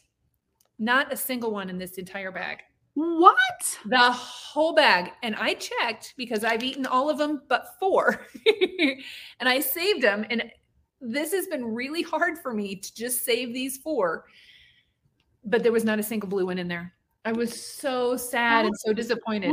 Not 0.80 1.14
a 1.14 1.18
single 1.18 1.52
one 1.52 1.70
in 1.70 1.78
this 1.78 1.98
entire 1.98 2.32
bag. 2.32 2.60
What? 2.94 3.80
The 3.86 4.12
whole 4.12 4.74
bag. 4.74 5.12
And 5.24 5.36
I 5.36 5.54
checked 5.54 6.14
because 6.18 6.44
I've 6.44 6.64
eaten 6.64 6.86
all 6.86 7.10
of 7.10 7.18
them 7.18 7.44
but 7.48 7.76
four. 7.80 8.28
and 9.40 9.48
I 9.48 9.60
saved 9.60 10.02
them. 10.02 10.26
And 10.30 10.52
this 11.00 11.32
has 11.32 11.48
been 11.48 11.66
really 11.66 12.02
hard 12.02 12.38
for 12.38 12.54
me 12.54 12.76
to 12.76 12.96
just 12.96 13.24
save 13.24 13.54
these 13.54 13.78
four. 13.78 14.26
But 15.44 15.64
there 15.64 15.72
was 15.72 15.86
not 15.86 16.00
a 16.00 16.04
single 16.04 16.30
blue 16.30 16.46
one 16.46 16.60
in 16.60 16.68
there. 16.68 16.94
I 17.24 17.32
was 17.32 17.54
so 17.64 18.18
sad 18.18 18.66
That's 18.66 18.68
and 18.68 18.78
so 18.78 18.94
disappointed. 18.94 19.52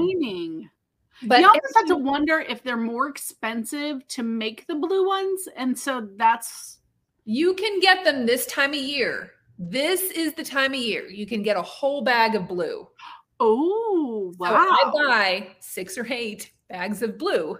But 1.25 1.41
you 1.41 1.47
always 1.47 1.63
have 1.77 1.87
to 1.87 1.97
wonder 1.97 2.41
if 2.41 2.63
they're 2.63 2.77
more 2.77 3.09
expensive 3.09 4.07
to 4.09 4.23
make 4.23 4.67
the 4.67 4.77
blue 4.77 5.07
ones. 5.07 5.49
And 5.57 5.77
so 5.77 6.09
that's 6.17 6.79
you 7.25 7.55
can 7.55 7.81
get 7.81 8.05
them 8.05 8.25
this 8.25 8.47
time 8.47 8.71
of 8.71 8.77
year. 8.77 9.33
This 9.59 10.03
is 10.13 10.35
the 10.35 10.45
time 10.45 10.73
of 10.73 10.79
year. 10.79 11.09
You 11.09 11.27
can 11.27 11.43
get 11.43 11.57
a 11.57 11.63
whole 11.63 12.03
bag 12.03 12.37
of 12.37 12.47
blue. 12.47 12.89
Oh, 13.41 14.33
wow. 14.39 14.49
So 14.49 14.57
I 14.57 14.91
buy 14.95 15.49
six 15.59 15.99
or 15.99 16.07
eight 16.09 16.53
bags 16.69 17.03
of 17.03 17.19
blue 17.19 17.59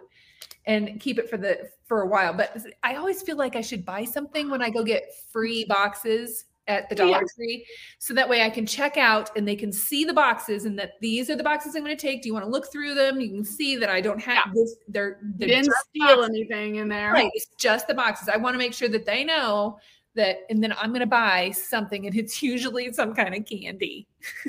and 0.67 1.01
keep 1.01 1.19
it 1.19 1.29
for 1.29 1.37
the 1.37 1.69
for 1.87 2.03
a 2.03 2.07
while. 2.07 2.33
But 2.33 2.57
I 2.85 2.95
always 2.95 3.23
feel 3.23 3.37
like 3.37 3.57
I 3.57 3.61
should 3.61 3.85
buy 3.85 4.05
something 4.05 4.49
when 4.51 4.63
I 4.63 4.71
go 4.71 4.85
get 4.85 5.13
free 5.33 5.65
boxes 5.65 6.45
at 6.69 6.89
the 6.89 6.95
Dollar 6.95 7.11
yeah. 7.11 7.35
Tree. 7.35 7.67
So 7.99 8.15
that 8.15 8.29
way 8.29 8.43
I 8.43 8.51
can 8.51 8.67
check 8.67 8.97
out 8.97 9.37
and 9.37 9.49
they 9.49 9.57
can 9.57 9.73
see 9.73 10.05
the 10.05 10.13
boxes 10.13 10.65
and 10.65 10.79
that 10.79 10.93
these 11.01 11.29
are 11.31 11.37
the 11.37 11.43
boxes 11.43 11.75
I'm 11.75 11.83
going 11.83 11.97
to 11.97 12.01
take. 12.01 12.23
Do 12.23 12.29
you 12.29 12.35
want 12.35 12.45
to 12.45 12.51
look 12.51 12.71
through 12.71 12.95
them? 12.95 13.21
You 13.21 13.31
can 13.31 13.45
see 13.45 13.77
that 13.77 13.89
I 13.89 14.01
don't 14.01 14.21
have 14.21 14.45
yeah. 14.47 14.53
this. 14.55 14.77
They're, 14.87 15.19
they're 15.23 15.49
didn't 15.49 15.75
steal 15.89 16.07
boxes. 16.07 16.29
anything 16.29 16.77
in 16.77 16.89
there. 16.89 17.13
Right. 17.13 17.31
It's 17.35 17.49
just 17.59 17.89
the 17.89 17.95
boxes. 17.95 18.29
I 18.29 18.37
want 18.37 18.55
to 18.55 18.59
make 18.59 18.75
sure 18.75 18.89
that 18.89 19.07
they 19.07 19.25
know 19.25 19.79
that, 20.15 20.39
and 20.51 20.63
then 20.63 20.75
I'm 20.79 20.91
going 20.91 21.01
to 21.01 21.07
buy 21.07 21.51
something 21.51 22.07
and 22.07 22.17
it's 22.17 22.43
usually 22.43 22.93
some 22.93 23.15
kind 23.15 23.35
of 23.35 23.45
candy. 23.47 24.07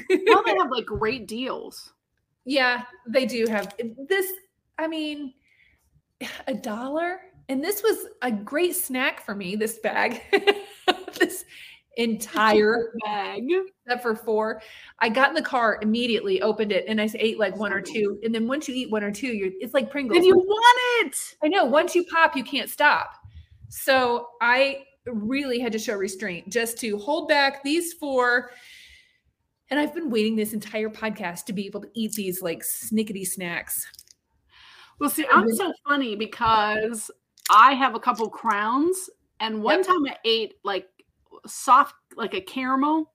well, 0.10 0.44
they 0.46 0.56
have 0.60 0.72
like 0.72 0.86
great 0.86 1.28
deals. 1.28 1.94
Yeah, 2.46 2.84
they 3.08 3.26
do 3.26 3.46
have 3.48 3.74
this. 4.08 4.32
I 4.78 4.88
mean, 4.88 5.34
a 6.48 6.54
dollar. 6.54 7.22
And 7.48 7.64
this 7.64 7.82
was 7.82 8.06
a 8.22 8.32
great 8.32 8.76
snack 8.76 9.26
for 9.26 9.34
me, 9.34 9.56
this 9.56 9.80
bag. 9.80 10.22
this 11.20 11.46
entire 12.00 12.94
bag 13.06 13.44
except 13.86 14.02
for 14.02 14.16
four. 14.16 14.62
I 15.00 15.10
got 15.10 15.30
in 15.30 15.36
the 15.36 15.42
car 15.42 15.80
immediately, 15.82 16.42
opened 16.42 16.72
it, 16.72 16.86
and 16.88 17.00
I 17.00 17.10
ate 17.16 17.38
like 17.38 17.58
one 17.58 17.74
or 17.74 17.82
two. 17.82 18.20
And 18.24 18.34
then 18.34 18.48
once 18.48 18.68
you 18.68 18.76
eat 18.76 18.90
one 18.90 19.04
or 19.04 19.12
two, 19.12 19.28
you're 19.28 19.52
it's 19.60 19.74
like 19.74 19.92
Pringles. 19.92 20.18
And 20.18 20.26
you 20.26 20.36
want 20.36 21.08
it. 21.08 21.16
I 21.44 21.48
know. 21.48 21.66
Once 21.66 21.96
you 21.96 22.06
pop, 22.06 22.36
you 22.36 22.44
can't 22.44 22.70
stop. 22.70 23.14
So 23.70 24.30
I 24.42 24.84
really 25.06 25.60
had 25.60 25.72
to 25.74 25.80
show 25.80 25.96
restraint 25.96 26.50
just 26.50 26.78
to 26.80 26.98
hold 26.98 27.28
back 27.28 27.64
these 27.64 27.94
four. 27.94 28.52
And 29.70 29.80
I've 29.80 29.94
been 29.94 30.10
waiting 30.10 30.36
this 30.36 30.54
entire 30.54 30.90
podcast 30.90 31.46
to 31.46 31.54
be 31.54 31.68
able 31.68 31.82
to 31.82 31.90
eat 31.94 32.14
these 32.14 32.42
like 32.42 32.62
snickety 32.62 33.28
snacks. 33.28 33.86
Well, 35.00 35.10
see, 35.10 35.26
I'm 35.32 35.54
so 35.54 35.72
funny 35.88 36.16
because 36.16 37.10
I 37.50 37.74
have 37.74 37.96
a 37.96 38.00
couple 38.00 38.30
crowns, 38.30 39.10
and 39.40 39.64
one 39.64 39.78
yep. 39.78 39.88
time 39.88 40.06
I 40.06 40.16
ate 40.26 40.56
like 40.66 40.88
soft 41.46 41.96
like 42.16 42.34
a 42.34 42.42
caramel 42.42 43.14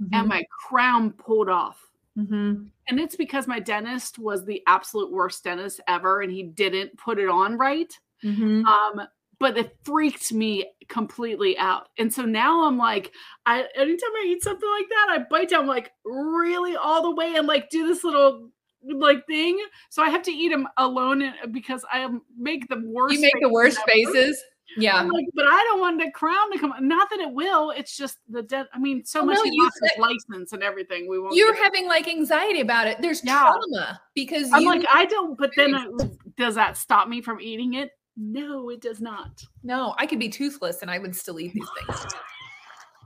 mm-hmm. 0.00 0.14
and 0.14 0.28
my 0.28 0.42
crown 0.66 1.12
pulled 1.12 1.48
off. 1.48 1.78
Mm-hmm. 2.18 2.64
And 2.88 3.00
it's 3.00 3.16
because 3.16 3.46
my 3.46 3.60
dentist 3.60 4.18
was 4.18 4.44
the 4.44 4.62
absolute 4.66 5.12
worst 5.12 5.44
dentist 5.44 5.80
ever 5.86 6.22
and 6.22 6.32
he 6.32 6.42
didn't 6.42 6.96
put 6.98 7.18
it 7.18 7.28
on 7.28 7.56
right. 7.56 7.92
Mm-hmm. 8.24 8.64
Um, 8.66 9.06
but 9.38 9.56
it 9.56 9.76
freaked 9.84 10.32
me 10.32 10.70
completely 10.88 11.56
out. 11.56 11.88
And 11.98 12.12
so 12.12 12.22
now 12.24 12.66
I'm 12.66 12.76
like, 12.76 13.12
I 13.46 13.64
anytime 13.74 14.10
I 14.22 14.24
eat 14.26 14.42
something 14.42 14.68
like 14.68 14.88
that, 14.90 15.06
I 15.10 15.24
bite 15.30 15.48
down 15.48 15.66
like 15.66 15.92
really 16.04 16.76
all 16.76 17.02
the 17.02 17.14
way 17.14 17.36
and 17.36 17.46
like 17.46 17.70
do 17.70 17.86
this 17.86 18.04
little 18.04 18.50
like 18.84 19.26
thing. 19.26 19.58
So 19.88 20.02
I 20.02 20.10
have 20.10 20.22
to 20.24 20.30
eat 20.30 20.50
them 20.50 20.68
alone 20.76 21.32
because 21.52 21.84
I 21.90 22.06
make 22.36 22.68
the 22.68 22.82
worst. 22.84 23.14
You 23.14 23.20
make 23.20 23.40
the 23.40 23.48
worst 23.48 23.78
faces. 23.86 24.42
Yeah. 24.76 25.02
Like, 25.02 25.26
but 25.34 25.46
I 25.46 25.64
don't 25.64 25.80
want 25.80 26.00
the 26.00 26.10
crown 26.12 26.52
to 26.52 26.58
come. 26.58 26.72
Not 26.80 27.08
that 27.10 27.20
it 27.20 27.32
will. 27.32 27.70
It's 27.70 27.96
just 27.96 28.18
the 28.28 28.42
dead. 28.42 28.66
I 28.72 28.78
mean, 28.78 29.04
so 29.04 29.20
oh, 29.20 29.24
much 29.24 29.38
no, 29.42 29.68
license 29.98 30.52
and 30.52 30.62
everything. 30.62 31.08
We 31.08 31.18
won't. 31.18 31.34
You're 31.34 31.54
having 31.54 31.86
like 31.86 32.08
anxiety 32.08 32.60
about 32.60 32.86
it. 32.86 33.00
There's 33.00 33.24
yeah. 33.24 33.40
trauma 33.40 34.00
because 34.14 34.50
I'm 34.52 34.64
like 34.64 34.84
I 34.92 35.06
don't. 35.06 35.36
But 35.36 35.50
then 35.56 36.18
does 36.36 36.54
that 36.54 36.76
stop 36.76 37.08
me 37.08 37.20
from 37.20 37.40
eating 37.40 37.74
it? 37.74 37.90
No, 38.16 38.70
it 38.70 38.80
does 38.80 39.00
not. 39.00 39.42
No, 39.62 39.94
I 39.98 40.06
could 40.06 40.18
be 40.18 40.28
toothless 40.28 40.82
and 40.82 40.90
I 40.90 40.98
would 40.98 41.16
still 41.16 41.40
eat 41.40 41.54
these 41.54 41.68
things. 41.78 42.06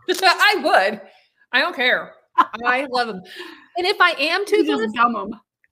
I 0.23 0.57
would. 0.63 1.01
I 1.53 1.61
don't 1.61 1.77
care. 1.77 2.15
I 2.37 2.87
love 2.91 3.09
them. 3.09 3.23
And 3.77 3.87
if 3.87 4.01
I 4.01 4.11
am 4.19 4.45
toothless, 4.45 4.93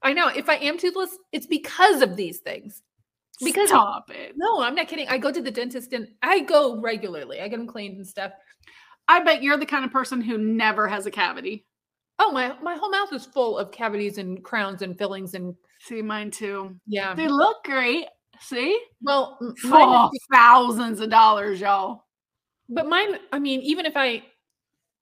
I 0.03 0.13
know. 0.13 0.29
If 0.29 0.49
I 0.49 0.57
am 0.57 0.79
toothless, 0.79 1.17
it's 1.33 1.47
because 1.47 2.03
of 2.03 2.17
these 2.17 2.39
things. 2.39 2.83
Because 3.41 3.69
stop 3.69 4.11
it. 4.11 4.35
No, 4.37 4.63
I'm 4.63 4.75
not 4.75 4.89
kidding. 4.89 5.09
I 5.09 5.19
go 5.19 5.33
to 5.33 5.43
the 5.43 5.51
dentist 5.51 5.93
and 5.93 6.09
I 6.23 6.41
go 6.41 6.81
regularly. 6.81 7.41
I 7.41 7.49
get 7.49 7.57
them 7.57 7.67
cleaned 7.67 7.97
and 7.97 8.07
stuff. 8.07 8.33
I 9.09 9.21
bet 9.21 9.43
you're 9.43 9.57
the 9.57 9.67
kind 9.67 9.85
of 9.85 9.91
person 9.91 10.21
who 10.21 10.39
never 10.39 10.87
has 10.89 11.07
a 11.07 11.11
cavity. 11.11 11.67
Oh, 12.19 12.31
my 12.31 12.57
my 12.63 12.77
whole 12.77 12.91
mouth 12.91 13.13
is 13.13 13.27
full 13.27 13.59
of 13.59 13.73
cavities 13.73 14.19
and 14.19 14.43
crowns 14.45 14.83
and 14.83 14.97
fillings 14.97 15.35
and 15.35 15.55
see 15.81 16.03
mine 16.03 16.31
too. 16.31 16.77
Yeah. 16.87 17.15
They 17.15 17.29
look 17.29 17.65
great. 17.65 18.07
See? 18.41 18.79
Well, 19.01 19.39
oh, 19.65 20.11
thousands 20.33 21.01
of 21.01 21.11
dollars, 21.11 21.61
y'all. 21.61 22.05
But 22.69 22.89
mine, 22.89 23.17
I 23.33 23.39
mean, 23.39 23.61
even 23.61 23.87
if 23.87 23.97
I 23.97 24.23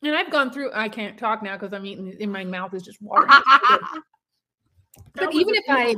and 0.02 0.16
I've 0.16 0.31
gone 0.31 0.51
through 0.51 0.70
I 0.74 0.89
can't 0.89 1.19
talk 1.19 1.43
now 1.43 1.57
because 1.57 1.73
I'm 1.73 1.85
eating 1.85 2.15
in 2.19 2.32
my 2.32 2.44
mouth 2.44 2.74
is 2.74 2.82
just 2.82 3.01
water. 3.01 3.28
but 5.15 5.35
even 5.35 5.55
if 5.55 5.65
I 5.69 5.95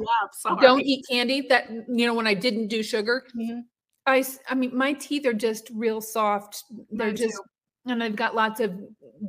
don't 0.61 0.83
eat 0.83 1.05
candy, 1.11 1.47
that 1.49 1.71
you 1.71 2.07
know, 2.07 2.15
when 2.15 2.27
I 2.27 2.35
didn't 2.35 2.69
do 2.69 2.83
sugar, 2.83 3.25
mm-hmm. 3.37 3.61
I 4.07 4.25
I 4.49 4.55
mean, 4.55 4.77
my 4.77 4.93
teeth 4.93 5.27
are 5.27 5.33
just 5.33 5.71
real 5.75 6.01
soft. 6.01 6.65
They're 6.91 7.09
Mine 7.09 7.17
just, 7.17 7.35
too. 7.35 7.93
and 7.93 8.03
I've 8.03 8.17
got 8.17 8.35
lots 8.35 8.61
of 8.61 8.75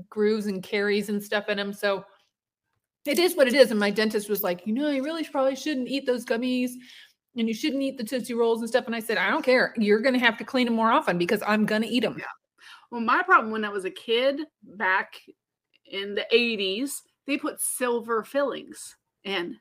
grooves 0.10 0.48
and 0.48 0.64
caries 0.64 1.10
and 1.10 1.24
stuff 1.24 1.50
in 1.50 1.58
them. 1.58 1.74
So 1.74 2.06
it 3.06 3.20
is 3.20 3.36
what 3.36 3.48
it 3.48 3.54
is. 3.54 3.72
And 3.72 3.80
my 3.80 3.92
dentist 3.92 4.30
was 4.30 4.44
like, 4.44 4.66
you 4.66 4.74
know, 4.74 4.90
you 4.90 5.04
really 5.04 5.24
probably 5.24 5.56
shouldn't 5.56 5.90
eat 5.90 6.06
those 6.06 6.26
gummies 6.26 6.72
and 7.36 7.48
you 7.48 7.54
shouldn't 7.54 7.82
eat 7.82 7.98
the 7.98 8.04
Tootsie 8.04 8.34
Rolls 8.34 8.62
and 8.62 8.70
stuff. 8.70 8.86
And 8.86 8.96
I 8.96 9.00
said, 9.00 9.18
I 9.18 9.30
don't 9.30 9.44
care. 9.44 9.74
You're 9.78 10.00
going 10.00 10.14
to 10.14 10.20
have 10.20 10.38
to 10.38 10.44
clean 10.44 10.66
them 10.66 10.76
more 10.76 10.92
often 10.92 11.18
because 11.18 11.42
I'm 11.46 11.66
going 11.66 11.82
to 11.82 11.88
eat 11.88 12.04
them. 12.04 12.16
Yeah. 12.18 12.26
Well, 12.92 13.02
my 13.02 13.24
problem 13.24 13.52
when 13.52 13.66
I 13.66 13.70
was 13.70 13.86
a 13.86 13.92
kid 13.92 14.42
back 14.64 15.16
in 15.86 16.16
the 16.16 16.26
80s, 16.32 16.92
they 17.26 17.38
put 17.38 17.60
silver 17.60 18.24
fillings 18.24 18.96
in. 19.24 19.58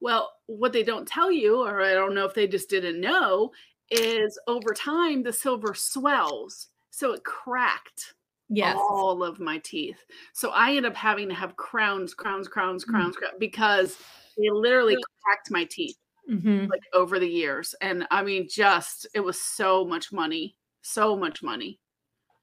Well, 0.00 0.32
what 0.46 0.72
they 0.72 0.82
don't 0.82 1.08
tell 1.08 1.32
you, 1.32 1.62
or 1.62 1.82
I 1.82 1.94
don't 1.94 2.14
know 2.14 2.26
if 2.26 2.34
they 2.34 2.46
just 2.46 2.68
didn't 2.68 3.00
know, 3.00 3.50
is 3.90 4.38
over 4.46 4.74
time 4.74 5.22
the 5.22 5.32
silver 5.32 5.74
swells. 5.74 6.68
So 6.90 7.12
it 7.12 7.24
cracked 7.24 8.14
yes. 8.48 8.76
all 8.78 9.22
of 9.22 9.40
my 9.40 9.58
teeth. 9.58 10.04
So 10.32 10.50
I 10.50 10.74
end 10.74 10.86
up 10.86 10.96
having 10.96 11.28
to 11.28 11.34
have 11.34 11.56
crowns, 11.56 12.14
crowns, 12.14 12.48
crowns, 12.48 12.84
mm. 12.84 12.88
crowns, 12.88 13.16
mm-hmm. 13.16 13.24
crowns 13.24 13.36
because 13.38 13.96
they 14.36 14.50
literally 14.50 14.96
cracked 15.22 15.50
my 15.50 15.64
teeth 15.64 15.96
mm-hmm. 16.30 16.66
like 16.66 16.82
over 16.92 17.18
the 17.18 17.28
years. 17.28 17.74
And 17.80 18.06
I 18.10 18.22
mean, 18.22 18.48
just 18.48 19.06
it 19.14 19.20
was 19.20 19.40
so 19.40 19.84
much 19.84 20.12
money, 20.12 20.56
so 20.82 21.16
much 21.16 21.42
money. 21.42 21.80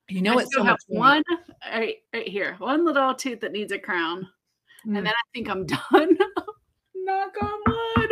You 0.09 0.21
know, 0.21 0.37
it's 0.37 0.53
so 0.53 0.63
have 0.63 0.77
one 0.87 1.23
right, 1.65 1.95
right 2.13 2.27
here, 2.27 2.55
one 2.59 2.85
little 2.85 3.15
tooth 3.15 3.39
that 3.39 3.53
needs 3.53 3.71
a 3.71 3.79
crown, 3.79 4.27
mm. 4.85 4.97
and 4.97 5.05
then 5.05 5.13
I 5.13 5.23
think 5.33 5.49
I'm 5.49 5.65
done. 5.91 6.17
Knock 7.03 7.33
on 7.41 7.59
wood. 7.67 8.11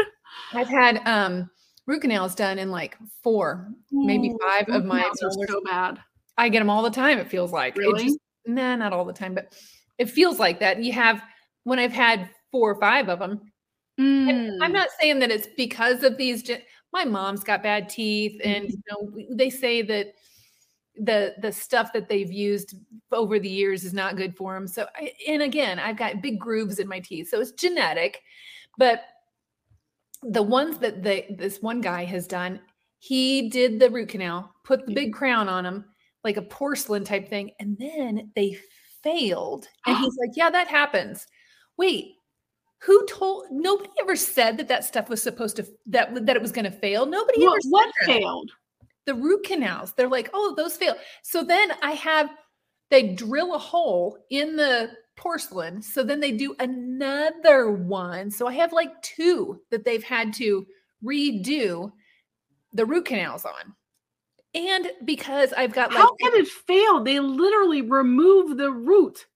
I've 0.54 0.68
had 0.68 1.02
um 1.06 1.50
root 1.86 2.02
canals 2.02 2.36
done 2.36 2.60
in 2.60 2.72
like 2.72 2.98
four, 3.24 3.68
Ooh, 3.94 4.06
maybe 4.06 4.34
five 4.42 4.70
of 4.70 4.86
my 4.86 5.10
so 5.14 5.62
bad. 5.66 6.00
I 6.38 6.50
get 6.50 6.60
them 6.60 6.70
all 6.70 6.84
the 6.84 6.90
time. 6.90 7.20
It 7.20 7.28
feels 7.28 7.52
like 7.52 7.76
really, 7.78 8.06
just, 8.06 8.20
nah, 8.46 8.76
not 8.76 8.94
all 8.94 9.06
the 9.06 9.14
time, 9.14 9.36
but 9.36 9.54
it 9.98 10.10
feels 10.10 10.40
like 10.40 10.60
that. 10.60 10.82
You 10.82 10.94
have 10.94 11.22
when 11.64 11.80
I've 11.80 11.92
had 11.92 12.30
four 12.52 12.72
or 12.72 12.80
five 12.80 13.10
of 13.10 13.20
them. 13.20 13.42
Mm. 14.00 14.58
I'm 14.62 14.72
not 14.72 14.90
saying 15.00 15.20
that 15.20 15.32
it's 15.32 15.48
because 15.58 16.04
of 16.04 16.18
these. 16.18 16.50
My 16.94 17.06
mom's 17.06 17.44
got 17.44 17.64
bad 17.64 17.90
teeth, 17.90 18.40
and 18.44 18.66
mm. 18.66 18.72
you 18.72 18.82
know 18.90 19.36
they 19.36 19.50
say 19.50 19.82
that 19.84 20.14
the 20.96 21.36
the 21.42 21.52
stuff 21.52 21.94
that 21.94 22.10
they've 22.10 22.32
used 22.32 22.76
over 23.12 23.40
the 23.40 23.50
years 23.50 23.84
is 23.84 23.94
not 23.94 24.16
good 24.16 24.36
for 24.36 24.54
them. 24.54 24.68
So, 24.68 24.88
I, 24.96 25.12
and 25.28 25.42
again, 25.42 25.80
I've 25.80 25.98
got 25.98 26.22
big 26.22 26.40
grooves 26.40 26.80
in 26.80 26.88
my 26.88 27.00
teeth, 27.00 27.30
so 27.30 27.40
it's 27.40 27.52
genetic. 27.52 28.22
But 28.78 29.04
the 30.24 30.44
ones 30.44 30.78
that 30.80 31.04
the 31.04 31.26
this 31.30 31.62
one 31.62 31.82
guy 31.82 32.06
has 32.06 32.28
done, 32.28 32.60
he 33.00 33.50
did 33.50 33.80
the 33.80 33.90
root 33.90 34.10
canal, 34.10 34.54
put 34.64 34.86
the 34.86 34.94
big 34.94 35.14
crown 35.14 35.50
on 35.50 35.66
him, 35.66 35.86
like 36.24 36.38
a 36.38 36.42
porcelain 36.42 37.04
type 37.04 37.30
thing, 37.30 37.52
and 37.60 37.78
then 37.78 38.32
they 38.36 38.58
failed. 39.04 39.68
And 39.86 39.98
he's 39.98 40.18
like, 40.18 40.32
"Yeah, 40.36 40.50
that 40.52 40.68
happens." 40.68 41.28
Wait, 41.78 42.14
who 42.84 43.06
told? 43.08 43.46
Nobody 43.52 43.90
ever 44.00 44.16
said 44.16 44.58
that 44.58 44.68
that 44.68 44.86
stuff 44.86 45.10
was 45.10 45.22
supposed 45.22 45.56
to 45.58 45.68
that 45.88 46.26
that 46.26 46.36
it 46.36 46.42
was 46.42 46.52
going 46.52 46.66
to 46.66 46.72
fail. 46.72 47.06
Nobody 47.06 47.46
what, 47.46 47.60
ever. 47.66 47.70
What 47.70 47.94
failed? 48.06 48.52
The 49.06 49.16
root 49.16 49.44
canals. 49.46 49.94
They're 49.94 50.08
like, 50.08 50.30
"Oh, 50.34 50.54
those 50.56 50.78
fail." 50.78 50.96
So 51.24 51.44
then 51.44 51.72
I 51.82 51.92
have 51.92 52.30
they 52.92 53.14
drill 53.14 53.56
a 53.56 53.58
hole 53.58 54.20
in 54.30 54.56
the 54.56 54.92
porcelain. 55.22 55.82
So 55.82 56.04
then 56.04 56.20
they 56.20 56.32
do 56.32 56.56
another 56.60 57.72
one. 57.72 58.32
So 58.32 58.48
I 58.48 58.54
have 58.54 58.74
like 58.74 59.02
two 59.02 59.62
that 59.70 59.86
they've 59.86 60.04
had 60.04 60.34
to 60.36 60.66
redo 61.04 61.92
the 62.74 62.86
root 62.86 63.06
canals 63.06 63.46
on. 63.46 63.76
And 64.54 64.92
because 65.06 65.54
I've 65.54 65.74
got 65.74 65.92
like 65.92 66.00
How 66.00 66.16
can 66.16 66.34
it 66.34 66.48
fail? 66.48 67.04
They 67.04 67.20
literally 67.20 67.84
remove 67.84 68.58
the 68.58 68.72
root. 68.72 69.28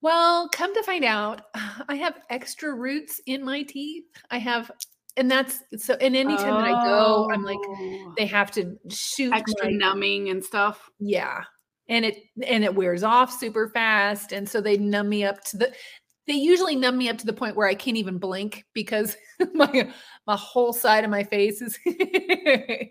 Well, 0.00 0.48
come 0.50 0.72
to 0.74 0.82
find 0.84 1.04
out, 1.04 1.42
I 1.88 1.96
have 1.96 2.20
extra 2.30 2.72
roots 2.72 3.20
in 3.26 3.44
my 3.44 3.62
teeth. 3.62 4.04
I 4.30 4.38
have 4.38 4.70
and 5.16 5.28
that's 5.28 5.58
so 5.76 5.94
and 5.94 6.14
anytime 6.14 6.54
oh. 6.54 6.58
that 6.58 6.64
I 6.64 6.84
go, 6.84 7.28
I'm 7.32 7.42
like 7.42 7.58
oh. 7.60 8.14
they 8.16 8.26
have 8.26 8.52
to 8.52 8.78
shoot 8.88 9.32
extra 9.32 9.66
my, 9.66 9.72
numbing 9.72 10.30
and 10.30 10.44
stuff. 10.44 10.88
Yeah 11.00 11.42
and 11.88 12.04
it 12.04 12.24
and 12.46 12.64
it 12.64 12.74
wears 12.74 13.02
off 13.02 13.32
super 13.32 13.68
fast 13.68 14.32
and 14.32 14.48
so 14.48 14.60
they 14.60 14.76
numb 14.76 15.08
me 15.08 15.24
up 15.24 15.42
to 15.44 15.56
the 15.56 15.72
they 16.28 16.34
usually 16.34 16.76
numb 16.76 16.98
me 16.98 17.08
up 17.08 17.16
to 17.18 17.26
the 17.26 17.32
point 17.32 17.56
where 17.56 17.66
I 17.66 17.74
can't 17.74 17.96
even 17.96 18.18
blink 18.18 18.66
because 18.74 19.16
my 19.54 19.90
my 20.26 20.36
whole 20.36 20.74
side 20.74 21.02
of 21.02 21.10
my 21.10 21.24
face 21.24 21.62
is 21.62 21.78
oh 21.88 21.92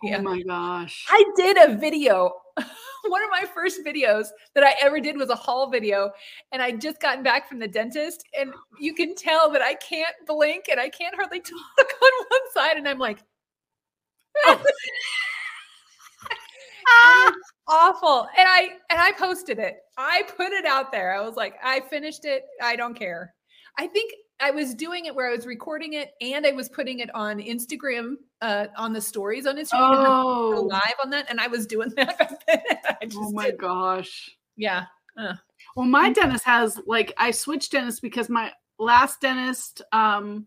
yeah. 0.04 0.18
Oh 0.18 0.22
my 0.24 0.42
gosh. 0.42 1.06
I 1.08 1.24
did 1.38 1.58
a 1.58 1.78
video. 1.78 2.34
One 3.08 3.24
of 3.24 3.30
my 3.30 3.46
first 3.54 3.86
videos 3.86 4.28
that 4.56 4.64
I 4.64 4.74
ever 4.82 5.00
did 5.00 5.18
was 5.18 5.30
a 5.30 5.36
haul 5.36 5.70
video 5.70 6.12
and 6.52 6.62
I 6.62 6.72
just 6.72 7.00
gotten 7.00 7.24
back 7.24 7.48
from 7.48 7.60
the 7.60 7.68
dentist 7.68 8.24
and 8.38 8.52
you 8.80 8.96
can 8.96 9.16
tell 9.16 9.52
that 9.52 9.62
I 9.62 9.76
can't 9.76 10.16
blink 10.26 10.66
and 10.70 10.80
I 10.80 10.90
can't 10.90 11.16
hardly 11.16 11.40
talk 11.40 11.54
on 11.78 12.26
one 12.28 12.52
side 12.54 12.78
and 12.78 12.88
I'm 12.88 12.98
like 12.98 13.20
oh. 14.48 14.64
Awful. 17.68 18.28
And 18.38 18.48
I 18.48 18.70
and 18.90 19.00
I 19.00 19.12
posted 19.12 19.60
it. 19.60 19.78
I 19.98 20.24
put 20.36 20.52
it 20.52 20.66
out 20.66 20.92
there. 20.92 21.14
I 21.14 21.22
was 21.22 21.36
like, 21.36 21.56
I 21.64 21.82
finished 21.82 22.26
it. 22.26 22.44
I 22.62 22.76
don't 22.76 22.94
care. 22.94 23.34
I 23.78 23.88
think 23.88 24.14
I 24.40 24.52
was 24.52 24.74
doing 24.74 25.06
it 25.06 25.16
where 25.16 25.30
I 25.30 25.36
was 25.36 25.46
recording 25.46 25.94
it 25.94 26.12
and 26.22 26.46
I 26.46 26.52
was 26.52 26.70
putting 26.70 27.00
it 27.00 27.14
on 27.16 27.40
Instagram, 27.40 28.16
uh, 28.42 28.68
on 28.78 28.94
the 28.94 29.02
stories 29.02 29.48
on 29.48 29.58
Instagram 29.58 30.06
oh. 30.08 30.68
live 30.70 30.96
on 31.04 31.10
that. 31.12 31.28
And 31.30 31.40
I 31.40 31.48
was 31.48 31.66
doing 31.66 31.90
that. 31.96 32.42
oh 33.16 33.32
my 33.32 33.52
did. 33.52 33.58
gosh. 33.58 34.36
Yeah. 34.56 34.86
Uh. 35.18 35.34
Well, 35.76 35.88
my 35.88 36.12
dentist 36.12 36.46
has 36.46 36.80
like 36.86 37.14
I 37.18 37.32
switched 37.32 37.72
dentists 37.72 38.00
because 38.00 38.30
my 38.30 38.52
last 38.80 39.22
dentist, 39.22 39.82
um, 39.92 40.46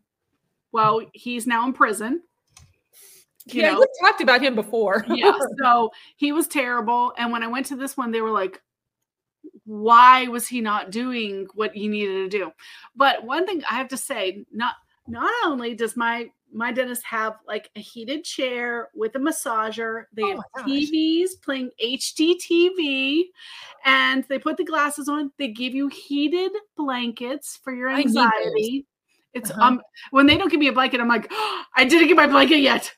well, 0.73 1.01
he's 1.13 1.47
now 1.47 1.67
in 1.67 1.73
prison 1.73 2.23
you 3.55 3.63
yeah, 3.63 3.73
know, 3.73 3.81
we 3.81 3.87
talked 4.01 4.21
about 4.21 4.43
him 4.43 4.55
before. 4.55 5.05
yeah, 5.15 5.39
so 5.63 5.91
he 6.17 6.33
was 6.33 6.47
terrible. 6.47 7.13
And 7.17 7.33
when 7.33 7.43
I 7.43 7.47
went 7.47 7.67
to 7.67 7.77
this 7.77 7.97
one, 7.97 8.11
they 8.11 8.21
were 8.21 8.31
like, 8.31 8.61
why 9.65 10.29
was 10.29 10.47
he 10.47 10.61
not 10.61 10.91
doing 10.91 11.47
what 11.55 11.73
he 11.73 11.89
needed 11.89 12.31
to 12.31 12.39
do? 12.39 12.53
But 12.97 13.25
one 13.25 13.47
thing 13.47 13.63
I 13.71 13.75
have 13.75 13.89
to 13.89 13.97
say, 13.97 14.45
not 14.53 14.75
not 15.07 15.33
only 15.45 15.75
does 15.75 15.97
my 15.97 16.31
my 16.53 16.73
dentist 16.73 17.05
have 17.05 17.37
like 17.47 17.71
a 17.77 17.81
heated 17.81 18.25
chair 18.25 18.89
with 18.95 19.15
a 19.15 19.19
massager, 19.19 20.05
they 20.13 20.23
oh 20.23 20.43
have 20.57 20.67
TVs 20.67 21.31
playing 21.43 21.71
HD 21.83 22.35
TV, 22.37 23.23
and 23.85 24.25
they 24.29 24.39
put 24.39 24.57
the 24.57 24.65
glasses 24.65 25.09
on. 25.09 25.31
They 25.39 25.49
give 25.49 25.75
you 25.75 25.89
heated 25.89 26.53
blankets 26.77 27.59
for 27.63 27.73
your 27.73 27.89
anxiety. 27.89 28.87
It's 29.33 29.51
uh-huh. 29.51 29.63
um 29.63 29.83
when 30.11 30.27
they 30.27 30.37
don't 30.37 30.51
give 30.51 30.61
me 30.61 30.69
a 30.69 30.73
blanket, 30.73 31.01
I'm 31.01 31.09
like, 31.09 31.29
oh, 31.31 31.63
I 31.77 31.85
didn't 31.85 32.09
get 32.09 32.17
my 32.17 32.27
blanket 32.27 32.59
yet. 32.59 32.93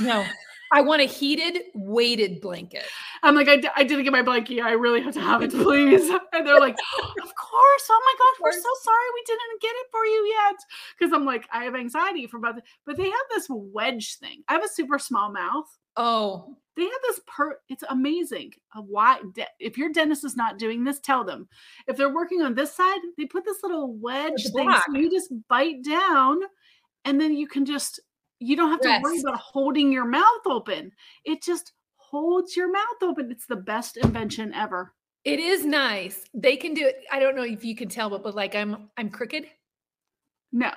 No. 0.00 0.24
I 0.72 0.80
want 0.80 1.00
a 1.00 1.04
heated, 1.04 1.62
weighted 1.74 2.40
blanket. 2.40 2.82
I'm 3.22 3.36
like, 3.36 3.46
I, 3.48 3.56
d- 3.56 3.68
I 3.76 3.84
didn't 3.84 4.02
get 4.02 4.12
my 4.12 4.22
blankie. 4.22 4.60
I 4.60 4.72
really 4.72 5.00
have 5.00 5.14
to 5.14 5.20
have 5.20 5.40
it, 5.42 5.50
please. 5.52 6.10
And 6.32 6.44
they're 6.46 6.58
like, 6.58 6.76
Of 6.98 7.34
course. 7.36 7.88
Oh 7.88 8.02
my 8.04 8.14
gosh, 8.18 8.40
we're 8.42 8.60
so 8.60 8.68
sorry 8.82 9.04
we 9.14 9.22
didn't 9.26 9.62
get 9.62 9.68
it 9.70 9.86
for 9.92 10.04
you 10.04 10.34
yet. 10.40 10.56
Because 10.98 11.12
I'm 11.12 11.24
like, 11.24 11.46
I 11.52 11.62
have 11.64 11.76
anxiety 11.76 12.26
for 12.26 12.38
about, 12.38 12.56
the, 12.56 12.62
but 12.84 12.96
they 12.96 13.04
have 13.04 13.12
this 13.32 13.46
wedge 13.48 14.18
thing. 14.18 14.42
I 14.48 14.54
have 14.54 14.64
a 14.64 14.68
super 14.68 14.98
small 14.98 15.30
mouth. 15.32 15.66
Oh, 15.96 16.56
They 16.76 16.82
have 16.82 16.90
this 17.04 17.20
per. 17.28 17.58
It's 17.68 17.84
amazing. 17.88 18.52
A 18.74 18.82
why? 18.82 19.20
De- 19.34 19.46
if 19.60 19.78
your 19.78 19.92
dentist 19.92 20.24
is 20.24 20.36
not 20.36 20.58
doing 20.58 20.82
this, 20.82 20.98
tell 20.98 21.22
them. 21.24 21.48
If 21.86 21.96
they're 21.96 22.12
working 22.12 22.42
on 22.42 22.54
this 22.54 22.74
side, 22.74 22.98
they 23.16 23.24
put 23.24 23.44
this 23.44 23.62
little 23.62 23.94
wedge 23.94 24.42
thing, 24.52 24.66
so 24.84 24.98
you 24.98 25.10
just 25.10 25.32
bite 25.48 25.82
down, 25.84 26.40
and 27.04 27.20
then 27.20 27.34
you 27.36 27.46
can 27.46 27.64
just. 27.64 28.00
You 28.38 28.56
don't 28.56 28.70
have 28.70 28.80
to 28.82 28.88
worry 29.02 29.20
about 29.20 29.38
holding 29.40 29.92
your 29.92 30.04
mouth 30.04 30.46
open. 30.46 30.92
It 31.24 31.42
just 31.42 31.72
holds 31.96 32.54
your 32.56 32.70
mouth 32.70 33.02
open. 33.02 33.30
It's 33.30 33.46
the 33.46 33.56
best 33.56 33.96
invention 33.96 34.52
ever. 34.54 34.92
it 35.24 35.40
is 35.40 35.64
nice. 35.64 36.22
They 36.34 36.56
can 36.56 36.74
do 36.74 36.86
it. 36.86 36.96
I 37.10 37.18
don't 37.18 37.34
know 37.34 37.42
if 37.42 37.64
you 37.64 37.74
can 37.74 37.88
tell, 37.88 38.10
but, 38.10 38.22
but 38.22 38.34
like 38.34 38.54
I'm 38.54 38.90
I'm 38.96 39.10
crooked. 39.10 39.46
No. 40.52 40.70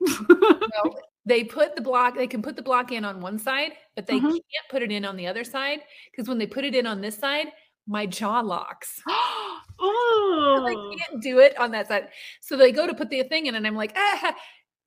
No, 0.00 0.94
they 1.26 1.44
put 1.44 1.76
the 1.76 1.82
block, 1.82 2.16
they 2.16 2.26
can 2.26 2.42
put 2.42 2.56
the 2.56 2.62
block 2.62 2.90
in 2.90 3.04
on 3.04 3.20
one 3.20 3.38
side, 3.38 3.72
but 3.94 4.06
they 4.06 4.18
Mhm. 4.18 4.32
can't 4.32 4.68
put 4.70 4.82
it 4.82 4.90
in 4.90 5.04
on 5.04 5.16
the 5.16 5.26
other 5.28 5.44
side. 5.44 5.80
Because 6.10 6.28
when 6.28 6.38
they 6.38 6.46
put 6.46 6.64
it 6.64 6.74
in 6.74 6.86
on 6.86 7.00
this 7.00 7.16
side, 7.16 7.48
my 7.86 8.06
jaw 8.06 8.40
locks. 8.40 9.00
oh. 9.06 10.64
I 10.66 10.74
can't 10.98 11.22
do 11.22 11.38
it 11.38 11.56
on 11.58 11.70
that 11.72 11.86
side. 11.88 12.08
So 12.40 12.56
they 12.56 12.72
go 12.72 12.86
to 12.86 12.94
put 12.94 13.10
the 13.10 13.22
thing 13.24 13.46
in, 13.46 13.54
and 13.54 13.66
I'm 13.66 13.76
like, 13.76 13.92
ah, 13.96 14.34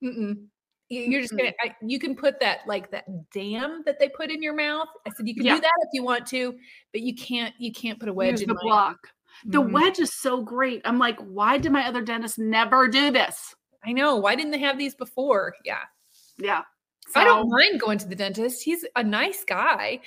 mm-mm. 0.04 0.46
You- 0.88 1.02
You're 1.02 1.20
just 1.20 1.36
gonna. 1.36 1.52
I, 1.60 1.74
you 1.82 1.98
can 1.98 2.14
put 2.14 2.38
that 2.40 2.60
like 2.66 2.90
that 2.92 3.04
dam 3.32 3.82
that 3.86 3.98
they 3.98 4.08
put 4.08 4.30
in 4.30 4.42
your 4.42 4.54
mouth. 4.54 4.88
I 5.06 5.10
said 5.10 5.26
you 5.26 5.34
can 5.34 5.44
Yeah. 5.44 5.54
do 5.56 5.60
that 5.62 5.72
if 5.82 5.88
you 5.92 6.04
want 6.04 6.26
to, 6.28 6.54
but 6.92 7.00
you 7.02 7.14
can't. 7.14 7.52
You 7.58 7.72
can't 7.72 7.98
put 7.98 8.08
a 8.08 8.12
wedge 8.12 8.32
Use 8.32 8.42
in 8.42 8.48
the 8.48 8.54
my- 8.54 8.60
block. 8.62 8.98
The 9.44 9.60
Mhm. 9.60 9.72
wedge 9.72 9.98
is 9.98 10.14
so 10.14 10.40
great. 10.42 10.80
I'm 10.84 10.98
like, 10.98 11.18
why 11.20 11.58
did 11.58 11.70
my 11.72 11.86
other 11.86 12.00
dentist 12.02 12.38
never 12.38 12.88
do 12.88 13.10
this? 13.10 13.54
I 13.84 13.92
know. 13.92 14.16
Why 14.16 14.34
didn't 14.34 14.52
they 14.52 14.58
have 14.60 14.78
these 14.78 14.94
before? 14.94 15.54
Yeah. 15.64 15.82
Yeah. 16.38 16.62
I 17.14 17.22
don't 17.24 17.48
mind 17.50 17.80
going 17.80 17.98
to 17.98 18.08
the 18.08 18.16
dentist. 18.16 18.62
He's 18.64 18.84
a 18.96 19.02
nice 19.02 19.44
guy, 19.44 20.00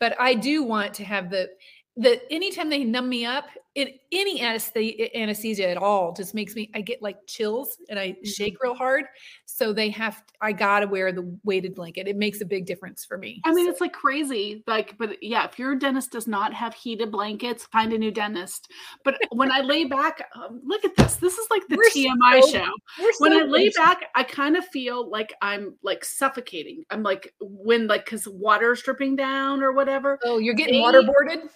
but 0.00 0.14
I 0.20 0.34
do 0.34 0.62
want 0.62 0.92
to 0.94 1.04
have 1.04 1.30
the 1.30 1.48
the 1.96 2.20
anytime 2.32 2.70
they 2.70 2.82
numb 2.84 3.08
me 3.08 3.24
up, 3.24 3.46
it 3.76 4.00
any 4.12 4.40
anesthesia, 4.40 5.16
anesthesia 5.16 5.68
at 5.68 5.76
all 5.76 6.12
just 6.12 6.32
makes 6.34 6.54
me 6.54 6.70
I 6.74 6.80
get 6.80 7.02
like 7.02 7.18
chills 7.26 7.76
and 7.88 7.98
I 7.98 8.08
Mm-hmm. 8.10 8.24
shake 8.28 8.56
real 8.62 8.74
hard. 8.74 9.04
So 9.46 9.72
they 9.72 9.90
have 9.90 10.22
I 10.40 10.52
gotta 10.52 10.86
wear 10.86 11.10
the 11.12 11.36
weighted 11.44 11.74
blanket. 11.74 12.06
It 12.08 12.16
makes 12.16 12.40
a 12.40 12.44
big 12.44 12.66
difference 12.66 13.04
for 13.04 13.16
me. 13.18 13.40
I 13.44 13.52
mean, 13.52 13.66
So- 13.66 13.70
it's 13.72 13.80
like 13.80 13.92
crazy. 13.92 14.62
Like, 14.68 14.96
but 14.98 15.20
yeah, 15.22 15.44
if 15.44 15.58
your 15.58 15.74
dentist 15.76 16.12
does 16.12 16.26
not 16.28 16.52
have 16.54 16.74
heated 16.74 17.10
blankets, 17.12 17.64
find 17.72 17.92
a 17.92 17.98
new 17.98 18.10
dentist. 18.12 18.70
But 19.04 19.16
when 19.30 19.50
I 19.50 19.60
lay 19.60 19.84
back, 19.84 20.28
um, 20.36 20.60
look 20.64 20.84
at 20.84 20.94
this. 20.96 21.16
This 21.16 21.38
is 21.38 21.46
like 21.50 21.62
the 21.68 21.76
We're 21.76 21.90
TMI 21.90 22.40
so- 22.42 22.48
show. 22.48 22.66
We're 23.00 23.12
When 23.18 23.32
so 23.32 23.40
I 23.40 23.42
lay 23.44 23.68
back, 23.70 24.04
I 24.14 24.22
kind 24.24 24.56
of 24.56 24.64
feel 24.66 25.08
like 25.10 25.32
I'm 25.42 25.74
like 25.82 26.04
suffocating. 26.04 26.84
I'm 26.90 27.02
like 27.02 27.32
when 27.40 27.86
like 27.88 28.04
because 28.04 28.26
water's 28.28 28.82
dripping 28.82 29.16
down 29.16 29.62
or 29.62 29.72
whatever. 29.72 30.18
oh, 30.24 30.38
you're 30.38 30.54
getting 30.54 30.74
they- 30.74 30.80
waterboarded. 30.80 31.48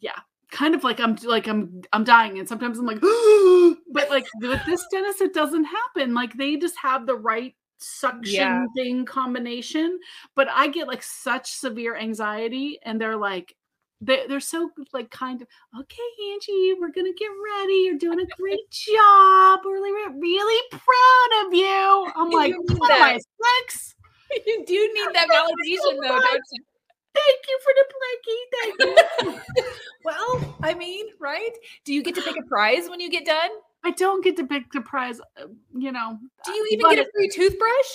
Yeah, 0.00 0.18
kind 0.50 0.74
of 0.74 0.84
like 0.84 1.00
I'm 1.00 1.16
like 1.24 1.48
I'm 1.48 1.82
I'm 1.92 2.04
dying, 2.04 2.38
and 2.38 2.48
sometimes 2.48 2.78
I'm 2.78 2.86
like, 2.86 3.00
but 3.92 4.10
like 4.10 4.26
with 4.40 4.60
this 4.66 4.84
dentist, 4.90 5.20
it 5.20 5.34
doesn't 5.34 5.64
happen. 5.64 6.14
Like 6.14 6.34
they 6.34 6.56
just 6.56 6.76
have 6.78 7.06
the 7.06 7.16
right 7.16 7.54
suction 7.78 8.32
Yeah. 8.32 8.66
thing 8.76 9.04
combination, 9.04 9.98
but 10.36 10.48
I 10.48 10.68
get 10.68 10.86
like 10.88 11.02
such 11.02 11.50
severe 11.52 11.96
anxiety, 11.96 12.78
and 12.82 13.00
they're 13.00 13.16
like. 13.16 13.54
They, 14.04 14.26
they're 14.26 14.40
so 14.40 14.68
like 14.92 15.10
kind 15.12 15.40
of 15.40 15.46
okay 15.78 16.32
angie 16.32 16.74
we're 16.80 16.90
gonna 16.90 17.12
get 17.16 17.28
ready 17.54 17.84
you're 17.84 17.98
doing 17.98 18.18
a 18.18 18.26
great 18.36 18.68
job 18.68 19.60
we're 19.64 19.74
really 19.74 20.18
really 20.18 20.62
proud 20.72 21.46
of 21.46 21.54
you 21.54 22.12
i'm 22.16 22.28
You 22.32 22.36
like 22.36 22.50
need 22.50 22.78
what 22.80 22.90
am 22.96 23.02
i 23.04 23.18
six 23.68 23.94
you 24.46 24.64
do 24.66 24.74
need 24.74 25.08
that 25.14 25.28
you 25.64 25.78
so 25.78 25.92
validation 25.92 26.00
though, 26.02 26.20
don't 26.20 26.42
you? 26.50 26.64
Thank 27.14 27.40
you 27.48 27.58
for 27.64 27.72
the 27.78 27.84
blankie 27.94 28.42
thank 28.52 29.36
you 29.56 29.62
Well, 30.04 30.56
I 30.62 30.74
mean, 30.74 31.06
right? 31.20 31.52
Do 31.84 31.94
you 31.94 32.02
get 32.02 32.16
to 32.16 32.22
pick 32.22 32.36
a 32.36 32.42
prize 32.48 32.88
when 32.90 33.00
you 33.00 33.10
get 33.10 33.24
done? 33.24 33.50
i 33.84 33.90
don't 33.90 34.22
get 34.22 34.36
to 34.36 34.46
pick 34.46 34.70
the 34.72 34.80
prize 34.80 35.20
uh, 35.40 35.46
you 35.76 35.90
know 35.90 36.16
Do 36.44 36.52
you 36.52 36.68
even 36.72 36.88
get 36.90 37.06
a 37.06 37.10
free 37.14 37.28
toothbrush? 37.28 37.90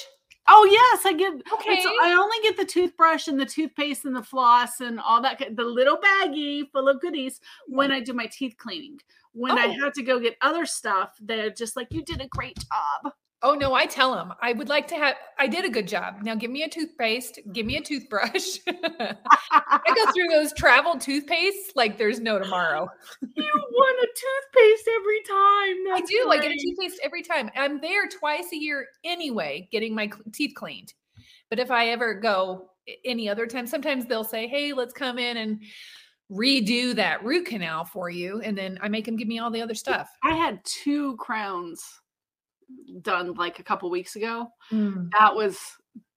Oh 0.50 0.64
yes, 0.72 1.06
I 1.06 1.12
get. 1.12 1.34
Okay. 1.54 1.84
I 2.04 2.14
only 2.14 2.38
get 2.42 2.56
the 2.56 2.64
toothbrush 2.64 3.28
and 3.28 3.38
the 3.38 3.46
toothpaste 3.46 4.06
and 4.06 4.16
the 4.16 4.24
floss 4.24 4.80
and 4.80 4.98
all 4.98 5.22
that. 5.22 5.44
The 5.58 5.64
little 5.64 5.98
baggie 5.98 6.72
full 6.72 6.88
of 6.88 7.02
goodies 7.02 7.42
when 7.68 7.92
I 7.92 8.00
do 8.00 8.14
my 8.14 8.28
teeth 8.28 8.56
cleaning. 8.58 8.98
When 9.34 9.58
I 9.58 9.66
Oh. 9.68 9.84
have 9.84 9.92
to 9.94 10.04
go 10.04 10.20
get 10.22 10.38
other 10.42 10.66
stuff, 10.66 11.18
they're 11.20 11.50
just 11.50 11.76
like, 11.76 11.88
"You 11.92 12.02
did 12.02 12.22
a 12.22 12.28
great 12.30 12.58
job." 12.60 13.12
Oh 13.44 13.54
no, 13.54 13.76
I 13.76 13.86
tell 13.86 14.16
them 14.16 14.34
I 14.42 14.54
would 14.54 14.68
like 14.68 14.88
to 14.88 14.96
have. 14.96 15.16
I 15.38 15.46
did 15.46 15.64
a 15.64 15.70
good 15.70 15.88
job. 15.88 16.24
Now 16.24 16.34
give 16.34 16.50
me 16.50 16.64
a 16.64 16.70
toothpaste. 16.70 17.40
Give 17.54 17.68
me 17.68 17.78
a 17.78 17.82
toothbrush. 17.82 18.58
I 18.68 19.94
go 19.96 20.12
through 20.12 20.30
those 20.30 20.54
travel 20.54 20.96
toothpastes 20.96 21.76
like 21.76 22.00
there's 22.00 22.20
no 22.20 22.40
tomorrow. 22.40 22.88
you 23.22 23.52
want 23.72 24.00
a 24.00 24.08
toothpaste 24.08 24.90
every 24.96 25.22
time. 25.22 25.94
I 25.94 26.00
That's 26.00 26.10
do. 26.10 26.30
I 26.32 26.40
get 26.40 26.52
a 26.52 26.58
toothpaste 26.58 27.00
every 27.04 27.22
time. 27.22 27.52
I'm 27.56 27.80
there 27.80 28.08
twice 28.08 28.52
a 28.54 28.58
year 28.58 28.88
anyway, 29.04 29.70
getting 29.72 29.94
my 29.94 30.10
teeth 30.34 30.54
cleaned. 30.56 30.94
But 31.52 31.60
if 31.60 31.70
I 31.70 31.90
ever 31.90 32.16
go 32.16 32.72
any 33.06 33.30
other 33.30 33.46
time, 33.46 33.68
sometimes 33.68 34.08
they'll 34.08 34.24
say, 34.24 34.48
"Hey, 34.48 34.74
let's 34.74 34.94
come 34.94 35.20
in 35.20 35.38
and 35.38 35.62
redo 36.32 36.96
that 36.96 37.24
root 37.24 37.46
canal 37.46 37.86
for 37.86 38.10
you," 38.10 38.42
and 38.42 38.58
then 38.58 38.80
I 38.82 38.88
make 38.88 39.06
them 39.06 39.16
give 39.16 39.28
me 39.28 39.38
all 39.38 39.52
the 39.52 39.62
other 39.62 39.76
stuff. 39.76 40.10
I 40.24 40.34
had 40.34 40.60
two 40.66 41.16
crowns 41.18 41.84
done 43.02 43.34
like 43.34 43.60
a 43.60 43.64
couple 43.64 43.90
weeks 43.90 44.16
ago. 44.16 44.48
Mm. 44.72 45.10
That 45.18 45.36
was 45.36 45.60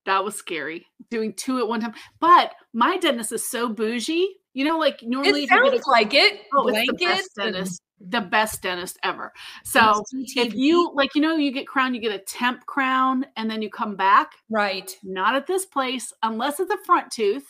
that 0.06 0.24
was 0.24 0.34
scary 0.34 0.86
doing 1.10 1.34
two 1.34 1.58
at 1.58 1.68
one 1.68 1.80
time. 1.80 1.94
But 2.20 2.52
my 2.72 2.96
dentist 2.96 3.32
is 3.32 3.48
so 3.48 3.68
bougie. 3.68 4.36
You 4.52 4.64
know, 4.64 4.78
like 4.78 5.00
normally 5.02 5.44
It 5.44 5.52
a 5.52 5.54
sounds 5.54 5.86
like 5.86 6.12
it. 6.12 6.40
Oh, 6.54 6.66
it's 6.66 6.90
the 6.90 7.06
best 7.06 7.30
dentist, 7.36 7.82
the 8.00 8.20
best 8.20 8.62
dentist 8.62 8.98
ever. 9.04 9.32
So 9.64 10.02
if 10.12 10.54
you 10.54 10.90
like, 10.94 11.14
you 11.14 11.20
know, 11.20 11.36
you 11.36 11.52
get 11.52 11.68
crown, 11.68 11.94
you 11.94 12.00
get 12.00 12.12
a 12.12 12.18
temp 12.18 12.66
crown, 12.66 13.26
and 13.36 13.48
then 13.48 13.62
you 13.62 13.70
come 13.70 13.94
back. 13.94 14.32
right, 14.48 14.92
Not 15.04 15.36
at 15.36 15.46
this 15.46 15.66
place, 15.66 16.12
unless 16.24 16.58
it's 16.58 16.72
a 16.72 16.78
front 16.84 17.12
tooth, 17.12 17.46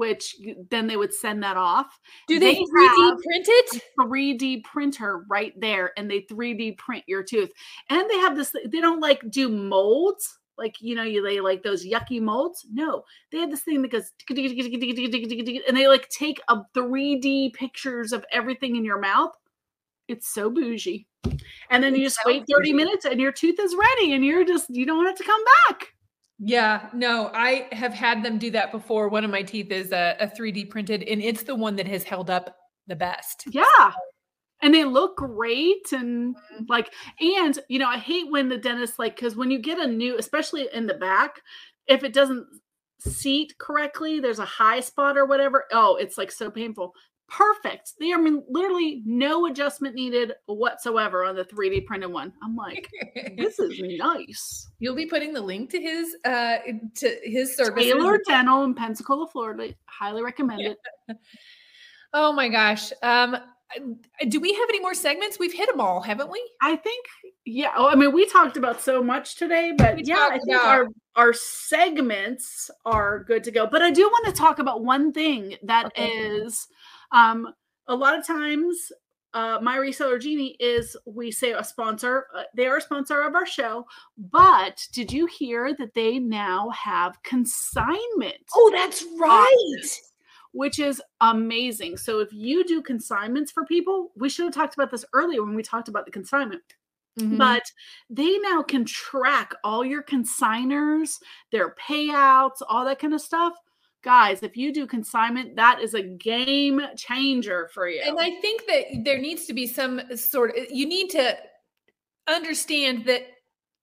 which 0.00 0.34
then 0.70 0.86
they 0.86 0.96
would 0.96 1.12
send 1.12 1.42
that 1.42 1.58
off. 1.58 2.00
do 2.26 2.38
they, 2.40 2.54
They 2.54 2.60
3D 2.60 3.22
print 3.22 3.46
it? 3.48 3.82
3D 4.00 4.64
printer 4.64 5.26
right 5.28 5.52
there, 5.60 5.92
and 5.98 6.10
they 6.10 6.22
3D 6.22 6.78
print 6.78 7.04
your 7.06 7.22
tooth. 7.22 7.50
And 7.90 8.08
they 8.08 8.18
have 8.18 8.34
this. 8.34 8.50
They 8.66 8.80
don't 8.80 9.00
like 9.00 9.22
do 9.30 9.50
molds. 9.50 10.38
Like 10.56 10.76
you 10.80 10.94
know, 10.94 11.02
you 11.02 11.22
lay 11.22 11.40
like 11.40 11.62
those 11.62 11.86
yucky 11.86 12.20
molds. 12.20 12.66
No, 12.72 13.04
they 13.30 13.38
have 13.38 13.50
this 13.50 13.60
thing 13.60 13.82
that 13.82 13.92
goes 13.92 14.10
and 15.68 15.76
they 15.76 15.86
like 15.86 16.08
take 16.08 16.40
a 16.48 16.62
3D 16.74 17.52
pictures 17.52 18.12
of 18.14 18.24
everything 18.32 18.76
in 18.76 18.84
your 18.84 18.98
mouth. 18.98 19.32
It's 20.08 20.28
so 20.32 20.48
bougie. 20.50 21.06
And 21.70 21.84
then 21.84 21.94
you 21.94 22.04
It 22.04 22.04
just 22.04 22.20
wait 22.24 22.44
30 22.50 22.72
bougie. 22.72 22.72
minutes 22.72 23.04
and 23.04 23.20
your 23.20 23.32
tooth 23.32 23.58
is 23.60 23.74
ready 23.76 24.14
and 24.14 24.24
you're 24.24 24.44
just 24.44 24.70
you 24.70 24.86
don't 24.86 25.06
have 25.06 25.16
to 25.16 25.24
come 25.24 25.42
back. 25.68 25.88
Yeah, 26.42 26.88
no, 26.94 27.30
I 27.34 27.68
have 27.72 27.92
had 27.92 28.22
them 28.22 28.38
do 28.38 28.50
that 28.52 28.72
before. 28.72 29.08
One 29.08 29.24
of 29.24 29.30
my 29.30 29.42
teeth 29.42 29.70
is 29.70 29.92
a, 29.92 30.16
a 30.20 30.26
3D 30.28 30.70
printed, 30.70 31.02
and 31.02 31.20
it's 31.22 31.42
the 31.42 31.54
one 31.54 31.76
that 31.76 31.86
has 31.86 32.02
held 32.02 32.30
up 32.30 32.56
the 32.86 32.96
best. 32.96 33.44
Yeah. 33.50 33.92
And 34.62 34.74
they 34.74 34.84
look 34.84 35.16
great 35.16 35.92
and 35.92 36.36
Mhm. 36.36 36.66
like 36.68 36.92
and 37.20 37.58
you 37.68 37.78
know, 37.78 37.88
I 37.88 37.98
hate 37.98 38.30
when 38.30 38.48
the 38.48 38.58
dentist 38.58 38.98
like 38.98 39.16
cuz 39.16 39.36
when 39.36 39.50
you 39.50 39.58
get 39.58 39.78
a 39.80 39.86
new 39.86 40.16
especially 40.18 40.68
in 40.72 40.86
the 40.86 40.94
back, 40.94 41.40
if 41.88 42.04
it 42.04 42.12
doesn't 42.14 42.46
seat 43.00 43.54
correctly, 43.58 44.20
there's 44.20 44.38
a 44.40 44.44
high 44.46 44.80
spot 44.80 45.16
or 45.18 45.26
whatever. 45.26 45.66
Oh, 45.72 45.96
it's 45.96 46.18
like 46.18 46.30
so 46.32 46.50
painful. 46.50 46.94
Perfect. 47.30 47.92
They 48.00 48.12
I 48.12 48.16
mean 48.16 48.42
literally 48.48 49.02
no 49.06 49.46
adjustment 49.46 49.94
needed 49.94 50.32
whatsoever 50.46 51.24
on 51.24 51.36
the 51.36 51.44
3D 51.44 51.86
printed 51.86 52.10
one. 52.10 52.32
I'm 52.42 52.56
like, 52.56 52.88
this 53.36 53.58
is 53.60 53.80
nice. 53.98 54.68
You'll 54.80 54.96
be 54.96 55.06
putting 55.06 55.32
the 55.32 55.40
link 55.40 55.70
to 55.70 55.80
his 55.80 56.16
uh 56.24 56.56
to 56.96 57.16
his 57.22 57.56
service. 57.56 57.84
Taylor 57.84 58.18
Dental 58.26 58.64
in 58.64 58.74
Pensacola, 58.74 59.28
Florida. 59.28 59.74
Highly 59.86 60.22
recommend 60.22 60.62
it. 60.62 60.78
Oh 62.12 62.32
my 62.32 62.48
gosh. 62.48 62.90
Um 63.04 63.36
do 64.28 64.40
we 64.40 64.52
have 64.52 64.68
any 64.68 64.80
more 64.80 64.94
segments? 64.94 65.38
We've 65.38 65.52
hit 65.52 65.68
them 65.70 65.80
all, 65.80 66.00
haven't 66.00 66.28
we? 66.28 66.42
I 66.60 66.74
think, 66.74 67.06
yeah. 67.46 67.70
Oh, 67.76 67.86
I 67.88 67.94
mean, 67.94 68.12
we 68.12 68.26
talked 68.26 68.56
about 68.56 68.80
so 68.80 69.00
much 69.00 69.36
today, 69.36 69.72
but 69.78 69.94
We 69.94 70.02
yeah, 70.06 70.26
I 70.32 70.38
think 70.40 70.48
about- 70.56 70.64
our 70.66 70.86
our 71.14 71.32
segments 71.32 72.68
are 72.84 73.22
good 73.24 73.44
to 73.44 73.50
go. 73.52 73.66
But 73.66 73.82
I 73.82 73.90
do 73.92 74.02
want 74.08 74.26
to 74.26 74.32
talk 74.32 74.58
about 74.58 74.82
one 74.82 75.12
thing 75.12 75.54
that 75.62 75.92
is, 75.96 76.66
Okay. 76.68 76.74
Um, 77.12 77.52
a 77.88 77.94
lot 77.94 78.18
of 78.18 78.26
times 78.26 78.92
uh, 79.32 79.58
My 79.62 79.76
Reseller 79.76 80.20
Genie 80.20 80.56
is 80.58 80.96
we 81.06 81.30
say 81.30 81.52
a 81.52 81.62
sponsor 81.62 82.26
uh, 82.36 82.42
they 82.54 82.66
are 82.66 82.78
a 82.78 82.80
sponsor 82.80 83.22
of 83.22 83.34
our 83.34 83.46
show 83.46 83.86
but 84.16 84.86
did 84.92 85.12
you 85.12 85.26
hear 85.26 85.74
that 85.74 85.94
they 85.94 86.18
now 86.18 86.70
have 86.70 87.22
consignment 87.22 88.42
oh 88.54 88.70
that's 88.74 89.04
right 89.18 90.00
which 90.52 90.80
is 90.80 91.00
amazing 91.20 91.96
so 91.96 92.18
if 92.18 92.32
you 92.32 92.64
do 92.64 92.82
consignments 92.82 93.52
for 93.52 93.64
people 93.66 94.10
we 94.16 94.28
should 94.28 94.44
have 94.46 94.54
talked 94.54 94.74
about 94.74 94.90
this 94.90 95.04
earlier 95.12 95.44
when 95.44 95.54
we 95.54 95.62
talked 95.62 95.88
about 95.88 96.04
the 96.04 96.12
consignment 96.12 96.62
Mm-hmm. 97.18 97.38
But 97.38 97.62
they 98.08 98.38
now 98.38 98.62
can 98.62 98.84
track 98.84 99.52
all 99.64 99.84
your 99.84 100.02
consigners, 100.02 101.16
their 101.50 101.74
payouts, 101.74 102.62
all 102.68 102.84
that 102.84 103.00
kind 103.00 103.14
of 103.14 103.20
stuff 103.20 103.54
guys, 104.02 104.42
if 104.42 104.56
you 104.56 104.72
do 104.72 104.86
consignment, 104.86 105.56
that 105.56 105.80
is 105.80 105.94
a 105.94 106.02
game 106.02 106.80
changer 106.96 107.68
for 107.72 107.88
you. 107.88 108.02
And 108.04 108.18
I 108.18 108.40
think 108.40 108.62
that 108.66 109.04
there 109.04 109.18
needs 109.18 109.46
to 109.46 109.52
be 109.52 109.66
some 109.66 110.00
sort 110.16 110.56
of, 110.56 110.66
you 110.70 110.86
need 110.86 111.10
to 111.10 111.36
understand 112.28 113.04
that 113.06 113.22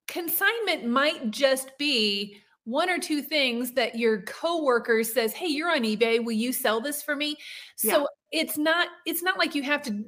consignment 0.07 0.85
might 0.85 1.31
just 1.31 1.77
be 1.77 2.37
one 2.63 2.89
or 2.89 2.97
two 2.97 3.21
things 3.21 3.71
that 3.73 3.95
your 3.95 4.23
coworker 4.23 5.03
says, 5.03 5.31
"Hey, 5.31 5.47
you're 5.47 5.71
on 5.71 5.83
eBay, 5.83 6.23
will 6.23 6.33
you 6.33 6.51
sell 6.51 6.81
this 6.81 7.01
for 7.01 7.15
me?" 7.15 7.37
So 7.77 8.07
yeah. 8.31 8.41
it's 8.41 8.57
not 8.57 8.89
it's 9.05 9.23
not 9.23 9.37
like 9.37 9.55
you 9.55 9.63
have 9.63 9.81
to 9.83 10.03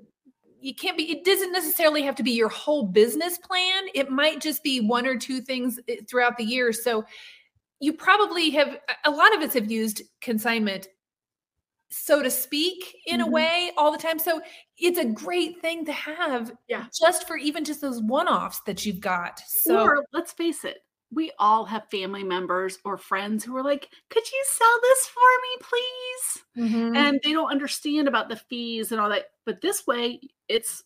you 0.59 0.75
can't 0.75 0.97
be 0.97 1.09
it 1.09 1.23
doesn't 1.23 1.53
necessarily 1.53 2.01
have 2.01 2.15
to 2.15 2.23
be 2.23 2.31
your 2.31 2.49
whole 2.49 2.83
business 2.83 3.37
plan. 3.37 3.83
It 3.95 4.11
might 4.11 4.41
just 4.41 4.61
be 4.61 4.81
one 4.81 5.05
or 5.05 5.17
two 5.17 5.39
things 5.39 5.79
eh, 5.87 5.97
throughout 6.09 6.37
the 6.37 6.43
year. 6.43 6.73
So 6.73 7.05
you 7.79 7.93
probably 7.93 8.49
have 8.51 8.77
a 9.05 9.11
lot 9.11 9.35
of 9.35 9.41
us 9.41 9.53
have 9.53 9.71
used 9.71 10.01
consignment 10.21 10.87
so 11.91 12.21
to 12.21 12.29
speak 12.29 12.97
in 13.07 13.19
mm-hmm. 13.19 13.29
a 13.29 13.31
way 13.31 13.71
all 13.75 13.91
the 13.91 13.97
time. 13.97 14.19
So 14.19 14.41
it's 14.77 14.99
a 14.99 15.05
great 15.05 15.59
thing 15.59 15.85
to 15.85 15.91
have 15.91 16.51
yeah. 16.67 16.85
just 16.93 17.27
for 17.27 17.35
even 17.35 17.65
just 17.65 17.81
those 17.81 17.99
one-offs 17.99 18.61
that 18.67 18.85
you've 18.85 18.99
got. 18.99 19.41
So 19.47 19.81
or 19.81 20.05
let's 20.13 20.31
face 20.31 20.63
it 20.63 20.83
we 21.11 21.31
all 21.39 21.65
have 21.65 21.89
family 21.89 22.23
members 22.23 22.77
or 22.85 22.97
friends 22.97 23.43
who 23.43 23.55
are 23.57 23.63
like 23.63 23.89
could 24.09 24.23
you 24.31 24.43
sell 24.47 24.79
this 24.81 25.07
for 25.07 25.19
me 25.41 25.65
please? 25.69 26.69
Mm-hmm. 26.71 26.95
and 26.95 27.19
they 27.23 27.31
don't 27.33 27.51
understand 27.51 28.07
about 28.07 28.29
the 28.29 28.35
fees 28.35 28.91
and 28.91 28.99
all 29.01 29.09
that. 29.09 29.25
But 29.45 29.61
this 29.61 29.87
way 29.87 30.19
it's 30.47 30.83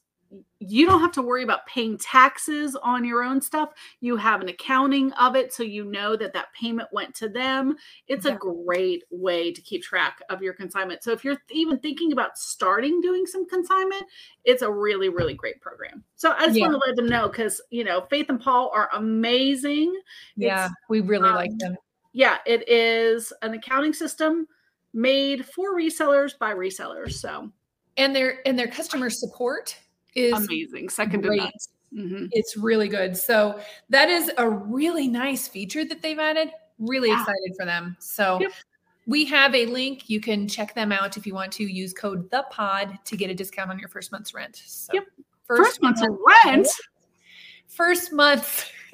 you 0.59 0.85
don't 0.85 1.01
have 1.01 1.11
to 1.13 1.21
worry 1.21 1.43
about 1.43 1.65
paying 1.65 1.97
taxes 1.97 2.75
on 2.75 3.03
your 3.03 3.23
own 3.23 3.41
stuff. 3.41 3.69
You 3.99 4.15
have 4.17 4.41
an 4.41 4.49
accounting 4.49 5.11
of 5.13 5.35
it 5.35 5.53
so 5.53 5.63
you 5.63 5.85
know 5.85 6.15
that 6.15 6.33
that 6.33 6.53
payment 6.53 6.89
went 6.91 7.13
to 7.15 7.29
them. 7.29 7.75
It's 8.07 8.25
yeah. 8.25 8.33
a 8.33 8.37
great 8.37 9.03
way 9.11 9.51
to 9.51 9.61
keep 9.61 9.83
track 9.83 10.19
of 10.29 10.41
your 10.41 10.53
consignment. 10.53 11.03
So 11.03 11.11
if 11.11 11.23
you're 11.23 11.37
even 11.51 11.79
thinking 11.79 12.13
about 12.13 12.37
starting 12.37 13.01
doing 13.01 13.25
some 13.25 13.47
consignment, 13.47 14.03
it's 14.45 14.61
a 14.61 14.71
really 14.71 15.09
really 15.09 15.33
great 15.33 15.61
program. 15.61 16.03
So 16.15 16.31
I 16.31 16.45
just 16.45 16.57
yeah. 16.57 16.67
want 16.67 16.81
to 16.81 16.87
let 16.89 16.95
them 16.95 17.07
know 17.07 17.29
cuz 17.29 17.61
you 17.69 17.83
know, 17.83 18.01
Faith 18.01 18.29
and 18.29 18.39
Paul 18.39 18.71
are 18.73 18.89
amazing. 18.93 19.93
Yeah, 20.35 20.65
it's, 20.65 20.75
we 20.89 21.01
really 21.01 21.29
um, 21.29 21.35
like 21.35 21.57
them. 21.57 21.75
Yeah, 22.13 22.37
it 22.45 22.67
is 22.69 23.33
an 23.41 23.53
accounting 23.53 23.93
system 23.93 24.47
made 24.93 25.45
for 25.45 25.75
resellers 25.75 26.37
by 26.37 26.53
resellers. 26.53 27.13
So 27.13 27.51
and 27.97 28.15
their 28.15 28.39
and 28.47 28.57
their 28.57 28.67
customer 28.67 29.09
support 29.09 29.77
is 30.15 30.33
amazing. 30.33 30.89
Second 30.89 31.21
great. 31.21 31.37
to 31.37 31.43
none. 31.43 31.51
Mm-hmm. 31.95 32.25
It's 32.31 32.57
really 32.57 32.87
good. 32.87 33.15
So 33.15 33.59
that 33.89 34.09
is 34.09 34.31
a 34.37 34.49
really 34.49 35.07
nice 35.07 35.47
feature 35.47 35.85
that 35.85 36.01
they've 36.01 36.19
added. 36.19 36.49
Really 36.79 37.09
yeah. 37.09 37.19
excited 37.19 37.53
for 37.57 37.65
them. 37.65 37.95
So 37.99 38.39
yep. 38.41 38.51
we 39.05 39.25
have 39.25 39.53
a 39.53 39.65
link. 39.67 40.09
You 40.09 40.19
can 40.19 40.47
check 40.47 40.73
them 40.73 40.91
out 40.91 41.17
if 41.17 41.27
you 41.27 41.33
want 41.33 41.51
to 41.53 41.63
use 41.63 41.93
code 41.93 42.29
the 42.31 42.45
pod 42.49 42.97
to 43.05 43.15
get 43.15 43.29
a 43.29 43.35
discount 43.35 43.69
on 43.69 43.77
your 43.79 43.89
first 43.89 44.11
month's 44.11 44.33
rent. 44.33 44.61
So 44.65 44.93
yep. 44.93 45.03
First, 45.45 45.61
first 45.61 45.81
month's 45.81 46.01
month, 46.01 46.19
rent. 46.45 46.67
First 47.67 48.13
month. 48.13 48.71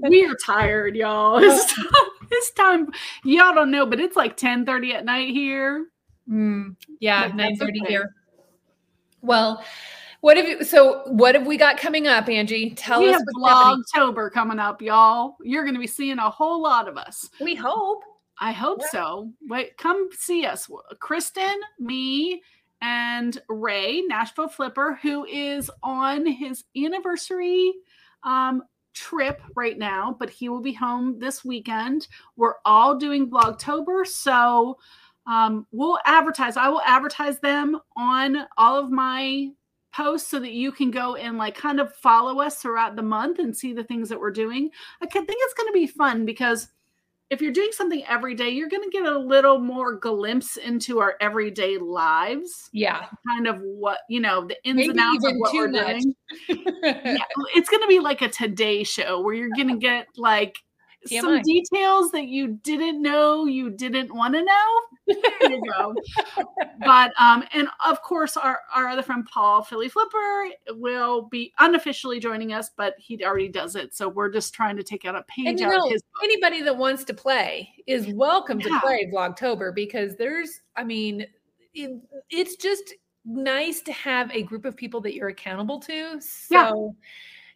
we 0.00 0.24
are 0.24 0.36
tired, 0.44 0.96
y'all. 0.96 1.38
It's 1.38 1.74
time, 1.74 1.86
it's 2.30 2.50
time. 2.52 2.88
Y'all 3.22 3.54
don't 3.54 3.70
know, 3.70 3.86
but 3.86 4.00
it's 4.00 4.16
like 4.16 4.36
10 4.36 4.64
30 4.64 4.94
at 4.94 5.04
night 5.04 5.30
here. 5.30 5.86
Mm, 6.28 6.76
yeah, 7.00 7.30
9 7.34 7.56
30 7.56 7.80
okay. 7.82 7.92
here. 7.92 8.14
Well, 9.24 9.64
what 10.20 10.36
have 10.36 10.46
you? 10.46 10.64
So, 10.64 11.02
what 11.06 11.34
have 11.34 11.46
we 11.46 11.56
got 11.56 11.78
coming 11.78 12.06
up, 12.06 12.28
Angie? 12.28 12.70
Tell 12.70 13.00
we 13.00 13.12
us. 13.12 13.22
We 13.34 13.42
have 13.42 13.78
Vlogtober 13.96 14.30
coming 14.30 14.58
up, 14.58 14.82
y'all. 14.82 15.36
You're 15.42 15.64
going 15.64 15.74
to 15.74 15.80
be 15.80 15.86
seeing 15.86 16.18
a 16.18 16.30
whole 16.30 16.62
lot 16.62 16.88
of 16.88 16.96
us. 16.96 17.28
We 17.40 17.54
hope. 17.54 18.02
I 18.40 18.52
hope 18.52 18.80
yeah. 18.82 18.88
so. 18.90 19.32
Wait, 19.48 19.76
come 19.78 20.08
see 20.12 20.44
us, 20.44 20.68
Kristen, 20.98 21.54
me, 21.78 22.42
and 22.82 23.40
Ray 23.48 24.02
Nashville 24.02 24.48
Flipper, 24.48 24.98
who 25.00 25.24
is 25.24 25.70
on 25.82 26.26
his 26.26 26.64
anniversary 26.76 27.72
um, 28.24 28.62
trip 28.92 29.40
right 29.56 29.78
now, 29.78 30.16
but 30.18 30.30
he 30.30 30.48
will 30.48 30.60
be 30.60 30.72
home 30.72 31.18
this 31.18 31.44
weekend. 31.44 32.08
We're 32.36 32.54
all 32.64 32.96
doing 32.96 33.30
Vlogtober, 33.30 34.06
so 34.06 34.78
um, 35.26 35.66
we'll 35.72 35.98
advertise. 36.04 36.56
I 36.56 36.68
will 36.68 36.82
advertise 36.82 37.38
them 37.38 37.78
on 37.96 38.46
all 38.56 38.78
of 38.78 38.90
my 38.90 39.50
posts 39.92 40.28
so 40.28 40.40
that 40.40 40.52
you 40.52 40.72
can 40.72 40.90
go 40.90 41.14
and 41.14 41.38
like 41.38 41.54
kind 41.54 41.80
of 41.80 41.94
follow 41.94 42.40
us 42.40 42.56
throughout 42.56 42.96
the 42.96 43.02
month 43.02 43.38
and 43.38 43.56
see 43.56 43.72
the 43.72 43.84
things 43.84 44.08
that 44.08 44.18
we're 44.18 44.30
doing. 44.30 44.70
I 45.00 45.06
think 45.06 45.28
it's 45.28 45.54
going 45.54 45.68
to 45.68 45.72
be 45.72 45.86
fun 45.86 46.26
because 46.26 46.68
if 47.30 47.40
you're 47.40 47.52
doing 47.52 47.70
something 47.72 48.04
every 48.06 48.34
day, 48.34 48.50
you're 48.50 48.68
going 48.68 48.82
to 48.82 48.90
get 48.90 49.06
a 49.06 49.18
little 49.18 49.58
more 49.58 49.94
glimpse 49.94 50.56
into 50.56 51.00
our 51.00 51.14
everyday 51.20 51.78
lives. 51.78 52.68
Yeah. 52.72 53.06
Kind 53.26 53.46
of 53.46 53.60
what, 53.60 54.00
you 54.08 54.20
know, 54.20 54.46
the 54.46 54.56
ins 54.64 54.76
Maybe 54.76 54.90
and 54.90 55.00
outs 55.00 55.24
of 55.24 55.32
what 55.36 55.54
we're 55.54 55.68
much. 55.68 56.02
doing. 56.02 56.14
yeah, 56.82 57.18
it's 57.54 57.68
going 57.68 57.82
to 57.82 57.88
be 57.88 57.98
like 57.98 58.20
a 58.20 58.28
today 58.28 58.84
show 58.84 59.20
where 59.20 59.34
you're 59.34 59.54
going 59.56 59.68
to 59.68 59.78
get 59.78 60.06
like 60.16 60.58
TMI. 61.08 61.20
some 61.20 61.42
details 61.42 62.10
that 62.12 62.26
you 62.26 62.58
didn't 62.62 63.02
know 63.02 63.46
you 63.46 63.70
didn't 63.70 64.14
want 64.14 64.34
to 64.34 64.42
know. 64.42 64.80
There 65.06 65.50
you 65.50 65.62
go. 65.70 65.94
but 66.84 67.12
um, 67.20 67.44
and 67.52 67.68
of 67.84 68.02
course 68.02 68.36
our 68.36 68.60
our 68.74 68.88
other 68.88 69.02
friend 69.02 69.26
Paul 69.30 69.62
Philly 69.62 69.88
Flipper 69.88 70.48
will 70.70 71.22
be 71.22 71.52
unofficially 71.58 72.20
joining 72.20 72.52
us, 72.52 72.70
but 72.76 72.94
he 72.98 73.22
already 73.24 73.48
does 73.48 73.76
it. 73.76 73.94
So 73.94 74.08
we're 74.08 74.30
just 74.30 74.54
trying 74.54 74.76
to 74.76 74.82
take 74.82 75.04
out 75.04 75.14
a 75.14 75.22
page 75.24 75.60
out 75.60 75.70
know, 75.70 75.86
of 75.86 75.92
his 75.92 76.02
book. 76.02 76.24
Anybody 76.24 76.62
that 76.62 76.76
wants 76.76 77.04
to 77.04 77.14
play 77.14 77.68
is 77.86 78.08
welcome 78.08 78.60
yeah. 78.60 78.68
to 78.68 78.80
play 78.80 79.10
Vlogtober 79.12 79.74
because 79.74 80.16
there's, 80.16 80.62
I 80.76 80.84
mean, 80.84 81.26
it, 81.74 82.00
it's 82.30 82.56
just 82.56 82.94
nice 83.26 83.80
to 83.82 83.92
have 83.92 84.30
a 84.32 84.42
group 84.42 84.64
of 84.64 84.76
people 84.76 85.00
that 85.02 85.14
you're 85.14 85.28
accountable 85.28 85.80
to. 85.80 86.20
So 86.20 86.54
yeah 86.54 87.08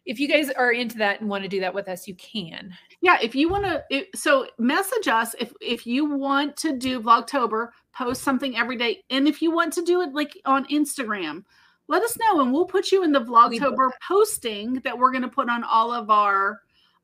if 0.09 0.19
you 0.19 0.27
guys 0.27 0.49
are 0.49 0.71
into 0.71 0.97
that 0.97 1.21
and 1.21 1.29
want 1.29 1.43
to 1.43 1.47
do 1.47 1.59
that 1.59 1.73
with 1.73 1.87
us, 1.87 2.07
you 2.07 2.15
can. 2.15 2.75
Yeah, 2.99 3.19
if 3.21 3.35
you 3.35 3.47
want 3.47 3.65
to, 3.65 4.05
so 4.15 4.47
message 4.57 5.07
us 5.07 5.35
if 5.39 5.53
if 5.61 5.85
you 5.85 6.03
want 6.03 6.57
to 6.57 6.75
do 6.75 6.99
Vlogtober, 6.99 7.69
post 7.95 8.23
something 8.23 8.57
every 8.57 8.75
day, 8.75 9.03
and 9.11 9.27
if 9.27 9.39
you 9.39 9.51
want 9.51 9.71
to 9.73 9.83
do 9.83 10.01
it 10.01 10.11
like 10.13 10.35
on 10.45 10.65
Instagram, 10.65 11.43
let 11.87 12.01
us 12.01 12.17
know, 12.17 12.41
and 12.41 12.51
we'll 12.51 12.65
put 12.65 12.91
you 12.91 13.03
in 13.03 13.11
the 13.11 13.21
Vlogtober 13.21 13.91
posting 14.05 14.73
that 14.83 14.97
we're 14.97 15.11
going 15.11 15.21
to 15.21 15.29
put 15.29 15.47
on 15.47 15.63
all 15.63 15.93
of 15.93 16.09
our 16.09 16.59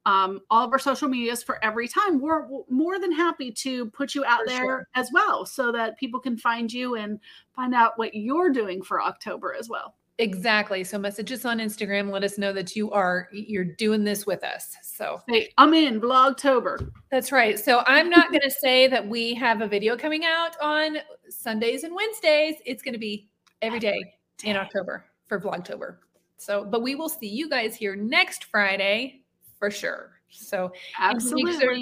um, 0.07 0.41
all 0.49 0.65
of 0.65 0.71
our 0.71 0.79
social 0.79 1.07
medias 1.07 1.43
for 1.43 1.63
every 1.63 1.87
time. 1.87 2.19
We're, 2.19 2.47
we're 2.47 2.63
more 2.69 2.99
than 2.99 3.11
happy 3.11 3.51
to 3.51 3.85
put 3.91 4.15
you 4.15 4.25
out 4.25 4.41
for 4.41 4.49
there 4.49 4.63
sure. 4.63 4.87
as 4.95 5.11
well, 5.13 5.45
so 5.45 5.71
that 5.71 5.99
people 5.99 6.19
can 6.19 6.37
find 6.37 6.73
you 6.73 6.95
and 6.95 7.19
find 7.55 7.75
out 7.75 7.99
what 7.99 8.15
you're 8.15 8.49
doing 8.49 8.81
for 8.81 8.99
October 8.99 9.55
as 9.57 9.69
well. 9.69 9.93
Exactly. 10.17 10.85
So 10.85 10.97
message 10.97 11.31
us 11.33 11.43
on 11.43 11.59
Instagram. 11.59 12.09
Let 12.09 12.23
us 12.23 12.37
know 12.37 12.53
that 12.53 12.73
you 12.73 12.89
are 12.91 13.27
you're 13.33 13.65
doing 13.65 14.05
this 14.05 14.25
with 14.25 14.45
us. 14.45 14.77
So 14.81 15.21
hey, 15.27 15.51
I'm 15.57 15.73
in 15.73 15.99
Vlogtober. 15.99 16.89
That's 17.11 17.33
right. 17.33 17.59
So 17.59 17.83
I'm 17.85 18.09
not 18.09 18.29
going 18.29 18.41
to 18.41 18.51
say 18.51 18.87
that 18.87 19.05
we 19.05 19.33
have 19.33 19.61
a 19.61 19.67
video 19.67 19.97
coming 19.97 20.23
out 20.23 20.55
on 20.61 20.97
Sundays 21.29 21.83
and 21.83 21.93
Wednesdays. 21.93 22.55
It's 22.65 22.81
going 22.81 22.93
to 22.93 22.99
be 22.99 23.27
every 23.61 23.79
day 23.79 23.99
in 24.45 24.55
October 24.55 25.05
for 25.27 25.39
Vlogtober. 25.39 25.97
So, 26.37 26.63
but 26.63 26.81
we 26.81 26.95
will 26.95 27.09
see 27.09 27.27
you 27.27 27.49
guys 27.49 27.75
here 27.75 27.95
next 27.95 28.45
Friday 28.45 29.23
for 29.59 29.69
sure. 29.69 30.11
So 30.29 30.71
absolutely. 30.97 31.51
Make 31.51 31.61
sure, 31.61 31.77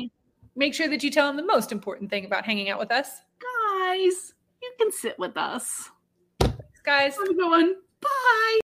make 0.55 0.73
sure 0.73 0.88
that 0.88 1.03
you 1.03 1.11
tell 1.11 1.27
them 1.27 1.38
the 1.38 1.45
most 1.45 1.72
important 1.72 2.10
thing 2.10 2.26
about 2.26 2.45
hanging 2.45 2.69
out 2.69 2.80
with 2.80 2.91
us. 2.91 3.10
Guys, 3.39 4.34
you 4.61 4.72
can 4.80 4.91
sit 4.91 5.19
with 5.19 5.38
us. 5.38 5.91
Guys. 6.84 7.15
Have 7.15 7.30
a 7.30 7.34
good 7.34 7.49
one. 7.49 7.76
Bye. 8.03 8.59